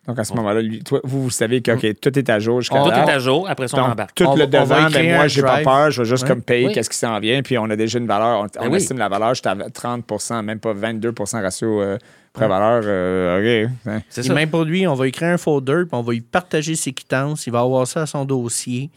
Donc 0.07 0.17
à 0.19 0.23
ce 0.23 0.33
moment-là, 0.35 0.61
lui- 0.61 0.81
toi, 0.83 1.01
vous, 1.03 1.23
vous 1.23 1.29
savez 1.29 1.61
que 1.61 1.71
OK, 1.71 1.99
tout 1.99 2.17
est 2.17 2.29
à 2.29 2.39
jour 2.39 2.61
jusqu'à 2.61 2.81
On- 2.81 2.85
Tout 2.85 2.91
date. 2.91 3.09
est 3.09 3.11
à 3.11 3.19
jour, 3.19 3.47
après 3.49 3.67
ça, 3.67 3.77
on 3.77 3.81
Donc, 3.81 3.91
embarque. 3.91 4.15
tout 4.15 4.23
On 4.23 4.35
le 4.35 4.45
va- 4.45 4.61
on 4.61 4.63
va 4.65 4.75
devant, 4.77 4.87
écrire 4.87 5.03
ben 5.03 5.15
moi, 5.15 5.23
un 5.25 5.27
j'ai 5.27 5.41
pas 5.41 5.47
drive. 5.51 5.65
peur, 5.65 5.91
je 5.91 6.01
vais 6.01 6.07
juste 6.09 6.25
comme 6.27 6.41
payer 6.41 6.67
Oui. 6.67 6.73
qu'est-ce 6.73 6.89
qui 6.89 6.97
s'en 6.97 7.19
vient, 7.19 7.41
puis 7.41 7.57
on 7.57 7.69
a 7.69 7.75
déjà 7.75 7.99
une 7.99 8.07
valeur, 8.07 8.39
on, 8.39 8.43
on 8.45 8.63
Ben 8.63 8.71
oui. 8.71 8.77
estime 8.77 8.97
la 8.99 9.09
valeur, 9.09 9.33
j'étais 9.33 9.49
à 9.49 9.55
30% 9.55 10.41
même 10.43 10.59
pas 10.59 10.73
22% 10.73 11.41
ratio 11.41 11.81
euh, 11.81 11.97
pré-valeur. 12.31 12.83
euh, 12.85 13.65
OK. 13.65 13.71
hein. 13.87 14.01
C'est 14.09 14.23
ça. 14.23 14.33
même 14.33 14.49
pour 14.49 14.63
lui, 14.63 14.87
on 14.87 14.93
va 14.93 15.07
écrire 15.07 15.29
un 15.29 15.37
folder, 15.37 15.83
puis 15.83 15.89
on 15.91 16.01
va 16.01 16.13
lui 16.13 16.21
partager 16.21 16.75
ses 16.75 16.93
quittances. 16.93 17.45
Il 17.47 17.51
va 17.51 17.59
avoir 17.59 17.85
ça 17.85 18.03
à 18.03 18.05
son 18.05 18.23
dossier. 18.23 18.89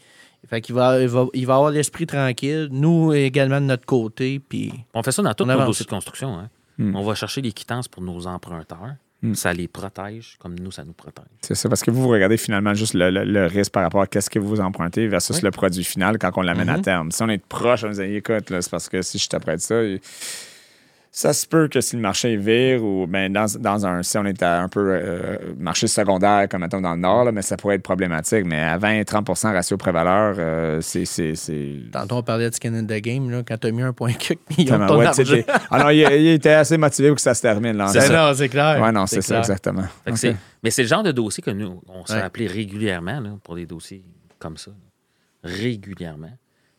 Fait 0.49 0.59
qu'il 0.61 0.73
va, 0.75 0.99
il 1.01 1.07
va, 1.07 1.25
il 1.33 1.45
va 1.45 1.55
avoir 1.55 1.71
l'esprit 1.71 2.07
tranquille. 2.07 2.67
Nous 2.71 3.13
également 3.13 3.61
de 3.61 3.65
notre 3.67 3.85
côté. 3.85 4.39
Puis 4.39 4.71
On 4.93 5.03
fait 5.03 5.11
ça 5.11 5.21
dans 5.21 5.33
tous 5.33 5.43
On 5.43 5.47
nos 5.47 5.53
avance. 5.53 5.67
dossiers 5.67 5.85
de 5.85 5.89
construction. 5.91 6.35
hein. 6.37 6.49
Mm. 6.77 6.95
On 6.95 7.03
va 7.03 7.13
chercher 7.15 7.41
les 7.41 7.51
quittances 7.51 7.87
pour 7.87 8.01
nos 8.01 8.25
emprunteurs. 8.25 8.95
Mm. 9.23 9.35
Ça 9.35 9.53
les 9.53 9.67
protège 9.67 10.35
comme 10.39 10.55
nous, 10.59 10.71
ça 10.71 10.83
nous 10.83 10.93
protège. 10.93 11.25
C'est 11.41 11.53
ça, 11.55 11.69
parce 11.69 11.83
que 11.83 11.91
vous, 11.91 12.01
vous 12.01 12.09
regardez 12.09 12.37
finalement 12.37 12.73
juste 12.73 12.95
le, 12.95 13.11
le- 13.11 13.23
le 13.23 13.45
risque 13.45 13.71
par 13.71 13.83
rapport 13.83 14.01
à 14.01 14.07
qu'est-ce 14.07 14.29
que 14.31 14.39
vous 14.39 14.59
empruntez 14.59 15.07
versus 15.07 15.35
Oui. 15.35 15.41
le 15.43 15.51
produit 15.51 15.83
final 15.83 16.17
quand 16.17 16.31
on 16.37 16.41
l'amène 16.41 16.69
à 16.69 16.77
Mhm. 16.77 16.81
terme. 16.81 17.11
Si 17.11 17.21
on 17.21 17.29
est 17.29 17.43
proche, 17.45 17.83
on 17.83 17.89
nous 17.89 17.93
dit, 17.95 18.15
écoute, 18.15 18.49
là, 18.49 18.61
c'est 18.61 18.71
parce 18.71 18.89
que 18.89 19.01
si 19.03 19.19
je 19.19 19.29
t'apprête 19.29 19.61
ça, 19.61 19.83
il- 19.83 19.99
ça 21.13 21.33
se 21.33 21.45
peut 21.45 21.67
que 21.67 21.81
si 21.81 21.97
le 21.97 22.01
marché 22.01 22.37
vire 22.37 22.81
ou 22.81 23.05
ben, 23.05 23.33
dans, 23.33 23.45
dans 23.59 23.85
un, 23.85 24.01
si 24.01 24.17
on 24.17 24.23
est 24.23 24.41
à 24.41 24.61
un 24.61 24.69
peu 24.69 24.79
euh, 24.93 25.37
marché 25.57 25.87
secondaire, 25.87 26.47
comme 26.49 26.61
mettons 26.61 26.79
dans 26.79 26.93
le 26.93 27.01
Nord, 27.01 27.25
là, 27.25 27.33
mais 27.33 27.41
ça 27.41 27.57
pourrait 27.57 27.75
être 27.75 27.83
problématique. 27.83 28.45
Mais 28.45 28.61
à 28.61 28.77
20-30% 28.77 29.51
ratio 29.53 29.75
prévaleur, 29.75 30.35
euh, 30.39 30.79
c'est. 30.79 31.03
c'est, 31.03 31.35
c'est... 31.35 31.79
tantôt, 31.91 32.15
on 32.15 32.23
parlait 32.23 32.49
de 32.49 32.55
skin 32.55 32.73
in 32.75 32.85
the 32.85 33.01
game. 33.01 33.29
Là, 33.29 33.43
quand 33.45 33.57
tu 33.57 33.67
as 33.67 33.71
mis 33.71 33.81
un 33.81 33.91
point 33.91 34.11
millions 34.11 34.37
de 34.57 34.69
Tellement, 34.69 34.87
ton 34.87 34.99
ouais, 34.99 35.05
argent. 35.05 35.35
Ah 35.69 35.83
non, 35.83 35.89
il, 35.89 35.97
il 35.99 36.27
était 36.29 36.53
assez 36.53 36.77
motivé 36.77 37.09
pour 37.09 37.17
que 37.17 37.21
ça 37.21 37.33
se 37.33 37.41
termine. 37.41 37.75
Là, 37.75 37.87
C'est. 37.89 38.09
Non, 38.09 38.33
c'est 38.33 38.47
clair. 38.49 38.81
Ouais, 38.81 38.91
non, 38.93 39.05
c'est, 39.05 39.21
ça, 39.21 39.39
exactement. 39.39 39.83
Mais 40.63 40.71
c'est 40.71 40.83
le 40.83 40.87
genre 40.87 41.03
de 41.03 41.11
dossier 41.11 41.43
que 41.43 41.51
nous, 41.51 41.81
on 41.89 42.05
s'est 42.05 42.13
Ouais. 42.13 42.21
appelé 42.21 42.47
régulièrement 42.47 43.19
là, 43.19 43.31
pour 43.43 43.55
des 43.55 43.65
dossiers 43.65 44.03
comme 44.39 44.55
ça. 44.57 44.71
Régulièrement. 45.43 46.31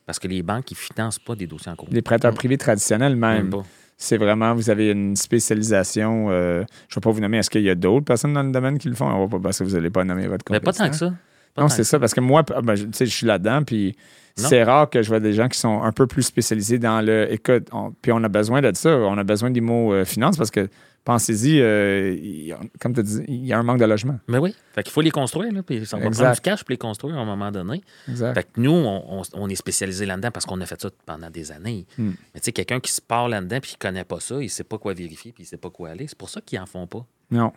Parce 0.05 0.19
que 0.19 0.27
les 0.27 0.41
banques, 0.41 0.71
ils 0.71 0.77
financent 0.77 1.19
pas 1.19 1.35
des 1.35 1.47
dossiers 1.47 1.71
en 1.71 1.75
cours. 1.75 1.87
Les 1.91 2.01
prêteurs 2.01 2.33
privés 2.33 2.57
traditionnels, 2.57 3.15
même. 3.15 3.43
Même 3.43 3.49
pas. 3.49 3.63
C'est 3.97 4.17
vraiment, 4.17 4.53
vous 4.53 4.69
avez 4.69 4.91
une 4.91 5.15
spécialisation. 5.15 6.27
euh, 6.29 6.63
je 6.89 6.95
ne 6.95 6.95
vais 6.95 7.01
pas 7.01 7.11
vous 7.11 7.21
nommer, 7.21 7.37
est-ce 7.37 7.49
qu'il 7.49 7.61
y 7.61 7.69
a 7.69 7.75
d'autres 7.75 8.05
personnes 8.05 8.33
dans 8.33 8.43
le 8.43 8.51
domaine 8.51 8.77
qui 8.77 8.89
le 8.89 8.95
font? 8.95 9.05
On 9.07 9.25
va 9.25 9.27
pas, 9.27 9.39
parce 9.41 9.59
que 9.59 9.63
vous 9.63 9.71
n'allez 9.75 9.89
pas 9.89 10.03
nommer 10.03 10.27
votre 10.27 10.45
Mais 10.51 10.59
pas 10.59 10.73
tant 10.73 10.89
que 10.89 10.95
ça. 10.95 11.13
Non, 11.57 11.69
c'est 11.69 11.83
ça, 11.83 11.99
parce 11.99 12.13
que 12.13 12.19
moi, 12.19 12.43
ben, 12.63 12.75
je, 12.75 12.85
je 12.99 13.05
suis 13.05 13.27
là-dedans, 13.27 13.63
puis 13.63 13.95
c'est 14.35 14.63
rare 14.63 14.89
que 14.89 15.01
je 15.03 15.09
vois 15.09 15.19
des 15.19 15.33
gens 15.33 15.47
qui 15.47 15.59
sont 15.59 15.83
un 15.83 15.91
peu 15.91 16.07
plus 16.07 16.23
spécialisés 16.23 16.79
dans 16.79 17.05
le. 17.05 17.31
Écoute, 17.31 17.69
puis 18.01 18.11
on 18.11 18.23
a 18.23 18.29
besoin 18.29 18.61
de 18.61 18.71
ça. 18.73 18.89
On 18.89 19.17
a 19.17 19.23
besoin 19.23 19.51
des 19.51 19.61
mots 19.61 19.93
euh, 19.93 20.05
finance 20.05 20.37
parce 20.37 20.49
que 20.51 20.67
pensez-y, 21.03 21.59
euh, 21.61 22.55
comme 22.79 22.93
tu 22.93 23.03
dis, 23.03 23.23
il 23.27 23.45
y 23.45 23.53
a 23.53 23.59
un 23.59 23.63
manque 23.63 23.79
de 23.79 23.85
logement. 23.85 24.19
Mais 24.27 24.37
oui. 24.37 24.55
Fait 24.73 24.83
qu'il 24.83 24.91
faut 24.91 25.01
les 25.01 25.11
construire, 25.11 25.51
là, 25.51 25.63
puis 25.63 25.85
ça 25.85 25.97
va 25.97 26.09
prendre 26.09 26.33
du 26.33 26.41
cash 26.41 26.63
pour 26.63 26.71
les 26.71 26.77
construire 26.77 27.17
à 27.17 27.21
un 27.21 27.25
moment 27.25 27.51
donné. 27.51 27.81
Exact. 28.09 28.33
Fait 28.33 28.43
que 28.43 28.59
nous, 28.59 28.71
on, 28.71 29.49
est 29.49 29.55
spécialisé 29.55 30.05
là-dedans 30.05 30.31
parce 30.31 30.45
qu'on 30.45 30.59
a 30.61 30.65
fait 30.65 30.81
ça 30.81 30.89
pendant 31.05 31.29
des 31.29 31.51
années. 31.51 31.85
Hmm. 31.97 32.11
Mais 32.33 32.39
tu 32.39 32.45
sais, 32.45 32.51
quelqu'un 32.51 32.79
qui 32.79 32.91
se 32.91 33.01
part 33.01 33.27
là-dedans 33.27 33.59
puis 33.61 33.71
qui 33.71 33.77
connaît 33.77 34.05
pas 34.05 34.19
ça, 34.19 34.41
il 34.41 34.49
sait 34.49 34.63
pas 34.63 34.77
quoi 34.77 34.93
vérifier 34.93 35.31
puis 35.31 35.43
il 35.43 35.45
sait 35.45 35.57
pas 35.57 35.69
quoi 35.69 35.89
aller. 35.89 36.07
C'est 36.07 36.17
pour 36.17 36.29
ça 36.29 36.41
qu'ils 36.41 36.59
en 36.59 36.65
font 36.65 36.87
pas. 36.87 37.05
Non. 37.31 37.51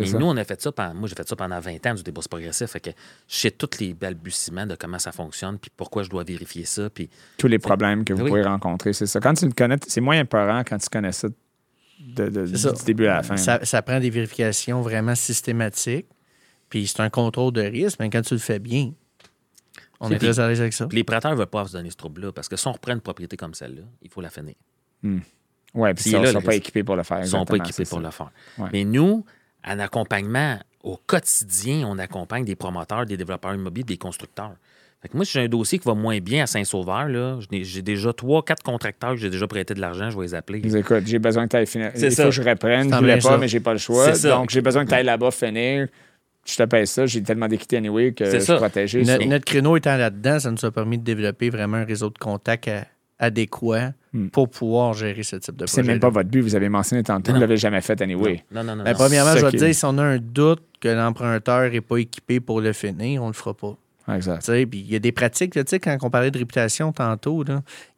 Et 0.00 0.12
nous, 0.12 0.26
on 0.26 0.36
a 0.36 0.44
fait 0.44 0.60
ça 0.60 0.70
pendant, 0.70 0.94
moi, 0.94 1.08
j'ai 1.08 1.16
fait 1.16 1.28
ça 1.28 1.34
pendant 1.34 1.58
20 1.58 1.86
ans 1.86 1.94
du 1.94 2.02
débourse 2.04 2.28
progressif. 2.28 2.70
Fait 2.70 2.80
que 2.80 2.90
je 3.26 3.36
sais 3.36 3.50
tous 3.50 3.80
les 3.80 3.94
balbutiements 3.94 4.66
de 4.66 4.76
comment 4.76 4.98
ça 4.98 5.10
fonctionne, 5.10 5.58
puis 5.58 5.72
pourquoi 5.76 6.04
je 6.04 6.08
dois 6.08 6.22
vérifier 6.22 6.64
ça. 6.64 6.88
Puis, 6.88 7.10
Tous 7.36 7.48
les 7.48 7.58
problèmes 7.58 8.04
que 8.04 8.12
vous 8.12 8.26
pouvez 8.26 8.42
rencontrer, 8.42 8.92
c'est 8.92 9.06
ça. 9.06 9.18
Quand 9.18 9.34
tu 9.34 9.46
le 9.46 9.52
connais, 9.52 9.76
c'est 9.86 10.00
moins 10.00 10.18
important 10.18 10.62
quand 10.64 10.78
tu 10.78 10.88
connais 10.88 11.10
ça, 11.10 11.28
de, 11.98 12.28
du 12.28 12.84
début 12.84 13.06
à 13.06 13.16
la 13.16 13.22
fin. 13.22 13.36
Ça, 13.36 13.82
prend 13.82 14.00
des 14.00 14.10
vérifications 14.10 14.80
vraiment 14.80 15.14
systématiques, 15.14 16.06
puis 16.68 16.86
c'est 16.86 17.00
un 17.00 17.10
contrôle 17.10 17.52
de 17.52 17.62
risque, 17.62 17.98
mais 18.00 18.10
quand 18.10 18.22
tu 18.22 18.34
le 18.34 18.40
fais 18.40 18.58
bien, 18.58 18.92
on 20.00 20.10
est 20.10 20.18
très 20.18 20.38
à 20.38 20.48
l'aise 20.48 20.60
avec 20.60 20.72
ça. 20.72 20.86
les 20.92 21.02
prêteurs 21.02 21.32
ne 21.32 21.36
veulent 21.36 21.46
pas 21.46 21.66
se 21.66 21.72
donner 21.72 21.90
ce 21.90 21.96
trouble-là, 21.96 22.32
parce 22.32 22.48
que 22.48 22.56
si 22.56 22.66
on 22.68 22.72
reprend 22.72 22.92
une 22.92 23.00
propriété 23.00 23.36
comme 23.36 23.54
celle-là, 23.54 23.82
il 24.02 24.10
faut 24.10 24.20
la 24.20 24.30
finir. 24.30 24.54
Hmm. 25.02 25.20
Oui, 25.74 25.92
puis 25.94 26.10
ils 26.10 26.20
ne 26.20 26.26
sont 26.26 26.40
pas 26.40 26.54
équipés 26.54 26.82
pour 26.82 26.96
le 26.96 27.02
faire. 27.02 27.18
Ils 27.18 27.22
ne 27.22 27.26
sont 27.26 27.44
pas 27.44 27.56
équipés 27.56 27.84
pour 27.84 28.00
le 28.00 28.10
faire. 28.10 28.30
Mais 28.72 28.84
nous, 28.84 29.24
en 29.64 29.78
accompagnement 29.78 30.58
au 30.82 30.96
quotidien, 30.96 31.86
on 31.86 31.98
accompagne 31.98 32.44
des 32.44 32.56
promoteurs, 32.56 33.04
des 33.04 33.16
développeurs 33.16 33.54
immobiliers, 33.54 33.84
des 33.84 33.98
constructeurs. 33.98 34.54
Fait 35.00 35.08
que 35.08 35.16
moi, 35.16 35.24
si 35.24 35.32
j'ai 35.32 35.40
un 35.42 35.48
dossier 35.48 35.78
qui 35.78 35.86
va 35.86 35.94
moins 35.94 36.18
bien 36.18 36.42
à 36.42 36.46
Saint-Sauveur, 36.46 37.08
j'ai 37.50 37.82
déjà 37.82 38.12
trois, 38.12 38.42
quatre 38.44 38.64
contracteurs 38.64 39.12
que 39.12 39.16
j'ai 39.18 39.30
déjà 39.30 39.46
prêté 39.46 39.74
de 39.74 39.80
l'argent, 39.80 40.10
je 40.10 40.18
vais 40.18 40.24
les 40.24 40.34
appeler. 40.34 40.76
Écoute, 40.76 41.04
j'ai 41.06 41.20
besoin 41.20 41.44
que 41.44 41.50
tu 41.50 41.56
ailles 41.56 41.66
finir. 41.66 41.92
Il 41.94 42.10
faut 42.10 42.22
que 42.24 42.30
je 42.30 42.42
reprenne. 42.42 42.88
Je 42.90 42.94
ne 42.94 43.00
voulais 43.00 43.18
pas, 43.18 43.38
mais 43.38 43.48
j'ai 43.48 43.60
pas 43.60 43.72
le 43.72 43.78
choix. 43.78 44.10
Donc, 44.12 44.50
j'ai 44.50 44.60
besoin 44.60 44.84
que 44.84 44.90
tu 44.90 44.94
ailles 44.96 45.04
là-bas 45.04 45.30
finir. 45.30 45.88
Je 46.46 46.56
te 46.56 46.62
paye 46.62 46.86
ça. 46.86 47.04
J'ai 47.04 47.22
tellement 47.22 47.46
d'équité 47.46 47.76
anyway 47.76 48.12
que 48.12 48.24
je 48.24 48.38
suis 48.38 48.54
protégé. 48.54 49.02
Notre, 49.02 49.24
notre, 49.26 49.44
créneau 49.44 49.76
étant 49.76 49.96
là-dedans, 49.96 50.40
ça 50.40 50.50
nous 50.50 50.64
a 50.64 50.70
permis 50.70 50.96
de 50.96 51.04
développer 51.04 51.50
vraiment 51.50 51.76
un 51.76 51.84
réseau 51.84 52.08
de 52.08 52.16
contacts 52.16 52.70
adéquat 53.18 53.92
hmm. 54.12 54.28
pour 54.28 54.48
pouvoir 54.48 54.94
gérer 54.94 55.22
ce 55.22 55.36
type 55.36 55.56
de 55.56 55.64
projet. 55.64 55.74
C'est 55.74 55.82
même 55.82 56.00
pas 56.00 56.08
votre 56.08 56.30
but. 56.30 56.40
Vous 56.40 56.54
avez 56.54 56.68
mentionné 56.68 57.02
tantôt, 57.02 57.32
vous 57.32 57.36
ne 57.36 57.40
l'avez 57.42 57.56
jamais 57.56 57.80
fait 57.80 58.00
anyway. 58.00 58.44
Non, 58.50 58.64
non, 58.64 58.76
non. 58.76 58.84
Ben, 58.84 58.94
premièrement, 58.94 59.36
je 59.36 59.44
vais 59.44 59.52
te 59.52 59.56
dire, 59.56 59.74
si 59.74 59.84
on 59.84 59.98
a 59.98 60.02
un 60.02 60.18
doute 60.18 60.62
que 60.80 60.88
l'emprunteur 60.88 61.70
n'est 61.70 61.80
pas 61.80 61.98
équipé 61.98 62.40
pour 62.40 62.60
le 62.60 62.72
finir, 62.72 63.22
on 63.22 63.26
ne 63.26 63.30
le 63.30 63.34
fera 63.34 63.54
pas. 63.54 63.76
Exact. 64.08 64.48
il 64.48 64.90
y 64.90 64.96
a 64.96 64.98
des 64.98 65.12
pratiques, 65.12 65.52
tu 65.52 65.62
sais, 65.66 65.78
quand 65.78 65.96
on 66.02 66.10
parlait 66.10 66.30
de 66.30 66.38
réputation 66.38 66.92
tantôt, 66.92 67.44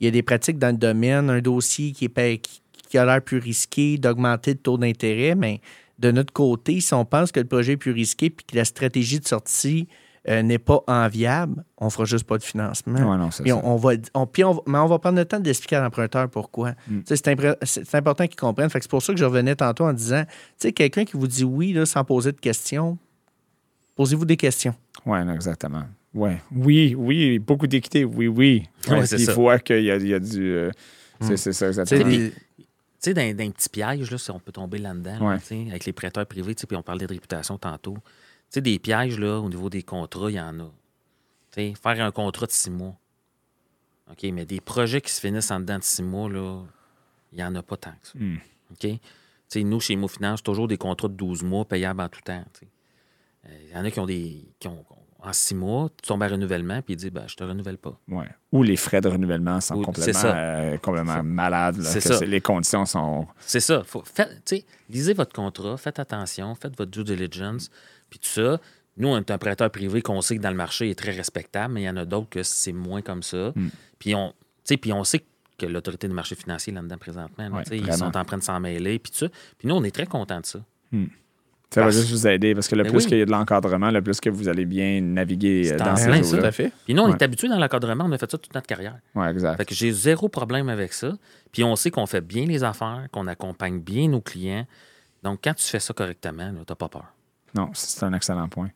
il 0.00 0.04
y 0.04 0.08
a 0.08 0.10
des 0.10 0.22
pratiques 0.22 0.58
dans 0.58 0.70
le 0.70 0.78
domaine, 0.78 1.30
un 1.30 1.40
dossier 1.40 1.92
qui, 1.92 2.06
est, 2.06 2.60
qui 2.88 2.98
a 2.98 3.04
l'air 3.04 3.22
plus 3.22 3.38
risqué, 3.38 3.96
d'augmenter 3.98 4.52
le 4.52 4.58
taux 4.58 4.78
d'intérêt, 4.78 5.34
mais 5.34 5.60
de 5.98 6.10
notre 6.10 6.32
côté, 6.32 6.80
si 6.80 6.94
on 6.94 7.04
pense 7.04 7.30
que 7.30 7.40
le 7.40 7.46
projet 7.46 7.72
est 7.72 7.76
plus 7.76 7.92
risqué 7.92 8.30
puis 8.30 8.44
que 8.44 8.56
la 8.56 8.64
stratégie 8.64 9.20
de 9.20 9.28
sortie 9.28 9.86
euh, 10.28 10.42
n'est 10.42 10.58
pas 10.58 10.82
enviable, 10.86 11.64
on 11.78 11.86
ne 11.86 11.90
fera 11.90 12.04
juste 12.04 12.24
pas 12.24 12.36
de 12.38 12.42
financement. 12.42 12.98
non, 13.16 13.28
puis 13.42 13.52
on, 13.52 13.76
va, 13.76 13.92
puis 14.30 14.44
on, 14.44 14.62
mais 14.66 14.78
on 14.78 14.86
va 14.86 14.98
prendre 14.98 15.18
le 15.18 15.24
temps 15.24 15.40
d'expliquer 15.40 15.76
à 15.76 15.82
l'emprunteur 15.82 16.28
pourquoi. 16.28 16.72
Mm. 16.88 17.00
C'est 17.06 17.94
important 17.94 18.26
qu'ils 18.26 18.36
comprennent. 18.36 18.68
C'est 18.70 18.88
pour 18.88 19.02
ça 19.02 19.12
que 19.12 19.18
je 19.18 19.24
revenais 19.24 19.56
tantôt 19.56 19.84
en 19.84 19.92
disant, 19.92 20.24
tu 20.24 20.32
sais, 20.58 20.72
quelqu'un 20.72 21.04
qui 21.04 21.16
vous 21.16 21.26
dit 21.26 21.44
oui 21.44 21.72
là, 21.72 21.86
sans 21.86 22.04
poser 22.04 22.32
de 22.32 22.40
questions, 22.40 22.98
posez-vous 23.96 24.24
des 24.24 24.36
questions. 24.36 24.74
Oui, 25.06 25.18
exactement. 25.34 25.84
Ouais. 26.12 26.40
Oui, 26.50 26.94
oui, 26.96 27.38
beaucoup 27.38 27.66
d'équité, 27.66 28.04
oui, 28.04 28.26
oui. 28.26 28.68
il 28.88 29.30
faut 29.30 29.50
qu'il 29.64 29.84
y, 29.84 29.90
a, 29.90 29.96
y 29.96 30.14
a 30.14 30.18
du... 30.18 30.52
Euh, 30.52 30.70
mm. 31.20 31.36
C'est 31.36 31.52
ça. 31.52 31.84
Tu 31.84 32.32
sais, 32.98 33.14
dans, 33.14 33.22
un 33.22 33.50
petit 33.50 33.68
piège, 33.68 34.10
là, 34.10 34.18
si 34.18 34.30
on 34.30 34.38
peut 34.38 34.52
tomber 34.52 34.78
là-dedans, 34.78 35.28
avec 35.30 35.84
les 35.86 35.92
prêteurs 35.92 36.26
privés, 36.26 36.54
puis 36.54 36.76
on 36.76 36.82
parlait 36.82 37.06
de 37.06 37.12
réputation 37.12 37.56
tantôt 37.56 37.96
sais, 38.50 38.60
des 38.60 38.78
pièges, 38.78 39.18
là, 39.18 39.38
au 39.40 39.48
niveau 39.48 39.70
des 39.70 39.82
contrats, 39.82 40.30
il 40.30 40.34
y 40.34 40.40
en 40.40 40.60
a. 40.60 40.70
sais, 41.52 41.72
faire 41.80 42.04
un 42.04 42.10
contrat 42.10 42.46
de 42.46 42.52
six 42.52 42.70
mois. 42.70 42.96
OK, 44.10 44.24
mais 44.32 44.44
des 44.44 44.60
projets 44.60 45.00
qui 45.00 45.12
se 45.12 45.20
finissent 45.20 45.50
en 45.50 45.60
dedans 45.60 45.78
de 45.78 45.84
six 45.84 46.02
mois, 46.02 46.28
là, 46.28 46.62
il 47.32 47.36
n'y 47.36 47.44
en 47.44 47.54
a 47.54 47.62
pas 47.62 47.76
tant 47.76 47.92
que 47.92 48.08
ça. 48.08 48.18
Hmm. 48.18 48.38
OK? 48.72 49.00
sais, 49.48 49.62
nous, 49.62 49.80
chez 49.80 49.96
MoFinance, 49.96 50.42
toujours 50.42 50.68
des 50.68 50.76
contrats 50.76 51.08
de 51.08 51.14
12 51.14 51.42
mois 51.42 51.64
payables 51.64 52.00
en 52.00 52.08
tout 52.08 52.20
temps. 52.20 52.44
Euh, 53.46 53.48
il 53.64 53.70
y 53.70 53.76
en 53.76 53.84
a 53.84 53.90
qui 53.90 54.00
ont 54.00 54.06
des. 54.06 54.44
Qui 54.58 54.68
ont, 54.68 54.84
en 55.22 55.32
six 55.32 55.54
mois, 55.54 55.88
tu 56.02 56.08
tombes 56.08 56.22
à 56.22 56.28
renouvellement, 56.28 56.80
puis 56.82 56.94
ils 56.94 56.96
disent 56.96 57.10
ben, 57.10 57.24
Je 57.26 57.36
te 57.36 57.44
renouvelle 57.44 57.78
pas. 57.78 57.98
Ouais. 58.08 58.28
Ou 58.52 58.62
les 58.62 58.76
frais 58.76 59.00
de 59.00 59.08
renouvellement 59.08 59.60
sont 59.60 59.82
complètement, 59.82 60.20
euh, 60.24 60.76
complètement 60.78 61.22
malades. 61.22 61.78
Les 62.26 62.40
conditions 62.40 62.86
sont. 62.86 63.26
C'est 63.38 63.60
ça. 63.60 63.82
Faut, 63.84 64.02
lisez 64.88 65.14
votre 65.14 65.32
contrat, 65.32 65.76
faites 65.76 65.98
attention, 65.98 66.54
faites 66.54 66.76
votre 66.76 66.90
due 66.90 67.04
diligence. 67.04 67.70
Puis 68.08 68.18
tout 68.18 68.28
ça, 68.28 68.58
nous, 68.96 69.08
on 69.08 69.16
est 69.16 69.30
un 69.30 69.38
prêteur 69.38 69.70
privé 69.70 70.02
qu'on 70.02 70.20
sait 70.20 70.36
que 70.36 70.42
dans 70.42 70.50
le 70.50 70.56
marché 70.56 70.86
il 70.86 70.90
est 70.90 70.98
très 70.98 71.12
respectable, 71.12 71.74
mais 71.74 71.82
il 71.82 71.84
y 71.84 71.90
en 71.90 71.96
a 71.96 72.04
d'autres 72.04 72.28
que 72.28 72.42
c'est 72.42 72.72
moins 72.72 73.02
comme 73.02 73.22
ça. 73.22 73.52
Hmm. 73.54 73.68
Puis, 73.98 74.14
on, 74.14 74.34
puis 74.64 74.92
on 74.92 75.04
sait 75.04 75.24
que 75.58 75.66
l'autorité 75.66 76.08
du 76.08 76.14
marché 76.14 76.34
financier 76.34 76.72
là-dedans 76.72 76.98
présentement, 76.98 77.62
ils 77.70 77.92
sont 77.92 78.16
en 78.16 78.24
train 78.24 78.38
de 78.38 78.42
s'en 78.42 78.60
mêler, 78.60 78.98
puis 78.98 79.12
tout 79.12 79.18
ça. 79.18 79.28
Puis 79.58 79.68
nous, 79.68 79.74
on 79.74 79.84
est 79.84 79.94
très 79.94 80.06
contents 80.06 80.40
de 80.40 80.46
ça. 80.46 80.60
Hmm. 80.92 81.06
Ça 81.72 81.84
va 81.84 81.90
juste 81.90 82.10
vous 82.10 82.26
aider 82.26 82.52
parce 82.52 82.66
que 82.66 82.74
le 82.74 82.82
ben 82.82 82.90
plus 82.90 83.06
qu'il 83.06 83.18
y 83.18 83.22
a 83.22 83.24
de 83.24 83.30
l'encadrement, 83.30 83.92
le 83.92 84.02
plus 84.02 84.20
que 84.20 84.28
vous 84.28 84.48
allez 84.48 84.64
bien 84.64 85.00
naviguer 85.00 85.72
euh, 85.72 85.78
dans 85.78 85.94
ce 85.94 86.08
là 86.08 86.20
Tout 86.20 86.44
à 86.44 86.50
fait. 86.50 86.72
Puis 86.84 86.94
nous, 86.94 87.02
on 87.02 87.14
est 87.14 87.22
habitués 87.22 87.48
dans 87.48 87.58
l'encadrement, 87.58 88.04
on 88.08 88.12
a 88.12 88.18
fait 88.18 88.28
ça 88.28 88.38
toute 88.38 88.52
notre 88.54 88.66
carrière. 88.66 88.98
Oui, 89.14 89.26
exact. 89.28 89.56
Fait 89.56 89.64
que 89.64 89.74
j'ai 89.74 89.92
zéro 89.92 90.28
problème 90.28 90.68
avec 90.68 90.92
ça. 90.92 91.12
Puis 91.52 91.62
on 91.62 91.76
sait 91.76 91.92
qu'on 91.92 92.06
fait 92.06 92.22
bien 92.22 92.44
les 92.44 92.64
affaires, 92.64 93.06
qu'on 93.12 93.28
accompagne 93.28 93.78
bien 93.78 94.08
nos 94.08 94.20
clients. 94.20 94.66
Donc, 95.22 95.40
quand 95.44 95.54
tu 95.54 95.64
fais 95.64 95.78
ça 95.78 95.94
correctement, 95.94 96.50
tu 96.50 96.56
n'as 96.68 96.74
pas 96.74 96.88
peur. 96.88 97.14
Non, 97.54 97.70
c'est 97.72 98.04
un 98.04 98.14
excellent 98.14 98.48
point. 98.48 98.70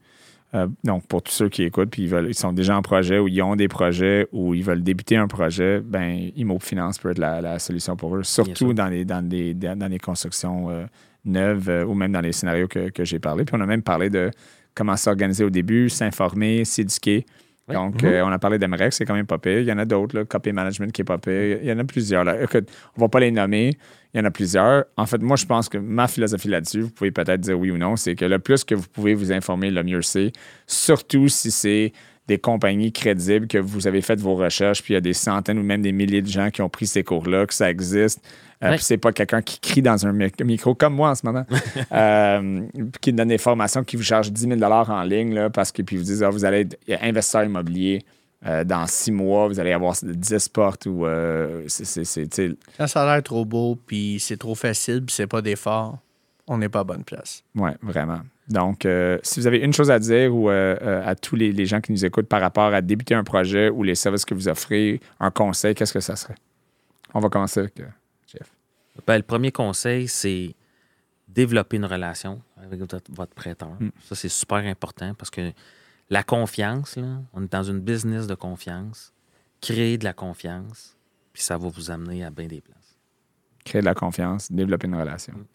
Euh, 0.54 0.68
donc, 0.84 1.06
pour 1.06 1.22
tous 1.22 1.32
ceux 1.32 1.48
qui 1.48 1.64
écoutent, 1.64 1.90
puis 1.90 2.02
ils, 2.02 2.08
veulent, 2.08 2.28
ils 2.28 2.34
sont 2.34 2.52
déjà 2.52 2.76
en 2.76 2.82
projet 2.82 3.18
ou 3.18 3.26
ils 3.26 3.42
ont 3.42 3.56
des 3.56 3.66
projets 3.66 4.28
ou 4.30 4.54
ils 4.54 4.62
veulent 4.62 4.82
débuter 4.82 5.16
un 5.16 5.26
projet, 5.26 5.80
ben 5.80 6.30
Finance 6.60 6.98
peut 6.98 7.10
être 7.10 7.18
la, 7.18 7.58
solution 7.58 7.96
pour 7.96 8.16
eux, 8.16 8.22
surtout 8.22 8.72
dans 8.72 8.86
les, 8.86 9.04
dans, 9.04 9.26
les, 9.28 9.52
dans 9.54 9.90
les 9.90 9.98
constructions 9.98 10.70
euh, 10.70 10.84
neuves 11.24 11.68
euh, 11.68 11.84
ou 11.84 11.94
même 11.94 12.12
dans 12.12 12.20
les 12.20 12.32
scénarios 12.32 12.68
que, 12.68 12.90
que 12.90 13.04
j'ai 13.04 13.18
parlé. 13.18 13.44
Puis 13.44 13.56
on 13.56 13.60
a 13.60 13.66
même 13.66 13.82
parlé 13.82 14.10
de 14.10 14.30
comment 14.74 14.96
s'organiser 14.96 15.44
au 15.44 15.50
début, 15.50 15.88
s'informer, 15.88 16.64
s'éduquer. 16.64 17.24
Donc, 17.68 18.02
mhm. 18.02 18.22
on 18.24 18.30
a 18.30 18.38
parlé 18.38 18.58
d'Emrex, 18.58 18.94
c'est 18.96 19.06
quand 19.06 19.14
même 19.14 19.26
pas 19.26 19.38
pire. 19.38 19.60
Il 19.60 19.66
y 19.66 19.72
en 19.72 19.78
a 19.78 19.86
d'autres, 19.86 20.24
Copy 20.24 20.52
Management 20.52 20.92
qui 20.92 21.00
est 21.00 21.04
pas 21.04 21.16
pire. 21.16 21.58
Il 21.62 21.66
y 21.66 21.72
en 21.72 21.78
a 21.78 21.84
plusieurs. 21.84 22.22
Là. 22.22 22.42
Écoute, 22.42 22.70
on 22.96 23.00
va 23.00 23.08
pas 23.08 23.20
les 23.20 23.30
nommer. 23.30 23.78
Il 24.12 24.18
y 24.18 24.20
en 24.20 24.24
a 24.26 24.30
plusieurs. 24.30 24.84
En 24.98 25.06
fait, 25.06 25.22
moi, 25.22 25.36
je 25.36 25.46
pense 25.46 25.70
que 25.70 25.78
ma 25.78 26.06
philosophie 26.06 26.48
là-dessus, 26.48 26.82
vous 26.82 26.90
pouvez 26.90 27.10
peut-être 27.10 27.40
dire 27.40 27.58
oui 27.58 27.70
ou 27.70 27.78
non, 27.78 27.96
c'est 27.96 28.14
que 28.14 28.26
le 28.26 28.38
plus 28.38 28.64
que 28.64 28.74
vous 28.74 28.86
pouvez 28.92 29.14
vous 29.14 29.32
informer, 29.32 29.70
le 29.70 29.82
mieux 29.82 30.02
c'est. 30.02 30.32
Surtout 30.66 31.28
si 31.28 31.50
c'est 31.50 31.92
des 32.26 32.38
compagnies 32.38 32.92
crédibles, 32.92 33.46
que 33.46 33.58
vous 33.58 33.86
avez 33.86 34.00
fait 34.00 34.18
vos 34.18 34.34
recherches, 34.34 34.82
puis 34.82 34.92
il 34.92 34.96
y 34.96 34.98
a 34.98 35.02
des 35.02 35.12
centaines 35.12 35.58
ou 35.58 35.62
même 35.62 35.82
des 35.82 35.92
milliers 35.92 36.22
de 36.22 36.28
gens 36.28 36.50
qui 36.50 36.62
ont 36.62 36.70
pris 36.70 36.86
ces 36.86 37.04
cours-là, 37.04 37.46
que 37.46 37.52
ça 37.54 37.70
existe. 37.70 38.26
Euh, 38.62 38.70
Puis 38.70 38.84
c'est 38.84 38.96
pas 38.96 39.12
quelqu'un 39.12 39.42
qui 39.42 39.60
crie 39.60 39.82
dans 39.82 40.06
un 40.06 40.12
micro 40.12 40.74
comme 40.74 40.94
moi 40.94 41.10
en 41.10 41.14
ce 41.14 41.26
moment, 41.26 41.44
euh, 41.92 42.62
qui 43.00 43.12
donne 43.12 43.28
des 43.28 43.38
formations 43.38 43.84
qui 43.84 43.96
vous 43.96 44.02
charge 44.02 44.32
10 44.32 44.58
000 44.58 44.62
en 44.62 45.02
ligne 45.02 45.34
là, 45.34 45.50
parce 45.50 45.70
que 45.70 45.82
puis 45.82 45.96
vous 45.96 46.04
disent 46.04 46.22
ah, 46.22 46.30
vous 46.30 46.44
allez 46.44 46.60
être 46.60 46.78
investisseur 47.02 47.44
immobilier. 47.44 48.02
Euh, 48.46 48.62
dans 48.62 48.86
six 48.86 49.10
mois, 49.10 49.48
vous 49.48 49.58
allez 49.58 49.72
avoir 49.72 49.94
10 50.02 50.48
portes 50.50 50.84
ou 50.84 51.06
euh, 51.06 51.64
c'est. 51.68 52.28
Quand 52.76 52.86
ça 52.86 53.02
a 53.02 53.14
l'air 53.14 53.22
trop 53.22 53.46
beau, 53.46 53.74
puis 53.74 54.18
c'est 54.20 54.36
trop 54.36 54.54
facile, 54.54 55.02
puis 55.02 55.14
c'est 55.14 55.26
pas 55.26 55.40
d'effort, 55.40 55.96
on 56.46 56.58
n'est 56.58 56.68
pas 56.68 56.80
à 56.80 56.84
bonne 56.84 57.04
place. 57.04 57.42
Oui, 57.54 57.70
vraiment. 57.80 58.20
Donc, 58.48 58.84
euh, 58.84 59.18
si 59.22 59.40
vous 59.40 59.46
avez 59.46 59.58
une 59.58 59.72
chose 59.72 59.90
à 59.90 59.98
dire 59.98 60.34
ou 60.34 60.48
à 60.48 61.14
tous 61.14 61.36
les, 61.36 61.66
gens 61.66 61.80
qui 61.80 61.92
nous 61.92 62.04
écoutent 62.04 62.28
par 62.28 62.40
rapport 62.40 62.74
à 62.74 62.80
débuter 62.80 63.14
un 63.14 63.24
projet 63.24 63.70
ou 63.70 63.82
les 63.82 63.94
services 63.94 64.24
que 64.24 64.34
vous 64.34 64.48
offrez, 64.48 65.00
un 65.20 65.30
conseil, 65.30 65.74
qu'est-ce 65.74 65.92
que 65.92 66.00
ça 66.00 66.16
serait? 66.16 66.34
On 67.14 67.20
va 67.20 67.28
commencer 67.28 67.60
avec 67.60 67.78
Jeff. 68.26 68.50
Ben, 69.06 69.16
le 69.16 69.22
premier 69.22 69.52
conseil, 69.52 70.08
c'est 70.08 70.54
développer 71.28 71.76
une 71.76 71.84
relation 71.84 72.42
avec 72.56 72.80
votre, 72.80 73.34
prêteur. 73.34 73.76
Hmm. 73.80 73.90
Ça, 74.02 74.14
c'est 74.14 74.28
super 74.28 74.58
important 74.58 75.14
parce 75.14 75.30
que 75.30 75.52
la 76.10 76.22
confiance, 76.22 76.96
là, 76.96 77.22
on 77.32 77.42
est 77.42 77.52
dans 77.52 77.62
une 77.62 77.80
business 77.80 78.26
de 78.26 78.34
confiance. 78.34 79.12
Créer 79.60 79.96
de 79.96 80.04
la 80.04 80.12
confiance, 80.12 80.96
puis 81.32 81.42
ça 81.42 81.56
va 81.56 81.68
vous 81.68 81.90
amener 81.90 82.22
à 82.22 82.30
bien 82.30 82.46
des 82.46 82.60
places. 82.60 82.98
Créer 83.64 83.80
de 83.80 83.86
la 83.86 83.94
confiance, 83.94 84.52
développer 84.52 84.86
une 84.86 84.96
relation. 84.96 85.32
Mm. 85.32 85.46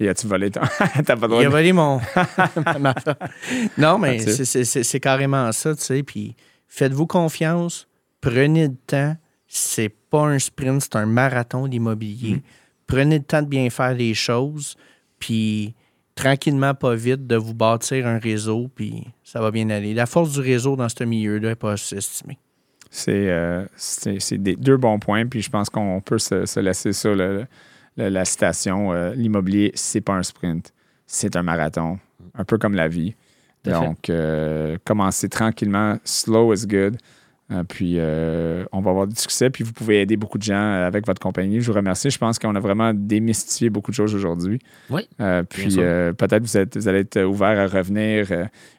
Et 0.00 0.08
as-tu 0.08 0.26
volé 0.26 0.50
ton. 0.50 0.60
T'as 1.04 1.16
pas 1.16 1.28
Il 1.40 1.46
a 1.46 1.48
volé 1.48 1.72
mon. 1.72 2.00
non, 3.78 3.98
mais 3.98 4.18
c'est 4.18 5.00
carrément 5.00 5.50
ça, 5.52 5.74
tu 5.74 5.82
sais. 5.82 6.02
Puis 6.02 6.34
faites-vous 6.68 7.06
confiance, 7.06 7.88
prenez 8.20 8.68
le 8.68 8.74
temps. 8.74 9.16
C'est 9.46 9.88
pas 9.88 10.22
un 10.22 10.38
sprint, 10.38 10.82
c'est 10.82 10.96
un 10.96 11.06
marathon 11.06 11.68
d'immobilier. 11.68 12.36
Mm. 12.36 12.40
Prenez 12.86 13.18
le 13.18 13.24
temps 13.24 13.42
de 13.42 13.46
bien 13.46 13.70
faire 13.70 13.94
les 13.94 14.14
choses. 14.14 14.76
Puis 15.20 15.74
tranquillement, 16.14 16.74
pas 16.74 16.94
vite, 16.94 17.26
de 17.26 17.36
vous 17.36 17.54
bâtir 17.54 18.06
un 18.06 18.18
réseau, 18.18 18.68
puis 18.74 19.06
ça 19.22 19.40
va 19.40 19.50
bien 19.50 19.70
aller. 19.70 19.94
La 19.94 20.06
force 20.06 20.32
du 20.32 20.40
réseau 20.40 20.76
dans 20.76 20.88
ce 20.88 21.04
milieu-là 21.04 21.50
n'est 21.50 21.54
pas 21.54 21.74
estimée. 21.74 22.38
C'est 22.90 23.28
euh, 23.28 23.64
deux 24.58 24.76
bons 24.76 24.98
points, 24.98 25.26
puis 25.26 25.42
je 25.42 25.50
pense 25.50 25.68
qu'on 25.68 26.00
peut 26.00 26.18
se, 26.18 26.46
se, 26.46 26.60
laisser 26.60 26.92
ça, 26.92 27.12
le, 27.12 27.46
la 27.96 28.24
citation. 28.24 28.92
Euh, 28.92 29.14
L'immobilier, 29.14 29.72
c'est 29.74 30.00
pas 30.00 30.14
un 30.14 30.22
sprint, 30.22 30.72
c'est 31.06 31.36
un 31.36 31.42
marathon, 31.42 31.98
un 32.34 32.44
peu 32.44 32.58
comme 32.58 32.74
la 32.74 32.88
vie. 32.88 33.14
Donc, 33.64 34.10
euh, 34.10 34.76
commencer 34.84 35.28
tranquillement, 35.28 35.98
slow 36.04 36.52
is 36.52 36.66
good. 36.66 36.98
Euh, 37.54 37.64
puis, 37.64 37.94
euh, 37.98 38.64
on 38.72 38.80
va 38.80 38.90
avoir 38.90 39.06
du 39.06 39.16
succès. 39.16 39.50
Puis, 39.50 39.64
vous 39.64 39.72
pouvez 39.72 40.02
aider 40.02 40.16
beaucoup 40.16 40.38
de 40.38 40.42
gens 40.42 40.54
euh, 40.54 40.86
avec 40.86 41.06
votre 41.06 41.20
compagnie. 41.20 41.60
Je 41.60 41.70
vous 41.70 41.76
remercie. 41.76 42.10
Je 42.10 42.18
pense 42.18 42.38
qu'on 42.38 42.54
a 42.54 42.60
vraiment 42.60 42.92
démystifié 42.94 43.70
beaucoup 43.70 43.90
de 43.90 43.96
choses 43.96 44.14
aujourd'hui. 44.14 44.58
Oui. 44.90 45.08
puis, 45.48 45.76
peut-être 45.76 46.42
vous, 46.42 46.56
êtes, 46.56 46.76
vous 46.76 46.88
allez 46.88 47.00
être 47.00 47.22
ouvert 47.22 47.58
à 47.58 47.66
revenir 47.66 48.28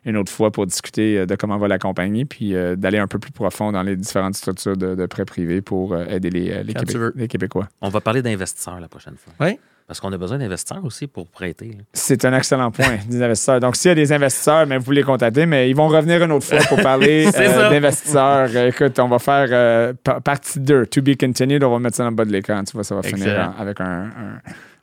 une 0.06 0.18
autre 0.18 0.32
fois 0.32 0.52
pour 0.52 0.66
discuter 0.66 1.26
de 1.26 1.36
comment 1.36 1.58
va 1.58 1.68
la 1.68 1.80
compagnie, 1.80 2.26
puis 2.26 2.54
d'aller 2.78 2.98
un 2.98 3.08
peu 3.08 3.20
plus 3.20 3.32
profond 3.32 3.72
dans 3.72 3.84
les 3.84 3.96
différentes 3.96 4.36
structures 4.36 4.78
de, 4.78 4.96
de 4.96 5.06
prêts 5.06 5.26
privés 5.26 5.62
pour 5.62 5.98
aider 5.98 6.30
les, 6.30 6.64
les, 6.64 6.74
les 7.16 7.28
Québécois. 7.28 7.68
On 7.82 7.90
va 7.90 8.02
parler 8.02 8.22
d'investisseurs 8.22 8.80
la 8.80 8.88
prochaine 8.88 9.16
fois. 9.16 9.34
Oui. 9.40 9.60
Parce 9.88 10.00
qu'on 10.00 10.12
a 10.12 10.18
besoin 10.18 10.40
d'investisseurs 10.40 10.84
aussi 10.84 11.06
pour 11.06 11.28
prêter. 11.28 11.78
C'est 11.94 12.26
un 12.26 12.34
excellent 12.34 12.72
point, 12.72 12.98
des 13.08 13.22
investisseurs. 13.22 13.60
Donc, 13.60 13.76
s'il 13.76 13.90
y 13.90 13.92
a 13.92 13.96
des 13.96 14.12
investisseurs, 14.12 14.66
mais 14.66 14.78
vous 14.80 14.84
pouvez 14.84 14.96
les 14.98 15.04
contacter, 15.04 15.46
mais 15.46 15.70
ils 15.70 15.76
vont 15.76 15.88
revenir 15.88 16.24
une 16.24 16.32
autre 16.32 16.48
fois 16.48 16.58
pour 16.68 16.82
parler 16.82 17.28
euh, 17.36 17.70
d'investisseurs. 17.70 18.56
Écoute, 18.56 18.98
on 18.98 19.08
va 19.08 19.20
faire 19.20 19.48
euh, 19.52 19.94
partie 20.24 20.60
2, 20.60 20.88
to 20.88 21.02
be 21.04 21.16
continued. 21.16 21.64
On 21.64 21.72
va 21.72 21.78
mettre 21.78 21.98
ça 21.98 22.04
dans 22.04 22.10
le 22.10 22.16
bas 22.16 22.26
de 22.26 22.32
l'écran. 22.32 22.64
Tu 22.64 22.74
vois, 22.74 22.84
ça 22.84 22.96
va 22.96 23.04
finir 23.04 23.54
avec 23.60 23.80
un, 23.80 24.10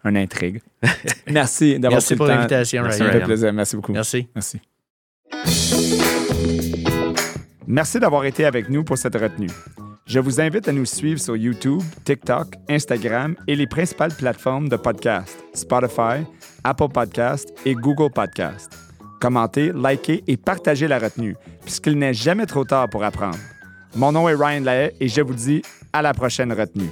un, 0.04 0.14
intrigue. 0.14 0.60
Merci 1.26 1.80
d'avoir 1.80 1.96
Merci 1.96 2.14
pour 2.14 2.26
l'invitation, 2.26 2.82
Ryan. 2.84 2.92
Ça 2.92 3.10
fait 3.10 3.20
plaisir. 3.20 3.52
Merci 3.52 3.76
beaucoup. 3.76 3.92
Merci. 3.92 4.28
Merci. 4.36 4.60
Merci 7.66 7.98
d'avoir 7.98 8.24
été 8.24 8.44
avec 8.44 8.68
nous 8.68 8.84
pour 8.84 8.98
cette 8.98 9.16
retenue. 9.16 9.50
Je 10.04 10.18
vous 10.18 10.40
invite 10.40 10.68
à 10.68 10.72
nous 10.72 10.84
suivre 10.84 11.20
sur 11.20 11.36
YouTube, 11.36 11.80
TikTok, 12.04 12.54
Instagram 12.68 13.36
et 13.46 13.54
les 13.54 13.66
principales 13.66 14.12
plateformes 14.12 14.68
de 14.68 14.76
podcast, 14.76 15.38
Spotify, 15.54 16.24
Apple 16.64 16.88
Podcast 16.92 17.52
et 17.64 17.74
Google 17.74 18.12
Podcast. 18.12 18.72
Commentez, 19.20 19.72
likez 19.72 20.24
et 20.26 20.36
partagez 20.36 20.88
la 20.88 20.98
retenue, 20.98 21.36
puisqu'il 21.62 21.96
n'est 21.96 22.14
jamais 22.14 22.46
trop 22.46 22.64
tard 22.64 22.88
pour 22.90 23.04
apprendre. 23.04 23.38
Mon 23.94 24.10
nom 24.10 24.28
est 24.28 24.34
Ryan 24.34 24.62
Lahaye 24.64 24.92
et 25.00 25.08
je 25.08 25.20
vous 25.20 25.34
dis 25.34 25.62
à 25.92 26.02
la 26.02 26.12
prochaine 26.12 26.52
retenue. 26.52 26.90